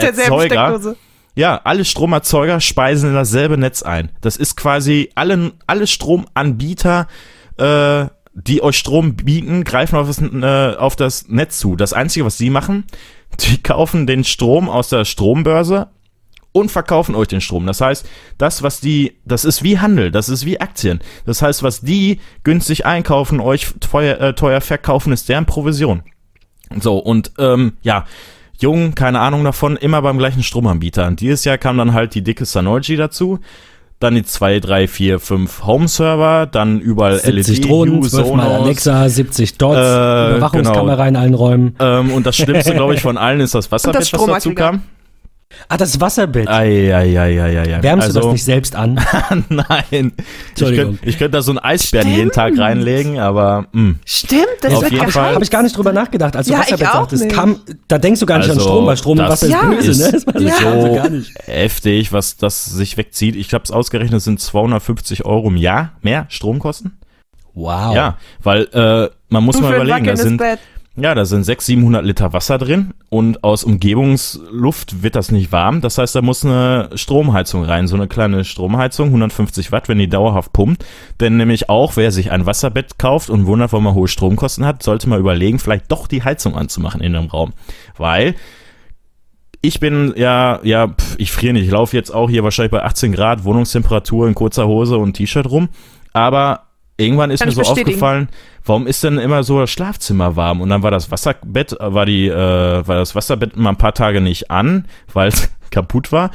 derselben 0.00 0.20
Erzeuger, 0.20 0.96
ja, 1.38 1.60
alle 1.62 1.84
Stromerzeuger 1.84 2.60
speisen 2.60 3.10
in 3.10 3.14
dasselbe 3.14 3.56
Netz 3.56 3.84
ein. 3.84 4.10
Das 4.20 4.36
ist 4.36 4.56
quasi 4.56 5.10
alle, 5.14 5.52
alle 5.68 5.86
Stromanbieter, 5.86 7.06
äh, 7.58 8.06
die 8.46 8.62
euch 8.62 8.78
Strom 8.78 9.14
bieten, 9.14 9.64
greifen 9.64 9.96
auf 9.96 10.06
das, 10.06 10.20
äh, 10.20 10.76
auf 10.76 10.96
das 10.96 11.28
Netz 11.28 11.58
zu. 11.58 11.76
Das 11.76 11.92
Einzige, 11.92 12.24
was 12.24 12.38
sie 12.38 12.50
machen, 12.50 12.84
die 13.40 13.62
kaufen 13.62 14.06
den 14.06 14.24
Strom 14.24 14.68
aus 14.68 14.88
der 14.88 15.04
Strombörse 15.04 15.88
und 16.52 16.70
verkaufen 16.70 17.14
euch 17.14 17.28
den 17.28 17.40
Strom. 17.40 17.66
Das 17.66 17.80
heißt, 17.80 18.08
das, 18.38 18.62
was 18.62 18.80
die, 18.80 19.18
das 19.24 19.44
ist 19.44 19.62
wie 19.62 19.78
Handel, 19.78 20.10
das 20.10 20.28
ist 20.28 20.46
wie 20.46 20.60
Aktien. 20.60 21.00
Das 21.26 21.42
heißt, 21.42 21.62
was 21.62 21.80
die 21.80 22.20
günstig 22.42 22.86
einkaufen, 22.86 23.40
euch 23.40 23.74
teuer, 23.80 24.20
äh, 24.20 24.34
teuer 24.34 24.60
verkaufen, 24.60 25.12
ist 25.12 25.28
deren 25.28 25.46
Provision. 25.46 26.02
So, 26.80 26.98
und 26.98 27.32
ähm, 27.38 27.74
ja, 27.82 28.06
jung, 28.60 28.94
keine 28.94 29.20
Ahnung 29.20 29.44
davon, 29.44 29.76
immer 29.76 30.02
beim 30.02 30.18
gleichen 30.18 30.42
Stromanbieter. 30.42 31.06
Und 31.06 31.20
dieses 31.20 31.44
Jahr 31.44 31.58
kam 31.58 31.78
dann 31.78 31.92
halt 31.92 32.14
die 32.14 32.22
dicke 32.22 32.44
Synology 32.44 32.96
dazu. 32.96 33.40
Dann 34.00 34.14
die 34.14 34.22
2, 34.22 34.60
3, 34.60 34.86
4, 34.86 35.18
5 35.18 35.66
Home-Server, 35.66 36.46
dann 36.46 36.80
überall 36.80 37.18
70 37.18 37.58
LED, 37.58 37.68
Drohnen, 37.68 38.00
Hue, 38.00 38.08
12 38.08 38.32
mal 38.36 38.44
Sonos. 38.48 38.62
Alexa, 38.64 39.08
70 39.08 39.58
Dots, 39.58 39.76
Äh, 39.76 39.80
Überwachungskamera 40.36 41.08
in 41.08 41.16
allen 41.16 41.34
Räumen. 41.34 41.74
Ähm, 41.80 42.12
und 42.12 42.24
das 42.24 42.36
Schlimmste, 42.36 42.72
glaube 42.74 42.94
ich, 42.94 43.00
von 43.02 43.16
allen 43.18 43.40
ist 43.40 43.56
das 43.56 43.72
Wasserbett, 43.72 44.12
was 44.12 44.26
dazu 44.26 44.54
kam. 44.54 44.82
Ah, 45.68 45.76
das 45.78 45.98
Wasserbett. 46.00 46.46
Eieieiei. 46.48 47.82
Wärmst 47.82 48.08
du 48.08 48.12
das 48.12 48.16
also, 48.16 48.32
nicht 48.32 48.44
selbst 48.44 48.76
an? 48.76 48.94
Nein. 49.48 49.64
Ich 49.90 50.50
Entschuldigung. 50.50 50.84
könnte 50.96 51.08
ich 51.08 51.18
könnt 51.18 51.34
da 51.34 51.40
so 51.42 51.52
einen 51.52 51.58
Eisbären 51.58 52.08
jeden 52.14 52.30
Tag 52.30 52.48
Stimmt. 52.48 52.60
reinlegen, 52.60 53.18
aber 53.18 53.66
mh. 53.72 53.94
Stimmt, 54.04 54.42
das 54.60 54.74
Auf 54.74 54.82
wird 54.82 54.92
jeden. 54.92 55.10
Fall. 55.10 55.34
Habe 55.34 55.42
ich 55.44 55.50
gar 55.50 55.62
nicht 55.62 55.76
drüber 55.76 55.92
nachgedacht. 55.92 56.36
Als 56.36 56.46
du 56.46 56.52
Ja, 56.52 56.60
Wasserbett 56.60 56.80
ich 56.82 56.88
auch 56.88 56.92
sagtest, 57.00 57.24
nicht. 57.24 57.34
kam, 57.34 57.60
da 57.88 57.98
denkst 57.98 58.20
du 58.20 58.26
gar 58.26 58.38
nicht 58.38 58.48
Also, 58.50 58.60
an 58.60 58.66
Strom, 58.66 58.86
weil 58.86 58.96
Strom 58.98 59.18
und 59.18 59.28
Wasser 59.28 59.46
ist 59.46 59.52
Ja. 59.52 59.62
böse, 59.62 59.90
ist 59.90 60.26
ne? 60.26 60.32
Das 60.32 60.42
ich 60.42 60.48
Ja. 60.48 60.54
also 60.70 60.86
so 60.86 60.94
gar 60.94 61.08
nicht. 61.08 61.32
heftig, 61.46 62.12
was 62.12 62.36
das 62.36 62.64
sich 62.66 62.96
wegzieht. 62.98 63.34
Ich 63.34 63.52
habe 63.54 63.64
es 63.64 63.70
ausgerechnet, 63.70 64.18
es 64.18 64.24
sind 64.24 64.40
250 64.40 65.24
Euro 65.24 65.48
im 65.48 65.56
Jahr 65.56 65.92
mehr 66.02 66.26
Stromkosten. 66.28 66.98
Wow. 67.54 67.94
Ja, 67.94 68.18
weil 68.42 68.64
äh, 68.72 69.08
man 69.30 69.42
muss 69.44 69.56
Du 69.56 69.62
mal 69.62 69.74
überlegen, 69.74 70.06
da 70.06 70.14
sind 70.16 70.36
Bett. 70.36 70.58
Ja, 71.00 71.14
da 71.14 71.24
sind 71.24 71.44
600, 71.44 71.64
700 71.66 72.04
Liter 72.04 72.32
Wasser 72.32 72.58
drin 72.58 72.92
und 73.08 73.44
aus 73.44 73.62
Umgebungsluft 73.62 75.02
wird 75.02 75.14
das 75.14 75.30
nicht 75.30 75.52
warm. 75.52 75.80
Das 75.80 75.98
heißt, 75.98 76.14
da 76.14 76.22
muss 76.22 76.44
eine 76.44 76.90
Stromheizung 76.94 77.64
rein, 77.64 77.86
so 77.86 77.94
eine 77.94 78.08
kleine 78.08 78.44
Stromheizung, 78.44 79.08
150 79.08 79.70
Watt, 79.70 79.88
wenn 79.88 79.98
die 79.98 80.08
dauerhaft 80.08 80.52
pumpt. 80.52 80.84
Denn 81.20 81.36
nämlich 81.36 81.68
auch, 81.68 81.96
wer 81.96 82.10
sich 82.10 82.32
ein 82.32 82.46
Wasserbett 82.46 82.98
kauft 82.98 83.30
und 83.30 83.46
wundert, 83.46 83.72
warum 83.72 83.84
man 83.84 83.94
hohe 83.94 84.08
Stromkosten 84.08 84.66
hat, 84.66 84.82
sollte 84.82 85.08
mal 85.08 85.20
überlegen, 85.20 85.58
vielleicht 85.58 85.90
doch 85.90 86.08
die 86.08 86.24
Heizung 86.24 86.56
anzumachen 86.56 87.00
in 87.00 87.12
dem 87.12 87.26
Raum. 87.26 87.52
Weil 87.96 88.34
ich 89.60 89.80
bin 89.80 90.14
ja, 90.16 90.60
ja, 90.62 90.88
pf, 90.88 91.16
ich 91.18 91.32
friere 91.32 91.52
nicht. 91.52 91.66
Ich 91.66 91.70
laufe 91.70 91.96
jetzt 91.96 92.10
auch 92.10 92.30
hier 92.30 92.44
wahrscheinlich 92.44 92.72
bei 92.72 92.82
18 92.82 93.12
Grad 93.12 93.44
Wohnungstemperatur 93.44 94.28
in 94.28 94.34
kurzer 94.34 94.66
Hose 94.66 94.98
und 94.98 95.14
T-Shirt 95.14 95.48
rum. 95.50 95.68
Aber 96.12 96.67
irgendwann 96.98 97.30
ist 97.30 97.40
Kann 97.40 97.48
mir 97.48 97.54
so 97.54 97.60
bestätigen. 97.60 97.88
aufgefallen, 97.88 98.28
warum 98.66 98.86
ist 98.86 99.02
denn 99.02 99.18
immer 99.18 99.42
so 99.44 99.60
das 99.60 99.70
Schlafzimmer 99.70 100.36
warm? 100.36 100.60
Und 100.60 100.68
dann 100.68 100.82
war 100.82 100.90
das 100.90 101.10
Wasserbett, 101.10 101.72
äh, 101.80 101.94
war 101.94 102.04
die, 102.04 102.28
äh, 102.28 102.34
war 102.86 102.96
das 102.96 103.14
Wasserbett 103.14 103.56
mal 103.56 103.70
ein 103.70 103.78
paar 103.78 103.94
Tage 103.94 104.20
nicht 104.20 104.50
an, 104.50 104.86
weil 105.12 105.28
es 105.28 105.50
kaputt 105.70 106.12
war. 106.12 106.30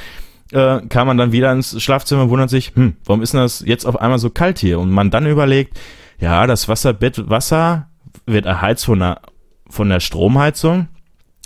Äh, 0.52 0.82
kam 0.88 1.08
man 1.08 1.18
dann 1.18 1.32
wieder 1.32 1.52
ins 1.52 1.82
Schlafzimmer 1.82 2.24
und 2.24 2.30
wundert 2.30 2.50
sich, 2.50 2.72
hm, 2.76 2.96
warum 3.06 3.22
ist 3.22 3.34
denn 3.34 3.42
das 3.42 3.64
jetzt 3.66 3.86
auf 3.86 4.00
einmal 4.00 4.20
so 4.20 4.30
kalt 4.30 4.60
hier? 4.60 4.80
Und 4.80 4.90
man 4.90 5.12
dann 5.12 5.28
überlegt, 5.28 5.80
ja, 6.20 6.48
das 6.48 6.68
Wasserbett, 6.68 7.30
Wasser 7.30 7.88
wird 8.26 8.46
erheizt 8.46 8.86
von 8.86 9.00
der, 9.00 9.22
von 9.70 9.90
der 9.90 10.00
Stromheizung. 10.00 10.88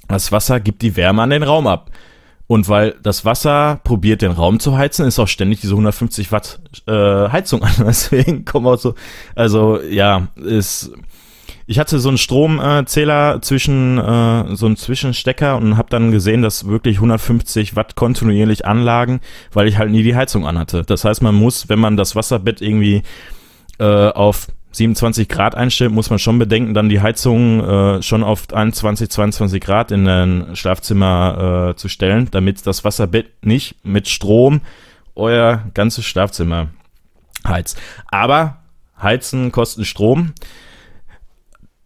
Das 0.08 0.32
Wasser 0.32 0.60
gibt 0.60 0.82
die 0.84 0.96
Wärme 0.96 1.24
an 1.24 1.32
den 1.32 1.44
Raum 1.44 1.68
ab. 1.68 1.90
Und 2.48 2.70
weil 2.70 2.96
das 3.04 3.26
Wasser 3.26 3.82
probiert, 3.84 4.22
den 4.22 4.32
Raum 4.32 4.60
zu 4.60 4.78
heizen, 4.78 5.06
ist 5.06 5.20
auch 5.20 5.28
ständig 5.28 5.60
diese 5.60 5.74
150 5.74 6.32
Watt 6.32 6.60
äh, 6.88 6.92
Heizung 6.92 7.62
an. 7.64 7.74
Deswegen 7.80 8.46
kommen 8.46 8.68
auch 8.68 8.78
so, 8.78 8.96
also 9.36 9.82
ja, 9.82 10.30
ist. 10.36 10.92
Ich 11.70 11.80
hatte 11.80 12.00
so 12.00 12.08
einen 12.08 12.18
Stromzähler 12.18 13.42
zwischen, 13.42 13.98
äh, 13.98 14.56
so 14.56 14.68
einen 14.68 14.78
Zwischenstecker 14.78 15.58
und 15.58 15.76
habe 15.76 15.90
dann 15.90 16.12
gesehen, 16.12 16.42
dass 16.42 16.68
wirklich 16.68 16.96
150 16.96 17.76
Watt 17.76 17.96
kontinuierlich 17.98 18.66
anlagen, 18.66 19.20
weil 19.52 19.68
ich 19.68 19.78
halt 19.78 19.92
nie 19.92 20.02
die 20.02 20.16
Heizung 20.16 20.48
anhatte. 20.48 20.84
Das 20.84 21.04
heißt, 21.04 21.22
man 21.22 21.36
muss, 21.36 21.68
wenn 21.68 21.80
man 21.80 21.98
das 21.98 22.16
Wasserbett 22.16 22.62
irgendwie 22.62 23.04
äh, 23.80 23.84
auf 23.84 24.48
27 24.72 25.28
Grad 25.28 25.56
einstellt, 25.56 25.92
muss 25.92 26.10
man 26.10 26.20
schon 26.20 26.40
bedenken, 26.40 26.74
dann 26.74 26.90
die 26.90 27.02
Heizung 27.02 27.64
äh, 27.64 28.02
schon 28.04 28.24
auf 28.24 28.54
21, 28.54 29.10
22 29.10 29.62
Grad 29.62 29.92
in 29.92 30.08
ein 30.08 30.56
Schlafzimmer 30.56 31.72
äh, 31.72 31.76
zu 31.76 31.88
stellen, 31.88 32.28
damit 32.32 32.66
das 32.68 32.84
Wasserbett 32.84 33.46
nicht 33.46 33.84
mit 33.84 34.08
Strom 34.08 34.62
euer 35.16 35.64
ganzes 35.74 36.06
Schlafzimmer 36.06 36.70
heizt. 37.46 37.80
Aber 38.08 38.58
Heizen 39.02 39.52
kostet 39.52 39.86
Strom. 39.86 40.34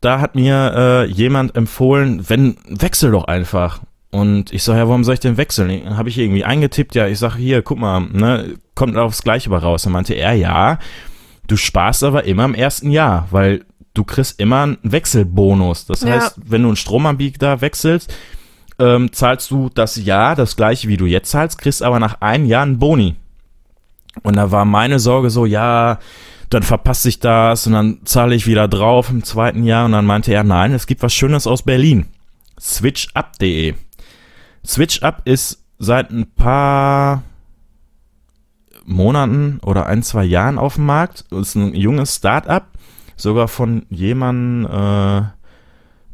Da 0.02 0.20
hat 0.20 0.36
mir 0.36 0.74
äh, 0.76 1.06
jemand 1.06 1.56
empfohlen, 1.56 2.28
wenn 2.30 2.58
wechsel 2.68 3.12
doch 3.12 3.26
einfach. 3.26 3.82
Und 4.10 4.52
ich 4.52 4.64
sage, 4.64 4.80
ja, 4.80 4.88
warum 4.88 5.04
soll 5.04 5.14
ich 5.14 5.20
denn 5.20 5.38
wechseln? 5.38 5.96
Habe 5.98 6.10
ich 6.10 6.18
irgendwie 6.18 6.44
eingetippt, 6.44 6.96
ja, 6.96 7.08
ich 7.08 7.20
sage, 7.20 7.38
hier, 7.38 7.62
guck 7.62 7.78
mal, 7.78 8.02
ne, 8.02 8.56
kommt 8.76 8.98
aufs 8.98 9.24
Gleiche 9.24 9.50
raus. 9.50 9.84
Dann 9.84 9.94
meinte 9.94 10.14
er, 10.16 10.34
ja, 10.34 10.80
Du 11.48 11.58
sparst 11.58 12.04
aber 12.04 12.24
immer 12.24 12.46
im 12.46 12.54
ersten 12.54 12.92
Jahr, 12.92 13.28
weil 13.32 13.66
du 13.94 14.04
kriegst 14.04 14.40
immer 14.40 14.62
einen 14.64 14.78
Wechselbonus. 14.84 15.86
Das 15.86 16.02
ja. 16.02 16.14
heißt, 16.14 16.40
wenn 16.46 16.64
du 16.64 16.70
einen 16.70 16.78
Stromanbieter 16.78 17.62
wechselst, 17.62 18.14
ähm, 18.80 19.12
zahlst 19.12 19.52
du 19.52 19.70
das 19.70 19.96
Jahr 19.98 20.36
das 20.36 20.56
gleiche, 20.56 20.88
wie 20.88 20.98
du 20.98 21.06
jetzt 21.06 21.32
zahlst, 21.32 21.58
kriegst 21.58 21.84
aber 21.84 22.00
nach 22.00 22.22
einem 22.22 22.46
Jahr 22.46 22.64
einen 22.64 22.80
Boni. 22.80 23.16
Und 24.24 24.36
da 24.36 24.52
war 24.52 24.66
meine 24.66 25.00
Sorge 25.00 25.30
so, 25.30 25.46
ja, 25.46 26.00
dann 26.50 26.64
verpasse 26.64 27.08
ich 27.08 27.20
das 27.20 27.66
und 27.66 27.74
dann 27.74 28.00
zahle 28.04 28.36
ich 28.36 28.46
wieder 28.46 28.68
drauf 28.68 29.10
im 29.10 29.24
zweiten 29.24 29.64
Jahr. 29.64 29.86
Und 29.86 29.94
dann 29.94 30.06
meinte 30.06 30.34
er, 30.34 30.44
nein, 30.44 30.74
es 30.74 30.86
gibt 30.86 31.02
was 31.02 31.14
Schönes 31.14 31.48
aus 31.48 31.64
Berlin. 31.64 32.08
Switchup.de. 32.60 33.76
Switchup 34.66 35.22
ist 35.26 35.64
seit 35.80 36.12
ein 36.12 36.30
paar 36.36 37.24
Monaten 38.86 39.60
oder 39.64 39.86
ein, 39.86 40.04
zwei 40.04 40.24
Jahren 40.24 40.58
auf 40.58 40.76
dem 40.76 40.86
Markt. 40.86 41.26
Ist 41.32 41.56
ein 41.56 41.74
junges 41.74 42.16
Start-up, 42.16 42.68
sogar 43.16 43.48
von 43.48 43.86
jemandem, 43.90 44.66
äh, 44.72 45.24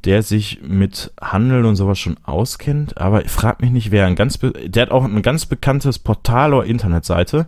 der 0.03 0.23
sich 0.23 0.61
mit 0.61 1.13
Handel 1.19 1.65
und 1.65 1.75
sowas 1.75 1.99
schon 1.99 2.17
auskennt. 2.23 2.97
Aber 2.97 3.25
ich 3.25 3.31
frag 3.31 3.61
mich 3.61 3.71
nicht, 3.71 3.91
wer. 3.91 4.05
Ein 4.05 4.15
ganz 4.15 4.39
der 4.39 4.81
hat 4.81 4.91
auch 4.91 5.03
ein 5.03 5.21
ganz 5.21 5.45
bekanntes 5.45 5.99
Portal 5.99 6.53
oder 6.53 6.65
Internetseite. 6.65 7.47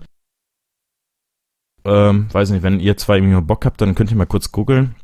Ähm, 1.85 2.27
weiß 2.31 2.49
nicht, 2.49 2.63
wenn 2.63 2.79
ihr 2.79 2.97
zwei 2.97 3.17
irgendwie 3.17 3.41
Bock 3.41 3.65
habt, 3.65 3.79
dann 3.81 3.95
könnt 3.95 4.11
ihr 4.11 4.17
mal 4.17 4.25
kurz 4.25 4.51
googeln. 4.51 4.95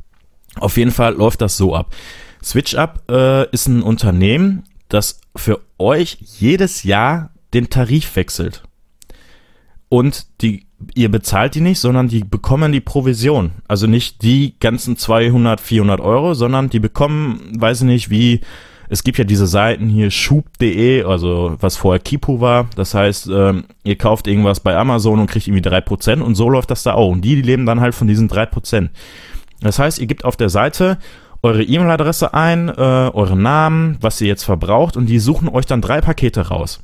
Auf 0.60 0.78
jeden 0.78 0.92
Fall 0.92 1.14
läuft 1.14 1.42
das 1.42 1.58
so 1.58 1.76
ab. 1.76 1.94
SwitchUp 2.44 3.04
äh, 3.10 3.50
ist 3.52 3.68
ein 3.68 3.82
Unternehmen, 3.82 4.64
das 4.90 5.20
für 5.36 5.62
euch 5.78 6.18
jedes 6.20 6.84
Jahr 6.84 7.32
den 7.54 7.70
Tarif 7.70 8.16
wechselt 8.16 8.64
und 9.90 10.26
die, 10.42 10.66
ihr 10.94 11.10
bezahlt 11.10 11.56
die 11.56 11.62
nicht, 11.62 11.80
sondern 11.80 12.08
die 12.08 12.24
bekommen 12.24 12.72
die 12.72 12.82
Provision. 12.82 13.52
Also 13.68 13.88
nicht 13.88 14.24
die 14.24 14.56
ganzen 14.60 14.98
200, 14.98 15.60
400 15.62 16.00
Euro, 16.02 16.34
sondern 16.34 16.70
die 16.70 16.80
bekommen, 16.80 17.54
weiß 17.58 17.82
ich 17.82 17.88
nicht, 17.88 18.10
wie, 18.10 18.42
es 18.90 19.04
gibt 19.04 19.18
ja 19.18 19.24
diese 19.24 19.48
Seiten 19.48 19.90
hier, 19.90 20.12
schub.de, 20.12 21.04
also 21.04 21.56
was 21.60 21.78
vorher 21.78 22.00
Kipu 22.00 22.40
war. 22.40 22.68
Das 22.76 22.94
heißt, 22.94 23.30
ähm, 23.32 23.66
ihr 23.84 23.98
kauft 23.98 24.28
irgendwas 24.28 24.60
bei 24.60 24.76
Amazon 24.76 25.20
und 25.20 25.28
kriegt 25.28 25.48
irgendwie 25.48 25.68
3% 25.68 26.22
und 26.22 26.36
so 26.36 26.50
läuft 26.50 26.72
das 26.72 26.84
da 26.84 26.94
auch. 26.94 27.12
Und 27.12 27.22
die, 27.22 27.36
die 27.36 27.42
leben 27.42 27.66
dann 27.66 27.82
halt 27.82 27.96
von 27.96 28.08
diesen 28.08 28.30
3%. 28.30 28.90
Das 29.62 29.80
heißt, 29.80 30.00
ihr 30.00 30.08
gebt 30.08 30.26
auf 30.26 30.36
der 30.36 30.50
Seite 30.50 30.98
eure 31.42 31.64
E-Mail-Adresse 31.64 32.34
ein, 32.34 32.70
äh, 32.70 32.72
euren 32.72 33.42
Namen, 33.42 33.98
was 34.02 34.20
ihr 34.20 34.28
jetzt 34.28 34.44
verbraucht 34.44 34.98
und 34.98 35.06
die 35.08 35.20
suchen 35.20 35.48
euch 35.48 35.66
dann 35.66 35.82
drei 35.82 36.02
Pakete 36.02 36.48
raus 36.48 36.84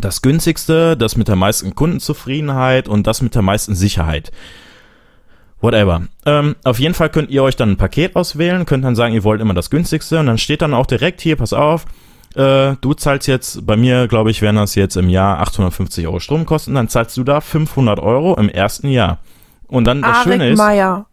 das 0.00 0.22
günstigste, 0.22 0.96
das 0.96 1.16
mit 1.16 1.28
der 1.28 1.36
meisten 1.36 1.74
Kundenzufriedenheit 1.74 2.88
und 2.88 3.06
das 3.06 3.22
mit 3.22 3.34
der 3.34 3.42
meisten 3.42 3.74
Sicherheit. 3.74 4.30
Whatever. 5.60 6.02
Ähm, 6.26 6.56
auf 6.64 6.78
jeden 6.78 6.94
Fall 6.94 7.08
könnt 7.08 7.30
ihr 7.30 7.42
euch 7.42 7.56
dann 7.56 7.72
ein 7.72 7.76
Paket 7.76 8.14
auswählen, 8.14 8.66
könnt 8.66 8.84
dann 8.84 8.94
sagen, 8.94 9.14
ihr 9.14 9.24
wollt 9.24 9.40
immer 9.40 9.54
das 9.54 9.70
günstigste 9.70 10.20
und 10.20 10.26
dann 10.26 10.38
steht 10.38 10.62
dann 10.62 10.74
auch 10.74 10.86
direkt 10.86 11.20
hier, 11.20 11.36
pass 11.36 11.52
auf, 11.52 11.86
äh, 12.34 12.76
du 12.80 12.94
zahlst 12.94 13.26
jetzt, 13.26 13.66
bei 13.66 13.76
mir 13.76 14.08
glaube 14.08 14.30
ich, 14.30 14.42
wären 14.42 14.56
das 14.56 14.74
jetzt 14.74 14.96
im 14.96 15.08
Jahr 15.08 15.40
850 15.40 16.06
Euro 16.06 16.20
Stromkosten, 16.20 16.74
dann 16.74 16.88
zahlst 16.88 17.16
du 17.16 17.24
da 17.24 17.40
500 17.40 17.98
Euro 17.98 18.36
im 18.36 18.48
ersten 18.48 18.88
Jahr. 18.88 19.18
Und 19.66 19.84
dann 19.84 20.02
das 20.02 20.22
Schöne 20.22 20.50
ist. 20.50 20.58
Meyer. 20.58 21.06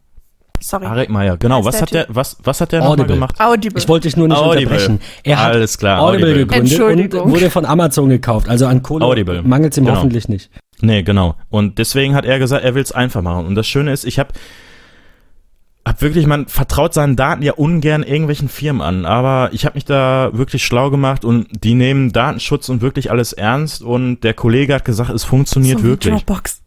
Sorry. 0.63 0.85
Arek 0.85 1.09
Meyer, 1.09 1.35
genau. 1.35 1.65
Was 1.65 1.81
hat 1.81 1.93
der, 1.93 2.05
was, 2.07 2.37
was 2.41 2.61
hat 2.61 2.71
der 2.71 2.81
nochmal 2.81 3.05
gemacht? 3.05 3.35
Audible. 3.39 3.77
Ich 3.81 3.89
wollte 3.89 4.07
dich 4.07 4.15
nur 4.15 4.29
nicht 4.29 4.37
Audible. 4.37 4.67
unterbrechen. 4.67 4.99
Er 5.23 5.43
hat 5.43 5.53
Alles 5.53 5.77
klar, 5.77 6.01
Audible, 6.01 6.31
Audible. 6.31 6.61
gegründet 6.61 7.13
und 7.15 7.31
wurde 7.31 7.49
von 7.49 7.65
Amazon 7.65 8.07
gekauft. 8.07 8.47
Also 8.47 8.65
an 8.67 8.81
Kohle 8.81 9.03
Audible. 9.05 9.43
mangelt 9.43 9.73
es 9.73 9.77
ihm 9.77 9.85
genau. 9.85 9.97
hoffentlich 9.97 10.29
nicht. 10.29 10.49
Nee, 10.79 11.03
genau. 11.03 11.35
Und 11.49 11.79
deswegen 11.79 12.15
hat 12.15 12.25
er 12.25 12.39
gesagt, 12.39 12.63
er 12.63 12.75
will 12.75 12.81
es 12.83 12.93
einfach 12.93 13.21
machen. 13.21 13.45
Und 13.45 13.55
das 13.55 13.67
Schöne 13.67 13.91
ist, 13.91 14.05
ich 14.05 14.19
habe 14.19 14.29
hab 15.85 16.01
wirklich, 16.01 16.25
man 16.27 16.47
vertraut 16.47 16.93
seinen 16.93 17.17
Daten 17.17 17.43
ja 17.43 17.53
ungern 17.53 18.03
irgendwelchen 18.03 18.47
Firmen 18.47 18.81
an, 18.81 19.05
aber 19.05 19.49
ich 19.51 19.65
habe 19.65 19.75
mich 19.75 19.83
da 19.83 20.29
wirklich 20.31 20.63
schlau 20.63 20.89
gemacht 20.89 21.25
und 21.25 21.47
die 21.63 21.75
nehmen 21.75 22.13
Datenschutz 22.13 22.69
und 22.69 22.81
wirklich 22.81 23.11
alles 23.11 23.33
ernst 23.33 23.81
und 23.81 24.21
der 24.21 24.33
Kollege 24.33 24.73
hat 24.75 24.85
gesagt, 24.85 25.09
es 25.09 25.25
funktioniert 25.25 25.79
so 25.79 25.85
wirklich. 25.85 26.13
Dropbox. 26.13 26.62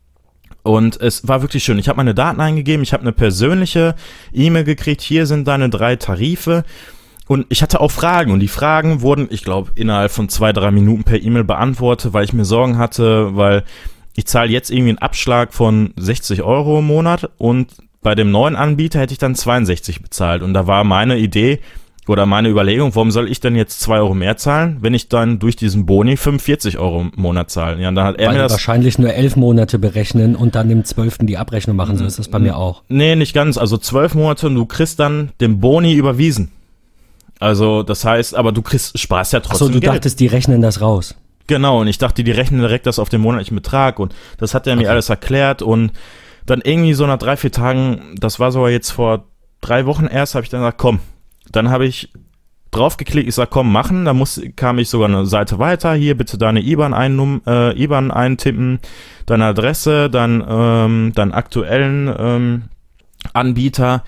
Und 0.67 1.01
es 1.01 1.29
war 1.29 1.43
wirklich 1.43 1.63
schön. 1.63 1.79
Ich 1.79 1.89
habe 1.89 1.99
meine 1.99 2.15
Daten 2.15 2.41
eingegeben, 2.41 2.83
ich 2.83 2.93
habe 2.93 3.03
eine 3.03 3.13
persönliche 3.13 3.95
E-Mail 4.33 4.65
gekriegt, 4.65 5.01
hier 5.01 5.27
sind 5.27 5.47
deine 5.47 5.71
drei 5.71 5.95
Tarife. 5.95 6.65
Und 7.29 7.47
ich 7.49 7.63
hatte 7.63 7.81
auch 7.81 7.91
Fragen 7.91 8.33
und 8.33 8.41
die 8.41 8.49
Fragen 8.49 9.01
wurden, 9.01 9.29
ich 9.31 9.45
glaube, 9.45 9.71
innerhalb 9.77 10.11
von 10.11 10.29
zwei, 10.29 10.53
drei 10.53 10.73
Minuten 10.73 11.05
per 11.05 11.23
E-Mail 11.23 11.45
beantwortet, 11.45 12.13
weil 12.13 12.25
ich 12.25 12.33
mir 12.33 12.45
Sorgen 12.45 12.79
hatte, 12.79 13.37
weil 13.37 13.65
ich 14.15 14.27
zahle 14.27 14.51
jetzt 14.51 14.71
irgendwie 14.71 14.91
einen 14.91 14.99
Abschlag 14.99 15.55
von 15.55 15.93
60 15.97 16.43
Euro 16.43 16.81
im 16.81 16.87
Monat 16.87 17.31
und 17.39 17.73
bei 18.03 18.15
dem 18.15 18.31
neuen 18.31 18.57
Anbieter 18.57 19.01
hätte 19.01 19.13
ich 19.13 19.19
dann 19.19 19.35
62 19.35 20.03
bezahlt. 20.03 20.43
Und 20.43 20.55
da 20.55 20.67
war 20.67 20.83
meine 20.85 21.19
Idee, 21.19 21.61
oder 22.09 22.27
meine 22.27 22.49
Überlegung, 22.49 22.95
warum 22.95 23.11
soll 23.11 23.31
ich 23.31 23.41
denn 23.41 23.57
jetzt 23.57 23.81
zwei 23.81 23.99
Euro 23.99 24.15
mehr 24.15 24.37
zahlen, 24.37 24.79
wenn 24.81 24.95
ich 24.95 25.09
dann 25.09 25.39
durch 25.39 25.57
diesen 25.57 25.87
Boni 25.87 26.17
45 26.17 26.79
Euro 26.79 27.01
im 27.03 27.13
Monat 27.17 27.51
zahle? 27.51 27.81
Ja, 27.81 27.91
dann 27.91 28.05
hat 28.05 28.19
er 28.19 28.29
Weil 28.29 28.37
mir 28.37 28.43
das 28.43 28.53
wahrscheinlich 28.53 28.99
nur 28.99 29.13
elf 29.13 29.37
Monate 29.37 29.79
berechnen 29.79 30.37
und 30.37 30.55
dann 30.55 30.71
im 30.71 30.85
zwölften 30.85 31.27
die 31.27 31.37
Abrechnung 31.37 31.77
machen. 31.77 31.97
So 31.97 32.05
ist 32.05 32.19
das 32.19 32.29
bei 32.29 32.39
mir 32.39 32.57
auch. 32.57 32.83
Nee, 32.89 33.17
nicht 33.17 33.35
ganz. 33.35 33.59
Also 33.59 33.77
zwölf 33.77 34.15
Monate 34.15 34.47
und 34.47 34.55
du 34.55 34.67
kriegst 34.67 35.01
dann 35.01 35.31
den 35.41 35.61
Boni 35.61 35.95
überwiesen. 35.95 36.53
Also 37.39 37.83
das 37.83 38.05
heißt, 38.05 38.35
aber 38.35 38.53
du 38.53 38.63
kriegst 38.63 38.99
Spaß 38.99 39.33
ja 39.33 39.41
trotzdem. 39.41 39.67
Achso, 39.67 39.69
du 39.69 39.81
Geld. 39.81 39.93
dachtest, 39.93 40.21
die 40.21 40.27
rechnen 40.27 40.63
das 40.63 40.81
raus. 40.81 41.15
Genau, 41.47 41.81
und 41.81 41.87
ich 41.87 41.99
dachte, 41.99 42.25
die 42.25 42.31
rechnen 42.31 42.61
direkt 42.61 42.87
das 42.87 42.99
auf 42.99 43.09
den 43.09 43.21
monatlichen 43.21 43.55
Betrag 43.55 43.99
und 44.01 44.15
das 44.39 44.55
hat 44.55 44.67
er 44.67 44.75
mir 44.75 44.83
okay. 44.83 44.91
alles 44.91 45.11
erklärt 45.11 45.63
und 45.63 45.93
dann 46.45 46.61
irgendwie 46.63 46.95
so 46.95 47.07
nach 47.07 47.19
drei, 47.19 47.37
vier 47.37 47.53
Tagen, 47.53 48.15
das 48.19 48.41
war 48.41 48.51
sogar 48.51 48.71
jetzt 48.71 48.91
vor 48.91 49.25
drei 49.61 49.87
Wochen 49.87 50.07
erst, 50.07 50.35
habe 50.35 50.45
ich 50.45 50.51
dann 50.51 50.61
gesagt, 50.61 50.79
komm, 50.79 51.01
dann 51.53 51.71
habe 51.71 51.87
ich 51.87 52.11
draufgeklickt, 52.71 53.29
ich 53.29 53.35
sag, 53.35 53.51
komm, 53.51 53.73
machen. 53.73 54.05
Da 54.05 54.13
muss, 54.13 54.41
kam 54.57 54.79
ich 54.79 54.89
sogar 54.89 55.09
eine 55.09 55.27
Seite 55.27 55.59
weiter. 55.59 55.95
Hier 55.95 56.17
bitte 56.17 56.39
deine 56.39 56.61
IBAN, 56.61 56.95
ein, 56.95 57.41
äh, 57.47 57.73
IBAN 57.83 58.11
eintippen, 58.11 58.81
deine 59.27 59.47
Adresse, 59.47 60.11
dann, 60.11 60.45
ähm, 60.47 61.13
deinen 61.15 61.33
aktuellen 61.33 62.15
ähm, 62.19 62.63
Anbieter. 63.33 64.05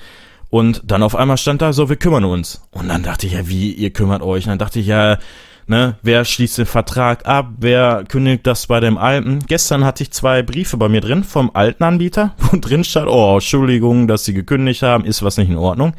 Und 0.51 0.83
dann 0.85 1.03
auf 1.03 1.15
einmal 1.15 1.37
stand 1.37 1.63
da 1.63 1.73
so, 1.73 1.89
wir 1.89 1.97
kümmern 1.97 2.25
uns. 2.25 2.63
Und 2.71 2.89
dann 2.89 3.03
dachte 3.03 3.27
ich, 3.27 3.35
ja, 3.35 3.49
wie, 3.49 3.73
ihr 3.73 3.91
kümmert 3.91 4.23
euch? 4.23 4.45
Und 4.45 4.51
dann 4.51 4.59
dachte 4.59 4.81
ich, 4.81 4.87
ja, 4.87 5.19
ne, 5.67 5.97
wer 6.03 6.25
schließt 6.25 6.59
den 6.59 6.67
Vertrag 6.67 7.27
ab? 7.27 7.51
Wer 7.59 8.05
kündigt 8.09 8.47
das 8.47 8.67
bei 8.67 8.81
dem 8.81 8.97
alten? 8.97 9.41
Gestern 9.47 9.85
hatte 9.85 10.03
ich 10.03 10.11
zwei 10.11 10.43
Briefe 10.43 10.77
bei 10.79 10.89
mir 10.89 11.03
drin 11.03 11.23
vom 11.23 11.51
alten 11.53 11.85
Anbieter, 11.85 12.35
wo 12.39 12.57
drin 12.57 12.85
stand, 12.85 13.09
oh, 13.09 13.35
Entschuldigung, 13.35 14.09
dass 14.09 14.25
sie 14.25 14.35
gekündigt 14.35 14.83
haben, 14.83 15.05
ist 15.05 15.23
was 15.23 15.37
nicht 15.37 15.51
in 15.51 15.57
Ordnung. 15.57 15.95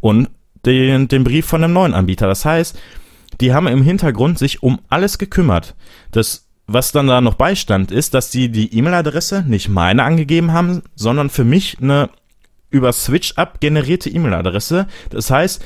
Und 0.00 0.28
den, 0.66 1.08
den 1.08 1.24
Brief 1.24 1.46
von 1.46 1.62
einem 1.62 1.72
neuen 1.72 1.94
Anbieter. 1.94 2.26
Das 2.26 2.44
heißt, 2.44 2.78
die 3.40 3.52
haben 3.52 3.66
im 3.66 3.82
Hintergrund 3.82 4.38
sich 4.38 4.62
um 4.62 4.80
alles 4.88 5.18
gekümmert. 5.18 5.74
Das, 6.10 6.48
was 6.66 6.92
dann 6.92 7.06
da 7.06 7.20
noch 7.20 7.34
beistand, 7.34 7.90
ist, 7.90 8.14
dass 8.14 8.30
die 8.30 8.50
die 8.50 8.76
E-Mail-Adresse 8.76 9.44
nicht 9.46 9.68
meine 9.68 10.04
angegeben 10.04 10.52
haben, 10.52 10.82
sondern 10.94 11.30
für 11.30 11.44
mich 11.44 11.78
eine 11.80 12.10
über 12.70 12.92
Switch-Up 12.92 13.60
generierte 13.60 14.10
E-Mail-Adresse. 14.10 14.86
Das 15.10 15.30
heißt, 15.30 15.64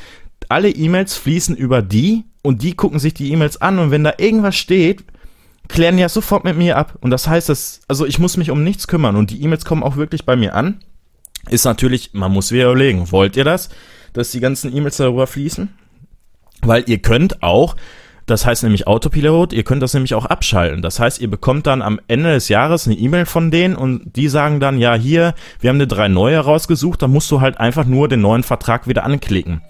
alle 0.48 0.70
E-Mails 0.70 1.16
fließen 1.16 1.56
über 1.56 1.82
die 1.82 2.24
und 2.42 2.62
die 2.62 2.74
gucken 2.74 2.98
sich 2.98 3.14
die 3.14 3.32
E-Mails 3.32 3.60
an 3.60 3.78
und 3.78 3.90
wenn 3.90 4.04
da 4.04 4.14
irgendwas 4.18 4.56
steht, 4.56 5.04
klären 5.68 5.96
die 5.96 6.02
ja 6.02 6.08
sofort 6.08 6.44
mit 6.44 6.56
mir 6.56 6.76
ab. 6.76 6.96
Und 7.00 7.10
das 7.10 7.26
heißt, 7.26 7.48
dass, 7.48 7.80
also 7.88 8.06
ich 8.06 8.18
muss 8.18 8.36
mich 8.36 8.50
um 8.50 8.62
nichts 8.62 8.86
kümmern 8.86 9.16
und 9.16 9.30
die 9.30 9.42
E-Mails 9.42 9.64
kommen 9.64 9.82
auch 9.82 9.96
wirklich 9.96 10.24
bei 10.24 10.36
mir 10.36 10.54
an. 10.54 10.80
Ist 11.48 11.64
natürlich, 11.64 12.10
man 12.12 12.32
muss 12.32 12.52
wieder 12.52 12.66
überlegen, 12.66 13.10
wollt 13.12 13.36
ihr 13.36 13.44
das? 13.44 13.68
Dass 14.16 14.30
die 14.30 14.40
ganzen 14.40 14.74
E-Mails 14.74 14.96
darüber 14.96 15.26
fließen. 15.26 15.68
Weil 16.62 16.84
ihr 16.86 16.98
könnt 16.98 17.42
auch, 17.42 17.76
das 18.24 18.46
heißt 18.46 18.62
nämlich 18.62 18.86
Autopilot, 18.86 19.52
ihr 19.52 19.62
könnt 19.62 19.82
das 19.82 19.94
nämlich 19.94 20.14
auch 20.14 20.24
abschalten. 20.24 20.82
Das 20.82 20.98
heißt, 20.98 21.20
ihr 21.20 21.30
bekommt 21.30 21.66
dann 21.66 21.82
am 21.82 22.00
Ende 22.08 22.32
des 22.32 22.48
Jahres 22.48 22.86
eine 22.86 22.96
E-Mail 22.96 23.26
von 23.26 23.50
denen 23.50 23.76
und 23.76 24.16
die 24.16 24.28
sagen 24.28 24.58
dann, 24.58 24.78
ja, 24.78 24.94
hier, 24.94 25.34
wir 25.60 25.68
haben 25.68 25.76
eine 25.76 25.86
drei 25.86 26.08
neue 26.08 26.38
rausgesucht, 26.38 27.02
da 27.02 27.08
musst 27.08 27.30
du 27.30 27.40
halt 27.40 27.60
einfach 27.60 27.84
nur 27.84 28.08
den 28.08 28.22
neuen 28.22 28.42
Vertrag 28.42 28.88
wieder 28.88 29.04
anklicken. 29.04 29.60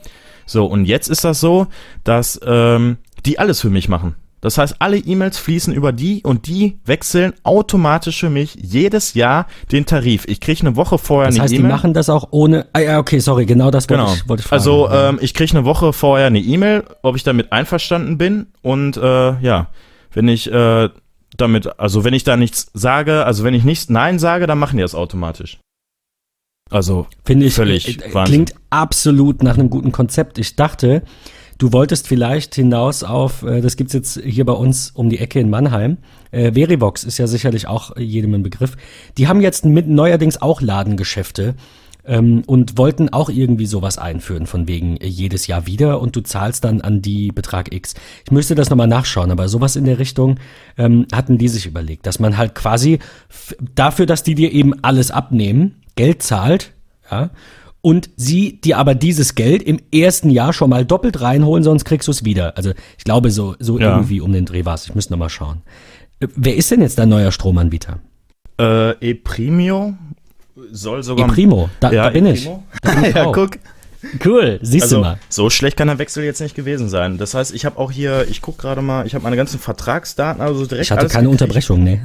So, 0.47 0.65
und 0.65 0.85
jetzt 0.85 1.09
ist 1.09 1.25
das 1.25 1.41
so, 1.41 1.67
dass 2.05 2.41
ähm, 2.47 2.99
die 3.27 3.41
alles 3.41 3.61
für 3.61 3.71
mich 3.71 3.89
machen. 3.89 4.15
Das 4.47 4.59
heißt, 4.59 4.77
alle 4.79 4.97
E-Mails 4.99 5.39
fließen 5.39 5.75
über 5.75 5.91
die 5.91 6.23
und 6.23 6.47
die 6.47 6.79
wechseln 6.85 7.33
automatisch 7.43 8.21
für 8.21 8.31
mich 8.31 8.55
jedes 8.55 9.15
Jahr 9.15 9.49
den 9.73 9.87
Tarif. 9.87 10.25
Ich 10.29 10.41
kriege 10.41 10.61
eine 10.61 10.77
Woche 10.77 10.99
vorher 10.99 11.27
Das 11.27 11.35
eine 11.35 11.43
heißt, 11.43 11.53
die 11.53 11.57
E-Mail. 11.57 11.73
machen 11.73 11.95
das 11.95 12.09
auch 12.09 12.29
ohne. 12.31 12.69
Ah, 12.73 12.79
ja, 12.79 12.99
okay, 13.01 13.19
sorry, 13.19 13.45
genau 13.45 13.73
das 13.73 13.89
wollte 13.91 14.03
Genau. 14.05 14.15
ich, 14.15 14.29
wollte 14.29 14.43
ich 14.43 14.47
fragen. 14.47 14.61
also 14.61 14.89
ähm, 14.89 15.19
ich 15.21 15.35
kriege 15.35 15.51
eine 15.51 15.65
Woche 15.65 15.93
vorher 15.93 16.29
eine 16.29 16.39
E-Mail, 16.39 16.85
ob 17.03 17.17
ich 17.17 17.25
damit 17.25 17.51
einverstanden 17.51 18.19
bin 18.19 18.47
und 18.63 18.97
äh, 18.97 19.41
ja, 19.41 19.67
wenn 20.13 20.29
ich 20.29 20.49
äh, 20.53 20.91
damit, 21.37 21.81
also 21.81 22.05
wenn 22.05 22.15
ich 22.15 22.23
da 22.23 22.37
nichts 22.37 22.71
sage, 22.73 23.25
also 23.27 23.43
wenn 23.43 23.53
ich 23.53 23.65
nicht 23.65 23.91
Nein 23.91 24.21
sage, 24.21 24.47
dann 24.47 24.61
machen 24.61 24.77
die 24.77 24.83
das 24.83 24.95
automatisch. 24.95 25.59
Also 26.71 27.09
Finde 27.25 27.47
ich, 27.47 27.55
völlig 27.55 27.89
äh, 28.01 28.11
äh, 28.11 28.15
Wahnsinn. 28.15 28.33
klingt 28.47 28.55
absolut 28.71 29.43
nach 29.43 29.55
einem 29.59 29.71
guten 29.71 29.91
Konzept. 29.91 30.39
Ich 30.39 30.55
dachte, 30.55 31.03
du 31.59 31.73
wolltest 31.73 32.09
vielleicht 32.09 32.55
hinaus 32.55 33.03
auf, 33.03 33.43
äh, 33.43 33.61
das 33.61 33.77
gibt's 33.77 33.93
jetzt 33.93 34.21
hier 34.23 34.45
bei 34.45 34.53
uns 34.53 34.91
um 34.91 35.11
die 35.11 35.19
Ecke 35.19 35.41
in 35.41 35.51
Mannheim. 35.51 35.99
Äh, 36.31 36.53
Verivox 36.53 37.05
ist 37.05 37.19
ja 37.19 37.27
sicherlich 37.27 37.69
auch 37.69 37.97
jedem 37.97 38.35
ein 38.35 38.43
Begriff. 38.43 38.77
Die 39.19 39.29
haben 39.29 39.41
jetzt 39.41 39.65
mit 39.65 39.89
neuerdings 39.89 40.41
auch 40.41 40.61
Ladengeschäfte 40.61 41.55
ähm, 42.07 42.43
und 42.47 42.79
wollten 42.79 43.09
auch 43.11 43.29
irgendwie 43.29 43.67
sowas 43.67 43.99
einführen, 43.99 44.47
von 44.47 44.69
wegen 44.69 44.97
äh, 44.97 45.07
jedes 45.07 45.47
Jahr 45.47 45.67
wieder 45.67 46.01
und 46.01 46.17
du 46.17 46.21
zahlst 46.21 46.65
dann 46.65 46.81
an 46.81 47.03
die 47.03 47.33
Betrag 47.33 47.73
X. 47.73 47.95
Ich 48.25 48.31
müsste 48.31 48.55
das 48.55 48.71
nochmal 48.71 48.89
nachschauen, 48.89 49.31
aber 49.31 49.49
sowas 49.49 49.77
in 49.77 49.85
der 49.85 49.99
Richtung 49.99 50.39
ähm, 50.79 51.07
hatten 51.13 51.39
die 51.39 51.49
sich 51.49 51.67
überlegt, 51.67 52.07
dass 52.07 52.19
man 52.19 52.37
halt 52.37 52.55
quasi 52.55 52.99
dafür, 53.75 54.07
dass 54.07 54.23
die 54.23 54.35
dir 54.35 54.53
eben 54.53 54.73
alles 54.83 55.11
abnehmen, 55.11 55.83
Geld 55.97 56.23
zahlt, 56.23 56.73
ja, 57.11 57.31
und 57.87 58.11
sie 58.17 58.61
dir 58.61 58.79
aber 58.79 58.97
dieses 58.97 59.37
Geld 59.37 59.63
im 59.63 59.79
ersten 59.95 60.29
Jahr 60.31 60.53
schon 60.53 60.71
mal 60.71 60.85
doppelt 60.85 61.21
reinholen, 61.21 61.63
sonst 61.63 61.85
kriegst 61.85 62.09
du 62.09 62.11
es 62.11 62.25
wieder. 62.25 62.57
Also 62.57 62.73
ich 62.99 63.05
glaube, 63.05 63.31
so, 63.31 63.55
so 63.61 63.79
Ja. 63.79 63.95
irgendwie 63.95 64.21
um 64.21 64.33
den 64.33 64.45
Dreh 64.45 64.65
war 64.65 64.75
es. 64.75 64.87
Ich 64.89 64.95
müsste 64.97 65.13
nochmal 65.13 65.29
schauen. 65.31 65.63
Äh, 66.19 66.27
Wer 66.35 66.57
ist 66.57 66.69
denn 66.73 66.81
jetzt 66.83 66.99
dein 66.99 67.09
neuer 67.11 67.31
Stromanbieter? 67.31 68.01
äh, 68.59 68.91
E-Premio 69.11 69.95
soll 70.73 71.05
sogar 71.05 71.29
Eprimo, 71.29 71.71
da, 71.79 71.93
ja, 71.93 72.05
da 72.05 72.11
bin 72.11 72.27
ich. 72.27 72.49
Da 72.83 72.91
bin 72.95 73.05
ich 73.09 73.15
ja, 73.15 73.31
guck. 73.31 73.59
Cool, 74.25 74.59
siehst 74.63 74.85
Also, 74.85 74.97
du 74.97 75.03
mal. 75.03 75.19
so 75.29 75.49
schlecht 75.51 75.77
kann 75.77 75.87
der 75.87 75.99
Wechsel 75.99 76.25
jetzt 76.25 76.41
nicht 76.41 76.57
gewesen 76.57 76.89
sein. 76.89 77.19
Das 77.19 77.35
heißt, 77.35 77.55
ich 77.55 77.65
habe 77.65 77.79
auch 77.79 77.93
hier, 77.93 78.27
ich 78.29 78.43
gucke 78.43 78.63
gerade 78.63 78.83
mal, 78.83 79.07
ich 79.07 79.15
habe 79.15 79.23
meine 79.23 79.37
ganzen 79.37 79.61
Vertragsdaten, 79.61 80.43
also 80.43 80.67
direkt 80.67 80.87
Ich 80.87 80.91
hatte 80.91 81.07
keine 81.07 81.29
gekriegt. 81.29 81.43
Unterbrechung, 81.43 81.85
ne. 81.85 82.05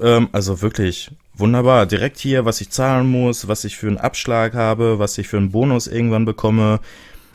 Ähm, 0.00 0.28
also 0.32 0.62
wirklich 0.62 1.10
wunderbar. 1.40 1.86
Direkt 1.86 2.18
hier, 2.18 2.44
was 2.44 2.60
ich 2.60 2.70
zahlen 2.70 3.08
muss, 3.08 3.48
was 3.48 3.64
ich 3.64 3.76
für 3.76 3.88
einen 3.88 3.98
Abschlag 3.98 4.54
habe, 4.54 4.98
was 4.98 5.18
ich 5.18 5.28
für 5.28 5.38
einen 5.38 5.50
Bonus 5.50 5.86
irgendwann 5.86 6.24
bekomme. 6.24 6.80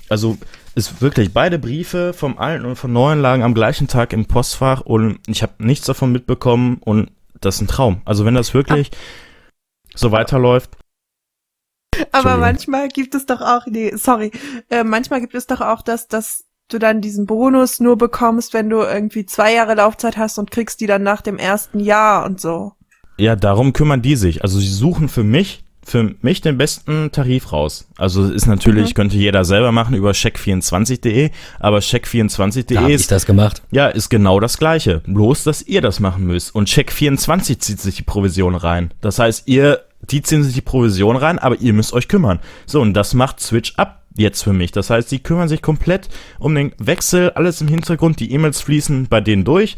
Also 0.09 0.37
ist 0.75 1.01
wirklich 1.01 1.33
beide 1.33 1.57
Briefe 1.57 2.13
vom 2.13 2.37
alten 2.37 2.65
und 2.65 2.75
vom 2.75 2.93
neuen 2.93 3.21
lagen 3.21 3.43
am 3.43 3.53
gleichen 3.53 3.87
Tag 3.87 4.13
im 4.13 4.25
Postfach 4.25 4.81
und 4.81 5.19
ich 5.27 5.41
habe 5.41 5.53
nichts 5.59 5.87
davon 5.87 6.11
mitbekommen 6.11 6.77
und 6.83 7.11
das 7.41 7.55
ist 7.55 7.61
ein 7.61 7.67
Traum. 7.67 8.01
Also 8.05 8.25
wenn 8.25 8.35
das 8.35 8.53
wirklich 8.53 8.91
so 9.95 10.11
weiterläuft, 10.11 10.77
Aber 12.11 12.37
manchmal 12.37 12.89
gibt 12.89 13.15
es 13.15 13.25
doch 13.25 13.41
auch, 13.41 13.65
nee, 13.67 13.95
sorry, 13.95 14.31
äh, 14.69 14.83
manchmal 14.83 15.21
gibt 15.21 15.35
es 15.35 15.47
doch 15.47 15.61
auch 15.61 15.81
das, 15.81 16.07
dass 16.07 16.45
du 16.67 16.79
dann 16.79 17.01
diesen 17.01 17.25
Bonus 17.25 17.79
nur 17.79 17.97
bekommst, 17.97 18.53
wenn 18.53 18.69
du 18.69 18.81
irgendwie 18.81 19.25
zwei 19.25 19.53
Jahre 19.53 19.75
Laufzeit 19.75 20.17
hast 20.17 20.37
und 20.37 20.51
kriegst 20.51 20.81
die 20.81 20.87
dann 20.87 21.03
nach 21.03 21.21
dem 21.21 21.37
ersten 21.37 21.79
Jahr 21.79 22.25
und 22.25 22.41
so. 22.41 22.73
Ja, 23.17 23.35
darum 23.35 23.73
kümmern 23.73 24.01
die 24.01 24.15
sich. 24.15 24.43
Also 24.43 24.59
sie 24.59 24.67
suchen 24.67 25.09
für 25.09 25.23
mich 25.23 25.61
für 25.87 26.15
mich 26.23 26.41
den 26.41 26.57
besten 26.57 27.11
Tarif 27.11 27.53
raus. 27.53 27.87
Also 27.95 28.25
ist 28.31 28.47
natürlich, 28.47 28.89
Mhm. 28.89 28.93
könnte 28.95 29.17
jeder 29.17 29.45
selber 29.45 29.71
machen 29.71 29.93
über 29.93 30.13
check24.de, 30.13 31.29
aber 31.59 31.77
check24.de 31.77 32.63
Da 32.75 32.81
habe 32.81 32.89
ich 32.89 32.95
ist 33.01 33.11
das 33.11 33.27
gemacht. 33.27 33.61
Ja, 33.69 33.89
ist 33.89 34.09
genau 34.09 34.39
das 34.39 34.57
gleiche. 34.57 35.01
Bloß, 35.05 35.43
dass 35.43 35.61
ihr 35.61 35.81
das 35.81 35.99
machen 35.99 36.25
müsst. 36.25 36.55
Und 36.55 36.69
Check24 36.69 37.59
zieht 37.59 37.79
sich 37.79 37.97
die 37.97 38.01
Provision 38.01 38.55
rein. 38.55 38.91
Das 39.01 39.19
heißt, 39.19 39.47
ihr, 39.47 39.81
die 40.09 40.23
ziehen 40.23 40.43
sich 40.43 40.55
die 40.55 40.61
Provision 40.61 41.17
rein, 41.17 41.37
aber 41.37 41.59
ihr 41.61 41.73
müsst 41.73 41.93
euch 41.93 42.07
kümmern. 42.07 42.39
So, 42.65 42.81
und 42.81 42.95
das 42.95 43.13
macht 43.13 43.39
Switch 43.39 43.73
up 43.77 44.01
jetzt 44.17 44.43
für 44.43 44.53
mich. 44.53 44.71
Das 44.71 44.89
heißt, 44.89 45.11
die 45.11 45.19
kümmern 45.19 45.47
sich 45.47 45.61
komplett 45.61 46.09
um 46.39 46.55
den 46.55 46.71
Wechsel, 46.77 47.31
alles 47.31 47.61
im 47.61 47.67
Hintergrund, 47.67 48.19
die 48.19 48.31
E-Mails 48.31 48.61
fließen 48.61 49.07
bei 49.09 49.21
denen 49.21 49.43
durch. 49.43 49.75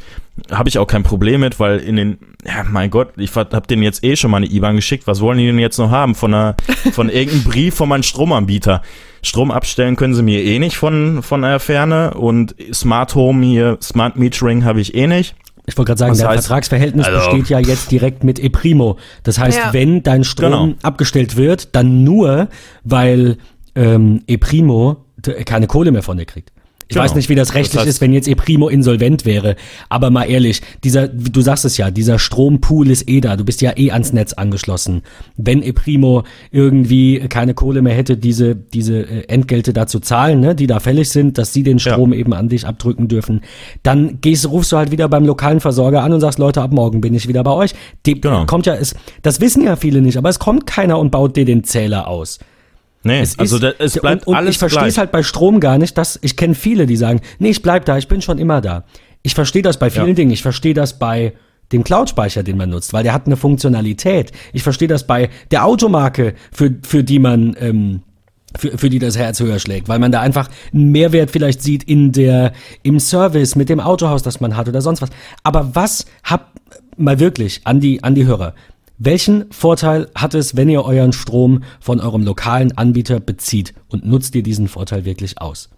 Habe 0.52 0.70
ich 0.70 0.78
auch 0.78 0.86
kein 0.88 1.04
Problem 1.04 1.42
mit, 1.42 1.60
weil 1.60 1.80
in 1.80 1.96
den, 1.96 2.18
ja, 2.46 2.64
mein 2.70 2.90
Gott, 2.92 3.10
ich 3.18 3.34
hab 3.36 3.68
denen 3.68 3.82
jetzt 3.84 4.04
eh 4.04 4.16
schon 4.16 4.30
mal 4.32 4.38
eine 4.38 4.46
IBAN 4.46 4.76
geschickt. 4.76 5.08
Was 5.08 5.22
wollen 5.22 5.40
die 5.40 5.48
denn 5.48 5.58
jetzt 5.60 5.80
noch 5.80 5.90
haben? 5.90 6.14
Von 6.16 6.34
einer, 6.34 6.56
von 6.92 7.10
irgendeinem 7.10 7.44
Brief 7.46 7.76
von 7.76 7.90
meinem 7.90 8.04
Stromanbieter. 8.04 8.82
Strom 9.24 9.50
abstellen 9.52 9.96
können 9.96 10.14
sie 10.14 10.22
mir 10.24 10.44
eh 10.44 10.60
nicht 10.60 10.78
von, 10.78 11.24
von 11.24 11.42
der 11.42 11.60
Ferne 11.60 12.14
und 12.14 12.56
Smart 12.72 13.16
Home 13.16 13.44
hier, 13.46 13.78
Smart 13.82 14.16
Metering 14.16 14.64
habe 14.64 14.80
ich 14.80 14.94
eh 14.94 15.08
nicht. 15.08 15.36
Ich 15.66 15.76
wollte 15.78 15.90
gerade 15.90 16.00
sagen, 16.00 16.18
dein 16.18 16.28
heißt- 16.28 16.34
Vertragsverhältnis 16.44 17.08
Also- 17.08 17.32
besteht 17.32 17.50
ja 17.50 17.60
jetzt 17.60 17.92
direkt 17.92 18.24
mit 18.24 18.40
Eprimo. 18.40 18.98
Das 19.24 19.38
heißt, 19.40 19.58
Ja. 19.58 19.74
wenn 19.74 20.02
dein 20.04 20.24
Strom 20.24 20.52
Genau. 20.52 20.74
abgestellt 20.84 21.36
wird, 21.36 21.76
dann 21.76 22.04
nur, 22.06 22.48
weil 22.86 23.38
ähm, 23.78 24.22
Eprimo 24.28 24.98
keine 25.46 25.68
Kohle 25.68 25.92
mehr 25.92 26.04
von 26.04 26.18
dir 26.18 26.26
kriegt. 26.26 26.52
Ich 26.90 26.94
Genau. 26.94 27.04
weiß 27.04 27.16
nicht, 27.16 27.28
wie 27.28 27.36
das 27.36 27.54
rechtlich 27.54 27.74
Das 27.74 27.84
heißt- 27.84 27.90
ist, 27.90 28.02
wenn 28.02 28.14
jetzt 28.14 28.30
Eprimo 28.30 28.70
insolvent 28.70 29.26
wäre. 29.26 29.58
Aber 29.90 30.10
mal 30.10 30.24
ehrlich, 30.24 30.62
dieser, 30.86 31.10
du 31.10 31.42
sagst 31.42 31.66
es 31.66 31.76
ja, 31.76 31.92
dieser 31.92 32.18
Strompool 32.18 32.90
ist 32.90 33.10
eh 33.10 33.20
da. 33.20 33.36
Du 33.36 33.44
bist 33.44 33.60
ja 33.62 33.74
eh 33.76 33.92
ans 33.92 34.14
Netz 34.14 34.32
angeschlossen. 34.32 35.02
Wenn 35.36 35.64
Eprimo 35.64 36.24
irgendwie 36.50 37.20
keine 37.28 37.54
Kohle 37.54 37.82
mehr 37.82 37.94
hätte, 37.94 38.16
diese, 38.16 38.56
diese 38.56 39.00
äh, 39.02 39.24
Entgelte 39.28 39.74
da 39.74 39.86
zu 39.86 40.00
zahlen, 40.00 40.40
ne, 40.40 40.56
die 40.56 40.66
da 40.68 40.80
fällig 40.80 41.10
sind, 41.10 41.38
dass 41.38 41.52
sie 41.52 41.64
den 41.64 41.78
Ja. 41.78 41.92
Strom 41.92 42.14
eben 42.14 42.34
an 42.34 42.48
dich 42.48 42.66
abdrücken 42.66 43.10
dürfen, 43.10 43.42
dann 43.84 44.20
gehst, 44.22 44.50
rufst 44.50 44.72
du 44.72 44.78
halt 44.78 44.92
wieder 44.92 45.10
beim 45.10 45.26
lokalen 45.26 45.60
Versorger 45.60 46.04
an 46.04 46.14
und 46.14 46.22
sagst, 46.22 46.40
Leute, 46.40 46.62
ab 46.62 46.72
morgen 46.72 47.02
bin 47.02 47.14
ich 47.14 47.28
wieder 47.28 47.44
bei 47.44 47.52
euch. 47.52 47.74
Die, 48.06 48.22
Genau. 48.22 48.46
kommt 48.46 48.66
ja, 48.66 48.76
es, 48.76 48.96
das 49.24 49.42
wissen 49.42 49.62
ja 49.64 49.76
viele 49.76 50.00
nicht, 50.02 50.16
aber 50.18 50.30
es 50.30 50.40
kommt 50.40 50.66
keiner 50.66 51.00
und 51.00 51.12
baut 51.12 51.36
dir 51.36 51.44
den 51.44 51.66
Zähler 51.66 52.08
aus. 52.08 52.40
Nee, 53.08 53.22
Es 53.22 53.40
also 53.40 53.56
ist, 53.58 53.64
da, 53.64 53.72
es 53.80 53.94
bleibt 53.94 54.28
und, 54.28 54.34
und 54.34 54.36
alles 54.38 54.52
ich 54.52 54.58
verstehe 54.60 54.88
es 54.88 54.98
halt 54.98 55.12
bei 55.12 55.24
Strom 55.24 55.60
gar 55.60 55.78
nicht, 55.78 55.98
dass 55.98 56.20
ich 56.22 56.36
kenne 56.36 56.56
viele, 56.56 56.86
die 56.86 56.98
sagen, 56.98 57.22
nee, 57.40 57.50
ich 57.50 57.62
bleib 57.62 57.86
da, 57.86 57.98
ich 57.98 58.08
bin 58.08 58.22
schon 58.22 58.38
immer 58.38 58.62
da. 58.62 58.84
Ich 59.24 59.34
verstehe 59.34 59.62
das 59.62 59.78
bei 59.78 59.90
vielen 59.90 60.10
Ja. 60.10 60.14
Dingen. 60.14 60.32
Ich 60.32 60.42
verstehe 60.42 60.74
das 60.74 61.00
bei 61.00 61.34
dem 61.72 61.84
Cloud-Speicher, 61.84 62.44
den 62.44 62.58
man 62.58 62.70
nutzt, 62.70 62.94
weil 62.94 63.04
der 63.04 63.14
hat 63.14 63.26
eine 63.26 63.36
Funktionalität. 63.36 64.32
Ich 64.54 64.64
verstehe 64.64 64.88
das 64.88 65.06
bei 65.06 65.30
der 65.52 65.66
Automarke, 65.66 66.34
für, 66.52 66.76
für 66.84 67.04
die 67.04 67.20
man 67.20 67.56
ähm, 67.60 68.02
für, 68.58 68.78
für 68.78 68.90
die 68.90 69.00
das 69.00 69.18
Herz 69.18 69.40
höher 69.40 69.60
schlägt, 69.60 69.90
weil 69.90 70.00
man 70.00 70.12
da 70.12 70.22
einfach 70.22 70.50
einen 70.74 70.92
Mehrwert 70.92 71.32
vielleicht 71.32 71.62
sieht 71.62 71.84
in 71.84 72.12
der, 72.12 72.54
im 72.84 73.00
Service 73.00 73.56
mit 73.56 73.70
dem 73.70 73.80
Autohaus, 73.80 74.24
das 74.24 74.40
man 74.40 74.56
hat 74.56 74.68
oder 74.68 74.82
sonst 74.82 75.02
was. 75.02 75.10
Aber 75.44 75.76
was 75.76 76.06
habt, 76.24 76.58
mal 76.98 77.20
wirklich 77.20 77.62
an 77.66 77.80
die, 77.80 78.04
an 78.04 78.16
die 78.16 78.26
Hörer, 78.26 78.54
welchen 78.98 79.46
Vorteil 79.52 80.10
hat 80.16 80.34
es, 80.34 80.56
wenn 80.56 80.70
ihr 80.70 80.84
euren 80.84 81.14
Strom 81.14 81.64
von 81.80 82.00
eurem 82.00 82.24
lokalen 82.24 82.78
Anbieter 82.78 83.20
bezieht 83.20 83.74
und 83.90 84.06
nutzt 84.06 84.34
ihr 84.36 84.44
diesen 84.44 84.68
Vorteil 84.68 85.06
wirklich 85.06 85.40
aus? 85.40 85.70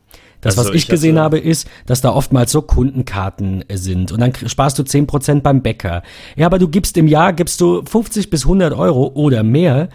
Das, 0.42 0.58
Also 0.58 0.70
was 0.70 0.76
ich 0.76 0.84
ich 0.84 0.88
gesehen 0.88 1.16
hatte- 1.16 1.24
habe, 1.24 1.40
ist, 1.40 1.68
dass 1.86 2.00
da 2.00 2.14
oftmals 2.14 2.52
so 2.54 2.62
Kundenkarten 2.62 3.66
äh, 3.68 3.76
sind 3.78 4.14
und 4.14 4.22
dann 4.22 4.32
sparst 4.48 4.80
du 4.80 4.84
10% 4.84 5.42
beim 5.42 5.62
Bäcker. 5.62 6.02
Ja, 6.38 6.46
aber 6.46 6.60
du 6.60 6.70
gibst 6.70 6.96
im 6.98 7.08
Jahr, 7.10 7.34
gibst 7.34 7.60
du 7.60 7.82
50 7.86 8.30
bis 8.30 8.44
100 8.46 8.74
Euro 8.74 9.12
oder 9.16 9.44
mehr 9.44 9.90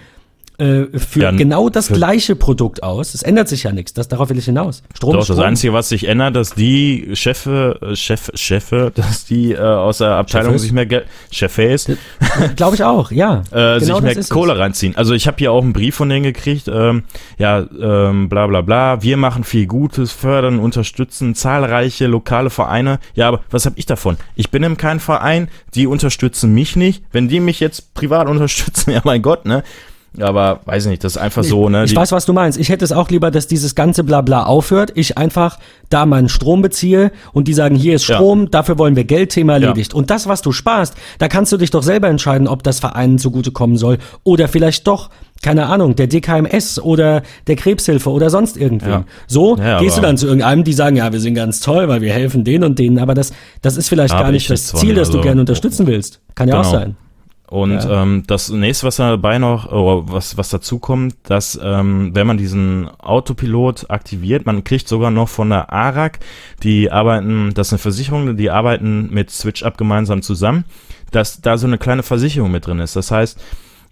äh, 0.58 0.84
für 0.98 1.20
Dann 1.20 1.36
genau 1.36 1.68
das 1.68 1.88
für- 1.88 1.94
gleiche 1.94 2.36
Produkt 2.36 2.82
aus. 2.82 3.14
Es 3.14 3.22
ändert 3.22 3.48
sich 3.48 3.64
ja 3.64 3.72
nichts. 3.72 3.92
Das, 3.92 4.08
darauf 4.08 4.30
will 4.30 4.38
ich 4.38 4.44
hinaus. 4.44 4.82
Strom 4.94 5.14
Doch, 5.14 5.20
ist 5.22 5.28
das 5.30 5.36
Strom. 5.36 5.48
Einzige, 5.48 5.72
was 5.72 5.88
sich 5.88 6.06
ändert, 6.06 6.36
dass 6.36 6.54
die 6.54 7.10
Chefe, 7.14 7.78
äh, 7.82 7.96
Chef, 7.96 8.30
Chefe, 8.34 8.92
dass 8.94 9.24
die 9.24 9.52
äh, 9.52 9.58
aus 9.58 9.98
der 9.98 10.10
Abteilung 10.12 10.52
Chefes? 10.52 10.62
sich 10.62 10.72
mehr 10.72 10.86
Geld, 10.86 11.06
Chefes, 11.30 11.88
Glaube 12.56 12.76
ich 12.76 12.84
auch, 12.84 13.10
ja. 13.10 13.42
äh, 13.50 13.78
sich 13.80 13.88
Genau 13.88 13.94
das 13.96 14.02
mehr 14.02 14.12
ist 14.12 14.18
es. 14.18 14.30
Kohle 14.30 14.58
reinziehen. 14.58 14.96
Also 14.96 15.14
ich 15.14 15.26
habe 15.26 15.36
hier 15.38 15.50
auch 15.52 15.62
einen 15.62 15.72
Brief 15.72 15.96
von 15.96 16.08
denen 16.08 16.22
gekriegt, 16.22 16.68
ähm, 16.68 17.04
ja, 17.38 17.66
ähm, 17.80 18.28
bla 18.28 18.46
bla 18.46 18.60
bla, 18.60 19.02
wir 19.02 19.16
machen 19.16 19.44
viel 19.44 19.66
Gutes, 19.66 20.12
fördern, 20.12 20.58
unterstützen 20.58 21.34
zahlreiche 21.34 22.06
lokale 22.06 22.50
Vereine. 22.50 22.98
Ja, 23.14 23.28
aber 23.28 23.40
was 23.50 23.66
habe 23.66 23.76
ich 23.78 23.86
davon? 23.86 24.16
Ich 24.36 24.50
bin 24.50 24.62
in 24.62 24.76
keinem 24.76 25.00
Verein, 25.00 25.48
die 25.74 25.86
unterstützen 25.86 26.54
mich 26.54 26.76
nicht. 26.76 27.02
Wenn 27.12 27.28
die 27.28 27.40
mich 27.40 27.60
jetzt 27.60 27.94
privat 27.94 28.28
unterstützen, 28.28 28.90
ja 28.92 29.00
mein 29.04 29.20
Gott, 29.22 29.46
ne? 29.46 29.62
Aber 30.20 30.60
weiß 30.64 30.86
nicht, 30.86 31.02
das 31.02 31.16
ist 31.16 31.18
einfach 31.22 31.42
so, 31.42 31.68
ne? 31.68 31.84
Ich 31.84 31.96
weiß, 31.96 32.12
was 32.12 32.24
du 32.24 32.32
meinst. 32.32 32.58
Ich 32.58 32.68
hätte 32.68 32.84
es 32.84 32.92
auch 32.92 33.10
lieber, 33.10 33.30
dass 33.30 33.46
dieses 33.48 33.74
ganze 33.74 34.04
Blabla 34.04 34.44
aufhört. 34.44 34.92
Ich 34.94 35.18
einfach 35.18 35.58
da 35.90 36.06
meinen 36.06 36.28
Strom 36.28 36.62
beziehe 36.62 37.10
und 37.32 37.48
die 37.48 37.54
sagen, 37.54 37.74
hier 37.74 37.96
ist 37.96 38.06
Ja. 38.06 38.16
Strom, 38.16 38.50
dafür 38.50 38.78
wollen 38.78 38.94
wir 38.96 39.04
Geld, 39.04 39.30
Thema 39.30 39.54
erledigt. 39.54 39.92
Und 39.92 40.10
das, 40.10 40.28
was 40.28 40.40
du 40.42 40.52
sparst, 40.52 40.94
da 41.18 41.28
kannst 41.28 41.50
du 41.52 41.56
dich 41.56 41.70
doch 41.70 41.82
selber 41.82 42.08
entscheiden, 42.08 42.46
ob 42.46 42.62
das 42.62 42.78
Vereinen 42.80 43.18
zugutekommen 43.18 43.76
soll 43.76 43.98
oder 44.22 44.46
vielleicht 44.48 44.86
doch, 44.86 45.10
keine 45.42 45.66
Ahnung, 45.66 45.94
der 45.96 46.06
DKMS 46.06 46.78
oder 46.80 47.22
der 47.48 47.56
Krebshilfe 47.56 48.08
oder 48.10 48.30
sonst 48.30 48.56
irgendwem. 48.56 48.90
Ja. 48.90 49.04
So 49.26 49.56
Ja, 49.56 49.80
gehst 49.80 49.96
du 49.98 50.00
dann 50.00 50.16
zu 50.16 50.26
irgendeinem, 50.26 50.64
die 50.64 50.72
sagen, 50.72 50.96
ja, 50.96 51.12
wir 51.12 51.20
sind 51.20 51.34
ganz 51.34 51.60
toll, 51.60 51.88
weil 51.88 52.00
wir 52.00 52.12
helfen 52.12 52.44
denen 52.44 52.64
und 52.64 52.78
denen, 52.78 52.98
aber 52.98 53.14
das, 53.14 53.32
das 53.62 53.76
ist 53.76 53.88
vielleicht 53.88 54.14
gar 54.14 54.30
nicht 54.30 54.44
ich 54.44 54.48
das 54.48 54.72
Ziel, 54.72 54.94
das 54.94 55.08
du 55.10 55.18
also- 55.18 55.22
gerne 55.26 55.40
unterstützen 55.40 55.86
willst. 55.86 56.20
Kann 56.34 56.48
ja 56.48 56.60
auch 56.60 56.62
Genau. 56.62 56.72
sein. 56.78 56.96
Und 57.46 57.72
ja. 57.72 58.02
ähm, 58.02 58.24
das 58.26 58.48
nächste, 58.48 58.86
was 58.86 58.96
dabei 58.96 59.38
noch, 59.38 59.70
oh, 59.70 60.04
was, 60.06 60.38
was 60.38 60.48
dazu 60.48 60.78
kommt, 60.78 61.14
dass 61.24 61.58
ähm, 61.62 62.10
wenn 62.14 62.26
man 62.26 62.38
diesen 62.38 62.88
Autopilot 62.98 63.90
aktiviert, 63.90 64.46
man 64.46 64.64
kriegt 64.64 64.88
sogar 64.88 65.10
noch 65.10 65.28
von 65.28 65.50
der 65.50 65.70
ARAG, 65.70 66.20
die 66.62 66.90
arbeiten, 66.90 67.52
das 67.54 67.68
ist 67.68 67.72
eine 67.74 67.78
Versicherung, 67.80 68.36
die 68.36 68.50
arbeiten 68.50 69.10
mit 69.12 69.30
SwitchUp 69.30 69.76
gemeinsam 69.76 70.22
zusammen, 70.22 70.64
dass 71.10 71.42
da 71.42 71.58
so 71.58 71.66
eine 71.66 71.78
kleine 71.78 72.02
Versicherung 72.02 72.50
mit 72.50 72.66
drin 72.66 72.80
ist. 72.80 72.96
Das 72.96 73.10
heißt, 73.10 73.38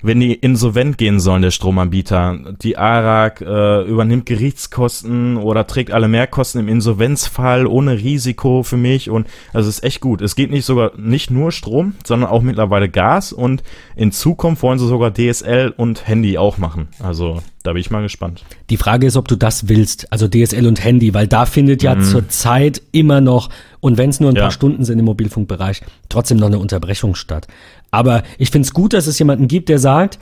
wenn 0.02 0.20
die 0.20 0.34
insolvent 0.34 0.98
gehen 0.98 1.20
sollen, 1.20 1.42
der 1.42 1.50
Stromanbieter, 1.50 2.38
die 2.62 2.76
ARAG 2.76 3.40
äh, 3.40 3.82
übernimmt 3.82 4.26
Gerichtskosten 4.26 5.36
oder 5.36 5.66
trägt 5.66 5.92
alle 5.92 6.08
Mehrkosten 6.08 6.60
im 6.60 6.68
Insolvenzfall 6.68 7.66
ohne 7.66 7.98
Risiko 7.98 8.62
für 8.62 8.76
mich 8.76 9.10
und 9.10 9.26
also 9.52 9.68
es 9.68 9.78
ist 9.78 9.84
echt 9.84 10.00
gut. 10.00 10.20
Es 10.20 10.34
geht 10.36 10.50
nicht 10.50 10.64
sogar 10.64 10.92
nicht 10.96 11.30
nur 11.30 11.52
Strom, 11.52 11.94
sondern 12.04 12.30
auch 12.30 12.42
mittlerweile 12.42 12.88
Gas 12.88 13.32
und 13.32 13.62
in 13.96 14.12
Zukunft 14.12 14.62
wollen 14.62 14.78
sie 14.78 14.86
sogar 14.86 15.12
DSL 15.14 15.72
und 15.76 16.06
Handy 16.06 16.38
auch 16.38 16.58
machen. 16.58 16.88
Also 16.98 17.40
da 17.62 17.72
bin 17.72 17.80
ich 17.80 17.90
mal 17.90 18.02
gespannt. 18.02 18.44
Die 18.70 18.76
Frage 18.76 19.06
ist, 19.06 19.16
ob 19.16 19.28
du 19.28 19.36
das 19.36 19.68
willst, 19.68 20.12
also 20.12 20.26
DSL 20.26 20.66
und 20.66 20.82
Handy, 20.82 21.14
weil 21.14 21.28
da 21.28 21.46
findet 21.46 21.82
ja 21.82 21.94
mhm. 21.94 22.02
zurzeit 22.02 22.82
immer 22.90 23.20
noch, 23.20 23.50
und 23.80 23.98
wenn 23.98 24.10
es 24.10 24.20
nur 24.20 24.30
ein 24.30 24.36
ja. 24.36 24.42
paar 24.42 24.50
Stunden 24.50 24.84
sind 24.84 24.98
im 24.98 25.04
Mobilfunkbereich, 25.04 25.82
trotzdem 26.08 26.38
noch 26.38 26.48
eine 26.48 26.58
Unterbrechung 26.58 27.14
statt. 27.14 27.46
Aber 27.92 28.24
ich 28.38 28.50
finde 28.50 28.66
es 28.66 28.74
gut, 28.74 28.94
dass 28.94 29.06
es 29.06 29.18
jemanden 29.20 29.46
gibt, 29.46 29.68
der 29.68 29.78
sagt, 29.78 30.18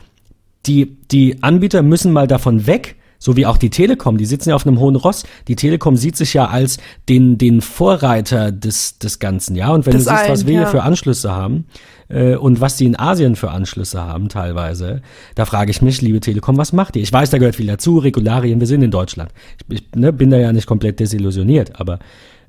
die, 0.66 0.98
die 1.10 1.42
Anbieter 1.42 1.82
müssen 1.82 2.12
mal 2.12 2.26
davon 2.26 2.66
weg, 2.66 2.96
so 3.18 3.36
wie 3.36 3.46
auch 3.46 3.58
die 3.58 3.70
Telekom, 3.70 4.16
die 4.16 4.24
sitzen 4.24 4.48
ja 4.48 4.54
auf 4.54 4.66
einem 4.66 4.80
hohen 4.80 4.96
Ross. 4.96 5.24
Die 5.46 5.54
Telekom 5.54 5.96
sieht 5.96 6.16
sich 6.16 6.32
ja 6.32 6.46
als 6.46 6.78
den, 7.08 7.36
den 7.36 7.60
Vorreiter 7.60 8.50
des, 8.50 8.98
des 8.98 9.18
Ganzen, 9.18 9.56
ja. 9.56 9.70
Und 9.70 9.86
wenn 9.86 9.92
das 9.92 10.04
du 10.04 10.10
siehst, 10.10 10.28
was 10.28 10.46
wir 10.46 10.54
ja. 10.54 10.60
hier 10.60 10.68
für 10.68 10.82
Anschlüsse 10.82 11.30
haben 11.30 11.66
äh, 12.08 12.34
und 12.34 12.62
was 12.62 12.76
die 12.76 12.86
in 12.86 12.98
Asien 12.98 13.36
für 13.36 13.50
Anschlüsse 13.50 14.00
haben 14.00 14.30
teilweise, 14.30 15.02
da 15.34 15.44
frage 15.44 15.70
ich 15.70 15.82
mich, 15.82 16.00
liebe 16.00 16.20
Telekom, 16.20 16.56
was 16.56 16.72
macht 16.72 16.96
ihr? 16.96 17.02
Ich 17.02 17.12
weiß, 17.12 17.28
da 17.28 17.36
gehört 17.36 17.56
viel 17.56 17.66
dazu, 17.66 17.98
Regularien, 17.98 18.58
wir 18.58 18.66
sind 18.66 18.82
in 18.82 18.90
Deutschland. 18.90 19.32
Ich, 19.68 19.76
ich 19.76 19.84
ne, 19.94 20.14
bin 20.14 20.30
da 20.30 20.38
ja 20.38 20.52
nicht 20.54 20.66
komplett 20.66 20.98
desillusioniert, 20.98 21.78
aber 21.78 21.98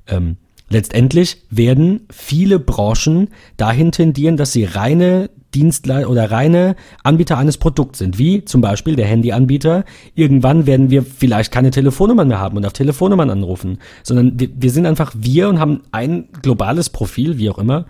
ähm, 0.06 0.38
Letztendlich 0.72 1.36
werden 1.50 2.06
viele 2.10 2.58
Branchen 2.58 3.28
dahin 3.58 3.92
tendieren, 3.92 4.38
dass 4.38 4.52
sie 4.52 4.64
reine 4.64 5.28
Dienstleister 5.54 6.08
oder 6.08 6.30
reine 6.30 6.76
Anbieter 7.02 7.36
eines 7.36 7.58
Produkts 7.58 7.98
sind, 7.98 8.18
wie 8.18 8.46
zum 8.46 8.62
Beispiel 8.62 8.96
der 8.96 9.04
Handyanbieter. 9.04 9.84
Irgendwann 10.14 10.64
werden 10.64 10.88
wir 10.88 11.02
vielleicht 11.02 11.52
keine 11.52 11.70
Telefonnummern 11.70 12.26
mehr 12.26 12.40
haben 12.40 12.56
und 12.56 12.64
auf 12.64 12.72
Telefonnummern 12.72 13.28
anrufen, 13.28 13.80
sondern 14.02 14.40
wir, 14.40 14.48
wir 14.54 14.70
sind 14.70 14.86
einfach 14.86 15.12
wir 15.14 15.50
und 15.50 15.60
haben 15.60 15.82
ein 15.92 16.30
globales 16.40 16.88
Profil, 16.88 17.36
wie 17.36 17.50
auch 17.50 17.58
immer, 17.58 17.84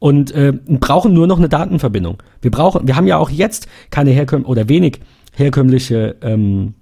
und 0.00 0.32
äh, 0.32 0.52
brauchen 0.66 1.14
nur 1.14 1.28
noch 1.28 1.38
eine 1.38 1.48
Datenverbindung. 1.48 2.20
Wir 2.42 2.50
brauchen, 2.50 2.88
wir 2.88 2.96
haben 2.96 3.06
ja 3.06 3.18
auch 3.18 3.30
jetzt 3.30 3.68
keine 3.90 4.10
herkömmliche 4.10 4.50
oder 4.50 4.68
wenig 4.68 4.98
herkömmliche 5.36 6.16
ähm, 6.20 6.74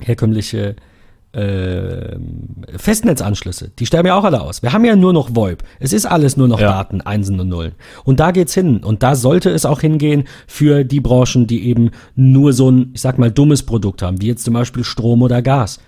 herkömmliche 0.00 0.74
äh, 1.32 2.16
Festnetzanschlüsse, 2.76 3.70
die 3.78 3.86
sterben 3.86 4.08
ja 4.08 4.16
auch 4.16 4.24
alle 4.24 4.40
aus. 4.40 4.62
Wir 4.62 4.72
haben 4.72 4.84
ja 4.84 4.96
nur 4.96 5.12
noch 5.12 5.34
VoIP. 5.34 5.62
Es 5.78 5.92
ist 5.92 6.06
alles 6.06 6.36
nur 6.36 6.48
noch 6.48 6.60
ja. 6.60 6.68
Daten, 6.68 7.00
Einsen 7.00 7.38
und 7.38 7.48
Nullen. 7.48 7.74
Und 8.04 8.20
da 8.20 8.32
geht's 8.32 8.54
hin. 8.54 8.82
Und 8.82 9.02
da 9.02 9.14
sollte 9.14 9.50
es 9.50 9.64
auch 9.64 9.80
hingehen 9.80 10.24
für 10.46 10.84
die 10.84 11.00
Branchen, 11.00 11.46
die 11.46 11.68
eben 11.68 11.90
nur 12.16 12.52
so 12.52 12.70
ein, 12.70 12.90
ich 12.94 13.00
sag 13.00 13.18
mal, 13.18 13.30
dummes 13.30 13.62
Produkt 13.62 14.02
haben, 14.02 14.20
wie 14.20 14.26
jetzt 14.26 14.44
zum 14.44 14.54
Beispiel 14.54 14.82
Strom 14.82 15.22
oder 15.22 15.40
Gas. 15.40 15.78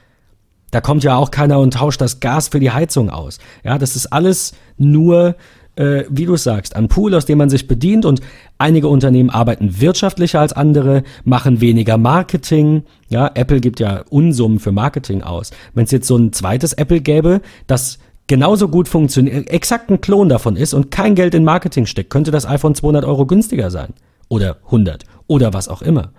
Da 0.71 0.81
kommt 0.81 1.05
ja 1.05 1.17
auch 1.17 1.31
keiner 1.31 1.59
und 1.59 1.75
tauscht 1.75 2.01
das 2.01 2.21
Gas 2.21 2.49
für 2.49 2.61
die 2.61 2.71
Heizung 2.71 3.11
aus. 3.11 3.39
Ja, 3.63 3.79
das 3.79 3.95
ist 3.97 4.07
alles 4.07 4.55
nur 4.79 5.37
äh, 5.77 6.05
wie 6.09 6.27
du 6.27 6.37
sagst, 6.37 6.77
ein 6.77 6.89
Pool, 6.89 7.15
aus 7.15 7.27
dem 7.27 7.39
man 7.39 7.51
sich 7.51 7.69
bedient 7.69 8.05
und 8.05 8.21
einige 8.59 8.89
Unternehmen 8.89 9.31
arbeiten 9.31 9.81
wirtschaftlicher 9.81 10.41
als 10.41 10.53
andere, 10.53 11.03
machen 11.25 11.61
weniger 11.61 11.99
Marketing. 11.99 12.85
Ja, 13.09 13.31
Apple 13.35 13.61
gibt 13.61 13.81
ja 13.81 14.05
Unsummen 14.11 14.59
für 14.59 14.73
Marketing 14.73 15.23
aus. 15.23 15.51
Wenn 15.75 15.85
es 15.85 15.91
jetzt 15.91 16.07
so 16.07 16.17
ein 16.17 16.33
zweites 16.33 16.73
Apple 16.75 17.01
gäbe, 17.01 17.41
das 17.67 17.99
genauso 18.27 18.69
gut 18.69 18.89
funktioniert, 18.89 19.49
exakt 19.51 19.91
ein 19.91 20.01
Klon 20.01 20.29
davon 20.29 20.57
ist 20.57 20.75
und 20.75 20.91
kein 20.91 21.15
Geld 21.15 21.35
in 21.35 21.45
Marketing 21.45 21.87
steckt, 21.87 22.11
könnte 22.11 22.31
das 22.31 22.47
iPhone 22.47 22.75
200 22.75 23.05
Euro 23.05 23.27
günstiger 23.27 23.71
sein. 23.71 23.95
Oder 24.29 24.59
100 24.67 25.05
oder 25.27 25.53
was 25.53 25.69
auch 25.69 25.83
immer. 25.83 26.13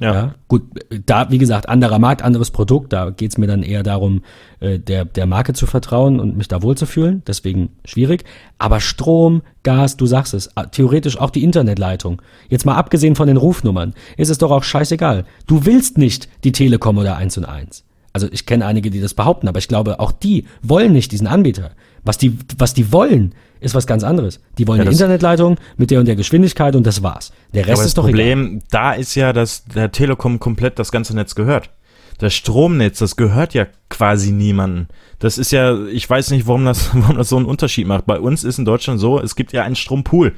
Ja. 0.00 0.14
ja. 0.14 0.34
Gut, 0.48 0.62
da, 1.06 1.30
wie 1.30 1.38
gesagt, 1.38 1.68
anderer 1.68 1.98
Markt, 1.98 2.22
anderes 2.22 2.50
Produkt, 2.50 2.92
da 2.92 3.10
geht's 3.10 3.38
mir 3.38 3.46
dann 3.46 3.62
eher 3.62 3.82
darum, 3.82 4.22
äh, 4.60 4.78
der, 4.78 5.04
der 5.04 5.26
Marke 5.26 5.52
zu 5.52 5.66
vertrauen 5.66 6.18
und 6.18 6.36
mich 6.36 6.48
da 6.48 6.62
wohlzufühlen. 6.62 7.22
Deswegen 7.26 7.70
schwierig. 7.84 8.24
Aber 8.58 8.80
Strom, 8.80 9.42
Gas, 9.62 9.96
du 9.96 10.06
sagst 10.06 10.34
es, 10.34 10.50
theoretisch 10.72 11.18
auch 11.18 11.30
die 11.30 11.44
Internetleitung. 11.44 12.22
Jetzt 12.48 12.66
mal 12.66 12.76
abgesehen 12.76 13.14
von 13.14 13.28
den 13.28 13.36
Rufnummern, 13.36 13.94
ist 14.16 14.30
es 14.30 14.38
doch 14.38 14.50
auch 14.50 14.64
scheißegal. 14.64 15.24
Du 15.46 15.66
willst 15.66 15.98
nicht 15.98 16.28
die 16.44 16.52
Telekom 16.52 16.98
oder 16.98 17.16
1 17.16 17.38
und 17.38 17.44
1. 17.44 17.84
Also 18.12 18.26
ich 18.32 18.46
kenne 18.46 18.66
einige, 18.66 18.90
die 18.90 19.00
das 19.00 19.14
behaupten, 19.14 19.46
aber 19.46 19.58
ich 19.58 19.68
glaube, 19.68 20.00
auch 20.00 20.10
die 20.10 20.46
wollen 20.62 20.92
nicht 20.92 21.12
diesen 21.12 21.28
Anbieter. 21.28 21.72
Was 22.04 22.18
die, 22.18 22.38
was 22.56 22.74
die 22.74 22.92
wollen, 22.92 23.34
ist 23.60 23.74
was 23.74 23.86
ganz 23.86 24.04
anderes. 24.04 24.40
Die 24.58 24.66
wollen 24.66 24.78
ja, 24.78 24.82
eine 24.82 24.92
Internetleitung 24.92 25.56
mit 25.76 25.90
der 25.90 26.00
und 26.00 26.06
der 26.06 26.16
Geschwindigkeit 26.16 26.74
und 26.74 26.86
das 26.86 27.02
war's. 27.02 27.32
Der 27.52 27.66
Rest 27.66 27.84
ist 27.84 27.98
doch 27.98 28.04
Problem, 28.04 28.46
egal. 28.46 28.62
da 28.70 28.92
ist 28.92 29.14
ja, 29.14 29.32
dass 29.32 29.64
der 29.64 29.92
Telekom 29.92 30.40
komplett 30.40 30.78
das 30.78 30.90
ganze 30.90 31.14
Netz 31.14 31.34
gehört. 31.34 31.70
Das 32.18 32.34
Stromnetz, 32.34 32.98
das 32.98 33.16
gehört 33.16 33.54
ja 33.54 33.66
quasi 33.88 34.30
niemandem. 34.32 34.88
Das 35.18 35.38
ist 35.38 35.52
ja, 35.52 35.86
ich 35.86 36.08
weiß 36.08 36.30
nicht, 36.30 36.46
warum 36.46 36.64
das, 36.64 36.90
warum 36.94 37.16
das 37.16 37.28
so 37.28 37.36
einen 37.36 37.46
Unterschied 37.46 37.86
macht. 37.86 38.06
Bei 38.06 38.18
uns 38.18 38.44
ist 38.44 38.58
in 38.58 38.64
Deutschland 38.64 39.00
so, 39.00 39.20
es 39.20 39.36
gibt 39.36 39.52
ja 39.52 39.62
einen 39.62 39.76
Strompool. 39.76 40.34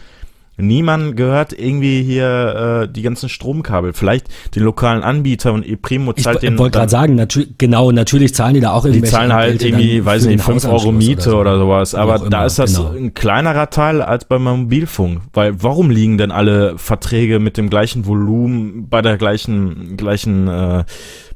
Niemand 0.59 1.17
gehört 1.17 1.59
irgendwie 1.59 2.03
hier 2.03 2.83
äh, 2.83 2.93
die 2.93 3.01
ganzen 3.01 3.31
Stromkabel. 3.31 3.95
Vielleicht 3.95 4.27
den 4.55 4.65
lokalen 4.65 5.03
Anbieter 5.03 5.55
und 5.55 5.67
ePrimo 5.67 6.13
zahlt 6.13 6.37
ich 6.37 6.41
den. 6.41 6.55
Ich 6.55 6.59
wollte 6.59 6.77
gerade 6.77 6.91
sagen, 6.91 7.15
natür 7.15 7.47
genau, 7.57 7.91
natürlich 7.91 8.35
zahlen 8.35 8.55
die 8.55 8.61
da 8.61 8.73
auch 8.73 8.85
irgendwelche. 8.85 9.07
Die 9.07 9.19
zahlen 9.19 9.33
halt 9.33 9.63
irgendwie, 9.63 10.05
weiß 10.05 10.27
nicht, 10.27 10.45
5 10.45 10.67
Euro 10.67 10.93
Miete 10.93 11.31
oder, 11.31 11.31
so. 11.31 11.39
oder 11.39 11.59
sowas. 11.59 11.95
Aber 11.95 12.19
da 12.19 12.27
immer, 12.27 12.47
ist 12.47 12.59
das 12.59 12.77
genau. 12.77 12.93
ein 12.93 13.15
kleinerer 13.15 13.71
Teil 13.71 14.03
als 14.03 14.27
beim 14.27 14.45
Mobilfunk. 14.45 15.23
Weil 15.33 15.63
warum 15.63 15.89
liegen 15.89 16.19
denn 16.19 16.31
alle 16.31 16.77
Verträge 16.77 17.39
mit 17.39 17.57
dem 17.57 17.71
gleichen 17.71 18.05
Volumen 18.05 18.91
bei 18.91 19.01
der 19.01 19.17
gleichen, 19.17 19.97
gleichen, 19.97 20.49
äh, 20.49 20.85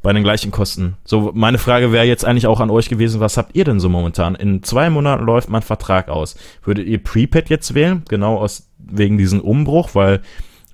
bei 0.03 0.13
den 0.13 0.25
gleichen 0.25 0.51
Kosten? 0.51 0.99
So, 1.07 1.33
meine 1.35 1.57
Frage 1.57 1.91
wäre 1.91 2.05
jetzt 2.05 2.27
eigentlich 2.27 2.47
auch 2.47 2.61
an 2.61 2.69
euch 2.69 2.91
gewesen, 2.91 3.21
was 3.21 3.39
habt 3.39 3.57
ihr 3.57 3.65
denn 3.65 3.81
so 3.81 3.89
momentan? 3.89 4.35
In 4.35 4.63
zwei 4.63 4.91
Monaten 4.91 5.25
läuft 5.25 5.49
mein 5.49 5.63
Vertrag 5.63 6.11
aus. 6.11 6.37
Würdet 6.63 6.87
ihr 6.87 7.03
Prepaid 7.03 7.49
jetzt 7.49 7.75
wählen? 7.75 8.03
Genau 8.09 8.37
aus 8.37 8.66
wegen 8.91 9.19
diesem 9.19 9.41
Umbruch, 9.41 9.95
weil 9.95 10.21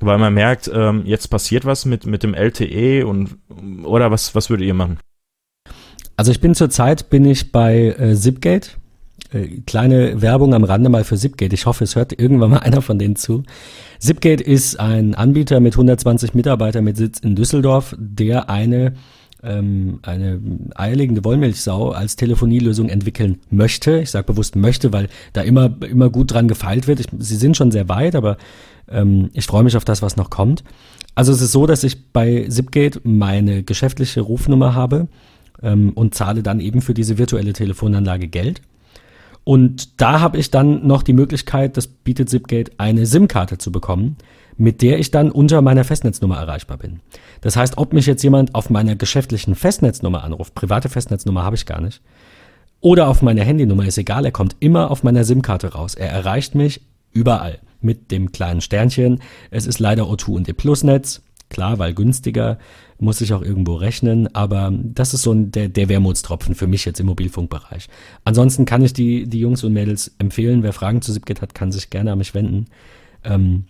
weil 0.02 0.18
man 0.18 0.34
merkt, 0.34 0.70
ähm, 0.74 1.02
jetzt 1.04 1.28
passiert 1.28 1.64
was 1.64 1.84
mit, 1.84 2.06
mit 2.06 2.24
dem 2.24 2.34
LTE 2.34 3.06
und 3.06 3.36
oder 3.84 4.10
was, 4.10 4.34
was 4.34 4.50
würdet 4.50 4.66
ihr 4.66 4.74
machen? 4.74 4.98
Also 6.16 6.32
ich 6.32 6.40
bin 6.40 6.54
zurzeit 6.54 7.08
bin 7.08 7.24
ich 7.24 7.52
bei 7.52 7.94
äh, 7.98 8.14
Zipgate. 8.14 8.76
Äh, 9.32 9.60
kleine 9.66 10.20
Werbung 10.20 10.54
am 10.54 10.64
Rande 10.64 10.88
mal 10.88 11.04
für 11.04 11.16
Zipgate. 11.16 11.54
Ich 11.54 11.66
hoffe, 11.66 11.84
es 11.84 11.96
hört 11.96 12.18
irgendwann 12.18 12.50
mal 12.50 12.58
einer 12.62 12.82
von 12.82 12.98
denen 12.98 13.16
zu. 13.16 13.44
Zipgate 13.98 14.42
ist 14.42 14.78
ein 14.78 15.14
Anbieter 15.14 15.60
mit 15.60 15.74
120 15.74 16.34
Mitarbeitern 16.34 16.84
mit 16.84 16.96
Sitz 16.96 17.20
in 17.20 17.36
Düsseldorf, 17.36 17.94
der 17.98 18.50
eine 18.50 18.94
ähm, 19.42 19.98
eine 20.02 20.40
eierlegende 20.74 21.24
Wollmilchsau 21.24 21.90
als 21.90 22.16
Telefonielösung 22.16 22.88
entwickeln 22.88 23.40
möchte. 23.50 23.98
Ich 24.00 24.10
sage 24.10 24.26
bewusst 24.26 24.56
möchte, 24.56 24.92
weil 24.92 25.08
da 25.32 25.42
immer, 25.42 25.74
immer 25.88 26.10
gut 26.10 26.32
dran 26.32 26.48
gefeilt 26.48 26.86
wird. 26.86 27.00
Ich, 27.00 27.06
sie 27.18 27.36
sind 27.36 27.56
schon 27.56 27.70
sehr 27.70 27.88
weit, 27.88 28.14
aber 28.14 28.36
ähm, 28.88 29.30
ich 29.32 29.46
freue 29.46 29.64
mich 29.64 29.76
auf 29.76 29.84
das, 29.84 30.02
was 30.02 30.16
noch 30.16 30.30
kommt. 30.30 30.62
Also 31.14 31.32
es 31.32 31.40
ist 31.40 31.52
so, 31.52 31.66
dass 31.66 31.84
ich 31.84 32.12
bei 32.12 32.46
Zipgate 32.48 33.00
meine 33.04 33.62
geschäftliche 33.62 34.20
Rufnummer 34.20 34.74
habe 34.74 35.08
ähm, 35.62 35.92
und 35.94 36.14
zahle 36.14 36.42
dann 36.42 36.60
eben 36.60 36.80
für 36.80 36.94
diese 36.94 37.18
virtuelle 37.18 37.52
Telefonanlage 37.52 38.28
Geld. 38.28 38.62
Und 39.44 40.00
da 40.00 40.20
habe 40.20 40.38
ich 40.38 40.50
dann 40.50 40.86
noch 40.86 41.02
die 41.02 41.12
Möglichkeit, 41.12 41.76
das 41.76 41.88
bietet 41.88 42.30
Zipgate, 42.30 42.72
eine 42.78 43.06
SIM-Karte 43.06 43.58
zu 43.58 43.72
bekommen, 43.72 44.16
mit 44.56 44.82
der 44.82 44.98
ich 44.98 45.10
dann 45.10 45.30
unter 45.30 45.62
meiner 45.62 45.84
Festnetznummer 45.84 46.36
erreichbar 46.36 46.78
bin. 46.78 47.00
Das 47.40 47.56
heißt, 47.56 47.78
ob 47.78 47.92
mich 47.92 48.06
jetzt 48.06 48.22
jemand 48.22 48.54
auf 48.54 48.70
meiner 48.70 48.96
geschäftlichen 48.96 49.54
Festnetznummer 49.54 50.24
anruft, 50.24 50.54
private 50.54 50.88
Festnetznummer 50.88 51.42
habe 51.42 51.56
ich 51.56 51.66
gar 51.66 51.80
nicht, 51.80 52.00
oder 52.80 53.08
auf 53.08 53.22
meiner 53.22 53.44
Handynummer, 53.44 53.86
ist 53.86 53.98
egal, 53.98 54.24
er 54.24 54.32
kommt 54.32 54.56
immer 54.58 54.90
auf 54.90 55.04
meiner 55.04 55.22
SIM-Karte 55.22 55.72
raus. 55.74 55.94
Er 55.94 56.10
erreicht 56.10 56.56
mich 56.56 56.80
überall 57.12 57.60
mit 57.80 58.10
dem 58.10 58.32
kleinen 58.32 58.60
Sternchen. 58.60 59.20
Es 59.50 59.66
ist 59.66 59.78
leider 59.78 60.04
O2 60.04 60.32
und 60.32 60.48
D-Plus-Netz. 60.48 61.22
Klar, 61.48 61.78
weil 61.78 61.94
günstiger, 61.94 62.58
muss 62.98 63.20
ich 63.20 63.34
auch 63.34 63.42
irgendwo 63.42 63.74
rechnen, 63.74 64.34
aber 64.34 64.72
das 64.72 65.12
ist 65.12 65.22
so 65.22 65.32
ein, 65.32 65.50
der, 65.50 65.68
der 65.68 65.88
Wermutstropfen 65.88 66.54
für 66.54 66.66
mich 66.66 66.84
jetzt 66.84 67.00
im 67.00 67.06
Mobilfunkbereich. 67.06 67.88
Ansonsten 68.24 68.64
kann 68.64 68.82
ich 68.82 68.92
die, 68.92 69.26
die 69.26 69.40
Jungs 69.40 69.62
und 69.64 69.72
Mädels 69.72 70.14
empfehlen, 70.18 70.62
wer 70.62 70.72
Fragen 70.72 71.02
zu 71.02 71.12
Zipgate 71.12 71.42
hat, 71.42 71.54
kann 71.54 71.72
sich 71.72 71.90
gerne 71.90 72.12
an 72.12 72.18
mich 72.18 72.32
wenden. 72.34 72.66
Ähm, 73.24 73.64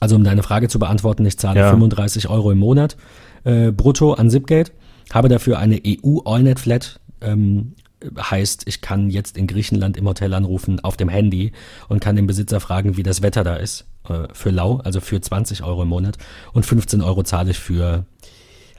also 0.00 0.16
um 0.16 0.24
deine 0.24 0.42
Frage 0.42 0.68
zu 0.68 0.78
beantworten, 0.78 1.24
ich 1.26 1.38
zahle 1.38 1.60
ja. 1.60 1.70
35 1.70 2.28
Euro 2.28 2.50
im 2.50 2.58
Monat 2.58 2.96
äh, 3.44 3.70
brutto 3.70 4.14
an 4.14 4.30
Zipgate, 4.30 4.72
habe 5.12 5.28
dafür 5.28 5.58
eine 5.58 5.80
EU 5.86 6.20
AllNet 6.24 6.58
Flat. 6.60 7.00
Ähm, 7.20 7.74
heißt, 8.18 8.64
ich 8.68 8.82
kann 8.82 9.08
jetzt 9.08 9.38
in 9.38 9.46
Griechenland 9.46 9.96
im 9.96 10.06
Hotel 10.06 10.34
anrufen 10.34 10.80
auf 10.80 10.96
dem 10.96 11.08
Handy 11.08 11.52
und 11.88 12.00
kann 12.00 12.14
den 12.14 12.26
Besitzer 12.26 12.60
fragen, 12.60 12.96
wie 12.96 13.02
das 13.02 13.22
Wetter 13.22 13.42
da 13.42 13.56
ist. 13.56 13.86
äh, 14.08 14.28
für 14.32 14.50
lau, 14.50 14.78
also 14.84 15.00
für 15.00 15.20
20 15.20 15.62
Euro 15.62 15.82
im 15.82 15.88
Monat. 15.88 16.18
Und 16.52 16.66
15 16.66 17.02
Euro 17.02 17.22
zahle 17.22 17.50
ich 17.50 17.58
für 17.58 18.06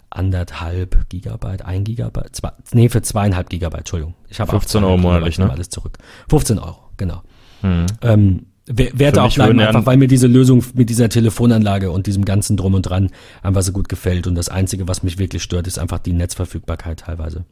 anderthalb 0.09 1.09
Gigabyte, 1.09 1.65
ein 1.65 1.83
Gigabyte, 1.83 2.35
zwei, 2.35 2.51
nee, 2.71 2.89
für 2.89 3.01
zweieinhalb 3.01 3.49
Gigabyte, 3.49 3.79
Entschuldigung. 3.79 4.15
Ich 4.29 4.39
habe 4.39 4.51
15 4.51 4.83
Euro 4.83 4.97
monatlich, 4.97 5.37
ne? 5.37 5.49
Alles 5.49 5.69
zurück. 5.69 5.97
15 6.29 6.59
Euro, 6.59 6.77
genau. 6.95 7.23
Hm. 7.61 7.85
Ähm, 8.01 8.45
werde 8.67 9.23
auch 9.23 9.33
bleiben, 9.33 9.59
einfach 9.59 9.85
weil 9.85 9.97
mir 9.97 10.07
diese 10.07 10.27
Lösung 10.27 10.63
mit 10.73 10.89
dieser 10.89 11.09
Telefonanlage 11.09 11.89
und 11.91 12.07
diesem 12.07 12.25
ganzen 12.25 12.57
Drum 12.57 12.73
und 12.73 12.83
Dran 12.83 13.09
einfach 13.41 13.61
so 13.61 13.71
gut 13.71 13.89
gefällt. 13.89 14.27
Und 14.27 14.35
das 14.35 14.49
Einzige, 14.49 14.87
was 14.87 15.03
mich 15.03 15.17
wirklich 15.17 15.43
stört, 15.43 15.67
ist 15.67 15.79
einfach 15.79 15.99
die 15.99 16.13
Netzverfügbarkeit 16.13 16.99
teilweise. 16.99 17.45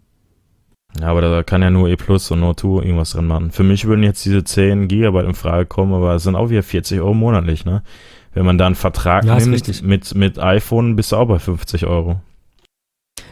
Ja, 1.00 1.08
aber 1.08 1.22
da 1.22 1.44
kann 1.44 1.62
ja 1.62 1.70
nur 1.70 1.90
E 1.90 1.96
Plus 1.96 2.32
und 2.32 2.42
No2 2.42 2.84
irgendwas 2.84 3.12
drin 3.12 3.28
machen. 3.28 3.52
Für 3.52 3.64
mich 3.64 3.86
würden 3.86 4.04
jetzt 4.04 4.24
diese 4.26 4.44
10 4.44 4.88
Gigabyte 4.88 5.26
in 5.26 5.34
Frage 5.34 5.66
kommen, 5.66 5.94
aber 5.94 6.16
es 6.16 6.24
sind 6.24 6.36
auch 6.36 6.50
wieder 6.50 6.64
40 6.64 7.00
Euro 7.00 7.14
monatlich, 7.14 7.66
ne? 7.66 7.84
Wenn 8.34 8.46
man 8.46 8.58
da 8.58 8.66
einen 8.66 8.76
Vertrag 8.76 9.24
ja, 9.24 9.38
nimmt 9.38 9.84
mit, 9.84 10.16
mit 10.16 10.40
iPhone, 10.40 10.96
bist 10.96 11.12
du 11.12 11.16
auch 11.16 11.28
bei 11.28 11.40
50 11.40 11.86
Euro. 11.86 12.20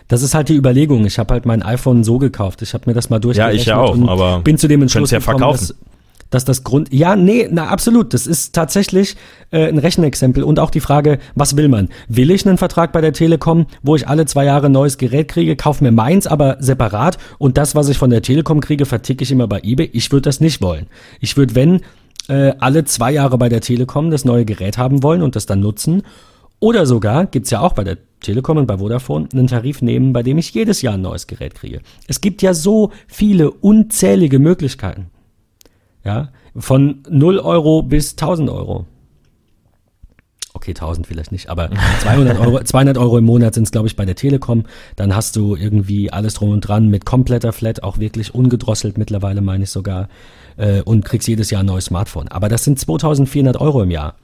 Das 0.07 0.21
ist 0.21 0.33
halt 0.33 0.49
die 0.49 0.55
Überlegung. 0.55 1.05
Ich 1.05 1.19
habe 1.19 1.33
halt 1.33 1.45
mein 1.45 1.61
iPhone 1.61 2.03
so 2.03 2.19
gekauft. 2.19 2.61
Ich 2.61 2.73
habe 2.73 2.83
mir 2.87 2.93
das 2.93 3.09
mal 3.09 3.19
durchgerechnet. 3.19 3.55
Ja, 3.55 3.61
ich 3.61 3.67
ja 3.67 3.77
auch, 3.77 4.09
aber 4.09 4.41
bin 4.41 4.57
zu 4.57 4.67
dem 4.67 4.81
Entschluss 4.81 5.11
ja 5.11 5.19
verkaufen. 5.19 5.67
Dass, 5.67 5.75
dass 6.33 6.45
das 6.45 6.63
Grund, 6.63 6.93
ja, 6.93 7.15
nee, 7.15 7.47
na 7.51 7.67
absolut. 7.67 8.13
Das 8.13 8.27
ist 8.27 8.53
tatsächlich 8.53 9.15
äh, 9.51 9.67
ein 9.67 9.77
Rechenexempel 9.77 10.43
und 10.43 10.59
auch 10.59 10.71
die 10.71 10.79
Frage, 10.79 11.19
was 11.35 11.57
will 11.57 11.67
man? 11.67 11.89
Will 12.07 12.31
ich 12.31 12.45
einen 12.45 12.57
Vertrag 12.57 12.91
bei 12.91 13.01
der 13.01 13.13
Telekom, 13.13 13.67
wo 13.81 13.95
ich 13.95 14.07
alle 14.07 14.25
zwei 14.25 14.45
Jahre 14.45 14.67
ein 14.67 14.71
neues 14.71 14.97
Gerät 14.97 15.27
kriege, 15.27 15.55
kaufe 15.55 15.83
mir 15.83 15.91
meins 15.91 16.27
aber 16.27 16.57
separat 16.59 17.17
und 17.37 17.57
das, 17.57 17.75
was 17.75 17.89
ich 17.89 17.97
von 17.97 18.09
der 18.09 18.21
Telekom 18.21 18.61
kriege, 18.61 18.85
verticke 18.85 19.23
ich 19.23 19.31
immer 19.31 19.47
bei 19.47 19.61
eBay? 19.63 19.89
Ich 19.93 20.11
würde 20.11 20.23
das 20.23 20.41
nicht 20.41 20.61
wollen. 20.61 20.87
Ich 21.19 21.37
würde, 21.37 21.55
wenn 21.55 21.81
äh, 22.27 22.53
alle 22.59 22.85
zwei 22.85 23.11
Jahre 23.11 23.37
bei 23.37 23.49
der 23.49 23.61
Telekom 23.61 24.09
das 24.11 24.25
neue 24.25 24.45
Gerät 24.45 24.77
haben 24.77 25.03
wollen 25.03 25.21
und 25.21 25.35
das 25.35 25.45
dann 25.45 25.59
nutzen 25.59 26.03
oder 26.59 26.85
sogar, 26.85 27.25
gibt's 27.25 27.49
ja 27.49 27.59
auch 27.59 27.73
bei 27.73 27.83
der 27.83 27.97
Telekom 28.21 28.57
und 28.57 28.67
bei 28.67 28.77
Vodafone, 28.77 29.27
einen 29.33 29.47
Tarif 29.47 29.81
nehmen, 29.81 30.13
bei 30.13 30.23
dem 30.23 30.37
ich 30.37 30.53
jedes 30.53 30.81
Jahr 30.81 30.93
ein 30.93 31.01
neues 31.01 31.27
Gerät 31.27 31.55
kriege. 31.55 31.81
Es 32.07 32.21
gibt 32.21 32.41
ja 32.41 32.53
so 32.53 32.91
viele 33.07 33.51
unzählige 33.51 34.39
Möglichkeiten. 34.39 35.07
Ja, 36.03 36.29
von 36.55 37.03
0 37.09 37.39
Euro 37.39 37.81
bis 37.81 38.11
1000 38.11 38.49
Euro. 38.49 38.85
Okay, 40.55 40.71
1000 40.71 41.07
vielleicht 41.07 41.31
nicht, 41.31 41.49
aber 41.49 41.69
200 42.01 42.39
Euro, 42.39 42.63
200 42.63 42.97
Euro 42.97 43.17
im 43.17 43.25
Monat 43.25 43.53
sind 43.55 43.63
es, 43.63 43.71
glaube 43.71 43.87
ich, 43.87 43.95
bei 43.95 44.05
der 44.05 44.15
Telekom. 44.15 44.65
Dann 44.95 45.15
hast 45.15 45.35
du 45.35 45.55
irgendwie 45.55 46.11
alles 46.11 46.35
drum 46.35 46.49
und 46.49 46.61
dran 46.61 46.89
mit 46.89 47.05
kompletter 47.05 47.53
Flat, 47.53 47.83
auch 47.83 47.97
wirklich 47.97 48.35
ungedrosselt 48.35 48.97
mittlerweile, 48.97 49.41
meine 49.41 49.63
ich 49.63 49.71
sogar, 49.71 50.09
äh, 50.57 50.81
und 50.81 51.05
kriegst 51.05 51.27
jedes 51.27 51.49
Jahr 51.49 51.63
ein 51.63 51.67
neues 51.67 51.85
Smartphone. 51.85 52.27
Aber 52.27 52.49
das 52.49 52.63
sind 52.63 52.79
2400 52.79 53.59
Euro 53.59 53.81
im 53.81 53.91
Jahr. 53.91 54.15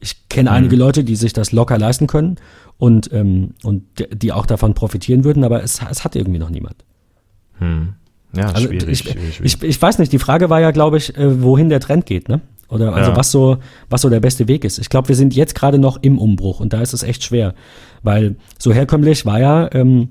Ich 0.00 0.28
kenne 0.28 0.50
mhm. 0.50 0.56
einige 0.56 0.76
Leute, 0.76 1.04
die 1.04 1.16
sich 1.16 1.32
das 1.32 1.52
locker 1.52 1.78
leisten 1.78 2.06
können 2.06 2.36
und, 2.78 3.12
ähm, 3.12 3.54
und 3.64 3.84
die 4.12 4.32
auch 4.32 4.46
davon 4.46 4.74
profitieren 4.74 5.24
würden, 5.24 5.44
aber 5.44 5.62
es, 5.62 5.80
es 5.90 6.04
hat 6.04 6.16
irgendwie 6.16 6.38
noch 6.38 6.50
niemand. 6.50 6.84
Hm. 7.58 7.94
Ja, 8.34 8.46
also 8.46 8.68
schwierig, 8.68 8.88
ich, 8.88 8.98
schwierig, 8.98 9.36
schwierig. 9.36 9.54
Ich, 9.62 9.62
ich 9.62 9.82
weiß 9.82 9.98
nicht, 9.98 10.12
die 10.12 10.18
Frage 10.18 10.50
war 10.50 10.60
ja, 10.60 10.70
glaube 10.70 10.98
ich, 10.98 11.16
äh, 11.16 11.42
wohin 11.42 11.68
der 11.68 11.80
Trend 11.80 12.06
geht, 12.06 12.28
ne? 12.28 12.40
Oder 12.68 12.94
also 12.94 13.12
ja. 13.12 13.16
was 13.16 13.30
so, 13.30 13.58
was 13.88 14.02
so 14.02 14.10
der 14.10 14.20
beste 14.20 14.46
Weg 14.46 14.64
ist. 14.64 14.78
Ich 14.78 14.90
glaube, 14.90 15.08
wir 15.08 15.16
sind 15.16 15.34
jetzt 15.34 15.54
gerade 15.54 15.78
noch 15.78 16.02
im 16.02 16.18
Umbruch 16.18 16.60
und 16.60 16.74
da 16.74 16.82
ist 16.82 16.92
es 16.92 17.02
echt 17.02 17.24
schwer. 17.24 17.54
Weil 18.02 18.36
so 18.58 18.72
herkömmlich 18.72 19.24
war 19.24 19.40
ja, 19.40 19.72
ähm, 19.72 20.10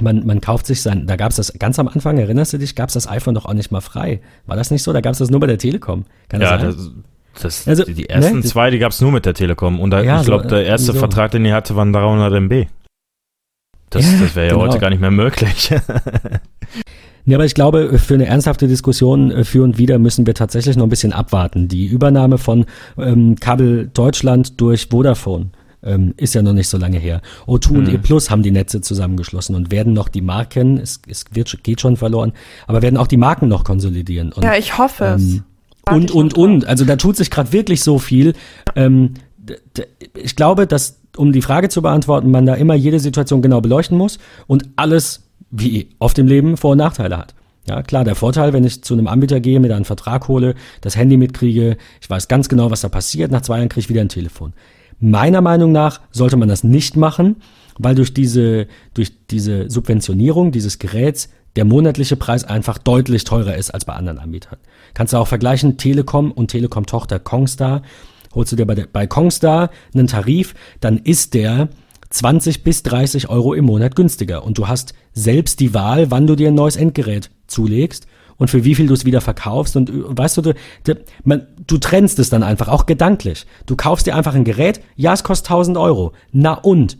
man, 0.00 0.26
man 0.26 0.40
kauft 0.40 0.66
sich 0.66 0.80
sein, 0.80 1.06
da 1.06 1.16
gab 1.16 1.30
es 1.30 1.36
das 1.36 1.52
ganz 1.58 1.78
am 1.78 1.88
Anfang, 1.88 2.18
erinnerst 2.18 2.54
du 2.54 2.58
dich, 2.58 2.74
gab 2.74 2.88
es 2.88 2.94
das 2.94 3.08
iPhone 3.08 3.34
doch 3.34 3.44
auch 3.44 3.54
nicht 3.54 3.70
mal 3.70 3.80
frei. 3.80 4.20
War 4.46 4.56
das 4.56 4.70
nicht 4.70 4.82
so? 4.82 4.92
Da 4.92 5.02
gab 5.02 5.12
es 5.12 5.18
das 5.18 5.30
nur 5.30 5.40
bei 5.40 5.46
der 5.46 5.58
Telekom. 5.58 6.04
Kann 6.28 6.40
ja, 6.40 6.56
das, 6.56 6.76
sein? 6.76 7.04
das, 7.42 7.68
also, 7.68 7.84
die 7.84 8.08
ersten 8.08 8.38
ne, 8.38 8.44
zwei, 8.44 8.70
die 8.70 8.78
gab 8.78 8.92
es 8.92 9.00
nur 9.02 9.12
mit 9.12 9.26
der 9.26 9.34
Telekom. 9.34 9.78
Und 9.78 9.90
da, 9.90 10.00
ja, 10.00 10.20
ich 10.20 10.26
glaube, 10.26 10.44
so, 10.44 10.50
der 10.50 10.64
erste 10.64 10.92
so. 10.92 10.98
Vertrag, 10.98 11.30
den 11.30 11.44
ihr 11.44 11.54
hatte, 11.54 11.76
waren 11.76 11.92
300 11.92 12.32
MB. 12.32 12.68
Das, 13.90 14.10
ja, 14.10 14.18
das 14.18 14.34
wäre 14.34 14.46
ja 14.46 14.52
genau. 14.54 14.66
heute 14.66 14.78
gar 14.78 14.90
nicht 14.90 15.00
mehr 15.00 15.10
möglich. 15.10 15.74
Ja, 17.26 17.36
aber 17.36 17.44
ich 17.44 17.54
glaube, 17.54 17.98
für 17.98 18.14
eine 18.14 18.26
ernsthafte 18.26 18.68
Diskussion 18.68 19.32
äh, 19.32 19.44
für 19.44 19.64
und 19.64 19.78
wieder 19.78 19.98
müssen 19.98 20.26
wir 20.26 20.34
tatsächlich 20.34 20.76
noch 20.76 20.86
ein 20.86 20.90
bisschen 20.90 21.12
abwarten. 21.12 21.66
Die 21.66 21.86
Übernahme 21.86 22.38
von 22.38 22.66
ähm, 22.96 23.34
Kabel 23.38 23.90
Deutschland 23.92 24.60
durch 24.60 24.86
Vodafone 24.86 25.50
ähm, 25.82 26.14
ist 26.16 26.34
ja 26.34 26.42
noch 26.42 26.52
nicht 26.52 26.68
so 26.68 26.78
lange 26.78 26.98
her. 26.98 27.20
O2 27.48 27.70
mhm. 27.70 27.78
und 27.78 27.88
E 27.88 27.98
Plus 27.98 28.30
haben 28.30 28.44
die 28.44 28.52
Netze 28.52 28.80
zusammengeschlossen 28.80 29.56
und 29.56 29.72
werden 29.72 29.92
noch 29.92 30.08
die 30.08 30.20
Marken, 30.20 30.78
es, 30.78 31.00
es 31.08 31.24
wird, 31.32 31.64
geht 31.64 31.80
schon 31.80 31.96
verloren, 31.96 32.32
aber 32.68 32.80
werden 32.80 32.96
auch 32.96 33.08
die 33.08 33.16
Marken 33.16 33.48
noch 33.48 33.64
konsolidieren. 33.64 34.32
Und, 34.32 34.44
ja, 34.44 34.54
ich 34.56 34.78
hoffe 34.78 35.04
ähm, 35.04 35.14
es. 35.16 35.92
Und, 35.92 36.10
und, 36.12 36.34
und. 36.34 36.66
Also 36.66 36.84
da 36.84 36.94
tut 36.94 37.16
sich 37.16 37.30
gerade 37.30 37.52
wirklich 37.52 37.82
so 37.82 37.98
viel. 37.98 38.34
Ähm, 38.76 39.14
ich 40.14 40.36
glaube, 40.36 40.66
dass, 40.68 41.00
um 41.16 41.32
die 41.32 41.42
Frage 41.42 41.68
zu 41.68 41.82
beantworten, 41.82 42.30
man 42.30 42.46
da 42.46 42.54
immer 42.54 42.74
jede 42.74 43.00
Situation 43.00 43.42
genau 43.42 43.60
beleuchten 43.60 43.96
muss 43.96 44.18
und 44.46 44.68
alles 44.76 45.25
wie 45.50 45.90
oft 45.98 46.18
im 46.18 46.26
Leben 46.26 46.56
Vor- 46.56 46.72
und 46.72 46.78
Nachteile 46.78 47.16
hat. 47.16 47.34
Ja, 47.68 47.82
klar, 47.82 48.04
der 48.04 48.14
Vorteil, 48.14 48.52
wenn 48.52 48.64
ich 48.64 48.82
zu 48.82 48.94
einem 48.94 49.08
Anbieter 49.08 49.40
gehe, 49.40 49.58
mir 49.58 49.68
da 49.68 49.76
einen 49.76 49.84
Vertrag 49.84 50.28
hole, 50.28 50.54
das 50.82 50.96
Handy 50.96 51.16
mitkriege, 51.16 51.76
ich 52.00 52.08
weiß 52.08 52.28
ganz 52.28 52.48
genau, 52.48 52.70
was 52.70 52.82
da 52.82 52.88
passiert, 52.88 53.32
nach 53.32 53.42
zwei 53.42 53.56
Jahren 53.58 53.68
kriege 53.68 53.80
ich 53.80 53.88
wieder 53.88 54.02
ein 54.02 54.08
Telefon. 54.08 54.52
Meiner 55.00 55.40
Meinung 55.40 55.72
nach 55.72 56.00
sollte 56.12 56.36
man 56.36 56.48
das 56.48 56.62
nicht 56.62 56.96
machen, 56.96 57.36
weil 57.78 57.94
durch 57.94 58.14
diese, 58.14 58.68
durch 58.94 59.12
diese 59.28 59.68
Subventionierung 59.68 60.52
dieses 60.52 60.78
Geräts 60.78 61.28
der 61.56 61.64
monatliche 61.64 62.16
Preis 62.16 62.44
einfach 62.44 62.78
deutlich 62.78 63.24
teurer 63.24 63.56
ist 63.56 63.70
als 63.70 63.84
bei 63.84 63.94
anderen 63.94 64.18
Anbietern. 64.18 64.58
Kannst 64.94 65.12
du 65.12 65.16
auch 65.16 65.26
vergleichen, 65.26 65.76
Telekom 65.76 66.30
und 66.30 66.50
Telekom-Tochter 66.50 67.18
Kongstar. 67.18 67.82
Holst 68.34 68.52
du 68.52 68.56
dir 68.56 68.66
bei, 68.66 68.74
der, 68.74 68.86
bei 68.86 69.06
Kongstar 69.06 69.70
einen 69.94 70.06
Tarif, 70.06 70.54
dann 70.80 70.98
ist 70.98 71.34
der 71.34 71.68
20 72.10 72.64
bis 72.64 72.82
30 72.82 73.28
Euro 73.28 73.54
im 73.54 73.64
Monat 73.64 73.96
günstiger. 73.96 74.44
Und 74.44 74.58
du 74.58 74.68
hast 74.68 74.94
selbst 75.12 75.60
die 75.60 75.74
Wahl, 75.74 76.10
wann 76.10 76.26
du 76.26 76.36
dir 76.36 76.48
ein 76.48 76.54
neues 76.54 76.76
Endgerät 76.76 77.30
zulegst 77.46 78.06
und 78.36 78.48
für 78.48 78.64
wie 78.64 78.74
viel 78.74 78.86
du 78.86 78.94
es 78.94 79.04
wieder 79.04 79.20
verkaufst. 79.20 79.76
Und 79.76 79.90
weißt 79.92 80.36
du, 80.38 80.42
du, 80.42 80.54
man, 81.24 81.46
du 81.66 81.78
trennst 81.78 82.18
es 82.18 82.30
dann 82.30 82.42
einfach, 82.42 82.68
auch 82.68 82.86
gedanklich. 82.86 83.46
Du 83.66 83.76
kaufst 83.76 84.06
dir 84.06 84.14
einfach 84.14 84.34
ein 84.34 84.44
Gerät, 84.44 84.80
ja, 84.96 85.12
es 85.12 85.24
kostet 85.24 85.50
1000 85.50 85.76
Euro. 85.76 86.12
Na 86.32 86.54
und? 86.54 86.98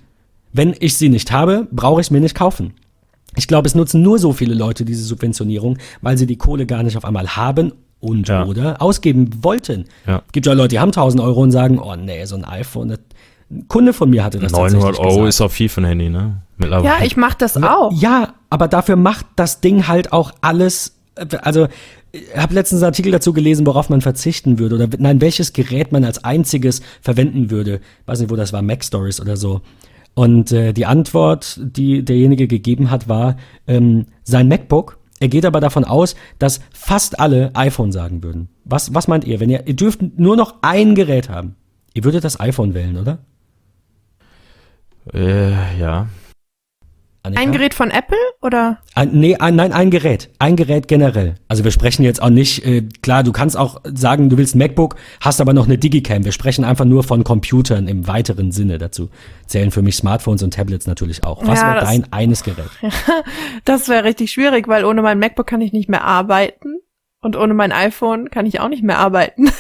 Wenn 0.53 0.75
ich 0.79 0.97
sie 0.97 1.11
nicht 1.11 1.33
habe, 1.33 1.69
brauche 1.71 2.01
ich 2.01 2.07
es 2.07 2.11
mir 2.11 2.21
nicht 2.21 2.35
kaufen. 2.35 2.73
Ich 3.37 3.47
glaube, 3.47 3.69
es 3.69 3.75
nutzen 3.75 4.01
nur 4.01 4.19
so 4.19 4.33
viele 4.33 4.55
Leute 4.55 4.87
diese 4.87 5.05
Subventionierung, 5.05 5.77
weil 6.01 6.17
sie 6.17 6.27
die 6.27 6.39
Kohle 6.39 6.65
gar 6.65 6.83
nicht 6.83 6.97
auf 6.97 7.05
einmal 7.05 7.37
haben 7.37 7.73
und 8.01 8.29
ja. 8.29 8.47
oder 8.47 8.81
ausgeben 8.81 9.43
wollten. 9.43 9.85
Ja. 10.07 10.23
Gibt 10.33 10.47
ja 10.47 10.55
Leute, 10.55 10.69
die 10.69 10.79
haben 10.79 10.89
1000 10.89 11.23
Euro 11.23 11.43
und 11.43 11.51
sagen, 11.51 11.79
oh 11.79 11.97
nee, 11.97 12.25
so 12.25 12.37
ein 12.37 12.45
iPhone, 12.45 12.89
das 12.89 13.01
ein 13.51 13.69
Kunde 13.69 13.93
von 13.93 14.11
mir 14.11 14.25
hatte 14.25 14.39
das 14.39 14.53
900 14.53 14.99
Euro 14.99 15.09
gesagt. 15.09 15.29
ist 15.29 15.41
auch 15.41 15.51
viel 15.51 15.69
für 15.69 15.81
ein 15.81 15.85
Handy, 15.85 16.11
ne? 16.11 16.43
Mittlerweile. 16.59 16.99
Ja, 16.99 17.05
ich 17.05 17.17
mach 17.17 17.35
das 17.35 17.63
auch. 17.63 17.93
Ja, 17.93 18.35
aber 18.51 18.69
dafür 18.69 18.97
macht 18.97 19.27
das 19.37 19.61
Ding 19.61 19.89
halt 19.89 20.13
auch 20.13 20.33
alles. 20.41 20.97
Also, 21.43 21.69
ich 22.13 22.37
habe 22.37 22.55
letztens 22.55 22.83
einen 22.83 22.91
Artikel 22.91 23.13
dazu 23.13 23.33
gelesen, 23.33 23.67
worauf 23.67 23.89
man 23.89 24.01
verzichten 24.01 24.59
würde 24.59 24.77
oder 24.77 24.89
nein, 24.99 25.21
welches 25.21 25.53
Gerät 25.53 25.93
man 25.93 26.05
als 26.05 26.25
einziges 26.25 26.81
verwenden 27.03 27.51
würde. 27.51 27.81
weiß 28.07 28.21
nicht, 28.21 28.31
wo 28.31 28.37
das 28.37 28.53
war, 28.53 28.63
Mac 28.63 28.85
Stories 28.85 29.21
oder 29.21 29.37
so. 29.37 29.61
Und 30.15 30.51
äh, 30.51 30.73
die 30.73 30.87
Antwort, 30.87 31.61
die 31.63 32.03
derjenige 32.03 32.47
gegeben 32.49 32.91
hat, 32.91 33.07
war 33.09 33.37
ähm, 33.67 34.07
sein 34.25 34.49
MacBook. 34.49 34.99
Er 35.21 35.29
geht 35.29 35.45
aber 35.45 35.61
davon 35.61 35.85
aus, 35.85 36.17
dass 36.39 36.61
fast 36.73 37.21
alle 37.21 37.51
iPhone 37.55 37.93
sagen 37.93 38.23
würden. 38.23 38.49
Was, 38.65 38.95
was 38.95 39.09
meint 39.09 39.25
ihr? 39.25 39.41
Wenn 39.41 39.51
ihr, 39.51 39.67
ihr 39.67 39.77
dürft 39.77 40.01
nur 40.19 40.37
noch 40.37 40.57
ein 40.63 40.95
Gerät 40.95 41.29
haben. 41.29 41.55
Ihr 41.93 42.05
würdet 42.05 42.25
das 42.25 42.41
iPhone 42.41 42.75
wählen, 42.75 42.97
oder? 42.97 43.19
Äh, 45.13 45.79
ja. 45.79 46.09
Annika? 47.27 47.43
Ein 47.43 47.53
Gerät 47.53 47.75
von 47.75 47.91
Apple 47.91 48.17
oder? 48.41 48.79
Ein, 48.95 49.11
nee, 49.13 49.37
ein, 49.37 49.57
nein, 49.57 49.73
ein 49.73 49.91
Gerät. 49.91 50.31
Ein 50.39 50.55
Gerät 50.55 50.87
generell. 50.87 51.35
Also 51.49 51.65
wir 51.65 51.73
sprechen 51.73 52.05
jetzt 52.05 52.23
auch 52.23 52.31
nicht, 52.31 52.65
äh, 52.65 52.83
klar, 53.03 53.25
du 53.25 53.33
kannst 53.33 53.57
auch 53.57 53.81
sagen, 53.85 54.31
du 54.31 54.39
willst 54.39 54.55
ein 54.55 54.59
MacBook, 54.59 54.95
hast 55.21 55.41
aber 55.41 55.53
noch 55.53 55.67
eine 55.67 55.77
Digicam. 55.77 56.25
Wir 56.25 56.31
sprechen 56.31 56.65
einfach 56.65 56.85
nur 56.85 57.03
von 57.03 57.25
Computern 57.25 57.89
im 57.89 58.07
weiteren 58.07 58.53
Sinne. 58.53 58.79
Dazu 58.79 59.11
zählen 59.47 59.73
für 59.73 59.83
mich 59.83 59.97
Smartphones 59.97 60.45
und 60.45 60.55
Tablets 60.55 60.87
natürlich 60.87 61.25
auch. 61.25 61.45
Was 61.45 61.61
ja, 61.61 61.75
wäre 61.75 61.85
dein 61.85 62.13
eines 62.13 62.45
Gerät? 62.45 62.71
das 63.65 63.89
wäre 63.89 64.05
richtig 64.05 64.31
schwierig, 64.31 64.69
weil 64.69 64.85
ohne 64.85 65.03
mein 65.03 65.19
MacBook 65.19 65.49
kann 65.49 65.61
ich 65.61 65.73
nicht 65.73 65.89
mehr 65.89 66.05
arbeiten 66.05 66.77
und 67.21 67.37
ohne 67.37 67.55
mein 67.55 67.73
iPhone 67.73 68.31
kann 68.31 68.47
ich 68.47 68.61
auch 68.61 68.69
nicht 68.69 68.85
mehr 68.85 68.99
arbeiten. 68.99 69.51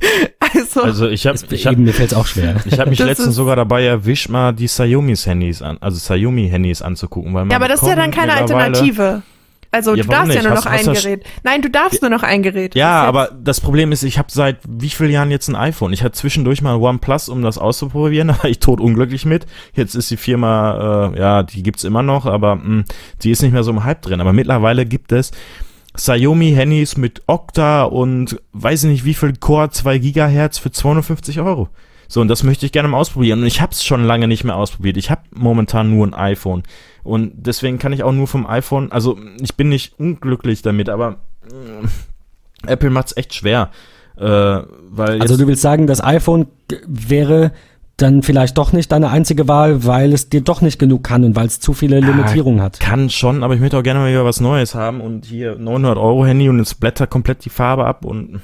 Also, 0.54 0.82
also 0.82 1.08
ich 1.08 1.26
habe 1.26 1.38
ich 1.50 1.66
hab, 1.66 1.76
mir 1.76 1.92
fällt 1.92 2.14
auch 2.14 2.26
schwer. 2.26 2.56
Ich 2.64 2.78
habe 2.78 2.90
mich 2.90 2.98
das 3.00 3.08
letztens 3.08 3.34
sogar 3.34 3.56
dabei 3.56 3.84
erwischt, 3.84 4.28
mal 4.28 4.52
die 4.52 4.66
Xiaomi's 4.66 5.26
Handys 5.26 5.62
an, 5.62 5.78
also 5.80 5.98
Xiaomi 5.98 6.48
Handys 6.48 6.82
anzugucken, 6.82 7.32
weil 7.34 7.44
man 7.44 7.50
Ja, 7.50 7.56
aber 7.56 7.68
das 7.68 7.82
ist 7.82 7.88
ja 7.88 7.96
dann 7.96 8.10
keine 8.10 8.34
Alternative. 8.34 9.22
Also 9.74 9.94
ja, 9.94 10.02
du 10.02 10.08
darfst 10.10 10.28
nicht? 10.28 10.36
ja 10.36 10.42
nur 10.42 10.50
noch 10.50 10.66
hast, 10.66 10.86
ein 10.86 10.86
hast 10.86 11.02
Gerät. 11.02 11.24
Nein, 11.44 11.62
du 11.62 11.70
darfst 11.70 12.02
ja, 12.02 12.08
nur 12.08 12.18
noch 12.18 12.22
ein 12.22 12.42
Gerät. 12.42 12.74
Ja, 12.74 13.02
aber 13.04 13.30
das 13.42 13.62
Problem 13.62 13.90
ist, 13.90 14.02
ich 14.02 14.18
habe 14.18 14.28
seit 14.30 14.58
wie 14.68 14.90
vielen 14.90 15.10
Jahren 15.10 15.30
jetzt 15.30 15.48
ein 15.48 15.56
iPhone? 15.56 15.94
Ich 15.94 16.02
hatte 16.02 16.12
zwischendurch 16.12 16.60
mal 16.60 16.74
ein 16.74 16.80
OnePlus, 16.80 17.30
um 17.30 17.40
das 17.40 17.56
auszuprobieren, 17.56 18.28
da 18.28 18.38
war 18.38 18.50
ich 18.50 18.58
tot 18.58 18.80
unglücklich 18.80 19.24
mit. 19.24 19.46
Jetzt 19.72 19.94
ist 19.94 20.10
die 20.10 20.18
Firma, 20.18 21.12
äh, 21.14 21.18
ja, 21.18 21.42
die 21.42 21.62
gibt's 21.62 21.84
immer 21.84 22.02
noch, 22.02 22.26
aber 22.26 22.56
mh, 22.56 22.64
hm, 22.64 22.84
die 23.22 23.30
ist 23.30 23.40
nicht 23.40 23.52
mehr 23.52 23.64
so 23.64 23.70
im 23.70 23.82
Hype 23.82 24.02
drin. 24.02 24.20
Aber 24.20 24.34
mittlerweile 24.34 24.84
gibt 24.84 25.10
es 25.10 25.32
Xiaomi-Handys 25.94 26.96
mit 26.96 27.22
Okta 27.26 27.84
und 27.84 28.40
weiß 28.52 28.84
ich 28.84 28.90
nicht 28.90 29.04
wie 29.04 29.14
viel 29.14 29.34
Core 29.34 29.70
2 29.70 29.98
Gigahertz 29.98 30.58
für 30.58 30.70
250 30.70 31.40
Euro. 31.40 31.68
So, 32.08 32.20
und 32.20 32.28
das 32.28 32.42
möchte 32.42 32.66
ich 32.66 32.72
gerne 32.72 32.88
mal 32.88 32.98
ausprobieren. 32.98 33.40
Und 33.40 33.46
ich 33.46 33.60
habe 33.60 33.72
es 33.72 33.84
schon 33.84 34.04
lange 34.04 34.28
nicht 34.28 34.44
mehr 34.44 34.56
ausprobiert. 34.56 34.98
Ich 34.98 35.10
habe 35.10 35.22
momentan 35.34 35.90
nur 35.90 36.06
ein 36.06 36.14
iPhone. 36.14 36.62
Und 37.02 37.32
deswegen 37.34 37.78
kann 37.78 37.92
ich 37.92 38.02
auch 38.02 38.12
nur 38.12 38.26
vom 38.26 38.46
iPhone, 38.46 38.92
also 38.92 39.18
ich 39.40 39.56
bin 39.56 39.70
nicht 39.70 39.98
unglücklich 39.98 40.62
damit, 40.62 40.88
aber 40.88 41.16
äh, 41.50 42.70
Apple 42.70 42.90
macht 42.90 43.06
es 43.08 43.16
echt 43.16 43.34
schwer. 43.34 43.70
Äh, 44.16 44.24
weil 44.24 45.20
also 45.20 45.36
du 45.36 45.46
willst 45.46 45.62
sagen, 45.62 45.86
das 45.86 46.04
iPhone 46.04 46.48
wäre 46.86 47.52
dann 48.02 48.22
vielleicht 48.22 48.58
doch 48.58 48.72
nicht 48.72 48.90
deine 48.90 49.10
einzige 49.10 49.48
Wahl, 49.48 49.84
weil 49.84 50.12
es 50.12 50.28
dir 50.28 50.40
doch 50.40 50.60
nicht 50.60 50.78
genug 50.78 51.04
kann 51.04 51.24
und 51.24 51.36
weil 51.36 51.46
es 51.46 51.60
zu 51.60 51.72
viele 51.72 52.00
Limitierungen 52.00 52.60
hat. 52.60 52.80
Kann 52.80 53.10
schon, 53.10 53.42
aber 53.42 53.54
ich 53.54 53.60
möchte 53.60 53.78
auch 53.78 53.82
gerne 53.82 54.00
mal 54.00 54.10
wieder 54.10 54.24
was 54.24 54.40
Neues 54.40 54.74
haben 54.74 55.00
und 55.00 55.24
hier 55.24 55.56
900 55.56 55.96
Euro 55.98 56.26
Handy 56.26 56.48
und 56.48 56.60
es 56.60 56.74
blättert 56.74 57.10
komplett 57.10 57.44
die 57.44 57.50
Farbe 57.50 57.86
ab 57.86 58.04
und 58.04 58.40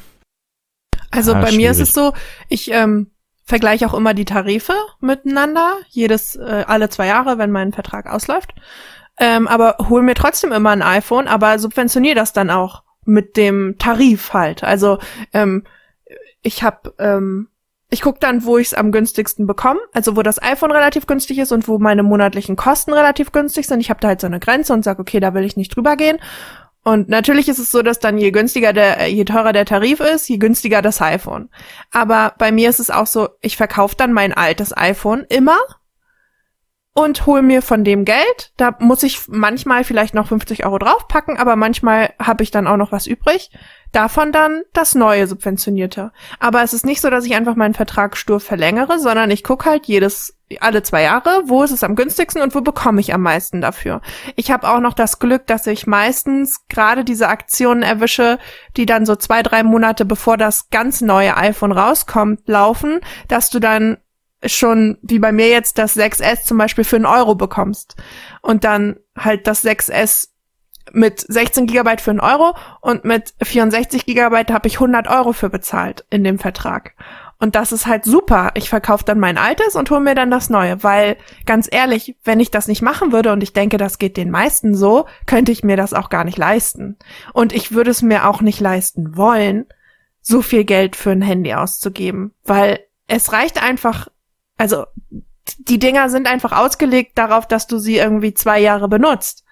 also 1.10 1.32
ah, 1.32 1.40
bei 1.40 1.48
schwierig. 1.48 1.56
mir 1.56 1.70
ist 1.70 1.80
es 1.80 1.92
so, 1.92 2.12
ich 2.48 2.70
ähm, 2.70 3.10
vergleiche 3.44 3.86
auch 3.86 3.94
immer 3.94 4.14
die 4.14 4.24
Tarife 4.26 4.74
miteinander, 5.00 5.78
jedes 5.88 6.36
äh, 6.36 6.64
alle 6.66 6.90
zwei 6.90 7.06
Jahre, 7.06 7.38
wenn 7.38 7.50
mein 7.50 7.72
Vertrag 7.72 8.06
ausläuft. 8.06 8.54
Ähm, 9.18 9.48
aber 9.48 9.76
hol 9.88 10.02
mir 10.02 10.14
trotzdem 10.14 10.52
immer 10.52 10.70
ein 10.70 10.82
iPhone, 10.82 11.26
aber 11.26 11.58
subventioniere 11.58 12.14
das 12.14 12.32
dann 12.32 12.50
auch 12.50 12.82
mit 13.04 13.36
dem 13.36 13.76
Tarif 13.78 14.32
halt. 14.32 14.62
Also 14.62 14.98
ähm, 15.32 15.64
ich 16.42 16.62
habe 16.62 16.94
ähm, 16.98 17.48
ich 17.90 18.02
gucke 18.02 18.18
dann, 18.20 18.44
wo 18.44 18.58
ich 18.58 18.68
es 18.68 18.74
am 18.74 18.92
günstigsten 18.92 19.46
bekomme, 19.46 19.80
also 19.92 20.16
wo 20.16 20.22
das 20.22 20.42
iPhone 20.42 20.72
relativ 20.72 21.06
günstig 21.06 21.38
ist 21.38 21.52
und 21.52 21.68
wo 21.68 21.78
meine 21.78 22.02
monatlichen 22.02 22.56
Kosten 22.56 22.92
relativ 22.92 23.32
günstig 23.32 23.66
sind. 23.66 23.80
Ich 23.80 23.88
habe 23.88 24.00
da 24.00 24.08
halt 24.08 24.20
so 24.20 24.26
eine 24.26 24.40
Grenze 24.40 24.74
und 24.74 24.84
sage, 24.84 25.00
okay, 25.00 25.20
da 25.20 25.32
will 25.32 25.44
ich 25.44 25.56
nicht 25.56 25.74
drüber 25.74 25.96
gehen. 25.96 26.18
Und 26.84 27.08
natürlich 27.08 27.48
ist 27.48 27.58
es 27.58 27.70
so, 27.70 27.82
dass 27.82 27.98
dann 27.98 28.18
je 28.18 28.30
günstiger 28.30 28.72
der, 28.72 29.08
je 29.08 29.24
teurer 29.24 29.52
der 29.52 29.64
Tarif 29.64 30.00
ist, 30.00 30.28
je 30.28 30.38
günstiger 30.38 30.82
das 30.82 31.00
iPhone. 31.00 31.50
Aber 31.90 32.34
bei 32.38 32.52
mir 32.52 32.70
ist 32.70 32.80
es 32.80 32.90
auch 32.90 33.06
so, 33.06 33.30
ich 33.40 33.56
verkaufe 33.56 33.96
dann 33.96 34.12
mein 34.12 34.32
altes 34.32 34.76
iPhone 34.76 35.24
immer 35.28 35.58
und 36.94 37.26
hol 37.26 37.42
mir 37.42 37.62
von 37.62 37.84
dem 37.84 38.04
Geld. 38.04 38.52
Da 38.56 38.76
muss 38.80 39.02
ich 39.02 39.28
manchmal 39.28 39.84
vielleicht 39.84 40.14
noch 40.14 40.28
50 40.28 40.64
Euro 40.64 40.78
draufpacken, 40.78 41.36
aber 41.36 41.56
manchmal 41.56 42.12
habe 42.18 42.42
ich 42.42 42.50
dann 42.50 42.66
auch 42.66 42.76
noch 42.76 42.92
was 42.92 43.06
übrig. 43.06 43.50
Davon 43.92 44.32
dann 44.32 44.62
das 44.72 44.94
neue 44.94 45.26
subventionierte. 45.26 46.12
Aber 46.38 46.62
es 46.62 46.72
ist 46.72 46.84
nicht 46.84 47.00
so, 47.00 47.10
dass 47.10 47.24
ich 47.24 47.34
einfach 47.34 47.56
meinen 47.56 47.74
Vertrag 47.74 48.16
stur 48.16 48.40
verlängere, 48.40 48.98
sondern 48.98 49.30
ich 49.30 49.44
gucke 49.44 49.68
halt 49.68 49.86
jedes 49.86 50.34
alle 50.60 50.82
zwei 50.82 51.02
Jahre, 51.02 51.42
wo 51.44 51.62
ist 51.62 51.72
es 51.72 51.84
am 51.84 51.94
günstigsten 51.94 52.40
und 52.42 52.54
wo 52.54 52.62
bekomme 52.62 53.00
ich 53.00 53.12
am 53.12 53.20
meisten 53.20 53.60
dafür. 53.60 54.00
Ich 54.34 54.50
habe 54.50 54.68
auch 54.68 54.80
noch 54.80 54.94
das 54.94 55.18
Glück, 55.18 55.46
dass 55.46 55.66
ich 55.66 55.86
meistens 55.86 56.66
gerade 56.68 57.04
diese 57.04 57.28
Aktionen 57.28 57.82
erwische, 57.82 58.38
die 58.76 58.86
dann 58.86 59.04
so 59.04 59.14
zwei, 59.14 59.42
drei 59.42 59.62
Monate 59.62 60.04
bevor 60.06 60.36
das 60.38 60.70
ganz 60.70 61.00
neue 61.02 61.36
iPhone 61.36 61.72
rauskommt, 61.72 62.48
laufen, 62.48 63.00
dass 63.28 63.50
du 63.50 63.58
dann 63.58 63.98
schon, 64.44 64.98
wie 65.02 65.18
bei 65.18 65.32
mir 65.32 65.48
jetzt, 65.48 65.78
das 65.78 65.96
6S 65.96 66.44
zum 66.44 66.58
Beispiel 66.58 66.84
für 66.84 66.96
einen 66.96 67.06
Euro 67.06 67.34
bekommst. 67.34 67.96
Und 68.40 68.64
dann 68.64 68.96
halt 69.16 69.46
das 69.46 69.64
6S 69.64 70.28
mit 70.92 71.20
16 71.20 71.66
Gigabyte 71.66 72.00
für 72.00 72.10
einen 72.10 72.20
Euro 72.20 72.54
und 72.80 73.04
mit 73.04 73.34
64 73.42 74.06
Gigabyte 74.06 74.50
habe 74.50 74.68
ich 74.68 74.74
100 74.74 75.08
Euro 75.08 75.32
für 75.32 75.50
bezahlt 75.50 76.04
in 76.10 76.24
dem 76.24 76.38
Vertrag. 76.38 76.94
Und 77.40 77.54
das 77.54 77.70
ist 77.70 77.86
halt 77.86 78.04
super. 78.04 78.50
Ich 78.54 78.68
verkaufe 78.68 79.04
dann 79.04 79.20
mein 79.20 79.38
altes 79.38 79.76
und 79.76 79.90
hole 79.90 80.00
mir 80.00 80.16
dann 80.16 80.30
das 80.30 80.50
neue, 80.50 80.82
weil 80.82 81.16
ganz 81.46 81.68
ehrlich, 81.70 82.16
wenn 82.24 82.40
ich 82.40 82.50
das 82.50 82.66
nicht 82.66 82.82
machen 82.82 83.12
würde 83.12 83.32
und 83.32 83.42
ich 83.42 83.52
denke, 83.52 83.76
das 83.76 83.98
geht 83.98 84.16
den 84.16 84.30
meisten 84.30 84.74
so, 84.74 85.06
könnte 85.26 85.52
ich 85.52 85.62
mir 85.62 85.76
das 85.76 85.94
auch 85.94 86.10
gar 86.10 86.24
nicht 86.24 86.38
leisten. 86.38 86.96
Und 87.32 87.52
ich 87.52 87.72
würde 87.72 87.92
es 87.92 88.02
mir 88.02 88.28
auch 88.28 88.40
nicht 88.40 88.60
leisten 88.60 89.16
wollen, 89.16 89.66
so 90.20 90.42
viel 90.42 90.64
Geld 90.64 90.96
für 90.96 91.10
ein 91.10 91.22
Handy 91.22 91.54
auszugeben, 91.54 92.34
weil 92.44 92.80
es 93.06 93.32
reicht 93.32 93.62
einfach 93.62 94.08
also 94.58 94.84
die 95.56 95.78
Dinger 95.78 96.10
sind 96.10 96.26
einfach 96.26 96.52
ausgelegt 96.52 97.16
darauf, 97.16 97.46
dass 97.46 97.66
du 97.66 97.78
sie 97.78 97.96
irgendwie 97.96 98.34
zwei 98.34 98.60
Jahre 98.60 98.88
benutzt 98.88 99.44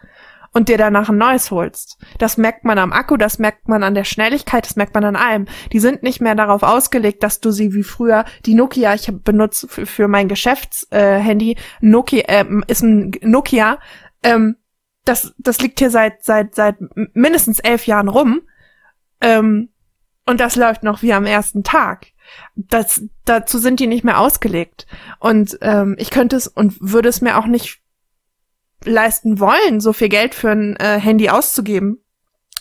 und 0.56 0.70
dir 0.70 0.78
danach 0.78 1.10
ein 1.10 1.18
neues 1.18 1.50
holst. 1.50 1.98
Das 2.16 2.38
merkt 2.38 2.64
man 2.64 2.78
am 2.78 2.90
Akku, 2.90 3.18
das 3.18 3.38
merkt 3.38 3.68
man 3.68 3.82
an 3.82 3.94
der 3.94 4.04
Schnelligkeit, 4.04 4.64
das 4.64 4.74
merkt 4.74 4.94
man 4.94 5.04
an 5.04 5.14
allem. 5.14 5.44
Die 5.70 5.80
sind 5.80 6.02
nicht 6.02 6.22
mehr 6.22 6.34
darauf 6.34 6.62
ausgelegt, 6.62 7.22
dass 7.22 7.40
du 7.40 7.50
sie 7.50 7.74
wie 7.74 7.82
früher, 7.82 8.24
die 8.46 8.54
Nokia, 8.54 8.94
ich 8.94 9.12
benutze 9.22 9.68
für, 9.68 9.84
für 9.84 10.08
mein 10.08 10.28
Geschäftshandy, 10.28 11.52
äh, 11.52 11.56
Nokia, 11.82 12.24
äh, 12.26 12.46
ist 12.68 12.82
ein 12.82 13.12
Nokia, 13.20 13.78
ähm, 14.22 14.56
das, 15.04 15.34
das 15.36 15.60
liegt 15.60 15.78
hier 15.78 15.90
seit, 15.90 16.24
seit, 16.24 16.54
seit 16.54 16.76
mindestens 17.12 17.58
elf 17.58 17.86
Jahren 17.86 18.08
rum. 18.08 18.40
Ähm, 19.20 19.68
und 20.24 20.40
das 20.40 20.56
läuft 20.56 20.82
noch 20.82 21.02
wie 21.02 21.12
am 21.12 21.26
ersten 21.26 21.64
Tag 21.64 22.06
das, 22.56 23.02
dazu 23.24 23.58
sind 23.58 23.78
die 23.78 23.86
nicht 23.86 24.04
mehr 24.04 24.18
ausgelegt. 24.18 24.86
Und 25.20 25.58
ähm, 25.60 25.96
ich 25.98 26.10
könnte 26.10 26.34
es 26.36 26.48
und 26.48 26.74
würde 26.80 27.08
es 27.08 27.20
mir 27.20 27.38
auch 27.38 27.46
nicht 27.46 27.82
leisten 28.84 29.40
wollen, 29.40 29.80
so 29.80 29.92
viel 29.92 30.08
Geld 30.08 30.34
für 30.34 30.50
ein 30.50 30.76
äh, 30.76 30.98
Handy 30.98 31.28
auszugeben. 31.28 32.02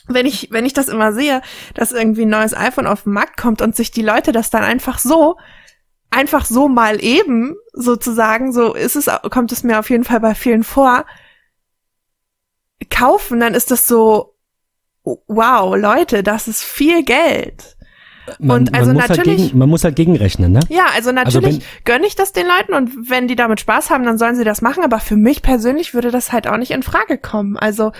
Wenn 0.07 0.25
ich, 0.25 0.49
wenn 0.51 0.65
ich 0.65 0.73
das 0.73 0.87
immer 0.87 1.13
sehe, 1.13 1.41
dass 1.73 1.91
irgendwie 1.91 2.23
ein 2.23 2.29
neues 2.29 2.55
iPhone 2.55 2.87
auf 2.87 3.03
den 3.03 3.13
Markt 3.13 3.37
kommt 3.37 3.61
und 3.61 3.75
sich 3.75 3.91
die 3.91 4.03
Leute 4.03 4.31
das 4.31 4.49
dann 4.49 4.63
einfach 4.63 4.99
so, 4.99 5.37
einfach 6.11 6.45
so 6.45 6.67
mal 6.67 7.03
eben 7.03 7.55
sozusagen, 7.73 8.53
so 8.53 8.73
ist 8.73 8.95
es, 8.95 9.09
kommt 9.31 9.51
es 9.51 9.63
mir 9.63 9.79
auf 9.79 9.89
jeden 9.89 10.03
Fall 10.03 10.19
bei 10.19 10.35
vielen 10.35 10.63
vor, 10.63 11.05
kaufen, 12.89 13.39
dann 13.39 13.55
ist 13.55 13.71
das 13.71 13.87
so, 13.87 14.35
wow, 15.03 15.75
Leute, 15.75 16.23
das 16.23 16.47
ist 16.47 16.63
viel 16.63 17.03
Geld. 17.03 17.74
Man, 18.39 18.61
und 18.61 18.75
also 18.75 18.87
man 18.87 18.95
muss 18.95 19.07
natürlich, 19.09 19.39
halt 19.39 19.47
gegen, 19.49 19.57
man 19.57 19.69
muss 19.69 19.83
halt 19.83 19.95
gegenrechnen, 19.95 20.51
ne? 20.51 20.59
Ja, 20.69 20.85
also, 20.85 21.09
also 21.09 21.11
natürlich 21.11 21.55
also 21.55 21.67
gönne 21.83 22.07
ich 22.07 22.15
das 22.15 22.33
den 22.33 22.47
Leuten 22.47 22.73
und 22.73 23.09
wenn 23.09 23.27
die 23.27 23.35
damit 23.35 23.59
Spaß 23.59 23.89
haben, 23.89 24.03
dann 24.03 24.17
sollen 24.17 24.35
sie 24.35 24.43
das 24.43 24.61
machen. 24.61 24.83
Aber 24.83 24.99
für 24.99 25.15
mich 25.15 25.41
persönlich 25.41 25.93
würde 25.93 26.11
das 26.11 26.31
halt 26.31 26.47
auch 26.47 26.57
nicht 26.57 26.71
in 26.71 26.83
Frage 26.83 27.17
kommen. 27.17 27.57
Also 27.57 27.91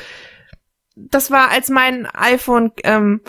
das 0.96 1.32
war, 1.32 1.52
als 1.52 1.70
mein 1.70 2.08
iPhone 2.08 2.72
ähm, 2.84 3.22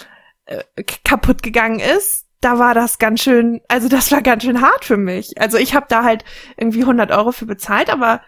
äh, 0.47 0.63
kaputt 1.05 1.43
gegangen 1.43 1.81
ist, 1.81 2.27
da 2.41 2.59
war 2.59 2.75
das 2.75 2.99
ganz 2.99 3.23
schön, 3.23 3.61
also 3.69 3.89
das 3.89 4.13
war 4.13 4.23
ganz 4.23 4.45
schön 4.45 4.61
hart 4.61 4.85
für 4.85 4.97
mich. 4.97 5.41
Also 5.41 5.59
ich 5.59 5.75
habe 5.75 5.87
da 5.89 6.05
halt 6.05 6.25
irgendwie 6.57 6.83
100 6.83 7.11
Euro 7.11 7.33
für 7.33 7.47
bezahlt, 7.47 7.91
aber 7.91 8.21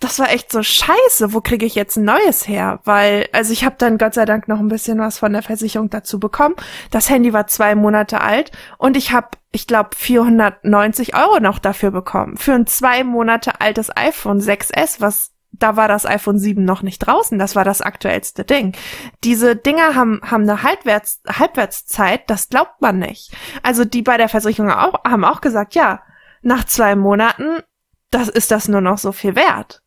das 0.00 0.20
war 0.20 0.30
echt 0.30 0.52
so 0.52 0.62
scheiße, 0.62 1.32
wo 1.32 1.40
kriege 1.40 1.66
ich 1.66 1.74
jetzt 1.74 1.96
ein 1.96 2.04
neues 2.04 2.46
her? 2.46 2.80
Weil, 2.84 3.28
also 3.32 3.52
ich 3.52 3.64
habe 3.64 3.74
dann 3.78 3.98
Gott 3.98 4.14
sei 4.14 4.24
Dank 4.26 4.46
noch 4.46 4.60
ein 4.60 4.68
bisschen 4.68 4.98
was 4.98 5.18
von 5.18 5.32
der 5.32 5.42
Versicherung 5.42 5.90
dazu 5.90 6.20
bekommen. 6.20 6.54
Das 6.90 7.10
Handy 7.10 7.32
war 7.32 7.48
zwei 7.48 7.74
Monate 7.74 8.20
alt 8.20 8.52
und 8.78 8.96
ich 8.96 9.12
habe, 9.12 9.28
ich 9.50 9.66
glaube, 9.66 9.90
490 9.96 11.16
Euro 11.16 11.40
noch 11.40 11.58
dafür 11.58 11.90
bekommen. 11.90 12.36
Für 12.36 12.52
ein 12.52 12.66
zwei 12.66 13.02
Monate 13.02 13.60
altes 13.60 13.94
iPhone 13.96 14.40
6S, 14.40 15.00
was 15.00 15.32
da 15.50 15.76
war 15.76 15.88
das 15.88 16.06
iPhone 16.06 16.38
7 16.38 16.64
noch 16.64 16.82
nicht 16.82 17.00
draußen, 17.00 17.38
das 17.38 17.56
war 17.56 17.64
das 17.64 17.80
aktuellste 17.80 18.44
Ding. 18.44 18.76
Diese 19.24 19.56
Dinger 19.56 19.96
haben, 19.96 20.20
haben 20.22 20.42
eine 20.42 20.62
Halbwerts, 20.62 21.22
Halbwertszeit, 21.26 22.30
das 22.30 22.48
glaubt 22.48 22.80
man 22.80 22.98
nicht. 23.00 23.32
Also 23.62 23.84
die 23.84 24.02
bei 24.02 24.16
der 24.16 24.28
Versicherung 24.28 24.70
auch, 24.70 25.02
haben 25.04 25.24
auch 25.24 25.40
gesagt, 25.40 25.74
ja, 25.74 26.02
nach 26.42 26.64
zwei 26.64 26.94
Monaten 26.94 27.62
das 28.10 28.28
ist 28.28 28.50
das 28.50 28.68
nur 28.68 28.80
noch 28.80 28.98
so 28.98 29.12
viel 29.12 29.34
wert. 29.36 29.82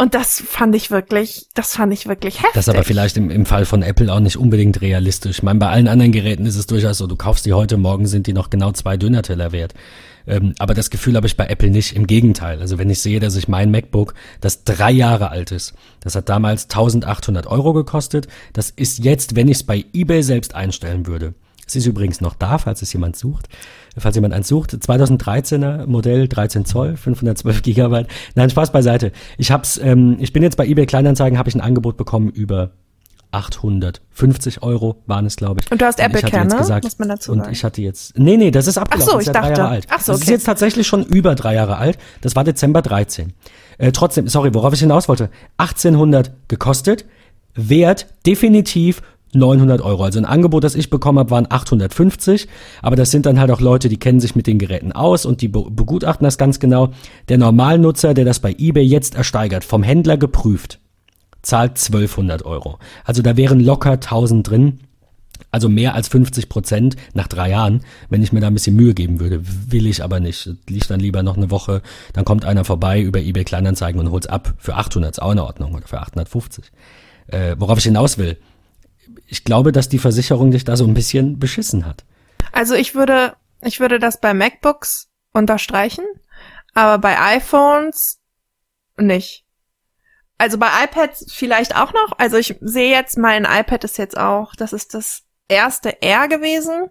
Und 0.00 0.14
das 0.14 0.40
fand 0.40 0.76
ich 0.76 0.92
wirklich, 0.92 1.48
das 1.54 1.74
fand 1.74 1.92
ich 1.92 2.06
wirklich 2.06 2.36
heftig. 2.36 2.52
Das 2.54 2.68
ist 2.68 2.74
aber 2.74 2.84
vielleicht 2.84 3.16
im, 3.16 3.30
im 3.30 3.44
Fall 3.44 3.64
von 3.64 3.82
Apple 3.82 4.12
auch 4.12 4.20
nicht 4.20 4.36
unbedingt 4.36 4.80
realistisch. 4.80 5.38
Ich 5.38 5.42
meine, 5.42 5.58
bei 5.58 5.68
allen 5.68 5.88
anderen 5.88 6.12
Geräten 6.12 6.46
ist 6.46 6.54
es 6.54 6.68
durchaus 6.68 6.98
so, 6.98 7.08
du 7.08 7.16
kaufst 7.16 7.44
die 7.46 7.52
heute, 7.52 7.76
morgen 7.76 8.06
sind 8.06 8.28
die 8.28 8.32
noch 8.32 8.48
genau 8.48 8.70
zwei 8.70 8.96
Dönerteller 8.96 9.50
wert. 9.50 9.74
Ähm, 10.28 10.54
aber 10.60 10.74
das 10.74 10.90
Gefühl 10.90 11.16
habe 11.16 11.26
ich 11.26 11.36
bei 11.36 11.46
Apple 11.48 11.70
nicht. 11.70 11.96
Im 11.96 12.06
Gegenteil. 12.06 12.60
Also 12.60 12.78
wenn 12.78 12.90
ich 12.90 13.02
sehe, 13.02 13.18
dass 13.18 13.34
ich 13.34 13.48
mein 13.48 13.72
MacBook, 13.72 14.14
das 14.40 14.62
drei 14.62 14.92
Jahre 14.92 15.30
alt 15.30 15.50
ist, 15.50 15.74
das 15.98 16.14
hat 16.14 16.28
damals 16.28 16.64
1800 16.64 17.48
Euro 17.48 17.72
gekostet. 17.72 18.28
Das 18.52 18.70
ist 18.70 19.00
jetzt, 19.00 19.34
wenn 19.34 19.48
ich 19.48 19.56
es 19.56 19.64
bei 19.64 19.84
eBay 19.92 20.22
selbst 20.22 20.54
einstellen 20.54 21.08
würde. 21.08 21.34
Es 21.66 21.74
ist 21.74 21.86
übrigens 21.86 22.20
noch 22.20 22.36
da, 22.36 22.58
falls 22.58 22.82
es 22.82 22.92
jemand 22.92 23.16
sucht 23.16 23.48
falls 23.98 24.14
jemand 24.14 24.34
eins 24.34 24.48
sucht. 24.48 24.72
2013er 24.72 25.86
Modell, 25.86 26.28
13 26.28 26.64
Zoll, 26.64 26.96
512 26.96 27.62
Gigabyte. 27.62 28.08
Nein, 28.34 28.50
Spaß 28.50 28.72
beiseite. 28.72 29.12
Ich 29.36 29.50
hab's, 29.50 29.78
ähm, 29.78 30.16
ich 30.20 30.32
bin 30.32 30.42
jetzt 30.42 30.56
bei 30.56 30.66
eBay 30.66 30.86
Kleinanzeigen, 30.86 31.38
habe 31.38 31.48
ich 31.48 31.54
ein 31.54 31.60
Angebot 31.60 31.96
bekommen 31.96 32.30
über 32.30 32.72
850 33.30 34.62
Euro 34.62 35.02
waren 35.06 35.26
es, 35.26 35.36
glaube 35.36 35.60
ich. 35.62 35.70
Und 35.70 35.80
du 35.80 35.86
hast 35.86 36.00
Apple 36.00 36.22
Care, 36.22 36.46
ne? 36.46 36.56
Gesagt, 36.56 36.84
Muss 36.84 36.98
man 36.98 37.08
dazu 37.08 37.32
sagen. 37.32 37.46
Und 37.46 37.52
ich 37.52 37.62
hatte 37.62 37.82
jetzt, 37.82 38.18
nee, 38.18 38.36
nee, 38.36 38.50
das 38.50 38.66
ist 38.66 38.78
abgelaufen. 38.78 39.08
Ach 39.08 39.12
so, 39.14 39.20
ich 39.20 39.26
ja 39.26 39.32
dachte. 39.34 39.52
drei 39.52 39.58
Jahre 39.58 39.70
alt. 39.70 39.86
Ach 39.90 40.00
so, 40.00 40.12
okay. 40.12 40.20
Das 40.20 40.28
ist 40.28 40.30
jetzt 40.30 40.44
tatsächlich 40.44 40.86
schon 40.86 41.04
über 41.04 41.34
drei 41.34 41.54
Jahre 41.54 41.76
alt. 41.76 41.98
Das 42.22 42.36
war 42.36 42.44
Dezember 42.44 42.80
13. 42.80 43.34
Äh, 43.76 43.92
trotzdem, 43.92 44.28
sorry, 44.28 44.54
worauf 44.54 44.72
ich 44.72 44.80
hinaus 44.80 45.08
wollte. 45.08 45.30
1800 45.58 46.48
gekostet. 46.48 47.04
Wert 47.54 48.06
definitiv 48.24 49.02
900 49.34 49.82
Euro. 49.82 50.04
Also 50.04 50.18
ein 50.18 50.24
Angebot, 50.24 50.64
das 50.64 50.74
ich 50.74 50.90
bekommen 50.90 51.18
habe, 51.18 51.30
waren 51.30 51.46
850. 51.48 52.48
Aber 52.82 52.96
das 52.96 53.10
sind 53.10 53.26
dann 53.26 53.38
halt 53.38 53.50
auch 53.50 53.60
Leute, 53.60 53.88
die 53.88 53.98
kennen 53.98 54.20
sich 54.20 54.34
mit 54.34 54.46
den 54.46 54.58
Geräten 54.58 54.92
aus 54.92 55.26
und 55.26 55.42
die 55.42 55.48
begutachten 55.48 56.24
das 56.24 56.38
ganz 56.38 56.60
genau. 56.60 56.90
Der 57.28 57.38
Normalnutzer, 57.38 58.14
der 58.14 58.24
das 58.24 58.40
bei 58.40 58.54
eBay 58.58 58.84
jetzt 58.84 59.14
ersteigert, 59.14 59.64
vom 59.64 59.82
Händler 59.82 60.16
geprüft, 60.16 60.78
zahlt 61.42 61.72
1200 61.72 62.44
Euro. 62.44 62.78
Also 63.04 63.22
da 63.22 63.36
wären 63.36 63.60
locker 63.60 63.92
1000 63.92 64.48
drin. 64.48 64.80
Also 65.50 65.68
mehr 65.68 65.94
als 65.94 66.08
50 66.08 66.48
Prozent 66.48 66.96
nach 67.14 67.26
drei 67.26 67.50
Jahren, 67.50 67.80
wenn 68.10 68.22
ich 68.22 68.32
mir 68.32 68.40
da 68.40 68.48
ein 68.48 68.54
bisschen 68.54 68.76
Mühe 68.76 68.92
geben 68.92 69.18
würde. 69.18 69.40
Will 69.70 69.86
ich 69.86 70.04
aber 70.04 70.20
nicht. 70.20 70.50
Liegt 70.68 70.90
dann 70.90 71.00
lieber 71.00 71.22
noch 71.22 71.36
eine 71.36 71.50
Woche. 71.50 71.80
Dann 72.12 72.24
kommt 72.24 72.44
einer 72.44 72.64
vorbei 72.64 73.00
über 73.00 73.20
eBay 73.20 73.44
Kleinanzeigen 73.44 74.00
und 74.00 74.10
holt's 74.10 74.26
ab. 74.26 74.54
Für 74.58 74.74
800 74.74 75.12
ist 75.12 75.22
auch 75.22 75.32
in 75.32 75.38
Ordnung 75.38 75.74
oder 75.74 75.86
für 75.86 76.00
850. 76.00 76.64
Äh, 77.28 77.56
worauf 77.58 77.78
ich 77.78 77.84
hinaus 77.84 78.18
will. 78.18 78.36
Ich 79.30 79.44
glaube, 79.44 79.72
dass 79.72 79.88
die 79.88 79.98
Versicherung 79.98 80.50
dich 80.50 80.64
da 80.64 80.74
so 80.76 80.84
ein 80.84 80.94
bisschen 80.94 81.38
beschissen 81.38 81.84
hat. 81.84 82.04
Also 82.50 82.74
ich 82.74 82.94
würde, 82.94 83.36
ich 83.60 83.78
würde 83.78 83.98
das 83.98 84.20
bei 84.20 84.32
MacBooks 84.32 85.10
unterstreichen, 85.32 86.04
aber 86.74 86.98
bei 86.98 87.20
iPhones 87.36 88.20
nicht. 88.96 89.44
Also 90.38 90.56
bei 90.56 90.68
iPads 90.84 91.32
vielleicht 91.32 91.76
auch 91.76 91.92
noch. 91.92 92.12
Also 92.16 92.38
ich 92.38 92.56
sehe 92.60 92.90
jetzt, 92.90 93.18
mein 93.18 93.44
iPad 93.44 93.84
ist 93.84 93.98
jetzt 93.98 94.16
auch, 94.16 94.54
das 94.54 94.72
ist 94.72 94.94
das 94.94 95.24
erste 95.48 96.00
R 96.00 96.28
gewesen. 96.28 96.88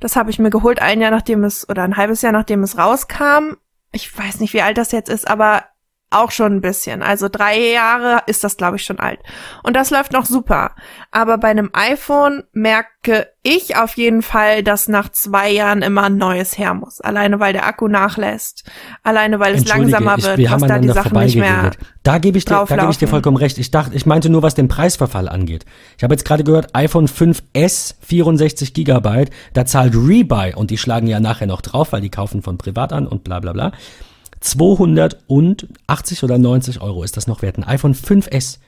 Das 0.00 0.16
habe 0.16 0.30
ich 0.30 0.40
mir 0.40 0.50
geholt, 0.50 0.82
ein 0.82 1.00
Jahr 1.00 1.12
nachdem 1.12 1.44
es, 1.44 1.68
oder 1.68 1.84
ein 1.84 1.96
halbes 1.96 2.22
Jahr 2.22 2.32
nachdem 2.32 2.62
es 2.64 2.76
rauskam. 2.76 3.54
Ich 3.92 4.16
weiß 4.16 4.40
nicht, 4.40 4.54
wie 4.54 4.62
alt 4.62 4.76
das 4.76 4.90
jetzt 4.90 5.08
ist, 5.08 5.28
aber 5.28 5.64
auch 6.10 6.30
schon 6.30 6.56
ein 6.56 6.60
bisschen. 6.60 7.02
Also 7.02 7.28
drei 7.28 7.58
Jahre 7.72 8.22
ist 8.26 8.44
das, 8.44 8.56
glaube 8.56 8.76
ich, 8.76 8.84
schon 8.84 9.00
alt. 9.00 9.18
Und 9.62 9.74
das 9.74 9.90
läuft 9.90 10.12
noch 10.12 10.26
super. 10.26 10.72
Aber 11.10 11.38
bei 11.38 11.48
einem 11.48 11.70
iPhone 11.72 12.44
merke 12.52 13.28
ich 13.42 13.76
auf 13.76 13.96
jeden 13.96 14.22
Fall, 14.22 14.62
dass 14.62 14.88
nach 14.88 15.10
zwei 15.10 15.50
Jahren 15.50 15.82
immer 15.82 16.04
ein 16.04 16.16
neues 16.16 16.56
her 16.56 16.74
muss. 16.74 17.00
Alleine 17.00 17.40
weil 17.40 17.52
der 17.52 17.66
Akku 17.66 17.88
nachlässt. 17.88 18.64
Alleine 19.02 19.40
weil 19.40 19.54
es 19.54 19.66
langsamer 19.66 20.16
ich, 20.18 20.24
wird, 20.24 20.38
wir 20.38 20.50
haben 20.50 20.66
da 20.66 20.78
die 20.78 20.88
Sachen 20.88 21.18
nicht 21.18 21.36
mehr. 21.36 21.72
Da 22.04 22.18
gebe 22.18 22.38
ich 22.38 22.44
dir, 22.44 22.64
da 22.66 22.76
gebe 22.76 22.90
ich 22.90 22.98
dir 22.98 23.08
vollkommen 23.08 23.36
recht. 23.36 23.58
Ich 23.58 23.70
dachte, 23.70 23.94
ich 23.94 24.06
meinte 24.06 24.30
nur, 24.30 24.42
was 24.42 24.54
den 24.54 24.68
Preisverfall 24.68 25.28
angeht. 25.28 25.64
Ich 25.98 26.04
habe 26.04 26.14
jetzt 26.14 26.24
gerade 26.24 26.44
gehört, 26.44 26.74
iPhone 26.74 27.08
5S 27.08 27.94
64 28.00 28.72
Gigabyte, 28.72 29.30
da 29.52 29.66
zahlt 29.66 29.94
Rebuy 29.94 30.54
und 30.54 30.70
die 30.70 30.78
schlagen 30.78 31.06
ja 31.06 31.18
nachher 31.18 31.46
noch 31.46 31.60
drauf, 31.60 31.92
weil 31.92 32.00
die 32.00 32.10
kaufen 32.10 32.42
von 32.42 32.56
privat 32.56 32.92
an 32.92 33.06
und 33.06 33.24
bla 33.24 33.40
bla 33.40 33.52
bla. 33.52 33.72
280 34.44 36.22
oder 36.22 36.36
90 36.36 36.82
Euro 36.82 37.02
ist 37.02 37.16
das 37.16 37.26
noch 37.26 37.40
wert. 37.40 37.56
Ein 37.56 37.64
iPhone 37.64 37.94
5S. 37.94 38.58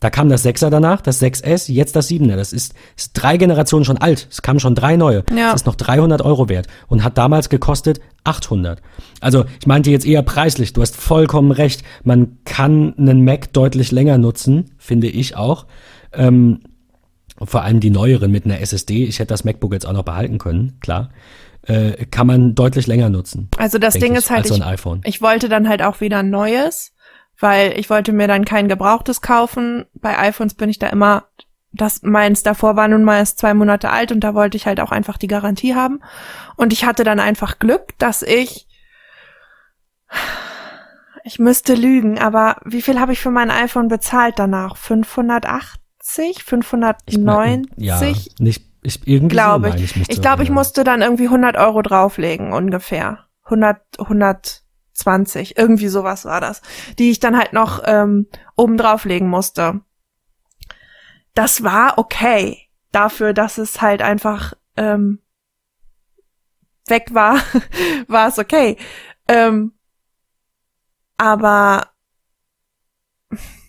Da 0.00 0.10
kam 0.10 0.28
das 0.28 0.44
6er 0.44 0.70
danach, 0.70 1.00
das 1.00 1.22
6S, 1.22 1.72
jetzt 1.72 1.94
das 1.96 2.10
7er. 2.10 2.34
Das 2.36 2.52
ist, 2.52 2.74
ist 2.96 3.12
drei 3.14 3.36
Generationen 3.36 3.84
schon 3.84 3.96
alt. 3.96 4.26
Es 4.28 4.42
kamen 4.42 4.58
schon 4.58 4.74
drei 4.74 4.96
neue. 4.96 5.24
Ja. 5.30 5.52
Das 5.52 5.62
ist 5.62 5.66
noch 5.66 5.76
300 5.76 6.20
Euro 6.20 6.48
wert 6.48 6.66
und 6.88 7.04
hat 7.04 7.16
damals 7.16 7.48
gekostet 7.48 8.00
800. 8.24 8.82
Also 9.20 9.44
ich 9.60 9.66
meinte 9.68 9.90
jetzt 9.90 10.04
eher 10.04 10.22
preislich. 10.22 10.72
Du 10.72 10.82
hast 10.82 10.96
vollkommen 10.96 11.52
recht. 11.52 11.84
Man 12.02 12.38
kann 12.44 12.94
einen 12.98 13.24
Mac 13.24 13.52
deutlich 13.52 13.92
länger 13.92 14.18
nutzen, 14.18 14.72
finde 14.78 15.06
ich 15.06 15.36
auch. 15.36 15.66
Ähm, 16.12 16.60
vor 17.40 17.62
allem 17.62 17.78
die 17.78 17.90
neueren 17.90 18.32
mit 18.32 18.46
einer 18.46 18.60
SSD. 18.60 19.04
Ich 19.04 19.20
hätte 19.20 19.28
das 19.28 19.44
MacBook 19.44 19.72
jetzt 19.72 19.86
auch 19.86 19.92
noch 19.92 20.04
behalten 20.04 20.38
können, 20.38 20.76
klar 20.80 21.10
äh, 21.66 22.06
kann 22.06 22.26
man 22.26 22.54
deutlich 22.54 22.86
länger 22.86 23.10
nutzen. 23.10 23.48
Also 23.58 23.78
das 23.78 23.94
Ding 23.94 24.12
ich, 24.12 24.18
ist 24.18 24.30
halt, 24.30 24.50
ich, 24.50 24.62
ich 25.04 25.22
wollte 25.22 25.48
dann 25.48 25.68
halt 25.68 25.82
auch 25.82 26.00
wieder 26.00 26.18
ein 26.18 26.30
neues, 26.30 26.92
weil 27.38 27.78
ich 27.78 27.90
wollte 27.90 28.12
mir 28.12 28.28
dann 28.28 28.44
kein 28.44 28.68
gebrauchtes 28.68 29.20
kaufen. 29.20 29.86
Bei 29.94 30.18
iPhones 30.18 30.54
bin 30.54 30.68
ich 30.68 30.78
da 30.78 30.88
immer, 30.88 31.24
das 31.72 32.02
meins 32.02 32.42
davor 32.42 32.76
war 32.76 32.88
nun 32.88 33.04
mal 33.04 33.18
erst 33.18 33.38
zwei 33.38 33.54
Monate 33.54 33.90
alt 33.90 34.12
und 34.12 34.20
da 34.20 34.34
wollte 34.34 34.56
ich 34.56 34.66
halt 34.66 34.80
auch 34.80 34.92
einfach 34.92 35.18
die 35.18 35.26
Garantie 35.26 35.74
haben. 35.74 36.00
Und 36.56 36.72
ich 36.72 36.84
hatte 36.84 37.04
dann 37.04 37.20
einfach 37.20 37.58
Glück, 37.58 37.98
dass 37.98 38.22
ich 38.22 38.68
ich 41.24 41.38
müsste 41.38 41.74
lügen, 41.74 42.18
aber 42.18 42.58
wie 42.64 42.82
viel 42.82 43.00
habe 43.00 43.12
ich 43.12 43.20
für 43.20 43.30
mein 43.30 43.50
iPhone 43.50 43.88
bezahlt 43.88 44.38
danach? 44.38 44.76
580? 44.76 46.44
590? 46.44 47.02
Ich 47.06 47.18
mein, 47.18 47.66
ja, 47.76 47.98
nicht 48.38 48.73
ich, 48.84 49.06
irgendwie 49.06 49.34
glaube 49.34 49.70
so, 49.70 49.76
ich. 49.76 49.96
Ich, 49.96 50.10
ich 50.10 50.22
glaube, 50.22 50.42
ich 50.42 50.50
musste 50.50 50.84
dann 50.84 51.02
irgendwie 51.02 51.24
100 51.24 51.56
Euro 51.56 51.82
drauflegen, 51.82 52.52
ungefähr. 52.52 53.26
100, 53.44 53.80
120, 53.98 55.56
irgendwie 55.56 55.88
sowas 55.88 56.24
war 56.24 56.40
das. 56.40 56.62
Die 56.98 57.10
ich 57.10 57.18
dann 57.18 57.36
halt 57.36 57.52
noch 57.52 57.82
ähm, 57.84 58.26
oben 58.56 58.76
drauflegen 58.76 59.28
musste. 59.28 59.80
Das 61.34 61.64
war 61.64 61.98
okay. 61.98 62.58
Dafür, 62.92 63.32
dass 63.32 63.58
es 63.58 63.80
halt 63.80 64.02
einfach 64.02 64.52
ähm, 64.76 65.20
weg 66.86 67.08
war, 67.12 67.40
war 68.06 68.28
es 68.28 68.38
okay. 68.38 68.76
Ähm, 69.26 69.72
aber 71.16 71.93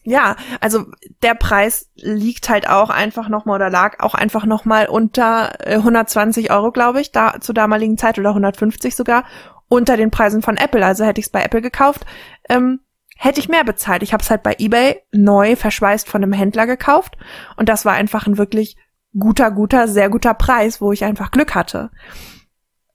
ja, 0.05 0.35
also 0.61 0.85
der 1.23 1.33
Preis 1.33 1.89
liegt 1.95 2.47
halt 2.47 2.69
auch 2.69 2.89
einfach 2.91 3.27
nochmal 3.27 3.55
oder 3.55 3.69
lag 3.71 3.99
auch 3.99 4.13
einfach 4.13 4.45
nochmal 4.45 4.87
unter 4.87 5.59
120 5.65 6.45
äh, 6.45 6.53
Euro, 6.53 6.71
glaube 6.71 7.01
ich, 7.01 7.11
da 7.11 7.41
zur 7.41 7.55
damaligen 7.55 7.97
Zeit 7.97 8.19
oder 8.19 8.29
150 8.29 8.95
sogar 8.95 9.25
unter 9.67 9.97
den 9.97 10.11
Preisen 10.11 10.43
von 10.43 10.57
Apple. 10.57 10.85
Also 10.85 11.03
hätte 11.05 11.19
ich 11.19 11.25
es 11.25 11.31
bei 11.31 11.43
Apple 11.43 11.61
gekauft, 11.61 12.05
ähm, 12.49 12.81
hätte 13.17 13.39
ich 13.39 13.49
mehr 13.49 13.63
bezahlt. 13.63 14.03
Ich 14.03 14.13
habe 14.13 14.21
es 14.21 14.29
halt 14.29 14.43
bei 14.43 14.55
eBay 14.59 15.01
neu 15.11 15.55
verschweißt 15.55 16.07
von 16.07 16.21
einem 16.21 16.33
Händler 16.33 16.67
gekauft 16.67 17.17
und 17.57 17.67
das 17.67 17.83
war 17.83 17.93
einfach 17.93 18.27
ein 18.27 18.37
wirklich 18.37 18.77
guter, 19.17 19.49
guter, 19.49 19.87
sehr 19.87 20.09
guter 20.09 20.35
Preis, 20.35 20.81
wo 20.81 20.91
ich 20.91 21.03
einfach 21.03 21.31
Glück 21.31 21.55
hatte. 21.55 21.89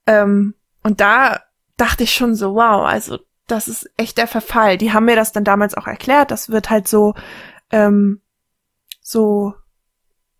Ähm, 0.07 0.55
und 0.85 1.01
da 1.01 1.41
dachte 1.77 2.05
ich 2.05 2.15
schon 2.15 2.37
so, 2.37 2.55
wow, 2.55 2.87
also 2.87 3.19
das 3.51 3.69
ist 3.69 3.91
echt 3.97 4.19
der 4.19 4.27
Verfall. 4.27 4.79
Die 4.79 4.93
haben 4.93 5.05
mir 5.05 5.17
das 5.17 5.33
dann 5.33 5.45
damals 5.45 5.75
auch 5.75 5.87
erklärt. 5.87 6.31
Das 6.31 6.51
wird 6.51 6.71
halt 6.71 6.89
so, 6.89 7.15
ähm, 7.71 8.21
so 9.01 9.55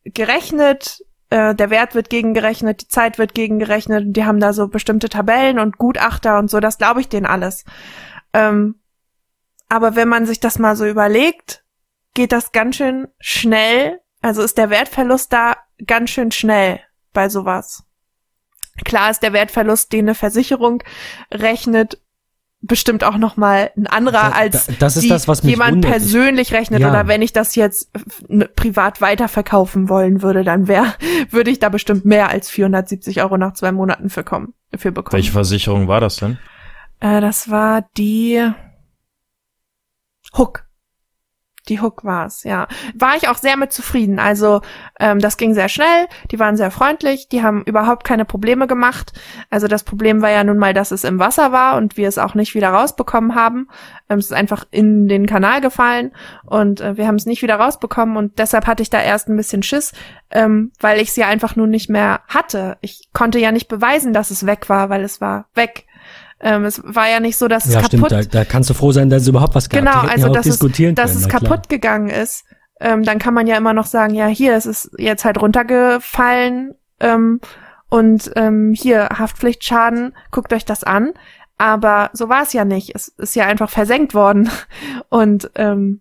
gerechnet. 0.05 1.05
Äh, 1.31 1.55
der 1.55 1.71
Wert 1.71 1.95
wird 1.95 2.11
gegengerechnet, 2.11 2.83
die 2.83 2.89
Zeit 2.89 3.19
wird 3.19 3.35
gegengerechnet. 3.35 4.07
Und 4.07 4.13
die 4.15 4.25
haben 4.25 4.41
da 4.41 4.53
so 4.53 4.69
bestimmte 4.69 5.09
Tabellen 5.09 5.59
und 5.59 5.79
Gutachter 5.79 6.39
und 6.39 6.51
so. 6.51 6.61
Das 6.61 6.79
glaube 6.79 7.01
ich 7.01 7.09
denen 7.09 7.27
alles. 7.27 7.65
Ähm, 8.33 8.81
aber 9.69 9.95
wenn 9.95 10.09
man 10.09 10.27
sich 10.27 10.41
das 10.41 10.59
mal 10.59 10.77
so 10.77 10.87
überlegt, 10.87 11.65
geht 12.15 12.33
das 12.33 12.53
ganz 12.53 12.77
schön 12.77 13.09
schnell. 13.21 14.01
Also 14.21 14.43
ist 14.43 14.59
der 14.59 14.71
Wertverlust 14.71 15.33
da 15.33 15.57
ganz 15.87 16.11
schön 16.11 16.31
schnell 16.33 16.81
bei 17.13 17.29
sowas. 17.29 17.85
Klar 18.85 19.11
ist 19.11 19.23
der 19.23 19.33
Wertverlust, 19.33 19.93
den 19.93 20.07
eine 20.07 20.15
Versicherung 20.15 20.83
rechnet, 21.33 22.01
bestimmt 22.63 23.05
auch 23.05 23.17
noch 23.17 23.37
mal 23.37 23.71
ein 23.77 23.87
anderer 23.87 24.35
als 24.35 24.69
das 24.79 24.97
ist 24.97 25.11
das, 25.11 25.27
was 25.29 25.43
mich 25.43 25.53
jemand 25.53 25.77
wundert. 25.77 25.93
persönlich 25.93 26.53
rechnet 26.53 26.81
ja. 26.81 26.91
oder 26.91 27.09
wenn 27.09 27.23
ich 27.23 27.33
das 27.33 27.55
jetzt 27.55 27.91
privat 28.55 29.01
weiterverkaufen 29.01 29.89
wollen 29.89 30.23
würde, 30.23 30.45
dann 30.45 30.69
wäre 30.69 30.95
würde 31.31 31.51
ich 31.51 31.59
da 31.59 31.69
bestimmt 31.69 32.05
mehr 32.05 32.29
als 32.29 32.51
470 32.51 33.23
Euro 33.23 33.39
nach 33.39 33.55
zwei 33.55 33.73
Monaten 33.73 34.11
für, 34.11 34.25
kommen, 34.25 34.55
für 34.77 34.93
bekommen. 34.93 35.15
Welche 35.15 35.33
Versicherung 35.33 35.89
war 35.89 36.01
das 36.01 36.17
denn? 36.17 36.39
Äh, 37.01 37.21
das 37.21 37.51
war 37.51 37.89
die 37.97 38.47
Hook. 40.37 40.65
Die 41.71 41.81
Hook 41.81 42.05
war's, 42.05 42.43
ja. 42.43 42.67
War 42.95 43.15
ich 43.17 43.29
auch 43.29 43.37
sehr 43.37 43.57
mit 43.57 43.73
zufrieden. 43.73 44.19
Also 44.19 44.61
ähm, 44.99 45.21
das 45.21 45.37
ging 45.37 45.55
sehr 45.55 45.69
schnell, 45.69 46.09
die 46.33 46.41
waren 46.41 46.57
sehr 46.57 46.73
freundlich, 46.73 47.29
die 47.29 47.45
haben 47.45 47.63
überhaupt 47.63 48.03
keine 48.03 48.25
Probleme 48.25 48.67
gemacht. 48.67 49.13
Also 49.51 49.69
das 49.69 49.85
Problem 49.85 50.21
war 50.21 50.31
ja 50.31 50.43
nun 50.43 50.59
mal, 50.59 50.75
dass 50.75 50.91
es 50.91 51.05
im 51.05 51.21
Wasser 51.21 51.53
war 51.53 51.77
und 51.77 51.97
wir 51.97 52.09
es 52.09 52.19
auch 52.19 52.35
nicht 52.35 52.57
wieder 52.57 52.71
rausbekommen 52.71 53.37
haben. 53.37 53.69
Ähm, 54.09 54.19
es 54.19 54.27
ist 54.27 54.33
einfach 54.33 54.65
in 54.73 55.07
den 55.07 55.27
Kanal 55.27 55.61
gefallen 55.61 56.11
und 56.45 56.81
äh, 56.81 56.97
wir 56.97 57.07
haben 57.07 57.15
es 57.15 57.27
nicht 57.27 57.43
wieder 57.43 57.55
rausbekommen 57.55 58.17
und 58.17 58.41
deshalb 58.41 58.67
hatte 58.67 58.83
ich 58.83 58.91
da 58.91 59.01
erst 59.01 59.29
ein 59.29 59.37
bisschen 59.37 59.63
Schiss, 59.63 59.93
ähm, 60.33 60.73
weil 60.81 61.01
ich 61.01 61.13
sie 61.13 61.23
einfach 61.23 61.55
nun 61.55 61.71
nicht 61.71 61.89
mehr 61.89 62.23
hatte. 62.27 62.79
Ich 62.81 63.11
konnte 63.13 63.39
ja 63.39 63.53
nicht 63.53 63.69
beweisen, 63.69 64.13
dass 64.13 64.33
es 64.33 64.45
weg 64.45 64.69
war, 64.69 64.91
weil 64.91 65.05
es 65.05 65.21
war 65.21 65.47
weg. 65.55 65.87
Ähm, 66.41 66.65
es 66.65 66.83
war 66.85 67.09
ja 67.09 67.21
nicht 67.21 67.37
so, 67.37 67.49
dass 67.49 67.67
es 67.67 67.75
ja, 67.75 67.83
kaputt... 67.83 68.07
Stimmt, 68.07 68.35
da, 68.35 68.41
da 68.41 68.45
kannst 68.45 68.71
du 68.71 68.75
froh 68.75 68.93
sein, 68.93 69.11
dass 69.11 69.23
es 69.23 69.29
überhaupt 69.29 69.55
was 69.55 69.69
gab. 69.69 69.81
Genau, 69.81 70.01
also 70.01 70.29
ja 70.29 70.33
dass, 70.33 70.47
es, 70.47 70.59
dass 70.95 71.15
es 71.15 71.29
kaputt 71.29 71.69
gegangen 71.69 72.09
ist. 72.09 72.45
Ähm, 72.81 73.03
dann 73.03 73.19
kann 73.19 73.35
man 73.35 73.47
ja 73.47 73.57
immer 73.57 73.75
noch 73.75 73.87
sagen, 73.87 74.15
ja, 74.15 74.27
hier, 74.27 74.55
es 74.55 74.65
ist 74.65 74.91
jetzt 74.97 75.27
halt 75.27 75.41
runtergefallen 75.41 76.75
ähm, 76.99 77.41
und 77.91 78.31
ähm, 78.37 78.73
hier, 78.75 79.09
Haftpflichtschaden, 79.19 80.15
guckt 80.31 80.53
euch 80.53 80.65
das 80.65 80.85
an. 80.85 81.13
Aber 81.59 82.09
so 82.15 82.31
war 82.31 82.43
es 82.43 82.55
ja 82.55 82.65
nicht. 82.65 82.95
Es 82.95 83.09
ist 83.09 83.35
ja 83.35 83.45
einfach 83.47 83.69
versenkt 83.69 84.15
worden. 84.15 84.49
Und 85.11 85.51
ähm, 85.57 86.01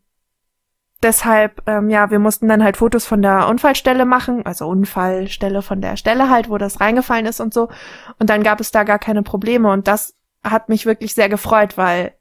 deshalb, 1.04 1.62
ähm, 1.68 1.90
ja, 1.90 2.12
wir 2.12 2.20
mussten 2.20 2.48
dann 2.48 2.64
halt 2.64 2.78
Fotos 2.78 3.06
von 3.06 3.22
der 3.22 3.46
Unfallstelle 3.50 4.06
machen, 4.06 4.46
also 4.46 4.68
Unfallstelle 4.70 5.62
von 5.62 5.82
der 5.82 5.98
Stelle 5.98 6.30
halt, 6.30 6.50
wo 6.50 6.58
das 6.58 6.80
reingefallen 6.80 7.26
ist 7.26 7.42
und 7.42 7.54
so. 7.54 7.68
Und 8.20 8.30
dann 8.30 8.42
gab 8.44 8.62
es 8.62 8.72
da 8.72 8.84
gar 8.84 9.00
keine 9.00 9.22
Probleme. 9.22 9.70
Und 9.70 9.90
das 9.90 10.16
hat 10.52 10.70
mich 10.70 10.86
wirklich 10.86 11.14
sehr 11.14 11.30
gefreut, 11.30 11.78
weil 11.78 12.14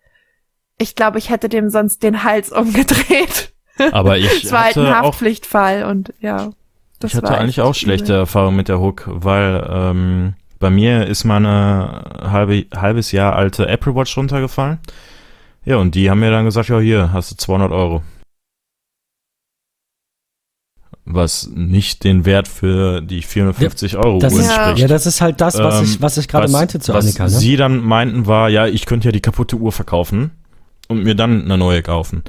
ich 0.79 0.95
glaube, 0.95 1.19
ich 1.19 1.31
hätte 1.31 1.49
dem 1.49 1.71
sonst 1.71 2.03
den 2.03 2.25
Hals 2.25 2.51
umgedreht. 2.53 3.53
Aber 3.93 4.17
ich 4.17 4.45
es 4.45 4.53
war 4.53 4.65
halt 4.65 4.77
ein 4.77 4.95
Haftpflichtfall 4.95 5.85
und 5.85 6.13
ja. 6.21 6.51
Das 7.01 7.13
ich 7.13 7.17
hatte 7.17 7.39
eigentlich 7.39 7.61
auch 7.61 7.77
schlechte 7.77 8.13
Erfahrungen 8.13 8.57
mit 8.57 8.69
der 8.69 8.81
Hook, 8.81 9.05
weil 9.07 9.65
ähm, 9.71 10.35
bei 10.59 10.69
mir 10.69 11.07
ist 11.07 11.23
meine 11.23 12.03
halbe, 12.21 12.67
halbes 12.75 13.13
Jahr 13.13 13.37
alte 13.37 13.69
Apple 13.69 13.95
Watch 13.95 14.17
runtergefallen. 14.17 14.79
Ja, 15.65 15.77
und 15.77 15.95
die 15.95 16.11
haben 16.11 16.19
mir 16.19 16.31
dann 16.31 16.45
gesagt, 16.45 16.69
ja, 16.71 16.81
hier 16.81 17.13
hast 17.13 17.31
du 17.31 17.37
200 17.37 17.71
Euro. 17.71 18.03
Was 21.11 21.51
nicht 21.55 22.05
den 22.05 22.25
Wert 22.25 22.49
für 22.49 23.01
die 23.01 23.23
450 23.23 23.93
ja, 23.93 23.99
Euro 24.01 24.19
das 24.19 24.35
Uhr 24.35 24.41
entspricht. 24.41 24.79
Ja, 24.79 24.89
das 24.89 25.07
ist 25.07 25.21
halt 25.21 25.41
das, 25.41 25.59
was 25.59 25.79
ähm, 25.79 25.85
ich, 25.85 26.03
was 26.03 26.17
ich 26.19 26.29
gerade 26.29 26.49
meinte 26.49 26.79
zu 26.81 26.93
was 26.93 27.05
Annika. 27.05 27.25
Was 27.25 27.35
ne? 27.35 27.39
sie 27.39 27.57
dann 27.57 27.83
meinten 27.83 28.27
war, 28.27 28.49
ja, 28.49 28.67
ich 28.67 28.87
könnte 28.87 29.09
ja 29.09 29.13
die 29.13 29.21
kaputte 29.21 29.57
Uhr 29.57 29.73
verkaufen 29.73 30.31
und 30.89 31.03
mir 31.03 31.15
dann 31.15 31.45
eine 31.45 31.59
neue 31.59 31.83
kaufen. 31.83 32.23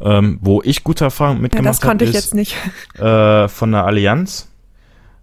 Ähm, 0.00 0.38
wo 0.42 0.62
ich 0.62 0.84
gute 0.84 1.04
Erfahrungen 1.04 1.40
mitgemacht 1.40 1.66
habe, 1.66 1.66
ja, 1.66 1.72
das 1.72 1.80
konnte 1.80 2.04
hab, 2.04 2.10
ich 2.10 2.16
ist, 2.16 2.24
jetzt 2.24 2.34
nicht. 2.34 2.56
Äh, 2.98 3.48
von 3.48 3.72
der 3.72 3.84
Allianz. 3.84 4.48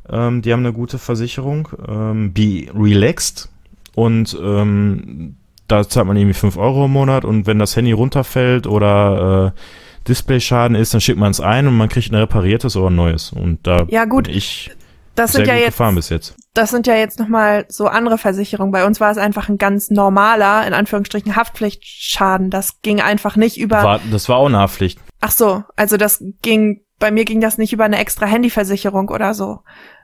Ähm, 0.09 0.41
die 0.41 0.51
haben 0.51 0.59
eine 0.59 0.73
gute 0.73 0.97
Versicherung. 0.97 1.69
Ähm, 1.87 2.33
Be 2.33 2.67
Relaxed. 2.73 3.49
Und 3.95 4.37
ähm, 4.41 5.35
da 5.67 5.87
zahlt 5.87 6.07
man 6.07 6.17
irgendwie 6.17 6.33
5 6.33 6.57
Euro 6.57 6.85
im 6.85 6.91
Monat 6.91 7.25
und 7.25 7.47
wenn 7.47 7.59
das 7.59 7.75
Handy 7.75 7.91
runterfällt 7.91 8.67
oder 8.67 9.53
äh, 9.55 9.59
Displayschaden 10.07 10.75
ist, 10.75 10.93
dann 10.93 11.01
schickt 11.01 11.19
man 11.19 11.31
es 11.31 11.39
ein 11.39 11.67
und 11.67 11.77
man 11.77 11.89
kriegt 11.89 12.11
ein 12.11 12.15
repariertes 12.15 12.75
oder 12.75 12.89
ein 12.89 12.95
neues. 12.95 13.31
Und 13.31 13.65
da 13.65 13.85
ja, 13.89 14.05
gut. 14.05 14.27
ich 14.27 14.71
das 15.15 15.33
sind 15.33 15.47
ja 15.47 15.55
jetzt, 15.55 15.67
gefahren 15.67 15.95
bis 15.95 16.09
jetzt. 16.09 16.35
Das 16.53 16.71
sind 16.71 16.87
ja 16.87 16.95
jetzt 16.95 17.19
nochmal 17.19 17.65
so 17.69 17.87
andere 17.87 18.17
Versicherungen. 18.17 18.71
Bei 18.71 18.85
uns 18.85 18.99
war 18.99 19.11
es 19.11 19.17
einfach 19.17 19.47
ein 19.47 19.57
ganz 19.57 19.91
normaler, 19.91 20.65
in 20.65 20.73
Anführungsstrichen, 20.73 21.35
Haftpflichtschaden. 21.35 22.49
Das 22.49 22.81
ging 22.81 22.99
einfach 22.99 23.35
nicht 23.35 23.57
über. 23.57 23.83
War, 23.83 23.99
das 24.11 24.27
war 24.27 24.37
auch 24.37 24.47
eine 24.47 24.57
Haftpflicht. 24.57 24.99
Ach 25.21 25.31
so, 25.31 25.63
also 25.75 25.97
das 25.97 26.23
ging, 26.41 26.81
bei 26.99 27.11
mir 27.11 27.25
ging 27.25 27.41
das 27.41 27.57
nicht 27.57 27.73
über 27.73 27.83
eine 27.83 27.99
extra 27.99 28.25
Handyversicherung 28.25 29.09
oder 29.09 29.33
so. 29.33 29.59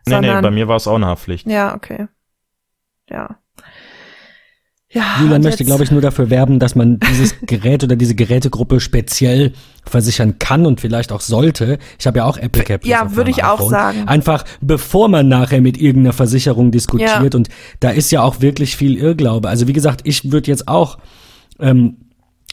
Nee, 0.05 0.13
sondern, 0.13 0.35
nee, 0.37 0.41
bei 0.41 0.51
mir 0.51 0.67
war 0.67 0.75
es 0.75 0.87
auch 0.87 0.95
eine 0.95 1.07
Haftpflicht. 1.07 1.47
Ja, 1.47 1.75
okay. 1.75 2.07
Ja. 3.09 3.39
Ja, 4.91 5.17
Julian 5.21 5.43
möchte, 5.43 5.63
glaube 5.63 5.83
ich, 5.83 5.91
nur 5.91 6.01
dafür 6.01 6.31
werben, 6.31 6.57
dass 6.57 6.73
man 6.73 6.99
dieses 6.99 7.35
Gerät 7.41 7.83
oder 7.83 7.95
diese 7.95 8.15
Gerätegruppe 8.15 8.79
speziell 8.79 9.53
versichern 9.85 10.39
kann 10.39 10.65
und 10.65 10.81
vielleicht 10.81 11.11
auch 11.11 11.21
sollte. 11.21 11.77
Ich 11.99 12.07
habe 12.07 12.19
ja 12.19 12.25
auch 12.25 12.37
Apple 12.37 12.63
Cap. 12.63 12.83
Ja, 12.85 13.15
würde 13.15 13.29
ich 13.29 13.43
auch 13.43 13.69
sagen. 13.69 14.07
Einfach 14.07 14.45
bevor 14.61 15.07
man 15.07 15.27
nachher 15.27 15.61
mit 15.61 15.79
irgendeiner 15.79 16.13
Versicherung 16.13 16.71
diskutiert. 16.71 17.33
Ja. 17.33 17.37
Und 17.37 17.49
da 17.79 17.91
ist 17.91 18.11
ja 18.11 18.23
auch 18.23 18.41
wirklich 18.41 18.75
viel 18.77 18.97
Irrglaube. 18.97 19.47
Also 19.47 19.67
wie 19.67 19.73
gesagt, 19.73 20.01
ich 20.05 20.31
würde 20.31 20.49
jetzt 20.49 20.67
auch 20.67 20.97
ähm, 21.59 21.97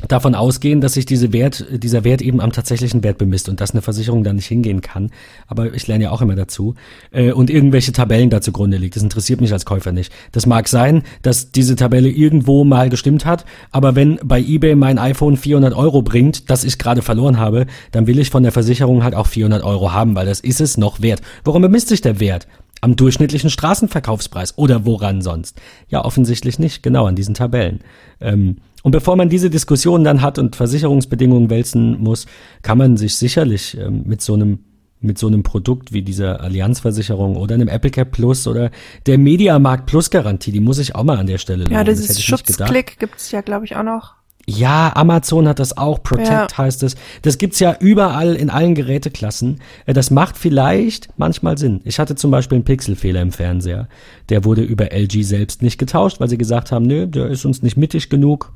davon 0.09 0.35
ausgehen, 0.35 0.82
dass 0.82 0.93
sich 0.93 1.06
diese 1.06 1.32
Wert, 1.32 1.64
dieser 1.70 2.05
Wert 2.05 2.20
eben 2.20 2.40
am 2.40 2.52
tatsächlichen 2.52 3.02
Wert 3.02 3.16
bemisst 3.16 3.48
und 3.48 3.60
dass 3.62 3.70
eine 3.70 3.81
Versicherung 3.81 4.24
da 4.24 4.32
nicht 4.35 4.47
hingehen 4.47 4.82
kann. 4.82 5.10
Aber 5.47 5.73
ich 5.73 5.86
lerne 5.86 6.05
ja 6.05 6.10
auch 6.10 6.20
immer 6.20 6.36
dazu. 6.36 6.74
Äh, 7.12 7.32
und 7.32 7.48
irgendwelche 7.48 7.93
Tabellen 7.93 8.28
da 8.28 8.43
zugrunde 8.43 8.77
liegt. 8.77 8.97
Das 8.97 9.02
interessiert 9.02 9.40
mich 9.40 9.52
als 9.52 9.64
Käufer 9.64 9.93
nicht. 9.93 10.12
Das 10.32 10.44
mag 10.44 10.68
sein, 10.68 11.02
dass 11.23 11.51
diese 11.51 11.77
Tabelle 11.77 12.10
irgendwo 12.10 12.64
mal 12.64 12.90
gestimmt 12.90 13.24
hat, 13.24 13.47
aber 13.70 13.94
wenn 13.94 14.18
bei 14.23 14.40
eBay 14.40 14.74
mein 14.74 14.98
iPhone 14.98 15.36
400 15.36 15.74
Euro 15.74 16.02
bringt, 16.02 16.51
das 16.51 16.64
ich 16.64 16.78
gerade 16.78 17.01
verloren 17.01 17.39
habe, 17.39 17.66
dann 17.93 18.06
will 18.06 18.18
ich 18.18 18.31
von 18.31 18.43
der 18.43 18.52
Versicherung 18.52 19.02
halt 19.02 19.14
auch 19.14 19.27
400 19.27 19.62
Euro 19.62 19.93
haben, 19.93 20.14
weil 20.14 20.27
das 20.27 20.40
ist 20.40 20.60
es 20.60 20.77
noch 20.77 21.01
wert. 21.01 21.23
Warum 21.44 21.62
bemisst 21.62 21.89
sich 21.89 22.02
der 22.02 22.20
Wert? 22.20 22.47
Am 22.82 22.97
durchschnittlichen 22.97 23.48
Straßenverkaufspreis 23.48 24.59
oder 24.59 24.85
woran 24.85 25.23
sonst? 25.23 25.59
Ja, 25.89 26.05
offensichtlich 26.05 26.59
nicht, 26.59 26.82
genau 26.82 27.06
an 27.06 27.16
diesen 27.16 27.35
Tabellen. 27.35 27.81
Ähm, 28.20 28.59
und 28.86 28.92
bevor 28.92 29.16
man 29.16 29.28
diese 29.28 29.50
Diskussion 29.50 30.04
dann 30.04 30.22
hat 30.22 30.38
und 30.38 30.54
Versicherungsbedingungen 30.54 31.50
wälzen 31.50 32.00
muss, 32.00 32.26
kann 32.62 32.78
man 32.78 32.96
sich 32.96 33.16
sicherlich 33.16 33.76
ähm, 33.76 34.04
mit 34.06 34.22
so 34.22 34.34
einem 34.34 34.60
mit 35.00 35.18
so 35.18 35.26
einem 35.26 35.42
Produkt 35.42 35.92
wie 35.92 36.02
dieser 36.02 36.40
Allianzversicherung 36.40 37.34
oder 37.34 37.56
einem 37.56 37.66
Apple 37.66 37.90
Cap 37.90 38.12
Plus 38.12 38.46
oder 38.46 38.70
der 39.06 39.18
Mediamarkt 39.18 39.86
Plus 39.86 40.08
Garantie, 40.08 40.52
die 40.52 40.60
muss 40.60 40.78
ich 40.78 40.94
auch 40.94 41.02
mal 41.02 41.18
an 41.18 41.26
der 41.26 41.38
Stelle 41.38 41.64
Ja, 41.68 41.82
das 41.82 42.00
dieses 42.00 42.22
Schutzklick 42.22 43.00
gibt's 43.00 43.32
ja, 43.32 43.40
glaube 43.40 43.64
ich, 43.64 43.74
auch 43.74 43.82
noch. 43.82 44.14
Ja, 44.48 44.94
Amazon 44.94 45.48
hat 45.48 45.59
das 45.59 45.77
auch, 45.77 46.02
Protect 46.05 46.52
ja. 46.52 46.59
heißt 46.59 46.85
es. 46.85 46.94
Das 47.23 47.36
gibt's 47.36 47.59
ja 47.59 47.77
überall 47.81 48.36
in 48.36 48.48
allen 48.48 48.77
Geräteklassen. 48.77 49.60
Äh, 49.86 49.93
das 49.93 50.12
macht 50.12 50.36
vielleicht 50.36 51.09
manchmal 51.16 51.59
Sinn. 51.59 51.81
Ich 51.85 51.98
hatte 51.98 52.14
zum 52.14 52.31
Beispiel 52.31 52.56
einen 52.56 52.64
Pixelfehler 52.64 53.23
im 53.23 53.32
Fernseher. 53.32 53.89
Der 54.28 54.44
wurde 54.44 54.62
über 54.62 54.93
LG 54.93 55.24
selbst 55.24 55.62
nicht 55.62 55.78
getauscht, 55.78 56.20
weil 56.20 56.28
sie 56.28 56.39
gesagt 56.39 56.70
haben, 56.70 56.86
nö, 56.86 57.09
der 57.09 57.27
ist 57.27 57.44
uns 57.44 57.62
nicht 57.62 57.77
mittig 57.77 58.09
genug. 58.09 58.52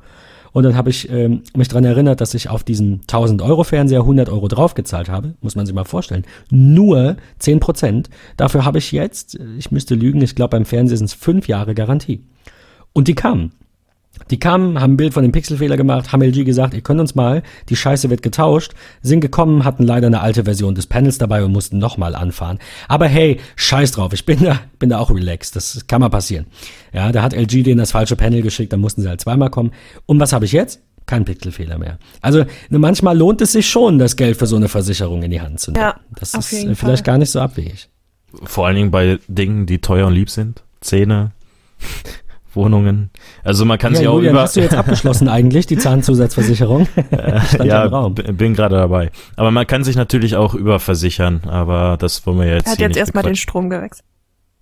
Und 0.53 0.63
dann 0.63 0.75
habe 0.75 0.89
ich 0.89 1.09
ähm, 1.09 1.43
mich 1.55 1.67
dran 1.67 1.83
erinnert, 1.83 2.21
dass 2.21 2.33
ich 2.33 2.49
auf 2.49 2.63
diesen 2.63 3.01
1000 3.01 3.41
Euro 3.41 3.63
Fernseher 3.63 4.01
100 4.01 4.29
Euro 4.29 4.47
draufgezahlt 4.47 5.09
habe. 5.09 5.35
Muss 5.41 5.55
man 5.55 5.65
sich 5.65 5.75
mal 5.75 5.85
vorstellen. 5.85 6.23
Nur 6.49 7.17
10 7.39 7.59
Prozent. 7.59 8.09
Dafür 8.37 8.63
habe 8.63 8.77
ich 8.77 8.93
jetzt, 8.93 9.39
ich 9.57 9.71
müsste 9.71 9.95
lügen, 9.95 10.21
ich 10.21 10.35
glaube 10.35 10.51
beim 10.51 10.65
Fernseher 10.65 10.97
sind 10.97 11.05
es 11.05 11.13
fünf 11.13 11.47
Jahre 11.49 11.75
Garantie. 11.75 12.23
Und 12.93 13.07
die 13.07 13.15
kamen. 13.15 13.51
Die 14.29 14.39
kamen, 14.39 14.79
haben 14.79 14.93
ein 14.93 14.97
Bild 14.97 15.13
von 15.13 15.23
dem 15.23 15.31
Pixelfehler 15.31 15.77
gemacht, 15.77 16.11
haben 16.11 16.21
LG 16.21 16.45
gesagt, 16.45 16.73
ihr 16.73 16.81
könnt 16.81 16.99
uns 16.99 17.15
mal, 17.15 17.43
die 17.69 17.75
Scheiße 17.75 18.09
wird 18.09 18.21
getauscht, 18.21 18.73
sind 19.01 19.21
gekommen, 19.21 19.65
hatten 19.65 19.83
leider 19.83 20.07
eine 20.07 20.21
alte 20.21 20.45
Version 20.45 20.75
des 20.75 20.87
Panels 20.87 21.17
dabei 21.17 21.43
und 21.43 21.51
mussten 21.51 21.77
nochmal 21.77 22.15
anfahren. 22.15 22.59
Aber 22.87 23.07
hey, 23.07 23.39
scheiß 23.55 23.91
drauf, 23.91 24.13
ich 24.13 24.25
bin 24.25 24.43
da, 24.43 24.59
bin 24.79 24.89
da 24.89 24.99
auch 24.99 25.11
relaxed, 25.11 25.55
das 25.55 25.87
kann 25.87 26.01
mal 26.01 26.09
passieren. 26.09 26.45
Ja, 26.93 27.11
da 27.11 27.23
hat 27.23 27.33
LG 27.33 27.63
denen 27.63 27.79
das 27.79 27.91
falsche 27.91 28.15
Panel 28.15 28.41
geschickt, 28.41 28.71
dann 28.73 28.79
mussten 28.79 29.01
sie 29.01 29.09
halt 29.09 29.21
zweimal 29.21 29.49
kommen. 29.49 29.71
Und 30.05 30.19
was 30.19 30.33
habe 30.33 30.45
ich 30.45 30.51
jetzt? 30.51 30.81
Kein 31.05 31.25
Pixelfehler 31.25 31.77
mehr. 31.77 31.97
Also 32.21 32.45
ne, 32.69 32.79
manchmal 32.79 33.17
lohnt 33.17 33.41
es 33.41 33.51
sich 33.51 33.69
schon, 33.69 33.97
das 33.99 34.15
Geld 34.15 34.37
für 34.37 34.45
so 34.47 34.55
eine 34.55 34.67
Versicherung 34.67 35.23
in 35.23 35.31
die 35.31 35.41
Hand 35.41 35.59
zu 35.59 35.71
nehmen. 35.71 35.83
Ja, 35.83 35.99
das 36.17 36.33
ist 36.33 36.47
vielleicht 36.47 36.77
Fall. 36.77 37.01
gar 37.01 37.17
nicht 37.17 37.31
so 37.31 37.39
abwegig. 37.39 37.89
Vor 38.43 38.67
allen 38.67 38.75
Dingen 38.75 38.91
bei 38.91 39.19
Dingen, 39.27 39.65
die 39.65 39.79
teuer 39.79 40.07
und 40.07 40.13
lieb 40.13 40.29
sind. 40.29 40.63
Zähne. 40.79 41.31
Wohnungen. 42.53 43.09
Also 43.43 43.65
man 43.65 43.77
kann 43.77 43.93
ja, 43.93 43.99
sich 43.99 44.07
auch 44.07 44.15
Julian, 44.15 44.33
über. 44.33 44.43
Hast 44.43 44.55
du 44.55 44.61
jetzt 44.61 44.75
abgeschlossen 44.75 45.27
eigentlich 45.27 45.65
die 45.65 45.77
Zahnzusatzversicherung? 45.77 46.87
Stand 47.47 47.65
ja, 47.65 47.85
im 47.85 47.93
Raum. 47.93 48.15
bin 48.15 48.53
gerade 48.53 48.75
dabei. 48.75 49.11
Aber 49.35 49.51
man 49.51 49.67
kann 49.67 49.83
sich 49.83 49.95
natürlich 49.95 50.35
auch 50.35 50.53
überversichern. 50.53 51.41
Aber 51.47 51.97
das 51.99 52.25
wollen 52.25 52.39
wir 52.39 52.47
jetzt. 52.47 52.67
Er 52.67 52.73
hat 52.73 52.79
jetzt 52.79 52.97
erstmal 52.97 53.23
den 53.23 53.35
Strom 53.35 53.69
gewechselt. 53.69 54.05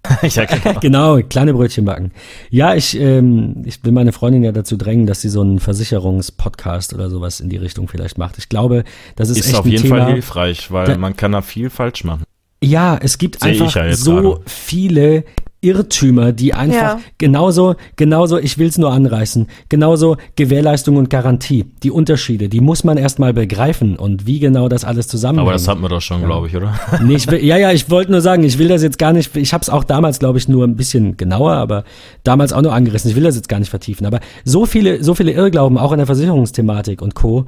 ja, 0.22 0.46
genau. 0.46 0.80
genau, 0.80 1.20
kleine 1.28 1.54
Brötchen 1.54 1.84
backen. 1.86 2.12
Ja, 2.50 2.74
ich, 2.74 2.98
ähm, 3.00 3.64
ich 3.66 3.84
will 3.84 3.92
meine 3.92 4.14
Freundin 4.14 4.44
ja 4.44 4.52
dazu 4.52 4.78
drängen, 4.78 5.06
dass 5.06 5.22
sie 5.22 5.30
so 5.30 5.42
einen 5.42 5.60
Versicherungspodcast 5.60 6.94
oder 6.94 7.10
sowas 7.10 7.42
in 7.42 7.50
die 7.50 7.58
Richtung 7.58 7.88
vielleicht 7.88 8.18
macht. 8.18 8.38
Ich 8.38 8.48
glaube, 8.48 8.86
das 9.18 9.30
ist, 9.30 9.40
ist 9.40 9.48
echt 9.48 9.56
auf 9.56 9.66
jeden 9.66 9.84
Thema, 9.84 10.04
Fall 10.04 10.14
hilfreich, 10.14 10.72
weil 10.72 10.88
da, 10.88 10.98
man 10.98 11.18
kann 11.18 11.34
da 11.34 11.42
viel 11.42 11.70
falsch 11.70 12.06
machen. 12.06 12.24
Ja, 12.64 12.98
es 13.02 13.18
gibt 13.18 13.42
Seh 13.42 13.50
einfach 13.50 13.76
ja 13.76 13.94
so 13.94 14.16
gerade. 14.16 14.42
viele 14.46 15.24
Irrtümer, 15.62 16.32
die 16.32 16.54
einfach 16.54 16.76
ja. 16.76 17.00
genauso, 17.18 17.76
genauso, 17.98 18.38
ich 18.38 18.58
will 18.58 18.68
es 18.68 18.78
nur 18.78 18.94
anreißen, 18.94 19.48
genauso 19.68 20.16
Gewährleistung 20.38 20.96
und 20.96 21.10
Garantie, 21.10 21.66
die 21.84 21.92
Unterschiede, 21.92 22.48
die 22.48 22.62
muss 22.62 22.86
man 22.86 22.98
erstmal 22.98 23.34
begreifen 23.34 23.98
und 23.98 24.26
wie 24.26 24.40
genau 24.40 24.70
das 24.70 24.86
alles 24.86 25.10
zusammenhängt. 25.10 25.48
Aber 25.48 25.54
das 25.54 25.68
hatten 25.68 25.82
wir 25.82 25.90
doch 25.90 26.02
schon, 26.02 26.22
ja. 26.22 26.28
glaube 26.28 26.48
ich, 26.48 26.56
oder? 26.56 26.80
Nee, 27.04 27.16
ich 27.16 27.30
will, 27.30 27.44
ja, 27.44 27.58
ja, 27.58 27.72
ich 27.72 27.90
wollte 27.90 28.12
nur 28.12 28.22
sagen, 28.22 28.44
ich 28.44 28.58
will 28.58 28.70
das 28.70 28.84
jetzt 28.84 28.98
gar 28.98 29.12
nicht, 29.12 29.36
ich 29.36 29.54
habe 29.54 29.62
es 29.62 29.70
auch 29.70 29.84
damals, 29.84 30.20
glaube 30.20 30.38
ich, 30.38 30.48
nur 30.48 30.66
ein 30.66 30.78
bisschen 30.78 31.18
genauer, 31.18 31.54
aber 31.54 31.84
damals 32.24 32.54
auch 32.54 32.62
nur 32.62 32.74
angerissen, 32.74 33.10
ich 33.10 33.18
will 33.18 33.24
das 33.24 33.36
jetzt 33.36 33.50
gar 33.50 33.60
nicht 33.60 33.70
vertiefen, 33.70 34.06
aber 34.08 34.22
so 34.46 34.66
viele, 34.66 35.04
so 35.04 35.14
viele 35.14 35.32
Irrglauben, 35.34 35.78
auch 35.78 35.92
in 35.92 35.98
der 35.98 36.08
Versicherungsthematik 36.08 37.02
und 37.02 37.16
Co., 37.16 37.46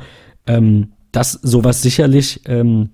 ähm, 0.47 0.89
dass 1.11 1.33
sowas 1.33 1.81
sicherlich 1.81 2.41
ähm, 2.45 2.89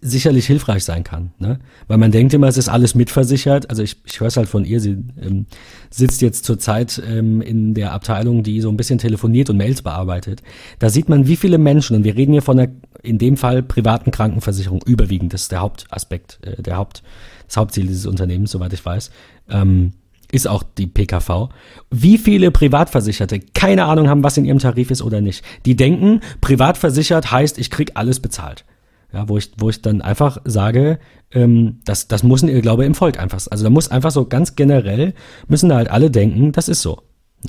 sicherlich 0.00 0.46
hilfreich 0.46 0.84
sein 0.84 1.02
kann. 1.02 1.32
Ne? 1.38 1.58
Weil 1.88 1.98
man 1.98 2.12
denkt 2.12 2.32
immer, 2.32 2.46
es 2.46 2.56
ist 2.56 2.68
alles 2.68 2.94
mitversichert. 2.94 3.68
Also 3.68 3.82
ich, 3.82 3.96
ich 4.04 4.20
höre 4.20 4.28
es 4.28 4.36
halt 4.36 4.48
von 4.48 4.64
ihr, 4.64 4.80
sie 4.80 4.98
ähm, 5.20 5.46
sitzt 5.90 6.22
jetzt 6.22 6.44
zurzeit 6.44 7.02
ähm, 7.06 7.40
in 7.40 7.74
der 7.74 7.92
Abteilung, 7.92 8.42
die 8.42 8.60
so 8.60 8.68
ein 8.68 8.76
bisschen 8.76 8.98
telefoniert 8.98 9.50
und 9.50 9.56
Mails 9.56 9.82
bearbeitet. 9.82 10.42
Da 10.78 10.90
sieht 10.90 11.08
man, 11.08 11.26
wie 11.26 11.36
viele 11.36 11.58
Menschen, 11.58 11.96
und 11.96 12.04
wir 12.04 12.16
reden 12.16 12.32
hier 12.32 12.42
von 12.42 12.58
einer, 12.58 12.72
in 13.02 13.18
dem 13.18 13.36
Fall, 13.36 13.62
privaten 13.62 14.10
Krankenversicherung, 14.10 14.82
überwiegend, 14.86 15.32
das 15.32 15.42
ist 15.42 15.52
der 15.52 15.60
Hauptaspekt, 15.60 16.38
äh, 16.42 16.62
der 16.62 16.76
Haupt, 16.76 17.02
das 17.46 17.56
Hauptziel 17.56 17.86
dieses 17.86 18.06
Unternehmens, 18.06 18.52
soweit 18.52 18.72
ich 18.72 18.84
weiß, 18.84 19.10
ähm, 19.50 19.92
ist 20.30 20.46
auch 20.46 20.62
die 20.62 20.86
PKV. 20.86 21.48
Wie 21.90 22.18
viele 22.18 22.50
Privatversicherte 22.50 23.40
keine 23.40 23.86
Ahnung 23.86 24.08
haben, 24.08 24.22
was 24.22 24.36
in 24.36 24.44
ihrem 24.44 24.58
Tarif 24.58 24.90
ist 24.90 25.02
oder 25.02 25.20
nicht. 25.20 25.42
Die 25.64 25.74
denken, 25.74 26.20
privatversichert 26.40 27.32
heißt, 27.32 27.58
ich 27.58 27.70
krieg 27.70 27.92
alles 27.94 28.20
bezahlt. 28.20 28.64
Ja, 29.12 29.28
wo 29.28 29.38
ich, 29.38 29.52
wo 29.56 29.70
ich 29.70 29.80
dann 29.80 30.02
einfach 30.02 30.38
sage, 30.44 30.98
ähm, 31.30 31.80
das, 31.84 32.08
das 32.08 32.22
muss 32.22 32.42
ein 32.42 32.48
Irrglaube 32.48 32.84
im 32.84 32.94
Volk 32.94 33.18
einfach, 33.18 33.40
also 33.50 33.64
da 33.64 33.70
muss 33.70 33.90
einfach 33.90 34.10
so 34.10 34.26
ganz 34.26 34.54
generell, 34.54 35.14
müssen 35.46 35.70
da 35.70 35.76
halt 35.76 35.90
alle 35.90 36.10
denken, 36.10 36.52
das 36.52 36.68
ist 36.68 36.82
so. 36.82 37.02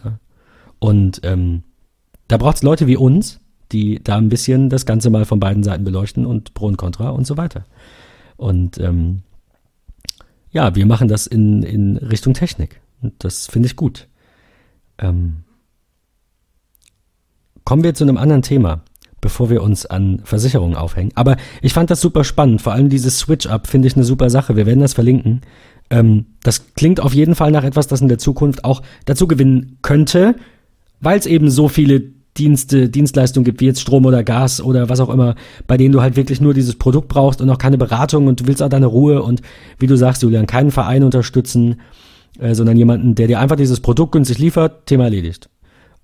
Ja. 0.03 0.19
Und 0.79 1.19
ähm, 1.23 1.63
da 2.29 2.37
braucht 2.37 2.57
es 2.57 2.63
Leute 2.63 2.87
wie 2.87 2.95
uns, 2.95 3.41
die 3.73 4.01
da 4.01 4.17
ein 4.17 4.29
bisschen 4.29 4.69
das 4.69 4.85
Ganze 4.85 5.09
mal 5.09 5.25
von 5.25 5.39
beiden 5.39 5.63
Seiten 5.63 5.83
beleuchten 5.83 6.25
und 6.25 6.53
Pro 6.53 6.67
und 6.67 6.77
Contra 6.77 7.09
und 7.09 7.27
so 7.27 7.35
weiter. 7.35 7.65
Und 8.37 8.77
ähm, 8.77 9.23
ja, 10.51 10.75
wir 10.75 10.85
machen 10.85 11.07
das 11.07 11.27
in, 11.27 11.63
in 11.63 11.97
Richtung 11.97 12.33
Technik. 12.33 12.81
Und 13.01 13.23
das 13.23 13.47
finde 13.47 13.67
ich 13.67 13.75
gut. 13.75 14.07
Ähm, 14.97 15.43
kommen 17.65 17.83
wir 17.83 17.93
zu 17.93 18.03
einem 18.03 18.17
anderen 18.17 18.41
Thema 18.41 18.81
bevor 19.21 19.49
wir 19.49 19.61
uns 19.61 19.85
an 19.85 20.21
Versicherungen 20.23 20.77
aufhängen. 20.77 21.11
Aber 21.15 21.37
ich 21.61 21.73
fand 21.73 21.89
das 21.89 22.01
super 22.01 22.23
spannend. 22.23 22.61
Vor 22.61 22.73
allem 22.73 22.89
dieses 22.89 23.19
Switch-Up 23.19 23.67
finde 23.67 23.87
ich 23.87 23.95
eine 23.95 24.05
super 24.05 24.29
Sache. 24.29 24.55
Wir 24.55 24.65
werden 24.65 24.79
das 24.79 24.93
verlinken. 24.93 25.41
Ähm, 25.89 26.25
das 26.43 26.73
klingt 26.73 26.99
auf 26.99 27.13
jeden 27.13 27.35
Fall 27.35 27.51
nach 27.51 27.63
etwas, 27.63 27.87
das 27.87 28.01
in 28.01 28.07
der 28.07 28.17
Zukunft 28.17 28.63
auch 28.63 28.81
dazu 29.05 29.27
gewinnen 29.27 29.77
könnte, 29.81 30.35
weil 31.01 31.17
es 31.17 31.25
eben 31.25 31.49
so 31.49 31.67
viele 31.67 32.03
Dienste, 32.37 32.89
Dienstleistungen 32.89 33.43
gibt, 33.43 33.59
wie 33.59 33.65
jetzt 33.65 33.81
Strom 33.81 34.05
oder 34.05 34.23
Gas 34.23 34.61
oder 34.61 34.87
was 34.87 34.99
auch 34.99 35.09
immer, 35.09 35.35
bei 35.67 35.77
denen 35.77 35.91
du 35.91 36.01
halt 36.01 36.15
wirklich 36.15 36.39
nur 36.39 36.53
dieses 36.53 36.75
Produkt 36.75 37.07
brauchst 37.09 37.41
und 37.41 37.49
auch 37.49 37.57
keine 37.57 37.77
Beratung 37.77 38.27
und 38.27 38.41
du 38.41 38.47
willst 38.47 38.61
auch 38.61 38.69
deine 38.69 38.85
Ruhe 38.85 39.21
und 39.21 39.41
wie 39.79 39.87
du 39.87 39.95
sagst, 39.97 40.21
Julian, 40.23 40.45
keinen 40.45 40.71
Verein 40.71 41.03
unterstützen, 41.03 41.81
äh, 42.39 42.53
sondern 42.53 42.77
jemanden, 42.77 43.15
der 43.15 43.27
dir 43.27 43.39
einfach 43.39 43.55
dieses 43.55 43.81
Produkt 43.81 44.13
günstig 44.13 44.37
liefert, 44.37 44.85
Thema 44.85 45.05
erledigt. 45.05 45.49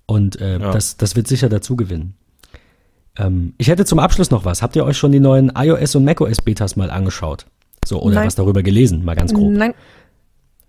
Und 0.06 0.40
äh, 0.40 0.58
ja. 0.58 0.72
das, 0.72 0.96
das 0.96 1.16
wird 1.16 1.26
sicher 1.26 1.48
dazu 1.48 1.76
gewinnen. 1.76 2.14
Ähm, 3.18 3.54
ich 3.58 3.68
hätte 3.68 3.84
zum 3.84 3.98
Abschluss 3.98 4.30
noch 4.30 4.44
was. 4.44 4.62
Habt 4.62 4.76
ihr 4.76 4.84
euch 4.84 4.96
schon 4.96 5.12
die 5.12 5.20
neuen 5.20 5.52
iOS 5.56 5.94
und 5.94 6.04
macOS 6.04 6.42
Betas 6.42 6.76
mal 6.76 6.90
angeschaut? 6.90 7.46
So, 7.84 8.02
oder 8.02 8.16
Nein. 8.16 8.26
was 8.26 8.34
darüber 8.34 8.62
gelesen, 8.62 9.04
mal 9.04 9.14
ganz 9.14 9.32
grob. 9.32 9.52
Nein. 9.52 9.74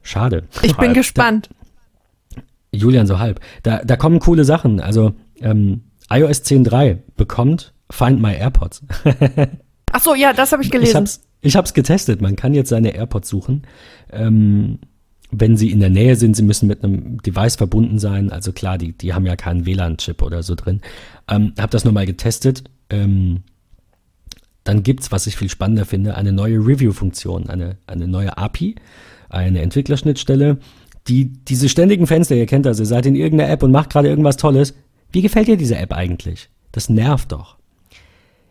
Schade. 0.04 0.44
Ich 0.62 0.78
bin 0.78 0.94
gespannt. 0.94 1.50
Da, 2.36 2.42
Julian, 2.72 3.08
so 3.08 3.20
halb. 3.20 3.40
Da, 3.64 3.84
da 3.84 3.96
kommen 3.96 4.20
coole 4.20 4.46
Sachen. 4.46 4.80
Also, 4.80 5.14
ähm, 5.42 5.82
iOS 6.10 6.44
10.3 6.44 7.00
bekommt 7.16 7.74
Find 7.90 8.22
My 8.22 8.34
AirPods. 8.34 8.84
Ach 9.92 10.02
so, 10.02 10.16
ja, 10.16 10.34
das 10.34 10.52
habe 10.52 10.64
ich 10.64 10.72
gelesen. 10.72 10.92
Ich 10.92 10.96
hab's, 10.96 11.22
ich 11.42 11.56
hab's 11.56 11.74
getestet. 11.74 12.22
Man 12.22 12.36
kann 12.36 12.54
jetzt 12.54 12.70
seine 12.70 12.94
AirPods 12.94 13.30
suchen. 13.30 13.64
Ähm, 14.12 14.80
wenn 15.32 15.58
sie 15.58 15.72
in 15.72 15.80
der 15.80 15.90
Nähe 15.90 16.16
sind, 16.16 16.36
sie 16.36 16.44
müssen 16.44 16.68
mit 16.68 16.84
einem 16.84 17.22
Device 17.22 17.56
verbunden 17.56 18.00
sein. 18.00 18.32
Also 18.32 18.54
klar, 18.54 18.78
die, 18.78 18.94
die 18.94 19.14
haben 19.14 19.26
ja 19.26 19.36
keinen 19.36 19.66
WLAN-Chip 19.66 20.22
oder 20.22 20.44
so 20.44 20.56
drin. 20.56 20.82
Ähm, 21.30 21.54
hab 21.58 21.72
das 21.72 21.86
nochmal 21.86 22.06
getestet. 22.06 22.64
Ähm, 22.90 23.44
dann 24.64 24.84
gibt's, 24.84 25.12
was 25.12 25.28
ich 25.28 25.38
viel 25.38 25.50
spannender 25.50 25.86
finde, 25.86 26.16
eine 26.16 26.34
neue 26.34 26.58
Review-Funktion, 26.58 27.50
eine, 27.50 27.78
eine 27.88 28.08
neue 28.08 28.38
API, 28.38 28.76
eine 29.30 29.62
Entwicklerschnittstelle, 29.62 30.58
die 31.08 31.32
diese 31.32 31.70
ständigen 31.70 32.06
Fenster, 32.06 32.36
ihr 32.36 32.48
kennt 32.48 32.66
das, 32.66 32.80
ihr 32.80 32.86
seid 32.86 33.06
in 33.06 33.16
irgendeiner 33.16 33.50
App 33.50 33.64
und 33.64 33.72
macht 33.72 33.90
gerade 33.90 34.10
irgendwas 34.10 34.36
Tolles. 34.36 34.74
Wie 35.12 35.22
gefällt 35.22 35.48
dir 35.48 35.56
diese 35.56 35.78
App 35.78 35.94
eigentlich? 35.94 36.50
Das 36.74 36.90
nervt 36.90 37.32
doch. 37.32 37.56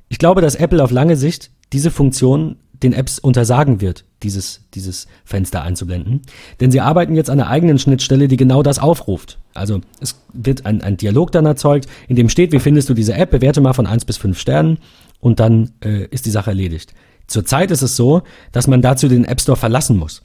Ich 0.09 0.19
glaube, 0.19 0.40
dass 0.40 0.55
Apple 0.55 0.82
auf 0.82 0.90
lange 0.90 1.16
Sicht 1.16 1.51
diese 1.74 1.90
Funktion 1.90 2.57
den 2.82 2.94
Apps 2.94 3.19
untersagen 3.19 3.82
wird, 3.82 4.05
dieses, 4.22 4.62
dieses 4.74 5.06
Fenster 5.24 5.62
einzublenden. 5.62 6.22
Denn 6.60 6.70
sie 6.70 6.80
arbeiten 6.80 7.14
jetzt 7.14 7.30
an 7.30 7.40
einer 7.40 7.51
eigenen 7.51 7.78
Schnittstelle, 7.78 8.28
die 8.28 8.36
genau 8.36 8.62
das 8.62 8.78
aufruft. 8.78 9.38
Also 9.55 9.80
es 10.01 10.16
wird 10.32 10.66
ein, 10.66 10.82
ein 10.82 10.97
Dialog 10.97 11.32
dann 11.32 11.47
erzeugt, 11.47 11.86
in 12.09 12.16
dem 12.16 12.28
steht, 12.28 12.52
wie 12.52 12.59
findest 12.59 12.88
du 12.88 12.94
diese 12.94 13.14
App, 13.14 13.30
bewerte 13.30 13.60
mal 13.60 13.74
von 13.74 13.86
eins 13.86 14.05
bis 14.05 14.16
fünf 14.16 14.38
Sternen 14.38 14.78
und 15.20 15.40
dann 15.40 15.72
äh, 15.84 16.06
ist 16.06 16.26
die 16.26 16.30
Sache 16.30 16.51
erledigt. 16.51 16.94
Zurzeit 17.26 17.70
ist 17.70 17.82
es 17.82 17.97
so, 17.97 18.22
dass 18.52 18.68
man 18.68 18.82
dazu 18.82 19.09
den 19.09 19.24
App 19.24 19.40
Store 19.40 19.56
verlassen 19.56 19.97
muss. 19.97 20.22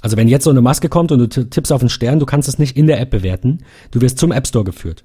Also 0.00 0.16
wenn 0.16 0.28
jetzt 0.28 0.44
so 0.44 0.50
eine 0.50 0.60
Maske 0.60 0.88
kommt 0.88 1.10
und 1.12 1.18
du 1.18 1.44
tippst 1.44 1.72
auf 1.72 1.80
einen 1.80 1.90
Stern, 1.90 2.20
du 2.20 2.26
kannst 2.26 2.48
es 2.48 2.58
nicht 2.58 2.76
in 2.76 2.86
der 2.86 3.00
App 3.00 3.10
bewerten, 3.10 3.58
du 3.90 4.00
wirst 4.00 4.18
zum 4.18 4.32
App 4.32 4.46
Store 4.46 4.64
geführt. 4.64 5.04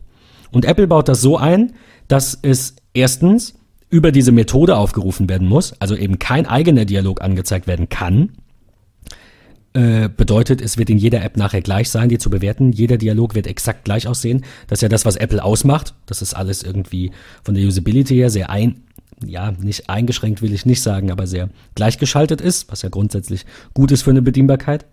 Und 0.52 0.66
Apple 0.66 0.88
baut 0.88 1.08
das 1.08 1.22
so 1.22 1.38
ein, 1.38 1.74
dass 2.08 2.38
es 2.42 2.76
erstens 2.94 3.56
über 3.94 4.12
diese 4.12 4.32
Methode 4.32 4.76
aufgerufen 4.76 5.30
werden 5.30 5.48
muss, 5.48 5.80
also 5.80 5.96
eben 5.96 6.18
kein 6.18 6.48
eigener 6.48 6.86
Dialog 6.86 7.22
angezeigt 7.22 7.68
werden 7.68 7.90
kann. 7.90 8.32
Äh, 9.74 10.10
bedeutet, 10.10 10.62
es 10.62 10.80
wird 10.80 10.90
in 10.90 10.98
jeder 10.98 11.24
App 11.24 11.38
nachher 11.38 11.62
gleich 11.62 11.92
sein, 11.92 12.10
die 12.10 12.18
zu 12.18 12.32
bewerten. 12.32 12.72
Jeder 12.72 12.98
Dialog 12.98 13.36
wird 13.36 13.46
exakt 13.46 13.86
gleich 13.86 14.08
aussehen. 14.08 14.46
Das 14.66 14.78
ist 14.78 14.82
ja 14.82 14.90
das, 14.90 15.06
was 15.06 15.16
Apple 15.16 15.44
ausmacht. 15.44 15.94
Das 16.08 16.24
ist 16.24 16.34
alles 16.34 16.64
irgendwie 16.64 17.12
von 17.44 17.54
der 17.54 17.64
Usability 17.64 18.16
her 18.16 18.32
sehr 18.32 18.50
ein, 18.50 18.82
ja, 19.24 19.52
nicht 19.52 19.92
eingeschränkt 19.92 20.42
will 20.42 20.54
ich 20.54 20.66
nicht 20.66 20.82
sagen, 20.82 21.12
aber 21.12 21.28
sehr 21.28 21.50
gleichgeschaltet 21.76 22.42
ist, 22.42 22.72
was 22.72 22.82
ja 22.82 22.90
grundsätzlich 22.90 23.46
gut 23.76 23.92
ist 23.92 24.02
für 24.02 24.10
eine 24.10 24.24
Bedienbarkeit. 24.24 24.88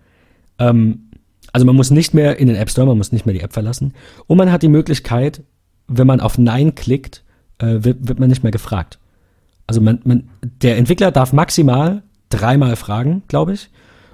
Ähm, 0.58 1.08
also 1.54 1.64
man 1.64 1.74
muss 1.74 1.90
nicht 1.90 2.12
mehr 2.12 2.36
in 2.36 2.48
den 2.48 2.56
App 2.56 2.68
Store, 2.68 2.86
man 2.86 2.98
muss 2.98 3.12
nicht 3.12 3.24
mehr 3.24 3.34
die 3.34 3.40
App 3.40 3.54
verlassen. 3.54 3.94
Und 4.26 4.36
man 4.36 4.52
hat 4.52 4.62
die 4.62 4.68
Möglichkeit, 4.68 5.42
wenn 5.88 6.06
man 6.06 6.20
auf 6.20 6.36
Nein 6.36 6.74
klickt, 6.74 7.24
äh, 7.60 7.84
wird, 7.84 8.08
wird 8.08 8.18
man 8.18 8.28
nicht 8.28 8.42
mehr 8.42 8.52
gefragt. 8.52 8.98
Also 9.66 9.80
man, 9.80 10.00
man, 10.04 10.28
der 10.62 10.76
Entwickler 10.78 11.12
darf 11.12 11.32
maximal 11.32 12.02
dreimal 12.28 12.76
fragen, 12.76 13.22
glaube 13.28 13.52
ich. 13.52 13.70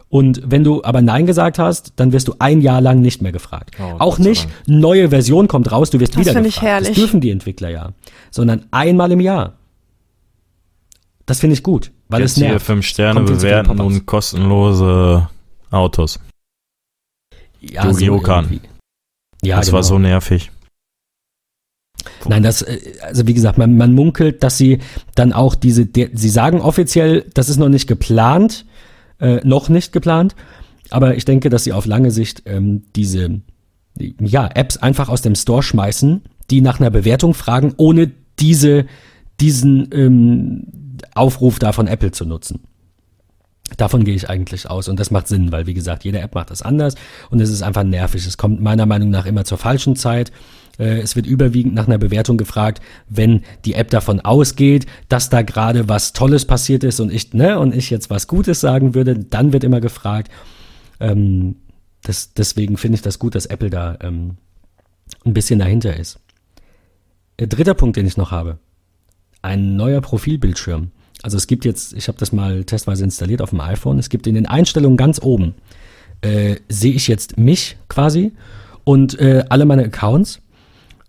Und 0.08 0.40
wenn 0.44 0.62
du 0.64 0.84
aber 0.84 1.02
Nein 1.02 1.26
gesagt 1.26 1.58
hast, 1.58 1.94
dann 1.96 2.12
wirst 2.12 2.28
du 2.28 2.34
ein 2.38 2.60
Jahr 2.60 2.80
lang 2.80 3.00
nicht 3.00 3.22
mehr 3.22 3.32
gefragt. 3.32 3.74
Oh, 3.80 3.96
Auch 3.98 4.18
nicht, 4.18 4.48
neue 4.66 5.10
Version 5.10 5.48
kommt 5.48 5.70
raus, 5.72 5.90
du 5.90 5.98
wirst 5.98 6.14
das 6.14 6.20
wieder 6.20 6.34
gefragt. 6.34 6.46
Ich 6.46 6.62
herrlich. 6.62 6.88
Das 6.90 6.96
dürfen 6.96 7.20
die 7.20 7.30
Entwickler 7.30 7.70
ja. 7.70 7.92
Sondern 8.30 8.66
einmal 8.70 9.10
im 9.12 9.20
Jahr. 9.20 9.54
Das 11.26 11.40
finde 11.40 11.54
ich 11.54 11.62
gut, 11.64 11.90
weil 12.08 12.20
Jetzt 12.20 12.32
es 12.32 12.36
nervt. 12.36 12.52
Hier 12.52 12.60
fünf 12.60 12.86
Sterne 12.86 13.22
bewerten 13.22 13.80
und 13.80 14.06
kostenlose 14.06 15.28
Autos. 15.70 16.20
Ja, 17.60 17.86
Yu-Gi-Oh! 17.86 18.20
So 18.24 18.32
ja, 19.42 19.56
das 19.56 19.66
genau. 19.66 19.76
war 19.76 19.82
so 19.82 19.98
nervig. 19.98 20.50
Nein, 22.28 22.42
das, 22.42 22.62
äh, 22.62 22.78
also 23.02 23.26
wie 23.26 23.34
gesagt, 23.34 23.58
man, 23.58 23.76
man 23.76 23.92
munkelt, 23.92 24.42
dass 24.42 24.58
sie 24.58 24.78
dann 25.14 25.32
auch 25.32 25.54
diese, 25.54 25.86
der, 25.86 26.10
sie 26.12 26.28
sagen 26.28 26.60
offiziell, 26.60 27.24
das 27.34 27.48
ist 27.48 27.58
noch 27.58 27.68
nicht 27.68 27.86
geplant, 27.86 28.64
äh, 29.20 29.40
noch 29.44 29.68
nicht 29.68 29.92
geplant, 29.92 30.34
aber 30.90 31.16
ich 31.16 31.24
denke, 31.24 31.50
dass 31.50 31.64
sie 31.64 31.72
auf 31.72 31.86
lange 31.86 32.10
Sicht 32.10 32.42
ähm, 32.46 32.84
diese 32.94 33.40
ja, 33.98 34.48
Apps 34.54 34.76
einfach 34.76 35.08
aus 35.08 35.22
dem 35.22 35.34
Store 35.34 35.62
schmeißen, 35.62 36.22
die 36.50 36.60
nach 36.60 36.80
einer 36.80 36.90
Bewertung 36.90 37.34
fragen, 37.34 37.74
ohne 37.76 38.10
diese, 38.38 38.86
diesen 39.40 39.88
ähm, 39.92 40.66
Aufruf 41.14 41.58
da 41.58 41.72
von 41.72 41.86
Apple 41.86 42.12
zu 42.12 42.24
nutzen. 42.24 42.60
Davon 43.76 44.04
gehe 44.04 44.14
ich 44.14 44.30
eigentlich 44.30 44.70
aus 44.70 44.88
und 44.88 45.00
das 45.00 45.10
macht 45.10 45.26
Sinn, 45.26 45.50
weil 45.50 45.66
wie 45.66 45.74
gesagt, 45.74 46.04
jede 46.04 46.20
App 46.20 46.34
macht 46.34 46.50
das 46.50 46.62
anders 46.62 46.94
und 47.30 47.40
es 47.40 47.50
ist 47.50 47.62
einfach 47.62 47.82
nervig. 47.82 48.24
Es 48.24 48.36
kommt 48.36 48.60
meiner 48.60 48.86
Meinung 48.86 49.10
nach 49.10 49.26
immer 49.26 49.44
zur 49.44 49.58
falschen 49.58 49.96
Zeit 49.96 50.30
äh, 50.78 51.00
es 51.00 51.16
wird 51.16 51.26
überwiegend 51.26 51.74
nach 51.74 51.86
einer 51.86 51.98
Bewertung 51.98 52.36
gefragt, 52.36 52.82
wenn 53.08 53.42
die 53.64 53.74
App 53.74 53.90
davon 53.90 54.20
ausgeht, 54.20 54.86
dass 55.08 55.30
da 55.30 55.42
gerade 55.42 55.88
was 55.88 56.12
Tolles 56.12 56.44
passiert 56.44 56.84
ist 56.84 57.00
und 57.00 57.12
ich, 57.12 57.32
ne, 57.32 57.58
und 57.58 57.74
ich 57.74 57.90
jetzt 57.90 58.10
was 58.10 58.26
Gutes 58.26 58.60
sagen 58.60 58.94
würde, 58.94 59.18
dann 59.18 59.52
wird 59.52 59.64
immer 59.64 59.80
gefragt. 59.80 60.30
Ähm, 61.00 61.56
das, 62.02 62.32
deswegen 62.34 62.76
finde 62.76 62.96
ich 62.96 63.02
das 63.02 63.18
gut, 63.18 63.34
dass 63.34 63.46
Apple 63.46 63.70
da 63.70 63.98
ähm, 64.00 64.36
ein 65.24 65.34
bisschen 65.34 65.58
dahinter 65.58 65.96
ist. 65.96 66.20
Der 67.38 67.48
dritter 67.48 67.74
Punkt, 67.74 67.96
den 67.96 68.06
ich 68.06 68.16
noch 68.16 68.30
habe. 68.30 68.58
Ein 69.42 69.76
neuer 69.76 70.00
Profilbildschirm. 70.00 70.90
Also 71.22 71.36
es 71.36 71.46
gibt 71.46 71.64
jetzt, 71.64 71.92
ich 71.92 72.08
habe 72.08 72.18
das 72.18 72.32
mal 72.32 72.64
testweise 72.64 73.04
installiert 73.04 73.42
auf 73.42 73.50
dem 73.50 73.60
iPhone, 73.60 73.98
es 73.98 74.08
gibt 74.08 74.26
in 74.26 74.34
den 74.34 74.46
Einstellungen 74.46 74.96
ganz 74.96 75.20
oben, 75.22 75.54
äh, 76.20 76.56
sehe 76.68 76.92
ich 76.92 77.08
jetzt 77.08 77.38
mich 77.38 77.76
quasi 77.88 78.32
und 78.84 79.18
äh, 79.18 79.44
alle 79.48 79.64
meine 79.64 79.84
Accounts 79.84 80.40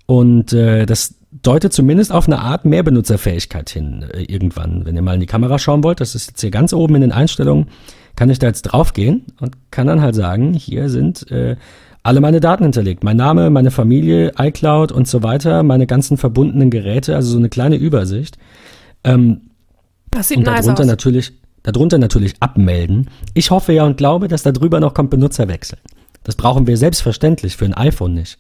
und 0.08 0.54
äh, 0.54 0.86
das 0.86 1.16
deutet 1.44 1.74
zumindest 1.74 2.12
auf 2.12 2.28
eine 2.28 2.40
Art 2.40 2.66
mehr 2.66 2.82
Benutzerfähigkeit 2.82 3.70
hin 3.70 4.06
äh, 4.12 4.24
irgendwann. 4.24 4.86
Wenn 4.86 4.96
ihr 4.96 5.02
mal 5.02 5.14
in 5.14 5.20
die 5.20 5.28
Kamera 5.28 5.60
schauen 5.60 5.84
wollt, 5.84 6.00
das 6.00 6.16
ist 6.16 6.30
jetzt 6.30 6.42
hier 6.42 6.50
ganz 6.50 6.74
oben 6.74 6.96
in 6.96 7.02
den 7.02 7.12
Einstellungen, 7.12 7.68
kann 8.16 8.30
ich 8.30 8.40
da 8.40 8.48
jetzt 8.48 8.64
draufgehen 8.64 9.26
und 9.40 9.56
kann 9.70 9.86
dann 9.86 10.02
halt 10.02 10.16
sagen, 10.16 10.54
hier 10.54 10.90
sind 10.90 11.30
äh, 11.30 11.58
alle 12.04 12.22
meine 12.22 12.40
Daten 12.40 12.64
hinterlegt. 12.64 13.04
Mein 13.04 13.18
Name, 13.18 13.50
meine 13.50 13.70
Familie, 13.70 14.32
iCloud 14.40 14.94
und 14.94 15.08
so 15.08 15.24
weiter, 15.24 15.62
meine 15.62 15.86
ganzen 15.86 16.18
verbundenen 16.18 16.70
Geräte, 16.70 17.16
also 17.16 17.32
so 17.32 17.38
eine 17.38 17.50
kleine 17.50 17.76
Übersicht. 17.76 18.38
Ähm, 19.04 19.42
das 20.10 20.30
sieht 20.30 20.38
und 20.38 20.46
nice 20.46 20.62
darunter 20.62 20.84
aus. 20.84 20.88
natürlich, 20.88 21.34
darunter 21.64 21.98
natürlich 21.98 22.36
abmelden. 22.40 23.10
Ich 23.34 23.52
hoffe 23.52 23.74
ja 23.74 23.84
und 23.84 23.98
glaube, 23.98 24.30
dass 24.30 24.44
da 24.44 24.54
drüber 24.54 24.80
noch 24.80 24.94
kommt 24.94 25.10
Benutzerwechsel. 25.10 25.78
Das 26.24 26.38
brauchen 26.38 26.66
wir 26.66 26.78
selbstverständlich 26.78 27.58
für 27.58 27.66
ein 27.66 27.74
iPhone 27.74 28.14
nicht. 28.14 28.40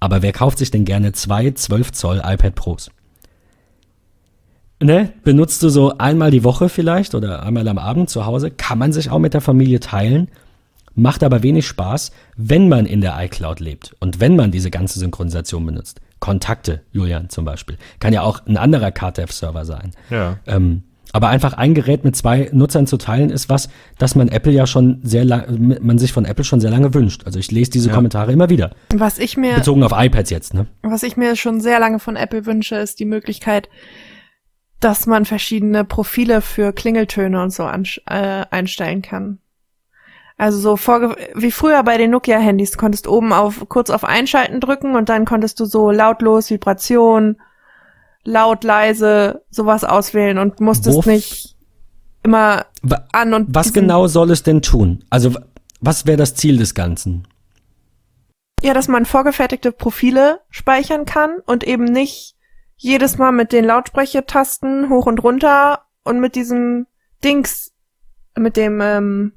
Aber 0.00 0.22
wer 0.22 0.32
kauft 0.32 0.58
sich 0.58 0.70
denn 0.70 0.84
gerne 0.84 1.12
zwei 1.12 1.50
12 1.50 1.92
Zoll 1.92 2.22
iPad 2.24 2.54
Pros? 2.54 2.90
Ne? 4.82 5.12
Benutzt 5.22 5.62
du 5.62 5.68
so 5.68 5.96
einmal 5.98 6.30
die 6.30 6.44
Woche 6.44 6.68
vielleicht 6.68 7.14
oder 7.14 7.42
einmal 7.42 7.66
am 7.68 7.78
Abend 7.78 8.10
zu 8.10 8.26
Hause? 8.26 8.50
Kann 8.50 8.78
man 8.78 8.92
sich 8.92 9.10
auch 9.10 9.18
mit 9.18 9.32
der 9.32 9.40
Familie 9.40 9.80
teilen? 9.80 10.28
Macht 10.94 11.24
aber 11.24 11.42
wenig 11.42 11.66
Spaß, 11.66 12.12
wenn 12.36 12.68
man 12.68 12.86
in 12.86 13.00
der 13.00 13.16
iCloud 13.24 13.60
lebt 13.60 13.96
und 14.00 14.20
wenn 14.20 14.36
man 14.36 14.52
diese 14.52 14.70
ganze 14.70 14.98
Synchronisation 14.98 15.66
benutzt. 15.66 16.00
Kontakte, 16.20 16.82
Julian 16.92 17.30
zum 17.30 17.44
Beispiel. 17.44 17.78
Kann 17.98 18.12
ja 18.12 18.22
auch 18.22 18.46
ein 18.46 18.56
anderer 18.56 18.92
KTF-Server 18.92 19.64
sein. 19.64 19.90
Ja. 20.10 20.38
Ähm, 20.46 20.84
aber 21.14 21.28
einfach 21.28 21.52
ein 21.52 21.74
Gerät 21.74 22.02
mit 22.04 22.16
zwei 22.16 22.50
Nutzern 22.52 22.88
zu 22.88 22.96
teilen, 22.96 23.30
ist 23.30 23.48
was, 23.48 23.68
das 23.98 24.16
man 24.16 24.26
Apple 24.26 24.50
ja 24.50 24.66
schon 24.66 24.98
sehr 25.04 25.24
lang, 25.24 25.78
man 25.80 25.96
sich 25.96 26.12
von 26.12 26.24
Apple 26.24 26.44
schon 26.44 26.60
sehr 26.60 26.72
lange 26.72 26.92
wünscht. 26.92 27.22
Also 27.24 27.38
ich 27.38 27.52
lese 27.52 27.70
diese 27.70 27.88
ja. 27.88 27.94
Kommentare 27.94 28.32
immer 28.32 28.50
wieder. 28.50 28.72
Was 28.92 29.20
ich 29.20 29.36
mir. 29.36 29.54
Bezogen 29.54 29.84
auf 29.84 29.92
iPads 29.94 30.30
jetzt, 30.30 30.54
ne? 30.54 30.66
Was 30.82 31.04
ich 31.04 31.16
mir 31.16 31.36
schon 31.36 31.60
sehr 31.60 31.78
lange 31.78 32.00
von 32.00 32.16
Apple 32.16 32.46
wünsche, 32.46 32.74
ist 32.74 32.98
die 32.98 33.04
Möglichkeit, 33.04 33.68
dass 34.80 35.06
man 35.06 35.24
verschiedene 35.24 35.84
Profile 35.84 36.40
für 36.40 36.72
Klingeltöne 36.72 37.40
und 37.40 37.50
so 37.50 37.62
an, 37.62 37.84
äh, 38.06 38.44
einstellen 38.50 39.00
kann. 39.00 39.38
Also 40.36 40.58
so 40.58 40.76
vorge 40.76 41.14
wie 41.36 41.52
früher 41.52 41.80
bei 41.84 41.96
den 41.96 42.10
Nokia-Handys, 42.10 42.72
du 42.72 42.78
konntest 42.78 43.06
oben 43.06 43.32
auf 43.32 43.68
kurz 43.68 43.90
auf 43.90 44.02
Einschalten 44.02 44.58
drücken 44.58 44.96
und 44.96 45.08
dann 45.08 45.26
konntest 45.26 45.60
du 45.60 45.64
so 45.64 45.92
lautlos 45.92 46.50
Vibration, 46.50 47.36
laut, 48.24 48.64
leise, 48.64 49.44
sowas 49.50 49.84
auswählen 49.84 50.38
und 50.38 50.60
musstest 50.60 50.96
Wof 50.96 51.06
nicht 51.06 51.56
immer 52.22 52.66
an 53.12 53.34
und. 53.34 53.54
Was 53.54 53.72
genau 53.72 54.06
soll 54.06 54.30
es 54.30 54.42
denn 54.42 54.62
tun? 54.62 55.04
Also, 55.10 55.32
was 55.80 56.06
wäre 56.06 56.16
das 56.16 56.34
Ziel 56.34 56.56
des 56.56 56.74
Ganzen? 56.74 57.28
Ja, 58.62 58.72
dass 58.72 58.88
man 58.88 59.04
vorgefertigte 59.04 59.72
Profile 59.72 60.40
speichern 60.48 61.04
kann 61.04 61.38
und 61.46 61.64
eben 61.64 61.84
nicht 61.84 62.34
jedes 62.76 63.18
Mal 63.18 63.32
mit 63.32 63.52
den 63.52 63.64
Lautsprechertasten 63.64 64.88
hoch 64.88 65.06
und 65.06 65.22
runter 65.22 65.82
und 66.02 66.20
mit 66.20 66.34
diesem 66.34 66.86
Dings, 67.22 67.72
mit 68.36 68.56
dem 68.56 68.80
ähm, 68.80 69.32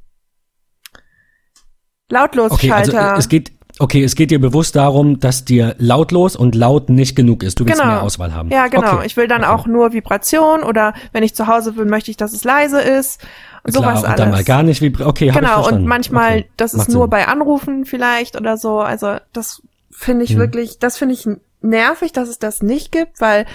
Lautlosschalter. 2.10 2.90
Okay, 2.90 2.98
also 2.98 3.20
es 3.20 3.30
geht, 3.30 3.52
okay, 3.80 4.04
es 4.04 4.16
geht 4.16 4.32
dir 4.32 4.40
bewusst 4.40 4.76
darum, 4.76 5.20
dass 5.20 5.46
dir 5.46 5.76
lautlos 5.78 6.36
und 6.36 6.56
laut 6.56 6.90
nicht 6.90 7.16
genug 7.16 7.44
ist. 7.44 7.60
Du 7.60 7.66
willst 7.66 7.80
Genau. 7.82 7.94
mehr 7.94 8.04
Auswahl 8.04 8.34
haben. 8.34 8.50
Ja, 8.50 8.68
genau. 8.68 8.96
Okay. 8.96 9.06
Ich 9.06 9.18
will 9.18 9.28
dann 9.28 9.44
Okay. 9.44 9.52
auch 9.52 9.68
nur 9.68 9.94
Vibration 9.94 10.64
oder 10.64 10.94
wenn 11.14 11.24
ich 11.24 11.36
zu 11.36 11.48
Hause 11.48 11.74
bin, 11.74 11.90
möchte 11.90 12.12
ich, 12.12 12.18
dass 12.18 12.34
es 12.34 12.44
leise 12.44 12.82
ist. 12.82 13.22
Und 13.64 13.74
Klar, 13.74 13.84
sowas 13.84 14.00
und 14.00 14.06
alles. 14.10 14.18
dann 14.18 14.32
mal 14.32 14.44
gar 14.44 14.64
nicht 14.64 14.82
vibri- 14.82 15.06
Okay, 15.06 15.30
genau, 15.30 15.68
und 15.68 15.86
manchmal, 15.86 16.40
okay. 16.40 16.50
das 16.58 16.74
ist 16.74 16.78
Macht 16.80 16.90
nur 16.90 17.04
Sinn. 17.04 17.10
bei 17.10 17.28
Anrufen 17.28 17.86
vielleicht 17.86 18.36
oder 18.38 18.58
so. 18.58 18.80
Also 18.80 19.18
das 19.34 19.62
finde 19.92 20.24
ich 20.26 20.32
Hm. 20.32 20.38
wirklich, 20.40 20.80
das 20.80 20.98
finde 20.98 21.16
ich 21.16 21.28
nervig, 21.62 22.12
dass 22.14 22.30
es 22.30 22.40
das 22.40 22.62
nicht 22.62 22.92
gibt, 22.92 23.20
weil 23.20 23.46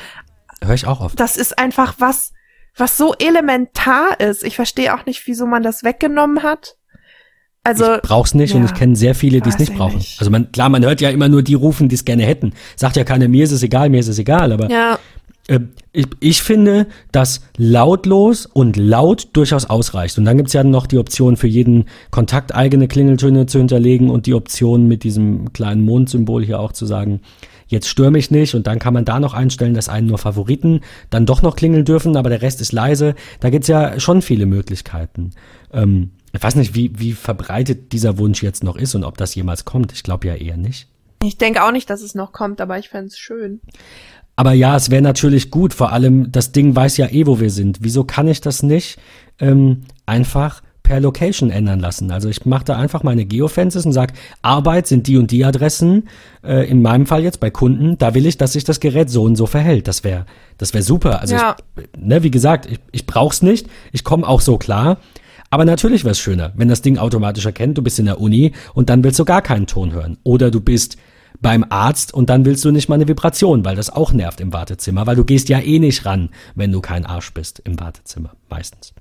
Hör 0.63 0.75
ich 0.75 0.87
auch 0.87 1.01
oft. 1.01 1.19
das 1.19 1.37
ist 1.37 1.59
einfach 1.59 1.95
was, 1.99 2.33
was 2.77 2.97
so 2.97 3.15
elementar 3.19 4.21
ist. 4.21 4.45
Ich 4.45 4.57
verstehe 4.57 4.95
auch 4.95 5.07
nicht, 5.07 5.27
wieso 5.27 5.47
man 5.47 5.63
das 5.63 5.83
weggenommen 5.85 6.43
hat. 6.43 6.77
Also, 7.65 7.95
ich 7.95 8.03
brauch's 8.03 8.35
nicht 8.35 8.55
und 8.55 8.63
ja, 8.63 8.67
ich 8.67 8.75
kenne 8.75 8.97
sehr 8.97 9.15
viele, 9.15 9.41
die 9.41 9.49
es 9.49 9.59
nicht 9.59 9.73
ich 9.73 9.79
brauchen. 9.79 9.99
nicht. 9.99 10.19
Also 10.19 10.31
man, 10.31 10.51
klar, 10.51 10.69
man 10.69 10.85
hört 10.85 11.01
ja 11.01 11.11
immer 11.11 11.29
nur 11.29 11.43
die 11.43 11.55
rufen, 11.55 11.89
die 11.89 11.95
es 11.95 12.05
gerne 12.05 12.25
hätten. 12.25 12.55
Sagt 12.75 12.97
ja 12.97 13.05
keiner, 13.05 13.29
mir 13.29 13.45
ist 13.45 13.53
es 13.53 13.63
egal, 13.63 13.89
mir 13.89 14.01
ist 14.01 14.09
es 14.09 14.19
egal, 14.19 14.53
aber 14.53 14.69
ja, 14.69 14.99
äh, 15.49 15.61
ich, 15.93 16.07
ich 16.21 16.43
finde, 16.43 16.87
dass 17.11 17.43
lautlos 17.57 18.47
und 18.47 18.77
laut 18.77 19.29
durchaus 19.35 19.67
ausreicht. 19.67 20.19
Und 20.19 20.25
dann 20.25 20.37
gibt's 20.37 20.53
ja 20.53 20.65
noch 20.65 20.87
die 20.87 20.99
Option 20.99 21.37
für 21.37 21.49
jeden 21.49 21.87
Kontakt 22.11 22.55
eigene 22.55 22.89
Klingeltöne 22.89 23.47
zu 23.47 23.59
hinterlegen 23.59 24.11
und 24.11 24.27
die 24.27 24.35
Option 24.35 24.89
mit 24.89 25.05
diesem 25.05 25.53
kleinen 25.53 25.85
Mondsymbol 25.85 26.45
hier 26.45 26.61
auch 26.61 26.73
zu 26.73 26.87
sagen, 26.87 27.21
jetzt 27.69 27.89
stör 27.89 28.11
mich 28.11 28.31
nicht 28.31 28.55
und 28.55 28.67
dann 28.67 28.79
kann 28.79 28.95
man 28.95 29.05
da 29.05 29.19
noch 29.19 29.35
einstellen, 29.35 29.75
dass 29.75 29.89
einen 29.89 30.07
nur 30.07 30.19
Favoriten 30.19 30.81
dann 31.11 31.27
doch 31.27 31.43
noch 31.43 31.57
klingeln 31.57 31.85
dürfen, 31.85 32.17
aber 32.17 32.29
der 32.29 32.43
Rest 32.43 32.61
ist 32.61 32.73
leise. 32.73 33.15
Da 33.41 33.51
gibt's 33.51 33.69
ja 33.69 33.99
schon 33.99 34.23
viele 34.23 34.47
Möglichkeiten. 34.47 35.31
Ähm, 35.73 36.11
ich 36.33 36.43
weiß 36.43 36.57
nicht, 36.57 36.75
wie, 36.75 36.91
wie 36.99 37.13
verbreitet 37.13 37.93
dieser 37.93 38.19
Wunsch 38.19 38.43
jetzt 38.43 38.65
noch 38.65 38.77
ist 38.77 38.95
und 38.95 39.05
ob 39.05 39.19
das 39.19 39.35
jemals 39.35 39.65
kommt. 39.65 39.93
Ich 39.93 40.03
glaube 40.03 40.27
ja 40.29 40.35
eher 40.35 40.57
nicht. 40.57 40.89
ich 41.23 41.37
denke 41.39 41.63
auch 41.65 41.73
nicht, 41.73 41.89
dass 41.91 42.03
es 42.03 42.15
noch 42.15 42.33
kommt, 42.33 42.61
aber 42.61 42.79
ich 42.79 42.89
fände 42.89 43.07
es 43.09 43.19
schön. 43.19 43.61
Aber 44.35 44.53
ja, 44.55 44.75
es 44.77 44.91
wäre 44.91 45.03
natürlich 45.03 45.51
gut. 45.51 45.75
Vor 45.75 45.93
allem, 45.93 46.33
das 46.33 46.53
Ding 46.53 46.75
weiß 46.75 46.97
ja 46.97 47.07
eh, 47.09 47.27
wo 47.27 47.39
wir 47.39 47.51
sind. 47.51 47.79
Wieso 47.83 48.05
kann 48.05 48.29
ich 48.29 48.41
das 48.41 48.63
nicht 48.63 48.99
ähm, 49.39 49.83
einfach 50.07 50.63
per 50.83 51.01
Location 51.01 51.51
ändern 51.51 51.81
lassen? 51.81 52.11
Also 52.11 52.31
ich 52.31 52.47
mache 52.47 52.65
da 52.65 52.77
einfach 52.79 53.03
meine 53.03 53.27
Geofences 53.27 53.85
und 53.85 53.93
sag, 53.93 54.15
Arbeit 54.41 54.87
sind 54.87 55.07
die 55.07 55.19
und 55.19 55.31
die 55.31 55.45
Adressen. 55.45 56.09
Äh, 56.43 56.67
in 56.69 56.81
meinem 56.81 57.05
Fall 57.07 57.23
jetzt 57.23 57.41
bei 57.41 57.51
Kunden, 57.51 57.99
da 57.99 58.15
will 58.15 58.25
ich, 58.25 58.39
dass 58.39 58.55
sich 58.55 58.65
das 58.65 58.81
Gerät 58.81 59.11
so 59.11 59.23
und 59.25 59.37
so 59.37 59.45
verhält. 59.47 59.87
Das 59.87 60.03
wäre, 60.03 60.25
das 60.57 60.73
wäre 60.73 60.83
super. 60.83 61.21
Also 61.21 61.35
Ja. 61.35 61.57
ich, 61.77 61.89
ne, 62.01 62.23
wie 62.23 62.31
gesagt, 62.31 62.65
ich, 62.67 62.81
ich 62.91 63.07
brauch's 63.07 63.43
nicht. 63.43 63.69
Ich 63.93 64.03
komme 64.03 64.27
auch 64.27 64.41
so 64.41 64.57
klar. 64.57 64.97
Aber 65.53 65.67
natürlich 65.67 66.03
wäre 66.03 66.13
es 66.13 66.19
schöner, 66.19 66.51
wenn 66.57 66.69
das 66.69 66.81
Ding 66.81 66.97
automatisch 66.97 67.45
erkennt, 67.45 67.77
du 67.77 67.83
bist 67.83 67.99
in 67.99 68.07
der 68.07 68.23
Uni 68.23 68.53
und 68.73 68.89
dann 68.89 69.05
willst 69.05 69.19
du 69.19 69.27
gar 69.27 69.43
keinen 69.43 69.67
Ton 69.67 69.93
hören. 69.93 70.17
Oder 70.23 70.51
du 70.51 70.63
bist 70.63 70.97
beim 71.43 71.67
Arzt 71.69 72.15
und 72.15 72.31
dann 72.31 72.47
willst 72.47 72.65
du 72.65 72.71
nicht 72.71 72.89
mal 72.89 72.95
eine 72.95 73.07
Vibration, 73.07 73.63
weil 73.63 73.77
das 73.77 73.91
auch 73.91 74.15
nervt 74.15 74.41
im 74.41 74.55
Wartezimmer, 74.55 75.07
weil 75.07 75.15
du 75.15 75.27
gehst 75.27 75.51
ja 75.51 75.61
eh 75.61 75.79
nicht 75.79 76.07
ran, 76.07 76.31
wenn 76.55 76.73
du 76.73 76.81
kein 76.81 77.05
Arsch 77.05 77.35
bist 77.35 77.59
im 77.67 77.79
Wartezimmer, 77.79 78.35
meistens. 78.49 78.95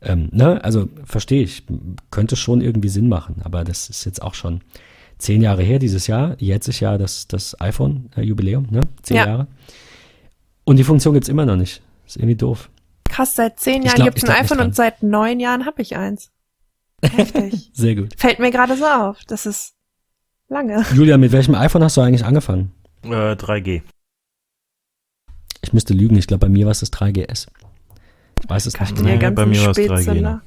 Ähm, 0.00 0.28
ne? 0.30 0.62
Also 0.62 0.88
verstehe 1.04 1.42
ich, 1.42 1.64
könnte 2.12 2.36
schon 2.36 2.60
irgendwie 2.60 2.88
Sinn 2.88 3.08
machen, 3.08 3.42
aber 3.42 3.64
das 3.64 3.90
ist 3.90 4.04
jetzt 4.04 4.22
auch 4.22 4.34
schon 4.34 4.60
zehn 5.18 5.42
Jahre 5.42 5.64
her 5.64 5.80
dieses 5.80 6.06
Jahr. 6.06 6.36
Jetzt 6.38 6.68
ist 6.68 6.78
ja 6.78 6.98
das, 6.98 7.26
das 7.26 7.60
iPhone-Jubiläum, 7.60 8.68
ne? 8.70 8.82
Zehn 9.02 9.16
Ja. 9.16 9.26
Jahre. 9.26 9.46
Und 10.62 10.76
die 10.76 10.84
Funktion 10.84 11.14
gibt's 11.14 11.28
immer 11.28 11.46
noch 11.46 11.56
nicht. 11.56 11.82
Ist 12.06 12.16
irgendwie 12.16 12.36
doof. 12.36 12.70
Krass, 13.10 13.34
seit 13.34 13.58
zehn 13.58 13.82
Ich 13.82 13.88
Jahren 13.88 14.04
gibt's 14.04 14.22
ich 14.22 14.28
ein 14.28 14.40
nicht 14.40 14.52
iPhone 14.52 14.64
und 14.66 14.76
seit 14.76 15.02
neun 15.02 15.40
Jahren 15.40 15.66
habe 15.66 15.82
ich 15.82 15.96
eins. 15.96 16.30
Heftig. 17.02 17.70
Sehr 17.74 17.96
gut. 17.96 18.14
Fällt 18.16 18.38
mir 18.38 18.50
gerade 18.50 18.76
so 18.76 18.86
auf. 18.86 19.18
Das 19.26 19.46
ist 19.46 19.74
lange. 20.48 20.84
Julia, 20.94 21.18
mit 21.18 21.32
welchem 21.32 21.54
iPhone 21.54 21.82
hast 21.82 21.96
du 21.96 22.02
eigentlich 22.02 22.24
angefangen? 22.24 22.72
Äh, 23.02 23.32
3G. 23.34 23.82
Ich 25.62 25.72
müsste 25.72 25.92
lügen, 25.92 26.16
ich 26.16 26.26
glaube, 26.26 26.46
bei 26.46 26.48
mir 26.48 26.66
war 26.66 26.72
es 26.72 26.80
das 26.80 26.92
3GS. 26.92 27.48
Ich 28.42 28.48
weiß 28.48 28.66
es 28.66 28.78
nicht. 28.78 28.96
Die 28.98 29.02
Nee, 29.02 29.18
ganzen 29.18 29.34
bei 29.34 29.46
mir 29.46 29.64
war's 29.66 29.76
3G 29.76 29.84
Spätzünder. 30.02 30.42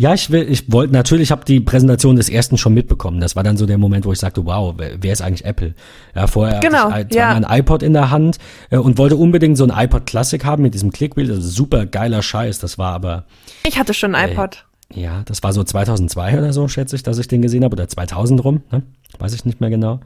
Ja, 0.00 0.14
ich 0.14 0.30
will, 0.30 0.46
ich 0.48 0.70
wollte 0.70 0.92
natürlich, 0.92 1.32
habe 1.32 1.44
die 1.44 1.58
Präsentation 1.58 2.14
des 2.14 2.28
ersten 2.28 2.56
schon 2.56 2.72
mitbekommen. 2.72 3.18
Das 3.20 3.34
war 3.34 3.42
dann 3.42 3.56
so 3.56 3.66
der 3.66 3.78
Moment, 3.78 4.06
wo 4.06 4.12
ich 4.12 4.20
sagte, 4.20 4.46
wow, 4.46 4.72
wer, 4.76 5.12
ist 5.12 5.20
eigentlich 5.20 5.44
Apple? 5.44 5.74
Ja, 6.14 6.28
vorher 6.28 6.60
Genau, 6.60 6.92
hatte 6.92 7.08
ich 7.10 7.16
ja. 7.16 7.32
zwar 7.36 7.50
ein 7.50 7.58
iPod 7.58 7.82
in 7.82 7.94
der 7.94 8.12
Hand 8.12 8.38
äh, 8.70 8.76
und 8.76 8.96
wollte 8.96 9.16
unbedingt 9.16 9.58
so 9.58 9.64
ein 9.64 9.72
iPod 9.74 10.06
Classic 10.06 10.44
haben 10.44 10.62
mit 10.62 10.72
diesem 10.74 10.92
Clickwheel. 10.92 11.26
Das 11.26 11.38
ist 11.38 11.54
super 11.56 11.84
geiler 11.84 12.22
Scheiß. 12.22 12.60
Das 12.60 12.78
war 12.78 12.92
aber, 12.92 13.24
Ich 13.66 13.76
hatte 13.76 13.92
schon 13.92 14.14
ein 14.14 14.30
iPod. 14.30 14.66
ja, 14.94 15.22
das 15.24 15.42
war 15.42 15.52
so 15.52 15.64
2002 15.64 16.38
oder 16.38 16.52
so, 16.52 16.68
schätze 16.68 16.94
ich, 16.94 17.02
dass 17.02 17.18
ich 17.18 17.26
den 17.26 17.42
gesehen 17.42 17.64
habe 17.64 17.74
oder 17.74 17.88
2000 17.88 18.44
rum. 18.44 18.62
Ne? 18.70 18.82
Weiß 19.18 19.34
ich 19.34 19.44
nicht 19.44 19.60
mehr 19.60 19.70
genau. 19.70 19.98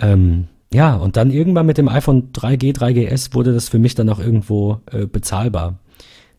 Ähm, 0.00 0.48
ja, 0.72 0.96
und 0.96 1.16
dann 1.16 1.30
irgendwann 1.30 1.66
mit 1.66 1.78
dem 1.78 1.88
iPhone 1.88 2.32
3G, 2.32 2.76
3GS 2.76 3.34
wurde 3.34 3.54
das 3.54 3.68
für 3.68 3.78
mich 3.78 3.94
dann 3.94 4.08
auch 4.08 4.18
irgendwo 4.18 4.80
äh, 4.90 5.06
bezahlbar. 5.06 5.78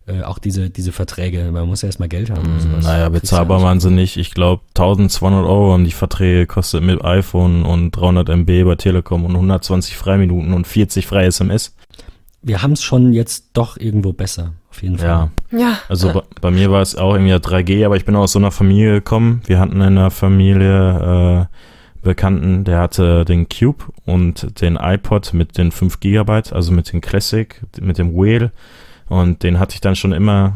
Äh, 0.08 0.24
auch 0.24 0.40
diese, 0.40 0.70
diese 0.70 0.94
Verträge. 0.94 1.52
Man 1.52 1.68
muss 1.68 1.82
ja 1.82 1.88
erstmal 1.88 2.08
Geld 2.08 2.30
haben. 2.30 2.54
und 2.54 2.62
sowas. 2.62 2.86
Naja, 2.86 3.10
bezahlbar 3.10 3.62
waren 3.62 3.82
sie 3.82 3.92
nicht. 3.92 4.16
Ich 4.16 4.32
glaube 4.34 4.62
1200 4.70 5.46
Euro 5.46 5.74
haben 5.74 5.84
die 5.84 5.92
Verträge 5.92 6.40
gekostet 6.40 6.82
mit 6.82 7.04
iPhone 7.04 7.64
und 7.64 7.92
300 7.92 8.30
MB 8.30 8.64
bei 8.64 8.76
Telekom 8.76 9.26
und 9.26 9.34
120 9.34 9.98
Freiminuten 9.98 10.54
und 10.54 10.66
40 10.66 11.06
freie 11.08 11.28
SMS. 11.28 11.76
Wir 12.42 12.62
haben 12.62 12.72
es 12.72 12.84
schon 12.84 13.12
jetzt 13.12 13.48
doch 13.54 13.76
irgendwo 13.78 14.14
besser, 14.14 14.54
auf 14.70 14.82
jeden 14.82 14.98
Fall. 14.98 15.08
Ja, 15.08 15.30
Ja. 15.52 15.78
also 15.90 16.14
bei, 16.14 16.22
bei 16.40 16.52
mir 16.52 16.72
war 16.72 16.82
es 16.82 16.96
auch 16.96 17.14
irgendwie 17.14 17.34
3G, 17.34 17.86
aber 17.86 17.98
ich 17.98 18.06
bin 18.06 18.16
aus 18.16 18.32
so 18.32 18.40
einer 18.40 18.52
Familie 18.52 18.94
gekommen. 18.94 19.42
Wir 19.46 19.60
hatten 19.60 19.82
in 19.82 19.96
der 19.96 20.12
Familie 20.12 21.50
äh, 21.52 21.56
Bekannten, 22.02 22.64
der 22.64 22.80
hatte 22.80 23.26
den 23.26 23.50
Cube 23.50 23.84
und 24.06 24.62
den 24.62 24.78
iPod 24.78 25.34
mit 25.34 25.58
den 25.58 25.72
5 25.72 26.00
Gigabyte, 26.00 26.54
also 26.54 26.72
mit 26.72 26.94
dem 26.94 27.02
Classic, 27.02 27.60
mit 27.82 27.98
dem 27.98 28.14
Whale. 28.16 28.52
Und 29.10 29.44
den 29.44 29.60
hatte 29.60 29.76
ich 29.76 29.82
dann 29.82 29.96
schon 29.96 30.12
immer 30.12 30.54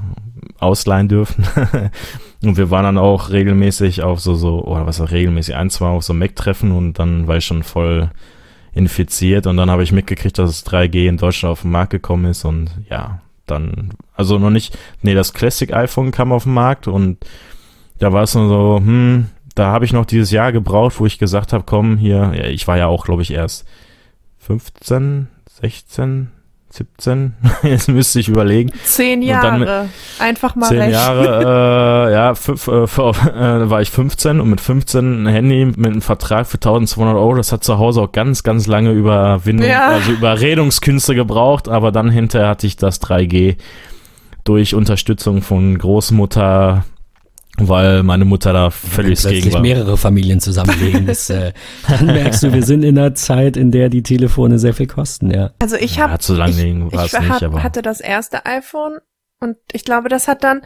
ausleihen 0.59 1.07
dürfen. 1.07 1.45
und 2.43 2.57
wir 2.57 2.69
waren 2.69 2.83
dann 2.83 2.97
auch 2.97 3.29
regelmäßig 3.29 4.03
auf 4.03 4.19
so, 4.19 4.35
so, 4.35 4.63
oder 4.63 4.85
was 4.85 5.01
auch 5.01 5.11
regelmäßig, 5.11 5.55
ein, 5.55 5.69
zwei 5.69 5.87
auf 5.87 6.03
so 6.03 6.13
Mac-Treffen 6.13 6.71
und 6.71 6.99
dann 6.99 7.27
war 7.27 7.37
ich 7.37 7.45
schon 7.45 7.63
voll 7.63 8.11
infiziert. 8.73 9.47
Und 9.47 9.57
dann 9.57 9.69
habe 9.69 9.83
ich 9.83 9.91
mitgekriegt, 9.91 10.37
dass 10.37 10.49
es 10.49 10.65
3G 10.65 11.07
in 11.07 11.17
Deutschland 11.17 11.51
auf 11.51 11.61
den 11.61 11.71
Markt 11.71 11.91
gekommen 11.91 12.25
ist. 12.25 12.45
Und 12.45 12.71
ja, 12.89 13.21
dann, 13.47 13.91
also 14.15 14.39
noch 14.39 14.49
nicht, 14.49 14.77
nee, 15.01 15.13
das 15.13 15.33
Classic 15.33 15.73
iPhone 15.73 16.11
kam 16.11 16.31
auf 16.31 16.43
den 16.43 16.53
Markt. 16.53 16.87
Und 16.87 17.17
da 17.99 18.13
war 18.13 18.23
es 18.23 18.35
nur 18.35 18.47
so, 18.47 18.77
hm, 18.77 19.27
da 19.55 19.71
habe 19.71 19.85
ich 19.85 19.93
noch 19.93 20.05
dieses 20.05 20.31
Jahr 20.31 20.51
gebraucht, 20.51 20.99
wo 20.99 21.05
ich 21.05 21.19
gesagt 21.19 21.53
habe, 21.53 21.63
komm, 21.65 21.97
hier, 21.97 22.33
ja, 22.35 22.45
ich 22.45 22.67
war 22.67 22.77
ja 22.77 22.87
auch, 22.87 23.05
glaube 23.05 23.21
ich, 23.21 23.31
erst 23.31 23.67
15, 24.39 25.27
16, 25.61 26.31
17, 26.71 27.33
jetzt 27.63 27.89
müsste 27.89 28.19
ich 28.19 28.29
überlegen, 28.29 28.71
Zehn 28.85 29.21
Und 29.21 29.27
dann 29.29 29.61
Jahre. 29.61 29.89
Einfach 30.19 30.55
mal 30.55 30.67
Zehn 30.67 30.79
recht. 30.79 30.93
Jahre, 30.93 32.07
äh, 32.09 32.13
ja, 32.13 32.35
fünf, 32.35 32.67
äh, 32.67 32.87
vor- 32.87 33.15
äh, 33.15 33.69
war 33.69 33.81
ich 33.81 33.91
15 33.91 34.39
und 34.39 34.49
mit 34.49 34.61
15 34.61 35.23
ein 35.23 35.27
Handy 35.27 35.65
mit 35.65 35.85
einem 35.91 36.01
Vertrag 36.01 36.47
für 36.47 36.55
1200 36.57 37.15
Euro, 37.15 37.35
das 37.35 37.51
hat 37.51 37.63
zu 37.63 37.77
Hause 37.77 38.01
auch 38.01 38.11
ganz, 38.11 38.43
ganz 38.43 38.67
lange 38.67 38.91
Überwindung, 38.91 39.67
Ja. 39.67 39.87
also 39.89 40.11
Überredungskünste 40.11 41.13
gebraucht, 41.15 41.67
aber 41.67 41.91
dann 41.91 42.09
hinterher 42.09 42.47
hatte 42.49 42.67
ich 42.67 42.77
das 42.77 43.01
3G 43.01 43.57
durch 44.43 44.73
Unterstützung 44.73 45.41
von 45.41 45.77
Großmutter, 45.77 46.85
weil 47.57 48.03
meine 48.03 48.25
Mutter 48.25 48.53
da 48.53 48.69
völlig 48.69 49.21
gegen 49.21 49.31
plötzlich 49.33 49.53
war. 49.53 49.61
mehrere 49.61 49.97
Familien 49.97 50.39
zusammenlegen. 50.39 51.05
Das, 51.05 51.29
äh, 51.29 51.53
dann 51.87 52.05
merkst 52.05 52.43
du, 52.43 52.53
wir 52.53 52.63
sind 52.63 52.83
in 52.83 52.97
einer 52.97 53.13
Zeit, 53.15 53.57
in 53.57 53.71
der 53.71 53.89
die 53.89 54.03
Telefone 54.03 54.57
sehr 54.59 54.73
viel 54.73 54.87
kosten, 54.87 55.31
ja. 55.31 55.51
Also 55.59 55.75
ich 55.75 55.97
Ja, 55.97 56.09
habe 56.09 56.19
zu 56.19 56.33
lang 56.35 56.49
ich, 56.49 56.57
war 56.93 57.05
ich 57.05 57.13
es 57.13 57.19
nicht, 57.19 57.29
hab, 57.29 57.43
aber 57.43 57.63
hatte 57.63 57.81
das 57.81 57.99
erste 57.99 58.45
iPhone 58.45 58.99
und 59.39 59.57
ich 59.71 59.83
glaube, 59.83 60.09
das 60.09 60.27
hat 60.27 60.43
dann 60.43 60.61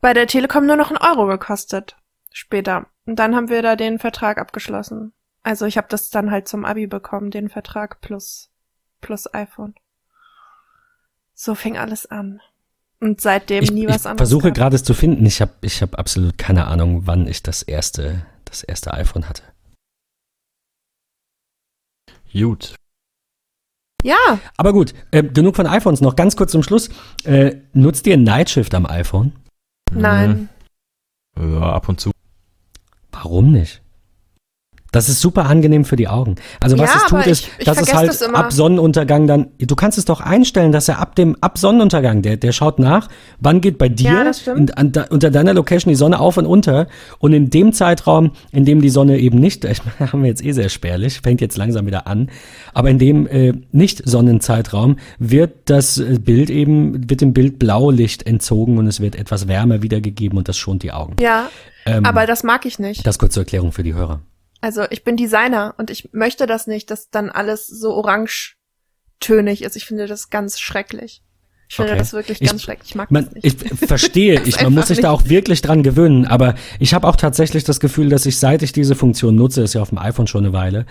bei 0.00 0.14
der 0.14 0.26
Telekom 0.26 0.66
nur 0.66 0.76
noch 0.76 0.90
einen 0.90 0.98
Euro 0.98 1.26
gekostet. 1.26 1.96
Später. 2.32 2.86
Und 3.04 3.18
dann 3.18 3.34
haben 3.36 3.50
wir 3.50 3.60
da 3.62 3.76
den 3.76 3.98
Vertrag 3.98 4.38
abgeschlossen. 4.38 5.12
Also 5.42 5.66
ich 5.66 5.76
habe 5.76 5.88
das 5.90 6.08
dann 6.08 6.30
halt 6.30 6.48
zum 6.48 6.64
Abi 6.64 6.86
bekommen, 6.86 7.30
den 7.30 7.48
Vertrag 7.50 8.00
plus 8.00 8.48
plus 9.00 9.32
iPhone. 9.34 9.74
So 11.34 11.54
fing 11.54 11.76
alles 11.76 12.06
an. 12.06 12.40
Und 13.02 13.20
seitdem 13.20 13.64
Ich, 13.64 13.70
nie 13.72 13.82
ich 13.82 13.88
was 13.88 14.06
anderes. 14.06 14.28
versuche 14.28 14.42
gehabt. 14.44 14.56
gerade 14.58 14.76
es 14.76 14.84
zu 14.84 14.94
finden. 14.94 15.26
Ich 15.26 15.40
habe 15.40 15.52
ich 15.60 15.82
hab 15.82 15.98
absolut 15.98 16.38
keine 16.38 16.66
Ahnung, 16.68 17.06
wann 17.06 17.26
ich 17.26 17.42
das 17.42 17.62
erste, 17.62 18.24
das 18.44 18.62
erste 18.62 18.94
iPhone 18.94 19.28
hatte. 19.28 19.42
gut. 22.32 22.74
Ja, 24.04 24.16
Aber 24.56 24.72
gut, 24.72 24.94
äh, 25.10 25.22
genug 25.22 25.54
von 25.56 25.66
iPhones 25.66 26.00
noch. 26.00 26.16
Ganz 26.16 26.36
kurz 26.36 26.52
zum 26.52 26.62
Schluss. 26.62 26.90
Äh, 27.24 27.56
nutzt 27.72 28.06
ihr 28.06 28.16
Nightshift 28.16 28.74
am 28.74 28.86
iPhone? 28.86 29.32
nein. 29.92 30.48
Ja, 31.36 31.72
ab 31.72 31.88
und 31.88 32.00
zu. 32.00 32.10
Warum 33.10 33.52
nicht? 33.52 33.81
Das 34.92 35.08
ist 35.08 35.20
super 35.20 35.46
angenehm 35.46 35.84
für 35.84 35.96
die 35.96 36.06
Augen. 36.06 36.36
Also 36.60 36.78
was 36.78 36.90
Ja, 36.90 36.96
es 37.02 37.06
tut, 37.06 37.26
ist, 37.26 37.40
ich- 37.44 37.50
ich 37.60 37.64
dass 37.64 37.80
es 37.80 37.92
halt 37.94 38.08
das 38.10 38.22
ab 38.22 38.52
Sonnenuntergang 38.52 39.26
dann, 39.26 39.46
du 39.58 39.74
kannst 39.74 39.96
es 39.98 40.04
doch 40.04 40.20
einstellen, 40.20 40.70
dass 40.70 40.86
er 40.88 40.98
ab 41.00 41.16
dem, 41.16 41.36
ab 41.40 41.56
Sonnenuntergang, 41.58 42.20
der, 42.22 42.36
der 42.36 42.52
schaut 42.52 42.78
nach, 42.78 43.08
wann 43.40 43.60
geht 43.62 43.78
bei 43.78 43.88
dir 43.88 44.10
Ja, 44.46 44.52
in, 44.54 44.70
an, 44.72 44.92
da, 44.92 45.06
unter 45.10 45.30
deiner 45.30 45.54
Location 45.54 45.90
die 45.90 45.96
Sonne 45.96 46.20
auf 46.20 46.36
und 46.36 46.44
unter 46.46 46.86
und 47.18 47.32
in 47.32 47.48
dem 47.50 47.72
Zeitraum, 47.72 48.32
in 48.52 48.64
dem 48.66 48.82
die 48.82 48.90
Sonne 48.90 49.18
eben 49.18 49.38
nicht, 49.38 49.64
ich 49.64 49.80
meine, 49.98 50.12
haben 50.12 50.22
wir 50.22 50.28
jetzt 50.28 50.44
eh 50.44 50.52
sehr 50.52 50.68
spärlich, 50.68 51.20
fängt 51.22 51.40
jetzt 51.40 51.56
langsam 51.56 51.86
wieder 51.86 52.06
an, 52.06 52.28
aber 52.74 52.90
in 52.90 52.98
dem 52.98 53.26
äh, 53.26 53.54
Nicht-Sonnenzeitraum 53.72 54.96
wird 55.18 55.52
das 55.70 55.98
äh, 55.98 56.18
Bild 56.18 56.50
eben, 56.50 57.08
wird 57.08 57.20
dem 57.22 57.32
Bild 57.32 57.58
Blaulicht 57.58 58.26
entzogen 58.26 58.78
und 58.78 58.86
es 58.86 59.00
wird 59.00 59.16
etwas 59.16 59.48
wärmer 59.48 59.82
wiedergegeben 59.82 60.36
und 60.38 60.48
das 60.48 60.56
schont 60.58 60.82
die 60.82 60.92
Augen. 60.92 61.16
Ja, 61.20 61.48
Ähm, 61.86 62.04
aber 62.04 62.26
das 62.26 62.44
mag 62.44 62.66
ich 62.66 62.78
nicht. 62.78 63.06
das 63.06 63.18
kurz 63.18 63.34
zur 63.34 63.42
Erklärung 63.42 63.72
für 63.72 63.82
die 63.82 63.94
Hörer. 63.94 64.20
Also 64.62 64.84
ich 64.90 65.04
bin 65.04 65.16
Designer 65.18 65.74
und 65.76 65.90
ich 65.90 66.10
möchte 66.12 66.46
das 66.46 66.66
nicht, 66.66 66.90
dass 66.90 67.10
dann 67.10 67.28
alles 67.30 67.66
so 67.66 67.92
orangetönig 67.94 69.62
ist. 69.62 69.76
Ich 69.76 69.84
finde 69.84 70.06
das 70.06 70.30
ganz 70.30 70.58
schrecklich. 70.60 71.22
Ich 71.68 71.76
finde 71.76 71.92
Okay. 71.92 71.98
das 72.00 72.12
wirklich 72.12 72.40
Ich- 72.40 72.48
ganz 72.48 72.62
schrecklich. 72.62 72.90
Ich 72.90 72.94
mag 72.94 73.10
Man, 73.10 73.24
das 73.24 73.34
nicht. 73.34 73.62
ich 73.62 73.78
verstehe, 73.88 74.40
ich, 74.44 74.60
man 74.62 74.72
muss 74.74 74.88
sich 74.88 75.00
da 75.00 75.10
auch 75.10 75.24
wirklich 75.26 75.62
dran 75.62 75.82
gewöhnen, 75.82 76.26
aber 76.26 76.54
ich 76.78 76.92
habe 76.94 77.06
auch 77.08 77.16
tatsächlich 77.16 77.64
das 77.64 77.80
Gefühl, 77.80 78.08
dass 78.10 78.26
ich, 78.26 78.38
seit 78.38 78.62
ich 78.62 78.72
diese 78.72 78.94
Funktion 78.94 79.34
nutze, 79.34 79.62
ist 79.62 79.74
ja 79.74 79.82
auf 79.82 79.88
dem 79.88 79.98
iPhone 79.98 80.26
schon 80.26 80.44
eine 80.44 80.52
Weile, 80.52 80.86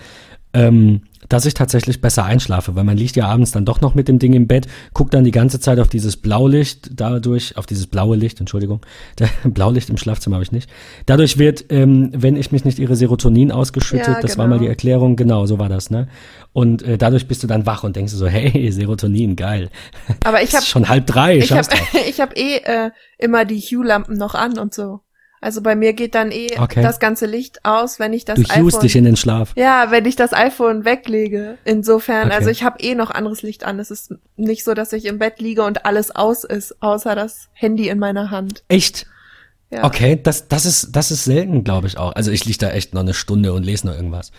ähm, 0.54 1.02
dass 1.28 1.46
ich 1.46 1.54
tatsächlich 1.54 2.00
besser 2.00 2.24
einschlafe, 2.24 2.74
weil 2.74 2.84
man 2.84 2.96
liegt 2.96 3.16
ja 3.16 3.26
abends 3.26 3.52
dann 3.52 3.64
doch 3.64 3.80
noch 3.80 3.94
mit 3.94 4.08
dem 4.08 4.18
Ding 4.18 4.32
im 4.34 4.46
Bett, 4.46 4.66
guckt 4.92 5.14
dann 5.14 5.24
die 5.24 5.30
ganze 5.30 5.60
Zeit 5.60 5.78
auf 5.78 5.88
dieses 5.88 6.16
Blaulicht, 6.16 6.90
dadurch, 6.92 7.56
auf 7.56 7.64
dieses 7.64 7.86
blaue 7.86 8.16
Licht, 8.16 8.40
Entschuldigung, 8.40 8.80
Blaulicht 9.44 9.88
im 9.88 9.96
Schlafzimmer 9.96 10.36
habe 10.36 10.44
ich 10.44 10.52
nicht. 10.52 10.68
Dadurch 11.06 11.38
wird, 11.38 11.64
ähm, 11.70 12.10
wenn 12.14 12.36
ich 12.36 12.52
mich 12.52 12.64
nicht 12.64 12.78
irre, 12.78 12.96
Serotonin 12.96 13.52
ausgeschüttet, 13.52 14.08
Ja, 14.08 14.20
das 14.20 14.36
war 14.36 14.46
mal 14.46 14.56
genau. 14.56 14.64
die 14.64 14.68
Erklärung, 14.68 15.16
genau, 15.16 15.46
so 15.46 15.58
war 15.58 15.68
das, 15.68 15.90
ne? 15.90 16.08
Und 16.52 16.82
äh, 16.82 16.98
dadurch 16.98 17.28
bist 17.28 17.42
du 17.42 17.46
dann 17.46 17.64
wach 17.64 17.82
und 17.82 17.96
denkst 17.96 18.12
so, 18.12 18.26
hey, 18.26 18.70
Serotonin, 18.72 19.36
geil. 19.36 19.70
Aber 20.24 20.42
ich 20.42 20.52
habe 20.54 20.66
schon 20.66 20.88
halb 20.88 21.06
drei, 21.06 21.38
ich 21.38 21.46
scheiß 21.46 21.68
hab, 21.70 21.78
drauf. 21.78 22.06
ich 22.06 22.20
hab 22.20 22.36
eh 22.36 22.56
äh, 22.58 22.90
immer 23.18 23.44
die 23.44 23.60
Hue-Lampen 23.60 24.18
noch 24.18 24.34
an 24.34 24.58
und 24.58 24.74
so. 24.74 25.00
Also 25.42 25.60
bei 25.60 25.74
mir 25.74 25.92
geht 25.92 26.14
dann 26.14 26.30
eh 26.30 26.46
Okay. 26.58 26.82
das 26.82 27.00
ganze 27.00 27.26
Licht 27.26 27.64
aus, 27.64 27.98
wenn 27.98 28.12
ich 28.12 28.24
das 28.24 28.38
Du 28.40 28.48
iPhone 28.48 28.80
dich 28.80 28.94
in 28.96 29.04
den 29.04 29.16
Schlaf. 29.16 29.52
Ja, 29.56 29.90
wenn 29.90 30.06
ich 30.06 30.14
das 30.14 30.32
iPhone 30.32 30.84
weglege. 30.84 31.58
Insofern, 31.64 32.28
Okay. 32.28 32.36
also 32.36 32.48
ich 32.48 32.62
habe 32.62 32.78
eh 32.80 32.94
noch 32.94 33.10
anderes 33.10 33.42
Licht 33.42 33.64
an. 33.64 33.78
Es 33.80 33.90
ist 33.90 34.14
nicht 34.36 34.62
so, 34.64 34.72
dass 34.72 34.92
ich 34.92 35.04
im 35.04 35.18
Bett 35.18 35.40
liege 35.40 35.64
und 35.64 35.84
alles 35.84 36.14
aus 36.14 36.44
ist, 36.44 36.80
außer 36.80 37.14
das 37.16 37.48
Handy 37.52 37.88
in 37.88 37.98
meiner 37.98 38.30
Hand. 38.30 38.62
Echt? 38.68 39.06
Ja. 39.70 39.84
Okay, 39.84 40.18
das, 40.22 40.46
das 40.48 40.64
ist, 40.64 40.90
das 40.94 41.10
ist 41.10 41.24
selten, 41.24 41.64
glaube 41.64 41.88
ich 41.88 41.98
auch. 41.98 42.12
Also 42.14 42.30
ich 42.30 42.44
liege 42.44 42.58
da 42.58 42.70
echt 42.70 42.94
noch 42.94 43.00
eine 43.00 43.14
Stunde 43.14 43.52
und 43.52 43.64
lese 43.64 43.86
noch 43.88 43.94
irgendwas. 43.96 44.30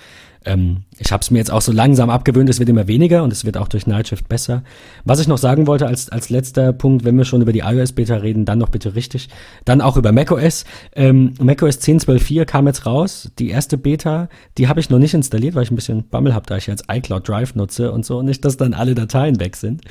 Ähm, 0.46 0.84
ich 1.00 1.12
habe 1.12 1.22
es 1.22 1.32
mir 1.32 1.40
jetzt 1.40 1.52
auch 1.52 1.62
so 1.62 1.72
langsam 1.72 2.10
abgewöhnt, 2.10 2.50
es 2.50 2.60
wird 2.60 2.70
immer 2.70 2.88
weniger 2.88 3.24
und 3.24 3.32
es 3.34 3.46
wird 3.46 3.58
auch 3.58 3.68
durch 3.68 3.88
Nightshift 3.88 4.28
besser. 4.30 4.64
Was 5.06 5.20
ich 5.20 5.28
noch 5.28 5.38
sagen 5.38 5.68
wollte 5.68 5.88
als, 5.88 6.10
als 6.10 6.30
letzter 6.30 6.74
Punkt, 6.74 7.06
wenn 7.06 7.18
wir 7.18 7.26
schon 7.26 7.42
über 7.42 7.54
die 7.54 7.60
iOS-Beta 7.60 8.16
reden, 8.18 8.46
dann 8.46 8.60
noch 8.60 8.70
bitte 8.70 8.96
richtig. 8.96 9.30
Dann 9.66 9.82
auch 9.82 9.98
über 9.98 10.12
macOS. 10.12 10.66
Ähm, 10.96 11.34
macOS 11.40 11.80
10.12.4 11.80 12.46
kam 12.46 12.68
jetzt 12.68 12.86
raus. 12.86 13.32
Die 13.40 13.50
erste 13.50 13.78
Beta, 13.78 14.30
die 14.58 14.68
habe 14.68 14.80
ich 14.80 14.90
noch 14.90 15.00
nicht 15.00 15.14
installiert, 15.14 15.56
weil 15.56 15.64
ich 15.64 15.72
ein 15.72 15.76
bisschen 15.76 16.08
Bammel 16.10 16.34
habe, 16.34 16.46
da 16.46 16.58
ich 16.58 16.68
jetzt 16.68 16.86
iCloud 16.92 17.28
Drive 17.28 17.56
nutze 17.56 17.92
und 17.92 18.06
so. 18.06 18.22
Nicht, 18.22 18.46
dass 18.46 18.58
dann 18.58 18.74
alle 18.74 18.96
Dateien 18.96 19.40
weg 19.40 19.56
sind. 19.56 19.82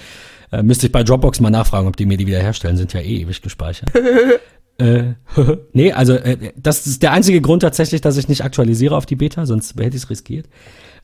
Äh, 0.52 0.62
müsste 0.62 0.86
ich 0.86 0.92
bei 0.92 1.02
Dropbox 1.02 1.40
mal 1.40 1.50
nachfragen, 1.50 1.88
ob 1.88 1.96
die 1.96 2.06
mir 2.06 2.16
die 2.16 2.26
wiederherstellen. 2.26 2.76
Sind 2.76 2.92
ja 2.92 3.00
eh 3.00 3.22
ewig 3.22 3.42
gespeichert. 3.42 3.90
Äh, 4.82 5.14
nee, 5.72 5.92
also 5.92 6.14
äh, 6.14 6.52
das 6.56 6.86
ist 6.86 7.02
der 7.02 7.12
einzige 7.12 7.40
Grund 7.40 7.62
tatsächlich, 7.62 8.00
dass 8.00 8.16
ich 8.16 8.28
nicht 8.28 8.44
aktualisiere 8.44 8.96
auf 8.96 9.06
die 9.06 9.16
Beta, 9.16 9.46
sonst 9.46 9.78
hätte 9.78 9.96
ich 9.96 10.02
es 10.02 10.10
riskiert. 10.10 10.48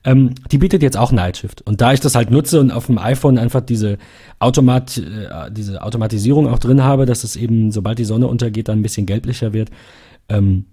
Ähm, 0.05 0.35
die 0.51 0.59
bietet 0.59 0.83
jetzt 0.83 0.97
auch 0.97 1.13
Nightshift. 1.13 1.63
Und 1.63 1.81
da 1.81 1.93
ich 1.93 2.01
das 2.01 2.15
halt 2.15 2.31
nutze 2.31 2.61
und 2.61 2.71
auf 2.71 2.87
dem 2.87 2.99
iPhone 2.99 3.39
einfach 3.39 3.61
diese, 3.61 3.99
Automat, 4.39 4.99
äh, 4.99 5.51
diese 5.51 5.83
Automatisierung 5.83 6.49
auch 6.49 6.59
drin 6.59 6.83
habe, 6.83 7.07
dass 7.07 7.25
es 7.25 7.37
eben, 7.37 7.73
sobald 7.73 7.99
die 7.99 8.05
Sonne 8.05 8.27
untergeht, 8.27 8.69
dann 8.69 8.81
ein 8.81 8.83
bisschen 8.83 9.07
gelblicher 9.07 9.53
wird, 9.53 9.71
ähm, 10.29 10.67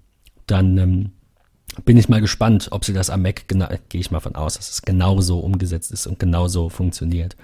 dann 0.48 0.78
ähm, 0.78 1.12
bin 1.86 1.98
ich 1.98 2.08
mal 2.08 2.22
gespannt, 2.22 2.68
ob 2.72 2.86
sie 2.86 2.94
das 2.94 3.10
am 3.10 3.24
Mac, 3.24 3.48
gehe 3.48 4.02
ich 4.02 4.12
mal 4.12 4.20
von 4.20 4.36
aus, 4.36 4.56
dass 4.56 4.70
es 4.70 4.82
genauso 4.84 5.40
umgesetzt 5.40 5.92
ist 5.92 6.08
und 6.08 6.20
genauso 6.20 6.70
funktioniert. 6.70 7.36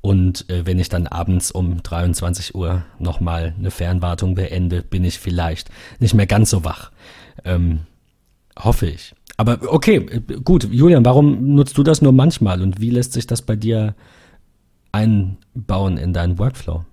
Und 0.00 0.48
äh, 0.50 0.66
wenn 0.66 0.78
ich 0.78 0.88
dann 0.88 1.06
abends 1.06 1.50
um 1.50 1.82
23 1.82 2.54
Uhr 2.54 2.84
nochmal 2.98 3.54
eine 3.58 3.70
Fernwartung 3.70 4.34
beende, 4.34 4.82
bin 4.82 5.04
ich 5.04 5.18
vielleicht 5.18 5.68
nicht 5.98 6.14
mehr 6.14 6.26
ganz 6.26 6.50
so 6.50 6.64
wach. 6.64 6.92
Ähm, 7.44 7.80
hoffe 8.58 8.86
ich. 8.86 9.14
Aber 9.36 9.58
okay, 9.68 9.96
äh, 9.96 10.20
gut. 10.42 10.68
Julian, 10.70 11.04
warum 11.04 11.54
nutzt 11.54 11.76
du 11.76 11.82
das 11.82 12.02
nur 12.02 12.12
manchmal 12.12 12.62
und 12.62 12.80
wie 12.80 12.90
lässt 12.90 13.12
sich 13.14 13.26
das 13.26 13.42
bei 13.42 13.56
dir 13.56 13.94
einbauen 14.92 15.98
in 15.98 16.12
deinen 16.12 16.38
Workflow? 16.38 16.84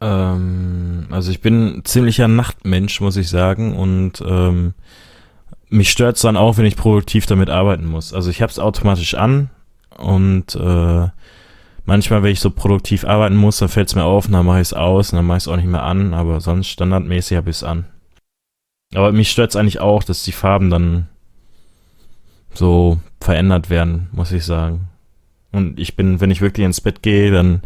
Ähm, 0.00 1.06
also 1.10 1.30
ich 1.30 1.40
bin 1.40 1.82
ziemlicher 1.84 2.28
Nachtmensch, 2.28 3.00
muss 3.00 3.16
ich 3.16 3.28
sagen. 3.28 3.76
Und 3.76 4.22
ähm, 4.26 4.74
mich 5.68 5.90
stört's 5.90 6.22
dann 6.22 6.36
auch, 6.36 6.58
wenn 6.58 6.66
ich 6.66 6.76
produktiv 6.76 7.26
damit 7.26 7.48
arbeiten 7.48 7.86
muss. 7.86 8.12
Also 8.12 8.30
ich 8.30 8.42
habe 8.42 8.50
es 8.50 8.58
automatisch 8.58 9.14
an 9.14 9.50
und 9.96 10.54
äh, 10.54 11.08
manchmal, 11.90 12.22
wenn 12.22 12.30
ich 12.30 12.38
so 12.38 12.50
produktiv 12.50 13.04
arbeiten 13.04 13.34
muss, 13.36 13.58
dann 13.58 13.68
fällt's 13.68 13.96
mir 13.96 14.04
auf 14.04 14.26
und 14.26 14.32
dann 14.32 14.46
mache 14.46 14.58
ich 14.60 14.68
es 14.68 14.72
aus 14.72 15.12
und 15.12 15.16
dann 15.16 15.26
mache 15.26 15.38
ich 15.38 15.42
es 15.44 15.48
auch 15.48 15.56
nicht 15.56 15.66
mehr 15.66 15.82
an. 15.82 16.14
Aber 16.14 16.40
sonst 16.40 16.68
standardmäßig 16.68 17.36
habe 17.36 17.50
ich 17.50 17.56
es 17.56 17.64
an. 17.64 17.84
Aber 18.94 19.10
mich 19.10 19.30
stört's 19.30 19.56
eigentlich 19.56 19.80
auch, 19.80 20.04
dass 20.04 20.22
die 20.22 20.30
Farben 20.32 20.70
dann 20.70 21.08
so 22.54 22.98
verändert 23.20 23.70
werden, 23.70 24.08
muss 24.12 24.30
ich 24.32 24.44
sagen. 24.44 24.88
Und 25.52 25.80
ich 25.80 25.96
bin, 25.96 26.20
wenn 26.20 26.30
ich 26.30 26.40
wirklich 26.40 26.64
ins 26.64 26.80
Bett 26.80 27.02
gehe, 27.02 27.32
dann 27.32 27.62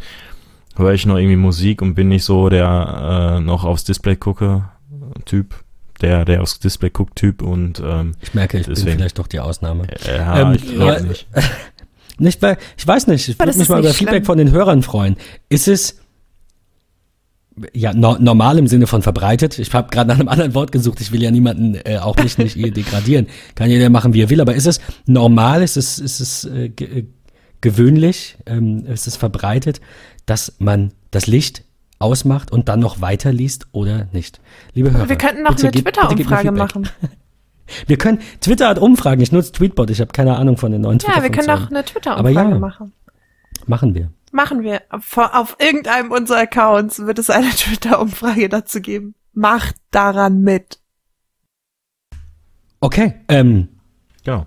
höre 0.77 0.93
ich 0.95 1.05
noch 1.05 1.17
irgendwie 1.19 1.37
Musik 1.37 1.83
und 1.83 1.95
bin 1.95 2.09
nicht 2.09 2.25
so 2.25 2.49
der 2.49 3.37
äh, 3.37 3.41
noch 3.41 3.65
aufs 3.65 3.85
Display 3.85 4.17
gucke 4.17 4.65
Typ, 5.27 5.55
der 6.01 6.25
der 6.25 6.41
aufs 6.43 6.59
Display 6.61 6.91
guckt 6.91 7.17
Typ 7.17 7.43
und 7.43 7.81
ähm, 7.85 8.15
Ich 8.23 8.33
merke, 8.35 8.59
ich 8.59 8.67
bin 8.67 8.75
Deswegen. 8.75 8.97
vielleicht 8.99 9.19
doch 9.19 9.27
die 9.29 9.41
Ausnahme. 9.41 9.87
äh, 9.89 10.17
ja, 10.17 10.41
Ähm, 10.41 10.55
ich 10.55 10.67
glaube 10.75 11.03
nicht. 11.05 11.27
Nicht, 12.19 12.41
weil, 12.43 12.57
ich 12.77 12.87
weiß 12.87 13.07
nicht, 13.09 13.29
ich 13.29 13.39
würde 13.39 13.57
mich 13.57 13.69
mal 13.69 13.81
über 13.81 13.91
Feedback 13.95 14.15
schlimm. 14.17 14.25
von 14.25 14.39
den 14.39 14.51
Hörern 14.53 14.83
freuen. 14.83 15.17
Ist 15.49 15.69
es 15.69 15.99
ja 17.73 17.93
no, 17.93 18.17
normal 18.19 18.59
im 18.59 18.67
Sinne 18.67 18.87
von 18.87 19.03
verbreitet? 19.03 19.59
Ich 19.59 19.73
habe 19.73 19.91
gerade 19.91 20.09
nach 20.09 20.19
einem 20.19 20.29
anderen 20.29 20.55
Wort 20.55 20.73
gesucht. 20.73 21.01
Ich 21.01 21.13
will 21.13 21.23
ja 21.23 21.31
niemanden 21.31 21.75
äh, 21.85 21.99
auch 21.99 22.17
nicht 22.17 22.39
nicht 22.39 22.55
hier 22.55 22.73
degradieren. 22.73 23.27
Kann 23.55 23.71
jeder 23.71 23.91
machen, 23.91 24.15
wie 24.15 24.23
er 24.23 24.31
will. 24.31 24.41
Aber 24.41 24.55
ist 24.55 24.67
es 24.67 24.81
normal? 25.07 25.63
Ist 25.63 25.77
es 25.77 25.99
ist 25.99 26.21
es 26.21 26.45
äh, 26.45 26.67
äh, 26.67 27.07
gewöhnlich? 27.61 28.37
Ähm, 28.47 28.87
ist 28.87 29.07
es 29.07 29.17
verbreitet, 29.17 29.81
dass 30.27 30.55
man 30.59 30.93
das 31.11 31.27
Licht 31.27 31.65
ausmacht 32.01 32.51
und 32.53 32.69
dann 32.69 32.81
noch 32.81 33.01
weiterliest 33.01 33.69
oder 33.73 34.09
nicht? 34.13 34.41
Liebe 34.75 34.93
Hörer, 34.93 35.09
Wir 35.09 35.17
könnten 35.17 35.43
noch 35.43 35.57
eine 35.59 35.71
Twitter-Umfrage 35.71 36.49
Feedback. 36.49 36.53
machen. 36.55 36.89
Wir 37.87 37.97
können 37.97 38.21
Twitter 38.41 38.69
hat 38.69 38.79
Umfragen. 38.79 39.21
Ich 39.21 39.33
nutze 39.33 39.53
Tweetbot. 39.53 39.91
Ich 39.91 40.01
habe 40.01 40.13
keine 40.13 40.37
Ahnung 40.37 40.57
von 40.57 40.73
den 40.73 40.83
neuen 40.83 40.99
Ja, 40.99 41.23
wir 41.23 41.31
können 41.31 41.47
doch 41.47 41.71
eine 41.71 41.79
Aber 41.79 41.85
Twitter-Umfrage 41.85 42.51
ja. 42.51 42.59
machen. 42.59 42.93
Machen 43.67 43.95
wir. 43.95 44.11
Machen 44.33 44.63
wir. 44.63 44.83
Auf, 44.91 45.17
auf 45.17 45.57
irgendeinem 45.61 46.11
unserer 46.11 46.41
Accounts 46.41 47.07
wird 47.07 47.19
es 47.19 47.31
eine 47.31 47.51
Twitter-Umfrage 47.57 48.49
dazu 48.49 48.81
geben. 48.81 49.15
Macht 49.33 49.77
daran 49.91 50.43
mit. 50.43 50.79
Okay, 52.81 53.15
ähm, 53.29 53.69
Ja. 54.27 54.47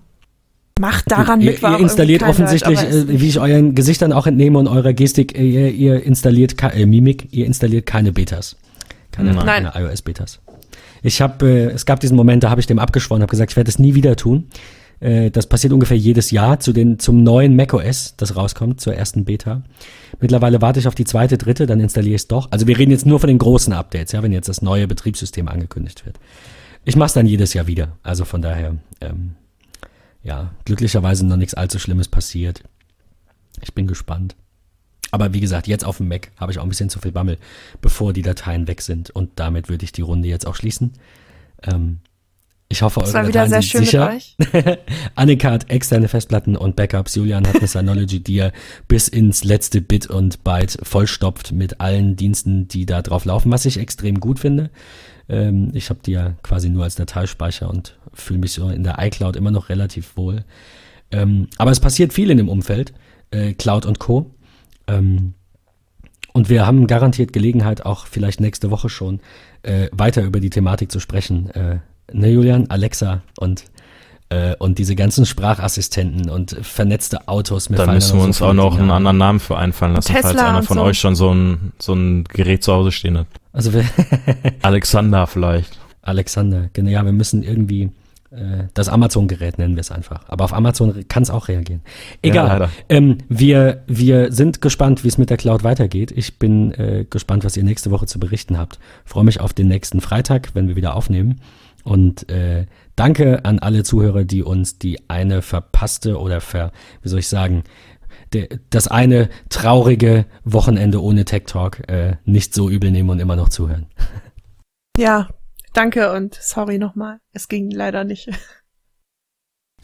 Macht 0.80 1.10
daran 1.10 1.42
ihr, 1.42 1.52
mit. 1.52 1.64
war 1.64 1.72
ihr 1.72 1.78
auch 1.78 1.80
installiert 1.80 2.22
offensichtlich, 2.22 2.80
ist 2.84 3.10
äh, 3.10 3.20
wie 3.20 3.30
ich 3.30 3.40
euren 3.40 3.74
Gesichtern 3.74 4.14
auch 4.14 4.28
entnehme 4.28 4.60
und 4.60 4.68
eurer 4.68 4.94
Gestik, 4.94 5.36
äh, 5.36 5.44
ihr, 5.44 5.72
ihr 5.72 6.04
installiert 6.04 6.62
äh, 6.62 6.86
Mimik, 6.86 7.30
ihr 7.32 7.48
installiert 7.48 7.88
keine 7.88 8.12
Betas. 8.12 8.58
Keine, 9.12 9.34
Nein. 9.34 9.64
keine 9.72 9.88
iOS-Betas. 9.88 10.40
Ich 11.02 11.22
habe, 11.22 11.48
äh, 11.48 11.66
es 11.72 11.86
gab 11.86 12.00
diesen 12.00 12.18
Moment, 12.18 12.44
da 12.44 12.50
habe 12.50 12.62
ich 12.62 12.68
dem 12.68 12.80
abgeschworen, 12.80 13.22
habe 13.22 13.30
gesagt, 13.30 13.52
ich 13.52 13.58
werde 13.58 13.70
es 13.70 13.80
nie 13.80 13.96
wieder 13.96 14.16
tun. 14.16 14.50
Äh, 15.00 15.32
das 15.32 15.48
passiert 15.48 15.74
ungefähr 15.74 15.98
jedes 15.98 16.32
Jahr 16.32 16.60
zu 16.60 16.74
den, 16.74 17.00
zum 17.00 17.24
neuen 17.24 17.56
macOS, 17.56 18.16
das 18.18 18.36
rauskommt, 18.36 18.82
zur 18.82 18.96
ersten 18.96 19.26
Beta. 19.26 19.64
Mittlerweile 20.20 20.62
warte 20.62 20.80
ich 20.80 20.88
auf 20.88 20.96
die 20.96 21.06
zweite, 21.06 21.38
dritte, 21.38 21.66
dann 21.66 21.80
installiere 21.80 22.16
ich 22.16 22.22
es 22.22 22.28
doch. 22.28 22.52
Also 22.52 22.68
wir 22.68 22.78
reden 22.78 22.92
jetzt 22.92 23.06
nur 23.06 23.20
von 23.20 23.28
den 23.28 23.38
großen 23.38 23.74
Updates, 23.74 24.12
ja, 24.12 24.24
wenn 24.24 24.32
jetzt 24.32 24.50
das 24.50 24.62
neue 24.62 24.88
Betriebssystem 24.88 25.48
angekündigt 25.48 26.06
wird. 26.06 26.20
Ich 26.86 26.96
mache 26.96 27.08
es 27.08 27.14
dann 27.14 27.26
jedes 27.26 27.54
Jahr 27.54 27.68
wieder. 27.68 27.98
Also 28.02 28.26
von 28.26 28.42
daher, 28.42 28.78
ähm, 29.02 29.36
ja, 30.24 30.52
glücklicherweise 30.66 31.26
noch 31.26 31.38
nichts 31.38 31.54
allzu 31.54 31.80
Schlimmes 31.80 32.08
passiert. 32.08 32.64
Ich 33.62 33.74
bin 33.74 33.88
gespannt. 33.88 34.36
Aber 35.12 35.34
wie 35.34 35.40
gesagt, 35.40 35.68
jetzt 35.68 35.86
auf 35.86 35.98
dem 35.98 36.08
Mac 36.08 36.32
habe 36.38 36.52
ich 36.52 36.60
auch 36.60 36.64
ein 36.64 36.70
bisschen 36.70 36.90
zu 36.90 37.00
viel 37.00 37.12
Bammel, 37.12 37.38
bevor 37.82 38.14
die 38.14 38.22
Dateien 38.22 38.68
weg 38.68 38.82
sind. 38.82 39.10
Und 39.10 39.32
damit 39.36 39.70
würde 39.70 39.86
ich 39.86 39.92
die 39.92 40.02
Runde 40.02 40.28
jetzt 40.28 40.46
auch 40.46 40.56
schließen. 40.56 40.94
Ähm, 41.64 42.00
ich 42.70 42.82
hoffe, 42.82 43.00
Das 43.00 43.10
eure 43.10 43.20
war 43.24 43.28
wieder 43.30 43.46
Dateien 43.46 43.62
sehr 43.62 43.62
sind 43.62 43.70
schön 43.72 43.86
sicher. 43.86 44.12
mit 44.46 44.66
euch. 44.66 44.78
Annika 45.16 45.52
hat 45.52 45.70
externe 45.70 46.10
Festplatten 46.10 46.58
und 46.58 46.76
Backups. 46.76 47.16
Julian 47.16 47.48
hat 47.48 47.56
eine 47.56 47.68
Synology, 47.68 48.20
die 48.20 48.40
er 48.40 48.52
bis 48.90 49.08
ins 49.08 49.46
letzte 49.46 49.80
Bit 49.80 50.08
und 50.08 50.44
Byte 50.44 50.78
vollstopft 50.84 51.54
mit 51.54 51.80
allen 51.80 52.18
Diensten, 52.18 52.68
die 52.68 52.86
da 52.86 53.02
drauf 53.02 53.24
laufen, 53.24 53.52
was 53.52 53.66
ich 53.66 53.78
extrem 53.80 54.20
gut 54.20 54.40
finde. 54.40 54.70
Ähm, 55.30 55.72
ich 55.74 55.90
habe 55.90 56.02
die 56.06 56.12
ja 56.12 56.34
quasi 56.44 56.70
nur 56.70 56.84
als 56.84 56.96
Dateispeicher 56.96 57.70
und 57.70 57.98
fühle 58.14 58.40
mich 58.40 58.52
so 58.52 58.68
in 58.70 58.84
der 58.84 58.98
iCloud 59.00 59.38
immer 59.38 59.52
noch 59.52 59.70
relativ 59.70 60.18
wohl. 60.18 60.44
Ähm, 61.12 61.48
aber 61.58 61.72
es 61.72 61.80
passiert 61.80 62.12
viel 62.12 62.30
in 62.32 62.38
dem 62.38 62.50
Umfeld, 62.50 62.94
äh, 63.32 63.54
Cloud 63.54 63.86
und 63.86 64.00
Co. 64.00 64.32
Ähm, 64.88 65.34
und 66.34 66.50
wir 66.50 66.68
haben 66.68 66.88
garantiert 66.88 67.34
Gelegenheit, 67.34 67.86
auch 67.86 68.06
vielleicht 68.06 68.40
nächste 68.40 68.70
Woche 68.70 68.90
schon, 68.90 69.20
äh, 69.64 69.90
weiter 69.92 70.24
über 70.24 70.40
die 70.40 70.50
Thematik 70.50 70.92
zu 70.92 71.00
sprechen. 71.00 71.50
Äh, 71.52 71.80
ne, 72.12 72.30
Julian? 72.30 72.70
Alexa 72.70 73.22
und 73.38 73.66
äh, 74.30 74.56
und 74.58 74.78
diese 74.78 74.96
ganzen 74.96 75.26
Sprachassistenten 75.26 76.30
und 76.30 76.58
vernetzte 76.62 77.28
Autos. 77.28 77.70
Mir 77.70 77.78
Dann 77.78 77.94
müssen 77.94 78.20
wir 78.20 78.26
uns 78.26 78.40
so 78.40 78.46
auch 78.46 78.54
noch 78.54 78.78
einen 78.78 78.92
anderen 78.92 79.18
Namen 79.18 79.40
für 79.40 79.58
einfallen 79.58 79.94
lassen, 79.94 80.14
Tesla 80.14 80.30
falls 80.30 80.42
einer 80.42 80.64
von 80.64 80.78
so. 80.78 80.84
euch 80.84 81.00
schon 81.00 81.16
so 81.16 81.34
ein, 81.34 81.72
so 81.80 81.94
ein 81.94 82.26
Gerät 82.26 82.64
zu 82.64 82.74
Hause 82.74 82.92
stehen 82.92 83.18
hat. 83.18 83.28
Also 83.54 83.72
Alexander 84.62 85.28
vielleicht. 85.28 85.80
Alexander, 86.02 86.70
genau, 86.74 86.90
ja, 86.90 87.06
wir 87.06 87.14
müssen 87.14 87.42
irgendwie 87.42 87.90
das 88.74 88.90
Amazon-Gerät 88.90 89.58
nennen 89.58 89.76
wir 89.76 89.82
es 89.82 89.92
einfach. 89.92 90.28
Aber 90.28 90.44
auf 90.44 90.54
Amazon 90.54 91.08
kann 91.08 91.24
es 91.24 91.30
auch 91.30 91.48
reagieren. 91.48 91.82
Egal. 92.22 92.60
Ja, 92.60 92.70
ähm, 92.90 93.20
wir, 93.30 93.84
wir 93.88 94.34
sind 94.34 94.62
gespannt, 94.62 95.04
wie 95.04 95.08
es 95.08 95.18
mit 95.18 95.30
der 95.30 95.38
Cloud 95.38 95.64
weitergeht. 95.64 96.12
Ich 96.12 96.38
bin 96.38 96.74
äh, 96.74 97.06
gespannt, 97.10 97.46
was 97.46 97.56
ihr 97.56 97.64
nächste 97.64 97.90
Woche 97.90 98.06
zu 98.06 98.20
berichten 98.20 98.58
habt. 98.58 98.80
Freue 99.06 99.24
mich 99.24 99.40
auf 99.40 99.54
den 99.54 99.70
nächsten 99.70 100.02
Freitag, 100.02 100.50
wenn 100.56 100.68
wir 100.68 100.76
wieder 100.76 100.96
aufnehmen. 100.96 101.42
Und 101.86 102.30
äh, 102.30 102.66
danke 102.98 103.46
an 103.46 103.60
alle 103.60 103.84
Zuhörer, 103.84 104.26
die 104.26 104.44
uns 104.44 104.78
die 104.78 105.10
eine 105.10 105.42
verpasste 105.42 106.20
oder 106.20 106.42
ver, 106.42 106.74
wie 107.02 107.10
soll 107.10 107.20
ich 107.20 107.30
sagen, 107.30 107.64
de, 108.34 108.60
das 108.70 108.90
eine 108.90 109.30
traurige 109.48 110.26
Wochenende 110.44 111.02
ohne 111.02 111.24
Tech 111.24 111.44
Talk 111.46 111.88
äh, 111.88 112.18
nicht 112.26 112.54
so 112.54 112.70
übel 112.70 112.92
nehmen 112.92 113.10
und 113.10 113.20
immer 113.20 113.38
noch 113.38 113.48
zuhören. 113.48 113.86
Ja, 114.98 115.30
danke 115.78 116.12
und 116.12 116.36
sorry 116.36 116.78
nochmal. 116.78 117.20
Es 117.34 117.48
ging 117.48 117.72
leider 117.72 118.04
nicht. 118.04 118.30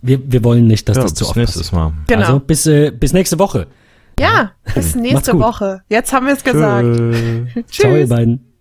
Wir, 0.01 0.19
wir 0.29 0.43
wollen 0.43 0.67
nicht, 0.67 0.89
dass 0.89 0.97
ja, 0.97 1.03
das 1.03 1.13
zu 1.13 1.25
oft 1.25 1.37
nächstes 1.37 1.71
passiert. 1.71 1.93
Mal. 1.95 2.05
Genau. 2.07 2.25
Also 2.25 2.39
bis, 2.39 2.65
äh, 2.65 2.91
bis 2.91 3.13
nächste 3.13 3.39
Woche. 3.39 3.67
Ja, 4.19 4.51
bis 4.75 4.95
nächste 4.95 5.39
Woche. 5.39 5.83
Jetzt 5.87 6.11
haben 6.11 6.25
wir 6.25 6.33
es 6.33 6.43
gesagt. 6.43 6.87
Tschüss. 7.53 7.65
Ciao, 7.67 7.95
ihr 7.95 8.07
beiden. 8.07 8.52